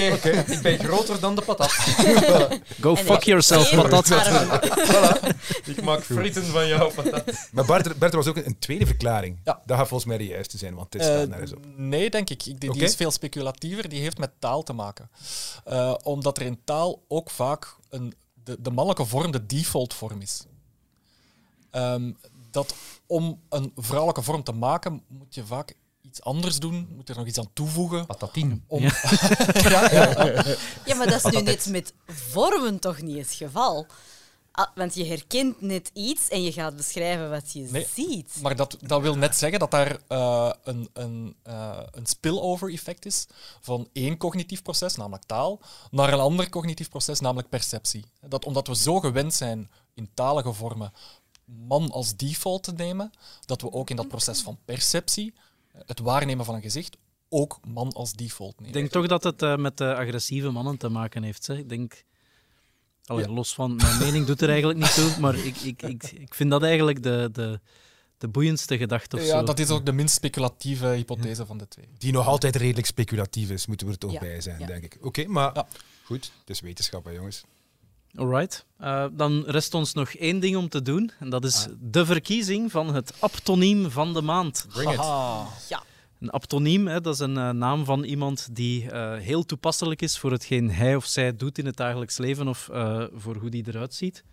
ik 0.54 0.62
ben 0.62 0.80
groter 0.80 1.20
dan 1.20 1.36
de 1.36 1.42
patat. 1.42 1.72
Go 2.82 2.96
En 2.96 3.06
fuck 3.06 3.24
yourself, 3.24 3.76
patat. 3.76 4.08
voilà. 4.92 5.36
Ik 5.66 5.82
maak 5.82 6.04
frieten 6.04 6.46
van 6.46 6.68
jou, 6.68 6.94
patat. 6.94 7.48
Maar 7.52 7.66
Bart, 7.66 8.00
Bart, 8.00 8.12
er 8.12 8.18
was 8.18 8.28
ook 8.28 8.38
een, 8.38 8.46
een 8.46 8.60
tweede 8.60 8.86
verklaring. 8.86 9.40
Ja. 9.44 9.62
Dat 9.66 9.78
gaat 9.78 9.88
volgens 9.88 10.10
mij 10.10 10.18
de 10.18 10.26
juiste 10.26 10.58
zijn, 10.58 10.76
want 10.76 10.92
dit 10.92 11.02
Eh, 11.02 11.08
staat 11.08 11.28
nergens 11.28 11.54
op. 11.54 11.66
nee, 11.76 12.10
denk 12.10 12.30
ik. 12.30 12.46
ik 12.46 12.60
die, 12.60 12.70
Oké. 12.70 12.80
die 12.80 12.88
is 12.88 12.96
veel 12.96 13.12
speculatiever. 13.12 13.90
Die 13.90 14.02
heeft 14.02 14.18
met 14.18 14.32
taal 14.40 14.64
te 14.64 14.74
maken. 14.74 15.10
Eh, 15.66 15.94
omdat 16.04 16.38
er 16.38 16.44
in 16.46 16.60
taal 16.64 17.04
ook 17.08 17.30
vaak 17.30 17.76
een, 17.90 18.14
de, 18.44 18.58
de 18.62 18.70
mannelijke 18.72 19.06
vorm 19.06 19.32
de 19.32 19.46
default 19.46 19.94
vorm 19.94 20.22
is. 20.22 20.46
Ehm, 21.72 22.12
dat 22.52 22.76
om 23.06 23.42
een 23.50 23.72
vrouwelijke 23.76 24.22
vorm 24.22 24.44
te 24.44 24.52
maken, 24.52 25.02
moet 25.08 25.36
je 25.36 25.46
vaak 25.46 25.74
iets 26.12 26.22
anders 26.24 26.60
doen. 26.60 26.88
Moet 26.96 27.10
er 27.10 27.16
nog 27.16 27.28
iets 27.28 27.40
aan 27.40 27.54
toevoegen. 27.54 28.06
Patatien. 28.06 28.64
Om... 28.68 28.82
Ja. 29.54 29.92
ja, 29.92 29.92
ja. 29.92 30.56
Ja, 30.86 30.96
maar 30.96 31.08
dat 31.08 31.26
is 31.26 31.32
nu 31.32 31.42
net 31.42 31.66
met 31.66 31.94
vormen 32.06 32.80
toch 32.80 33.02
niet 33.02 33.18
het 33.18 33.34
geval. 33.34 33.88
Ah, 34.52 34.68
want 34.76 34.96
je 34.96 35.06
herkent 35.06 35.62
net 35.62 35.92
iets 35.94 36.28
en 36.28 36.44
je 36.44 36.52
gaat 36.52 36.76
beschrijven 36.76 37.30
wat 37.30 37.52
je 37.52 37.68
Nee, 37.70 37.88
ziet. 37.96 38.36
Maar 38.42 38.56
dat, 38.56 38.78
dat 38.82 39.02
wil 39.02 39.16
net 39.16 39.36
zeggen 39.36 39.60
dat 39.60 39.72
daar 39.72 39.98
eh, 40.08 40.52
een, 40.64 40.90
een, 40.94 41.36
eh, 41.44 41.80
een 41.92 42.06
spillover-effect 42.06 43.06
is 43.06 43.28
van 43.62 43.90
één 43.94 44.18
cognitief 44.18 44.62
proces, 44.62 44.96
namelijk 44.96 45.24
taal, 45.24 45.60
naar 45.92 46.14
een 46.14 46.20
ander 46.20 46.50
cognitief 46.50 46.90
proces, 46.90 47.20
namelijk 47.20 47.50
perceptie. 47.50 48.06
Dat 48.28 48.46
omdat 48.46 48.68
we 48.68 48.76
zo 48.76 49.00
gewend 49.00 49.34
zijn 49.34 49.72
in 49.94 50.10
talige 50.14 50.54
vormen 50.54 50.92
man 51.46 51.92
als 51.92 52.16
default 52.16 52.64
te 52.64 52.72
nemen, 52.72 53.12
dat 53.46 53.62
we 53.62 53.72
ook 53.72 53.90
in 53.90 53.96
dat 53.96 54.08
proces 54.08 54.42
van 54.42 54.58
perceptie, 54.66 55.34
het 55.86 56.00
waarnemen 56.00 56.46
van 56.46 56.56
een 56.56 56.62
gezicht, 56.62 56.98
ook 57.30 57.60
man 57.68 57.92
als 57.94 58.14
default 58.14 58.54
Ik 58.54 58.60
nemen. 58.60 58.74
denk 58.74 58.90
toch 58.92 59.08
dat 59.08 59.24
het 59.24 59.42
eh, 59.42 59.56
met 59.58 59.78
de 59.78 59.96
agressieve 59.96 60.50
mannen 60.50 60.78
te 60.78 60.90
maken 60.90 61.24
heeft. 61.24 61.44
Zeg. 61.44 61.58
Ik 61.58 61.70
denk... 61.70 62.04
Allee, 63.06 63.26
Ja. 63.28 63.32
Los 63.34 63.54
van 63.54 63.76
mijn 63.76 63.98
mening 64.00 64.26
doet 64.26 64.42
er 64.42 64.50
eigenlijk 64.50 64.80
niet 64.80 64.94
toe, 64.94 65.20
maar 65.20 65.36
ik, 65.36 65.56
ik, 65.58 65.82
ik, 65.82 66.04
ik 66.12 66.34
vind 66.34 66.50
dat 66.50 66.64
eigenlijk 66.64 67.04
de, 67.04 67.30
de, 67.32 67.60
de 68.18 68.28
boeiendste 68.28 68.78
gedachte 68.78 69.16
of 69.16 69.22
Ja, 69.26 69.40
zo. 69.40 69.44
dat 69.46 69.60
is 69.60 69.70
ook 69.70 69.86
de 69.86 69.92
minst 69.92 70.16
speculatieve 70.16 70.86
hypothese 70.88 71.46
van 71.46 71.58
de 71.58 71.68
twee. 71.68 71.88
Die 71.98 72.12
nog 72.12 72.28
altijd 72.28 72.56
redelijk 72.56 72.88
speculatief 72.88 73.50
is, 73.50 73.66
moeten 73.66 73.88
we 73.88 73.94
er 73.94 74.00
toch 74.00 74.12
Ja, 74.12 74.20
bij 74.20 74.42
zijn, 74.42 74.60
ja. 74.60 74.66
denk 74.66 74.84
ik. 74.84 74.98
Oké, 75.02 75.26
maar 75.28 75.52
Ja. 75.54 75.68
goed, 76.04 76.32
het 76.40 76.50
is 76.50 76.60
wetenschap, 76.60 77.06
hè, 77.06 77.12
jongens. 77.12 77.44
Alright. 78.16 78.66
Eh, 78.78 79.06
dan 79.12 79.44
rest 79.48 79.74
ons 79.74 79.94
nog 79.94 80.10
één 80.10 80.40
ding 80.40 80.56
om 80.56 80.70
te 80.70 80.82
doen. 80.82 81.12
En 81.20 81.30
dat 81.30 81.44
is 81.46 81.66
Ah. 81.68 81.74
de 81.80 82.06
verkiezing 82.06 82.72
van 82.72 82.94
het 82.94 83.14
aptoniem 83.20 83.90
van 83.92 84.14
de 84.14 84.22
maand. 84.22 84.66
Bring 84.74 84.92
it. 84.92 84.98
Haha. 84.98 85.84
Een 86.20 86.30
aptoniem, 86.30 86.88
hè, 86.88 87.02
dat 87.02 87.14
is 87.14 87.20
een 87.20 87.38
eh, 87.38 87.50
naam 87.50 87.86
van 87.86 88.04
iemand 88.04 88.56
die 88.56 88.92
eh, 88.92 89.14
heel 89.18 89.44
toepasselijk 89.46 90.02
is 90.02 90.18
voor 90.20 90.32
hetgeen 90.32 90.72
hij 90.72 90.96
of 90.96 91.06
zij 91.06 91.36
doet 91.36 91.58
in 91.58 91.66
het 91.66 91.76
dagelijks 91.76 92.18
leven 92.18 92.48
of 92.48 92.70
eh, 92.70 93.04
voor 93.14 93.36
hoe 93.36 93.50
die 93.50 93.64
eruit 93.68 93.94
ziet. 93.94 94.24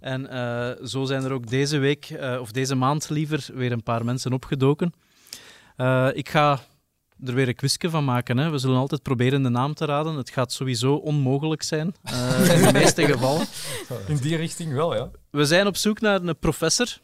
En 0.00 0.26
eh, 0.30 0.86
zo 0.86 1.04
zijn 1.04 1.24
er 1.24 1.32
ook 1.32 1.46
deze 1.46 1.78
week, 1.78 2.04
eh, 2.10 2.38
of 2.40 2.50
deze 2.52 2.74
maand 2.74 3.08
liever, 3.10 3.46
weer 3.54 3.72
een 3.72 3.82
paar 3.82 4.04
mensen 4.04 4.32
opgedoken. 4.32 4.92
Eh, 5.76 6.08
ik 6.12 6.28
ga 6.28 6.60
er 7.24 7.34
weer 7.34 7.48
een 7.48 7.54
quizje 7.54 7.90
van 7.90 8.04
maken. 8.04 8.38
Hè. 8.38 8.50
We 8.50 8.58
zullen 8.58 8.76
altijd 8.76 9.02
proberen 9.02 9.42
de 9.42 9.48
naam 9.48 9.74
te 9.74 9.84
raden. 9.84 10.16
Het 10.16 10.30
gaat 10.30 10.52
sowieso 10.52 10.94
onmogelijk 10.94 11.62
zijn, 11.62 11.94
eh, 12.02 12.54
in 12.54 12.62
de 12.62 12.72
meeste 12.80 13.06
gevallen. 13.06 13.46
In 14.06 14.16
die 14.16 14.36
richting 14.36 14.72
wel, 14.72 14.94
ja. 14.94 15.10
We 15.30 15.44
zijn 15.44 15.66
op 15.66 15.76
zoek 15.76 16.00
naar 16.00 16.22
een 16.22 16.38
professor. 16.38 16.98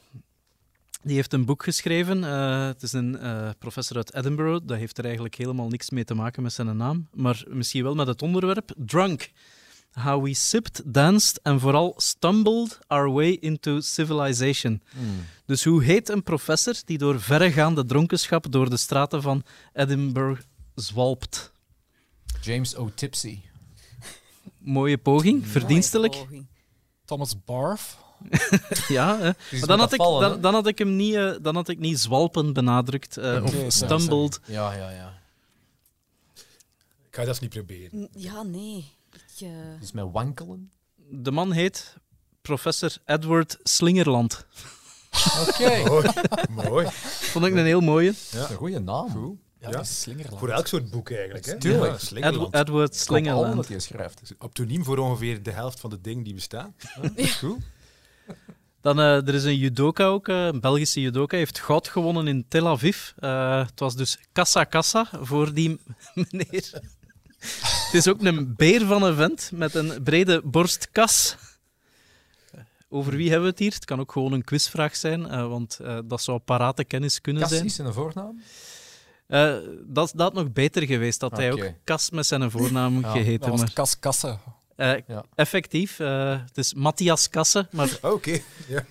Die 1.02 1.14
heeft 1.14 1.32
een 1.32 1.44
boek 1.44 1.62
geschreven. 1.62 2.24
Eh, 2.24 2.66
het 2.66 2.82
is 2.82 2.92
een 2.92 3.18
eh, 3.18 3.48
professor 3.58 3.96
uit 3.96 4.14
Edinburgh. 4.14 4.66
Dat 4.66 4.78
heeft 4.78 4.98
er 4.98 5.04
eigenlijk 5.04 5.34
helemaal 5.34 5.68
niks 5.68 5.90
mee 5.90 6.04
te 6.04 6.14
maken 6.14 6.42
met 6.42 6.52
zijn 6.52 6.76
naam. 6.76 7.08
Maar 7.12 7.44
misschien 7.48 7.82
wel 7.82 7.94
met 7.94 8.06
het 8.06 8.22
onderwerp. 8.22 8.74
Drunk. 8.76 9.30
How 9.94 10.22
we 10.22 10.34
sipped, 10.34 10.82
danced 10.84 11.40
en 11.42 11.60
vooral 11.60 11.94
stumbled 11.96 12.78
our 12.86 13.12
way 13.12 13.30
into 13.40 13.80
civilization. 13.80 14.82
Dus 15.46 15.64
hoe 15.64 15.82
heet 15.82 16.08
een 16.08 16.22
professor 16.22 16.74
die 16.84 16.98
door 16.98 17.20
verregaande 17.20 17.84
dronkenschap 17.84 18.52
door 18.52 18.70
de 18.70 18.76
straten 18.76 19.22
van 19.22 19.42
Edinburgh 19.72 20.40
zwalpt? 20.74 21.52
James 22.40 22.76
O. 22.76 22.90
Tipsy. 22.94 23.40
Mooie 24.58 24.98
poging, 24.98 25.46
verdienstelijk. 25.46 26.12
Mooie 26.12 26.24
poging. 26.26 26.46
Thomas 27.04 27.44
Barf. 27.44 27.98
Ja, 28.88 29.18
hè. 29.18 29.30
Maar 29.58 29.66
dan 29.66 29.78
had, 29.78 29.92
ik, 29.92 30.00
vallen, 30.00 30.40
dan, 30.40 30.54
had 30.54 30.66
ik 30.66 30.78
hem 30.78 30.96
niet, 30.96 31.14
eh, 31.14 31.32
dan 31.42 31.54
had 31.54 31.68
ik 31.68 31.78
niet 31.78 31.98
zwalpen 31.98 32.52
benadrukt 32.52 33.16
eh, 33.16 33.42
of 33.44 33.54
stumbled. 33.68 34.40
Ja, 34.46 34.74
ja, 34.74 34.90
ja. 34.90 35.20
Ik 37.08 37.20
ga 37.20 37.24
dat 37.24 37.40
niet 37.40 37.50
proberen. 37.50 38.08
Ja, 38.12 38.42
nee. 38.42 38.92
Eh, 39.42 39.48
Dus 39.80 39.92
met 39.92 40.04
wankelen. 40.12 40.70
De 41.10 41.30
man 41.30 41.52
heet 41.52 41.96
professor 42.42 42.96
Edward 43.04 43.58
Slingerland. 43.62 44.46
Oké. 45.48 45.82
Mooi. 45.90 46.08
Mooi. 46.50 46.86
Vond 47.30 47.44
ik 47.44 47.54
een 47.54 47.64
heel 47.64 47.80
mooie. 47.80 48.08
Is 48.10 48.32
een 48.32 48.56
goede 48.56 48.80
naam. 48.80 49.10
Goed. 49.10 49.38
Ja, 49.60 49.70
Ja. 49.70 49.84
Slingerland. 49.84 50.38
Voor 50.38 50.48
elk 50.48 50.66
soort 50.66 50.90
boek 50.90 51.10
eigenlijk. 51.10 51.44
Hè? 51.46 51.58
Tuurlijk. 51.58 51.82
Ja, 51.82 51.88
Edward, 51.88 52.02
Slingerland. 52.02 52.54
Edward 52.54 52.66
hoop 52.68 52.76
allemaal 52.78 52.94
Slingerland. 52.94 53.54
dat 53.56 53.68
hij 53.68 53.78
schrijft. 53.78 54.34
Optoniem 54.38 54.84
voor 54.84 54.98
ongeveer 54.98 55.42
de 55.42 55.50
helft 55.50 55.80
van 55.80 55.90
de 55.90 56.00
dingen 56.00 56.24
die 56.24 56.34
bestaan. 56.34 56.74
Ja, 57.16 57.26
Goed. 57.26 57.58
Dan, 58.80 58.98
eh, 58.98 59.28
er 59.28 59.34
is 59.34 59.44
een 59.44 59.56
judoka 59.56 60.04
ook, 60.06 60.28
eh, 60.28 60.46
een 60.46 60.60
Belgische 60.60 61.00
judoka, 61.00 61.36
heeft 61.36 61.58
goud 61.58 61.88
gewonnen 61.88 62.26
in 62.28 62.44
Tel 62.48 62.68
Aviv. 62.68 63.10
Eh, 63.16 63.58
het 63.66 63.80
was 63.80 63.96
dus 63.96 64.18
kassa 64.32 64.64
kassa 64.64 65.08
voor 65.20 65.52
die 65.54 65.80
meneer. 66.14 66.80
het 67.86 67.94
is 67.94 68.08
ook 68.08 68.22
een 68.22 68.54
beer 68.56 68.86
van 68.86 69.02
een 69.02 69.14
vent 69.14 69.50
met 69.54 69.74
een 69.74 70.02
brede 70.02 70.42
borstkas. 70.44 71.36
Over 72.88 73.16
wie 73.16 73.28
hebben 73.28 73.44
we 73.44 73.50
het 73.50 73.58
hier? 73.58 73.72
Het 73.72 73.84
kan 73.84 74.00
ook 74.00 74.12
gewoon 74.12 74.32
een 74.32 74.44
quizvraag 74.44 74.96
zijn, 74.96 75.28
eh, 75.28 75.48
want 75.48 75.78
eh, 75.78 75.98
dat 76.04 76.22
zou 76.22 76.38
parate 76.38 76.84
kennis 76.84 77.20
kunnen 77.20 77.48
zijn. 77.48 77.64
is 77.64 77.74
zijn 77.74 77.92
voornaam? 77.92 78.42
Eh, 79.26 79.56
dat, 79.86 80.12
dat 80.14 80.20
had 80.20 80.32
nog 80.32 80.52
beter 80.52 80.86
geweest, 80.86 81.20
dat 81.20 81.36
hij 81.36 81.52
ook 81.52 81.70
Kas 81.84 82.10
met 82.10 82.26
zijn 82.26 82.50
voornaam 82.50 83.00
Ja, 83.00 83.10
geheten. 83.10 83.40
Dat 83.40 83.48
was 83.48 83.60
Maar, 83.60 83.72
Kas 83.72 83.98
Kasse. 83.98 84.38
Ja. 84.76 85.24
Effectief, 85.34 85.96
het 85.96 86.58
is 86.58 86.74
Matthias 86.74 87.28
Kasse, 87.28 87.68
maar 87.70 87.98
Oké. 88.14 88.40
Ja. 88.68 88.84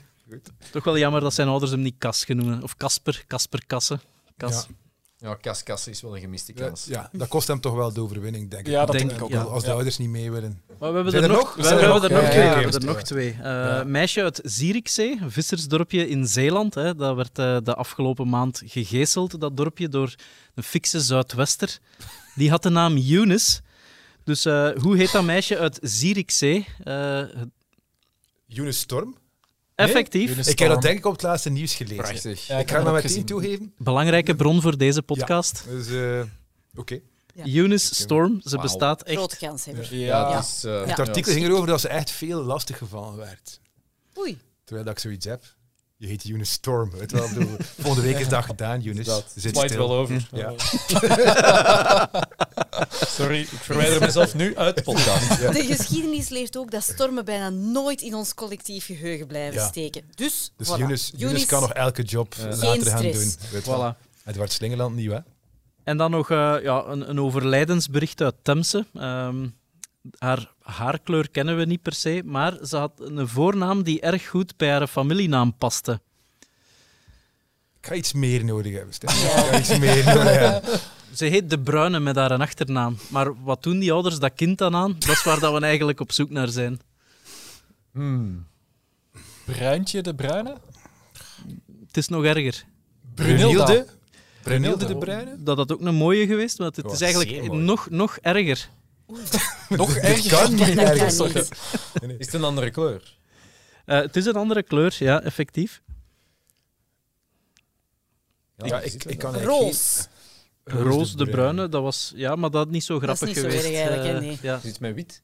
toch 0.72 0.84
wel 0.84 0.98
jammer 0.98 1.22
dat 1.22 1.34
zijn 1.34 1.48
ouders 1.48 1.72
hem 1.72 1.82
niet 1.82 1.96
Kas 1.98 2.26
genoemd 2.26 2.64
Of 2.64 2.78
Kasper, 2.78 3.24
Kasper 3.28 3.66
Kasse. 3.68 4.00
Kas. 4.38 4.68
Ja. 4.70 4.83
Ja, 5.24 5.38
Cas 5.42 5.64
Cas 5.64 5.88
is 5.88 6.02
wel 6.02 6.16
een 6.16 6.22
gemiste 6.22 6.54
kans. 6.54 6.86
ja, 6.86 7.10
dat 7.12 7.28
kost 7.28 7.48
hem 7.48 7.60
toch 7.60 7.74
wel 7.76 7.94
de 7.94 8.02
overwinning, 8.02 8.50
denk 8.50 8.66
ik. 8.68 8.72
Ja, 8.74 8.86
dat 8.86 8.98
denk 8.98 9.12
ik 9.12 9.22
ook 9.24 9.30
wel. 9.30 9.50
Als 9.50 9.62
de 9.64 9.68
Ja. 9.70 9.74
ouders 9.76 9.98
niet 9.98 10.10
mee 10.10 10.32
willen. 10.32 10.62
Maar 10.80 10.90
we 10.90 10.96
hebben 10.96 11.14
er 11.14 11.24
er 11.24 11.30
nog, 11.30 11.56
we 11.56 11.62
er 11.62 11.70
hebben 11.70 11.88
nog? 11.90 12.04
er 12.04 12.12
nog 12.12 12.22
twee. 12.30 12.44
ja, 12.44 12.56
we 12.56 12.62
hebben 12.62 12.80
er 12.82 12.86
nog 12.86 13.02
twee. 13.02 13.32
Eh, 13.32 13.38
Ja. 13.44 13.84
Meisje 13.84 14.24
uit 14.24 14.40
Zierikzee, 14.44 15.18
een 15.22 15.32
vissersdorpje 15.32 16.08
in 16.10 16.28
Zeeland. 16.28 16.74
Hè. 16.76 16.96
Dat 16.96 17.16
werd 17.16 17.40
eh, 17.40 17.58
de 17.64 17.76
afgelopen 17.76 18.30
maand 18.30 18.62
gegezeld, 18.66 19.40
dat 19.42 19.58
dorpje, 19.58 19.90
door 19.90 20.14
een 20.56 20.64
fikse 20.64 21.02
Zuidwester. 21.02 21.80
Die 22.36 22.50
had 22.50 22.64
de 22.64 22.70
naam 22.70 22.96
Eunice. 22.98 23.62
Dus 24.24 24.46
eh, 24.46 24.70
hoe 24.82 24.98
heet 24.98 25.12
dat 25.12 25.24
meisje 25.24 25.58
uit 25.58 25.80
Zierikzee? 25.82 26.66
Eh, 26.84 27.20
Eunice 28.48 28.80
Storm? 28.80 29.16
Effectief. 29.76 30.48
Ik 30.48 30.60
heb 30.60 30.70
dat 30.70 30.82
denk 30.82 30.98
ik 30.98 31.06
op 31.06 31.12
het 31.12 31.22
laatste 31.22 31.50
nieuws 31.50 31.74
gelezen. 31.76 31.98
Prachtig. 32.04 32.48
Ja, 32.48 32.58
Ik 32.58 32.72
ga 32.72 32.84
dat 32.84 32.94
meteen 32.94 33.26
toegeven. 33.26 33.74
Belangrijke 33.78 34.36
bron 34.36 34.62
voor 34.62 34.78
deze 34.78 35.02
podcast. 35.02 35.64
Dus, 35.70 35.88
eh, 35.88 36.22
oké. 36.76 37.00
Ja. 37.36 37.46
Eunice 37.46 37.96
Storm, 37.96 38.42
ze 38.46 38.58
bestaat 38.58 39.04
echt. 39.04 39.18
Grote 39.18 39.38
kanshebber. 39.38 39.96
Ja, 39.96 40.18
Ja. 40.30 40.38
eh, 40.38 40.80
Het 40.88 40.90
Ja. 40.90 40.96
artikel 40.96 41.32
ging 41.34 41.46
erover 41.46 41.68
dat 41.68 41.82
ze 41.82 41.88
echt 41.88 42.12
veel 42.12 42.44
lastig 42.44 42.78
gevallen 42.78 43.18
werd. 43.18 43.60
Oei. 44.18 44.38
Terwijl 44.64 44.86
dat 44.86 44.96
ik 44.96 45.02
zoiets 45.02 45.26
heb. 45.26 45.44
Je 46.04 46.10
heet 46.10 46.26
Eunice 46.30 46.52
Storm. 46.52 46.92
Weet 46.92 47.12
je 47.12 47.18
wel, 47.18 47.28
bedoel, 47.34 47.58
volgende 47.80 48.08
week 48.08 48.20
is 48.20 48.28
dat 48.28 48.44
gedaan, 48.46 48.82
Eunice. 48.86 49.10
Dat 49.10 49.26
Zit 49.36 49.56
slijt 49.56 49.76
wel 49.76 49.92
over. 49.92 50.28
Ja. 50.32 50.54
Sorry, 53.18 53.40
ik 53.40 53.48
verwijder 53.50 54.00
mezelf 54.00 54.36
nu 54.36 54.58
uit 54.58 54.76
de 54.76 54.82
podcast. 54.82 55.38
De 55.54 55.66
geschiedenis 55.66 56.30
leert 56.30 56.58
ook 56.58 56.72
dat 56.72 56.84
stormen 56.84 57.26
bijna 57.26 57.50
nooit 57.50 58.02
in 58.02 58.14
ons 58.16 58.34
collectief 58.34 58.86
geheugen 58.86 59.28
blijven 59.28 59.60
Ja. 59.62 59.68
steken. 59.68 60.04
Dus, 60.16 60.52
Dus 60.58 60.68
voilà. 60.68 61.48
Kan 61.48 61.62
nog 61.62 61.74
elke 61.74 62.02
job 62.04 62.34
Geen 62.34 62.58
later 62.58 62.86
gaan 62.92 63.02
doen. 63.02 63.34
Weet 63.52 63.66
je 63.66 63.72
wel. 63.72 63.94
Voilà. 63.96 63.98
Edward 64.26 64.52
Slingerland 64.52 64.96
nieuw, 64.96 65.12
hè? 65.12 65.20
En 65.84 65.98
dan 65.98 66.12
nog 66.12 66.30
eh, 66.32 66.56
ja, 66.62 66.84
een, 66.86 67.10
een 67.10 67.20
overlijdensbericht 67.20 68.22
uit 68.22 68.36
Temse. 68.42 68.86
Ehm, 68.94 69.48
haar 70.18 70.52
haarkleur 70.62 71.30
kennen 71.30 71.58
we 71.58 71.66
niet 71.66 71.82
per 71.82 71.94
se, 71.94 72.22
maar 72.26 72.58
ze 72.66 72.78
had 72.78 72.92
een 73.00 73.28
voornaam 73.28 73.84
die 73.84 74.02
erg 74.02 74.28
goed 74.28 74.58
bij 74.58 74.70
haar 74.72 74.88
familienaam 74.88 75.58
paste. 75.58 76.02
Ik 77.80 77.90
ga 77.90 77.94
iets 77.96 78.14
meer 78.14 78.46
nodig 78.46 78.74
hebben, 78.74 78.94
Stef. 78.94 79.24
Ik 79.24 79.30
ga 79.30 79.60
iets 79.60 79.78
meer 79.78 80.06
nodig 80.06 80.38
hebben. 80.40 80.80
Ze 81.14 81.26
heet 81.26 81.50
De 81.50 81.60
Bruyne 81.60 82.00
met 82.00 82.16
haar 82.16 82.40
achternaam. 82.40 82.98
Maar 83.10 83.44
wat 83.44 83.64
doen 83.64 83.80
die 83.80 83.92
ouders 83.94 84.20
dat 84.20 84.34
kind 84.36 84.58
dan 84.58 84.76
aan? 84.76 84.96
Dat 85.00 85.10
is 85.10 85.24
waar 85.24 85.40
dat 85.40 85.54
we 85.54 85.66
eigenlijk 85.66 86.00
op 86.00 86.12
zoek 86.12 86.30
naar 86.30 86.48
zijn. 86.48 86.80
Hmm. 87.92 88.48
Bruintje 89.46 90.02
de 90.02 90.16
Bruine? 90.16 90.58
Het 91.88 91.98
is 91.98 92.08
nog 92.08 92.24
erger. 92.24 92.66
Brunilde? 93.16 93.86
Brunilde 94.42 94.86
de 94.86 94.98
Bruyne? 94.98 95.36
Dat 95.40 95.58
had 95.58 95.72
ook 95.72 95.82
een 95.82 95.96
mooie 95.96 96.26
geweest, 96.26 96.58
maar 96.58 96.68
het 96.68 96.84
Oh, 96.84 96.94
is 96.94 97.02
eigenlijk 97.02 97.52
nog, 97.52 97.90
nog 97.90 98.18
erger. 98.22 98.70
Nog 99.70 99.96
erger. 99.96 100.30
kan 100.32 100.50
niet 100.54 100.60
Dat 100.60 100.76
kan 100.76 100.86
ergens. 100.86 101.20
niet. 102.02 102.20
Is 102.20 102.26
het 102.26 102.34
een 102.34 102.44
andere 102.44 102.70
kleur? 102.72 103.18
Eh, 103.86 104.00
het 104.00 104.16
is 104.16 104.26
een 104.26 104.36
andere 104.36 104.64
kleur, 104.64 104.96
ja, 105.00 105.22
effectief. 105.22 105.82
Ja, 108.58 108.80
ik, 108.82 108.94
ik 108.94 109.04
het 109.04 109.18
kan 109.18 109.34
eigenlijk 109.36 109.62
Roos. 109.64 110.08
geen- 110.66 110.82
Roos 110.82 111.16
de 111.16 111.26
Bruyne, 111.26 111.70
dat 111.70 111.82
was... 111.82 112.12
Ja, 112.16 112.36
maar 112.36 112.50
dat 112.52 112.70
niet 112.70 112.84
zo 112.84 113.00
Dat 113.00 113.10
is 113.10 113.18
grappig 113.18 113.28
niet 113.28 113.38
zo 113.46 113.50
geweest. 113.60 113.66
erg 113.66 113.76
eigenlijk, 113.76 114.04
hè, 114.04 114.14
Eh, 114.16 114.20
nee. 114.22 114.38
ja. 114.42 114.56
Is 114.64 114.70
het 114.70 114.80
met 114.80 114.96
wit? 114.96 115.22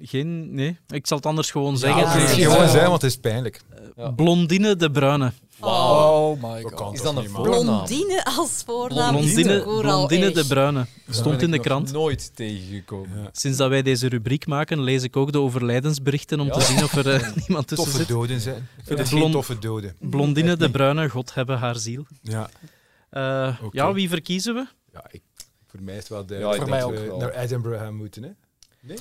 Geen... 0.00 0.54
Nee, 0.54 0.78
ik 0.88 1.06
zal 1.06 1.16
het 1.16 1.26
anders 1.26 1.50
gewoon 1.50 1.72
Ja, 1.72 1.78
zeggen. 1.78 2.00
Ja, 2.02 2.08
het 2.08 2.30
is 2.30 2.36
is, 2.36 2.44
gewoon 2.44 2.62
eh, 2.64 2.70
zijn, 2.70 2.88
want 2.88 3.02
het 3.02 3.10
is 3.10 3.18
pijnlijk. 3.18 3.60
Ja. 3.96 4.10
Blondine 4.10 4.76
de 4.76 4.90
Oh 5.60 6.42
my 6.42 6.62
god. 6.62 6.94
Is 6.94 7.02
dat 7.02 7.16
een 7.16 7.28
voornaam? 7.28 7.64
Blondine 7.64 8.24
als 8.24 8.62
voornaam 8.66 9.16
Blondine, 9.16 9.62
Blondine 9.62 10.30
de. 10.32 10.46
Daar 10.48 10.86
Stond 11.10 11.24
ben 11.36 11.44
in 11.44 11.50
de 11.50 11.56
nog 11.56 11.66
krant. 11.66 11.92
nooit 11.92 12.30
tegengekomen. 12.36 13.22
Ja. 13.22 13.28
Sinds 13.32 13.58
dat 13.58 13.68
wij 13.68 13.82
deze 13.82 14.08
rubriek 14.08 14.46
maken, 14.46 14.80
lees 14.80 15.02
ik 15.02 15.16
ook 15.16 15.32
de 15.32 15.40
overlijdensberichten 15.40 16.40
om 16.40 16.46
Ja. 16.46 16.52
te 16.52 16.60
zien 16.60 16.84
of 16.84 16.94
er 16.96 17.10
eh, 17.14 17.32
niemand 17.46 17.66
tussen 17.66 17.86
Toffe 17.86 17.98
zit. 17.98 18.08
doden 18.08 18.40
zijn. 18.40 18.56
Ik 18.56 18.84
vind 18.84 18.88
Ja. 18.88 18.96
het 18.96 19.08
geen 19.08 19.18
Blond- 19.18 19.32
toffe 19.32 19.58
doden. 19.58 19.96
Blondine 20.00 20.56
de 20.56 20.70
Bruyne, 20.70 21.08
God 21.08 21.34
hebben 21.34 21.58
haar 21.58 21.76
ziel. 21.76 22.06
Ja. 22.22 22.48
Eh. 23.10 23.56
Ja, 23.70 23.92
wie 23.92 24.08
verkiezen 24.08 24.54
we? 24.54 24.66
Ja, 24.92 25.04
ik, 25.10 25.22
voor 25.66 25.80
mij 25.82 25.94
is 25.94 26.00
het 26.00 26.08
wel 26.08 26.20
Ja, 26.20 26.26
duidelijk 26.26 26.62
ik 26.62 26.68
dat 26.80 26.90
we 26.90 26.96
ook 26.96 27.06
wel. 27.06 27.18
naar 27.18 27.30
Edinburgh 27.34 27.80
gaan 27.82 27.96
moeten. 27.96 28.22
Hè? 28.22 28.30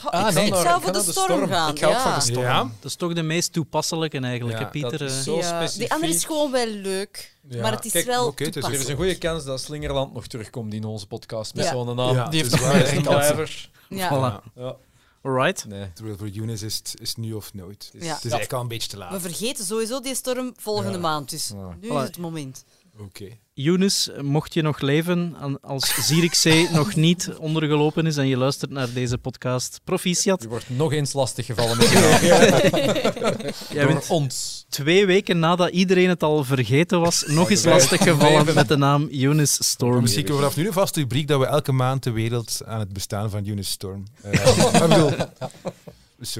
Ah, 0.05 0.27
ik 0.27 0.33
nee. 0.33 0.45
ik 0.47 0.53
zou 0.55 0.81
voor 0.81 0.91
de 0.93 1.01
storm 1.01 1.13
storm. 1.25 1.47
gaan. 1.47 1.69
Ik 1.71 1.79
ga 1.79 1.87
ook 1.87 1.93
ja. 1.93 2.01
voor 2.03 2.13
de 2.13 2.31
storm. 2.31 2.45
Ja? 2.45 2.61
Dat 2.63 2.71
is 2.91 2.95
toch 2.95 3.13
de 3.13 3.21
meest 3.23 3.53
toepasselijke 3.53 4.19
eigenlijk, 4.19 4.57
Ja, 4.59 4.63
hè, 4.65 4.69
Pieter? 4.71 4.97
dat 4.97 5.09
is 5.09 5.23
zo 5.23 5.35
Ja, 5.37 5.41
specifiek. 5.47 5.79
Die 5.79 5.93
andere 5.93 6.13
is 6.13 6.25
gewoon 6.25 6.51
wel 6.51 6.67
leuk, 6.67 7.35
Ja. 7.49 7.61
maar 7.61 7.71
het 7.71 7.85
is 7.85 7.91
Kijk, 7.91 8.05
wel 8.05 8.25
oké, 8.27 8.43
het 8.43 8.55
is- 8.55 8.63
Er 8.63 8.71
is 8.71 8.77
een 8.79 8.85
toepasselijk. 8.85 8.99
goede 9.19 9.33
kans 9.33 9.45
dat 9.45 9.61
Slingerland 9.61 10.13
nog 10.13 10.27
terugkomt 10.27 10.73
in 10.73 10.83
onze 10.83 11.07
podcast 11.07 11.53
met 11.53 11.65
Ja. 11.65 11.71
zo'n 11.71 11.95
naam. 11.95 12.15
Ja, 12.15 12.27
Die 12.29 12.39
heeft 12.39 12.51
nog 12.51 12.61
waar. 12.61 12.79
kansen. 12.83 13.01
Blijvers. 13.03 13.71
Ja. 13.89 14.09
Voilà. 14.41 14.53
Ja. 14.55 14.75
Alright. 15.23 15.65
Nee. 15.65 15.93
Terwijl 15.93 16.17
voor 16.17 16.27
Younes 16.29 16.61
is 16.61 16.75
het 16.75 16.95
is 17.01 17.15
nu 17.15 17.33
of 17.33 17.53
nooit. 17.53 17.89
Het 17.91 18.01
is, 18.01 18.07
Ja. 18.07 18.13
het 18.15 18.23
is 18.25 18.31
eigenlijk 18.31 18.53
al 18.53 18.61
een 18.61 18.67
beetje 18.67 18.89
te 18.89 18.97
laat. 18.97 19.11
We 19.11 19.19
vergeten 19.19 19.65
sowieso 19.65 19.99
die 19.99 20.15
storm 20.15 20.53
volgende 20.57 20.91
Ja. 20.91 20.97
maand. 20.97 21.29
Dus 21.29 21.51
Ja. 21.55 21.75
nu 21.81 21.87
is 21.95 22.01
het 22.03 22.17
moment. 22.17 22.63
Oké. 22.99 23.25
Younes, 23.53 24.09
mocht 24.21 24.53
je 24.53 24.61
nog 24.61 24.79
leven 24.79 25.35
als 25.61 26.07
Zierikzee 26.07 26.67
nog 26.79 26.95
niet 26.95 27.29
ondergelopen 27.39 28.05
is 28.05 28.17
en 28.17 28.27
je 28.27 28.37
luistert 28.37 28.71
naar 28.71 28.93
deze 28.93 29.17
podcast, 29.17 29.79
proficiat. 29.83 30.41
Je 30.41 30.47
wordt 30.47 30.69
nog 30.69 30.93
eens 30.93 31.13
lastig 31.13 31.45
gevallen 31.45 31.77
met 31.77 31.89
je 31.91 31.99
naam. 31.99 33.51
Jij 33.73 33.83
Door 33.83 33.93
bent 33.93 34.09
ons. 34.09 34.65
twee 34.69 35.05
weken 35.05 35.39
nadat 35.39 35.69
iedereen 35.69 36.09
het 36.09 36.23
al 36.23 36.43
vergeten 36.43 36.99
was, 36.99 37.23
nog 37.27 37.49
eens 37.49 37.63
lastig 37.63 38.03
gevallen 38.03 38.55
met 38.55 38.67
de 38.67 38.77
naam 38.77 39.07
Younes 39.11 39.53
Storm. 39.67 40.01
Misschien 40.01 40.23
kunnen 40.23 40.41
we 40.43 40.49
vanaf 40.49 40.61
nu 40.63 40.67
een 40.67 40.73
vaste 40.81 40.99
rubriek 40.99 41.27
dat 41.27 41.39
we 41.39 41.45
elke 41.45 41.71
maand 41.71 42.03
de 42.03 42.11
wereld 42.11 42.61
aan 42.65 42.79
het 42.79 42.93
bestaan 42.93 43.29
van 43.29 43.43
Younes 43.43 43.69
Storm. 43.69 44.03
Eh, 44.21 44.33
ik 44.73 44.87
bedoel, 44.87 45.11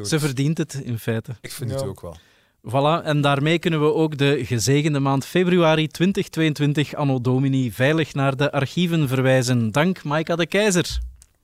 Ze 0.06 0.20
verdient 0.20 0.58
het 0.58 0.74
in 0.74 1.00
feite. 1.00 1.36
ik 1.42 1.52
vind 1.52 1.70
Ja. 1.72 1.76
het 1.76 1.86
ook 1.86 2.02
wel. 2.02 2.18
Voilà, 2.62 3.04
en 3.04 3.22
daarmee 3.22 3.60
kunnen 3.60 3.82
we 3.82 3.94
ook 3.94 4.18
de 4.18 4.46
gezegende 4.46 5.00
maand 5.00 5.26
februari 5.26 5.88
2022 5.88 6.96
anno 6.96 7.22
domini 7.22 7.72
veilig 7.72 8.14
naar 8.14 8.36
de 8.36 8.52
archieven 8.52 9.08
verwijzen. 9.08 9.72
Dank 9.72 10.04
Maika 10.04 10.36
de 10.36 10.46
Keizer. 10.46 11.00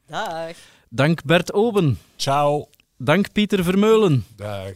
Dag. 0.08 0.56
Dank 0.90 1.24
Bert 1.24 1.54
Oben. 1.54 2.00
Ciao. 2.16 2.68
Dank 2.98 3.32
Pieter 3.32 3.64
Vermeulen. 3.64 4.26
Dag. 4.36 4.74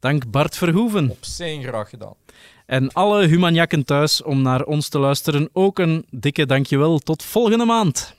Dank 0.00 0.30
Bart 0.30 0.56
Verhoeven. 0.56 1.10
Op 1.10 1.24
zijn 1.24 1.62
graag 1.62 1.88
gedaan. 1.88 2.14
En 2.66 2.92
alle 2.92 3.26
humanjakken 3.26 3.84
thuis 3.84 4.22
om 4.22 4.42
naar 4.42 4.64
ons 4.64 4.88
te 4.88 4.98
luisteren 4.98 5.48
ook 5.52 5.78
een 5.78 6.06
dikke 6.10 6.46
dankjewel. 6.46 6.98
Tot 6.98 7.22
volgende 7.22 7.64
maand. 7.64 8.14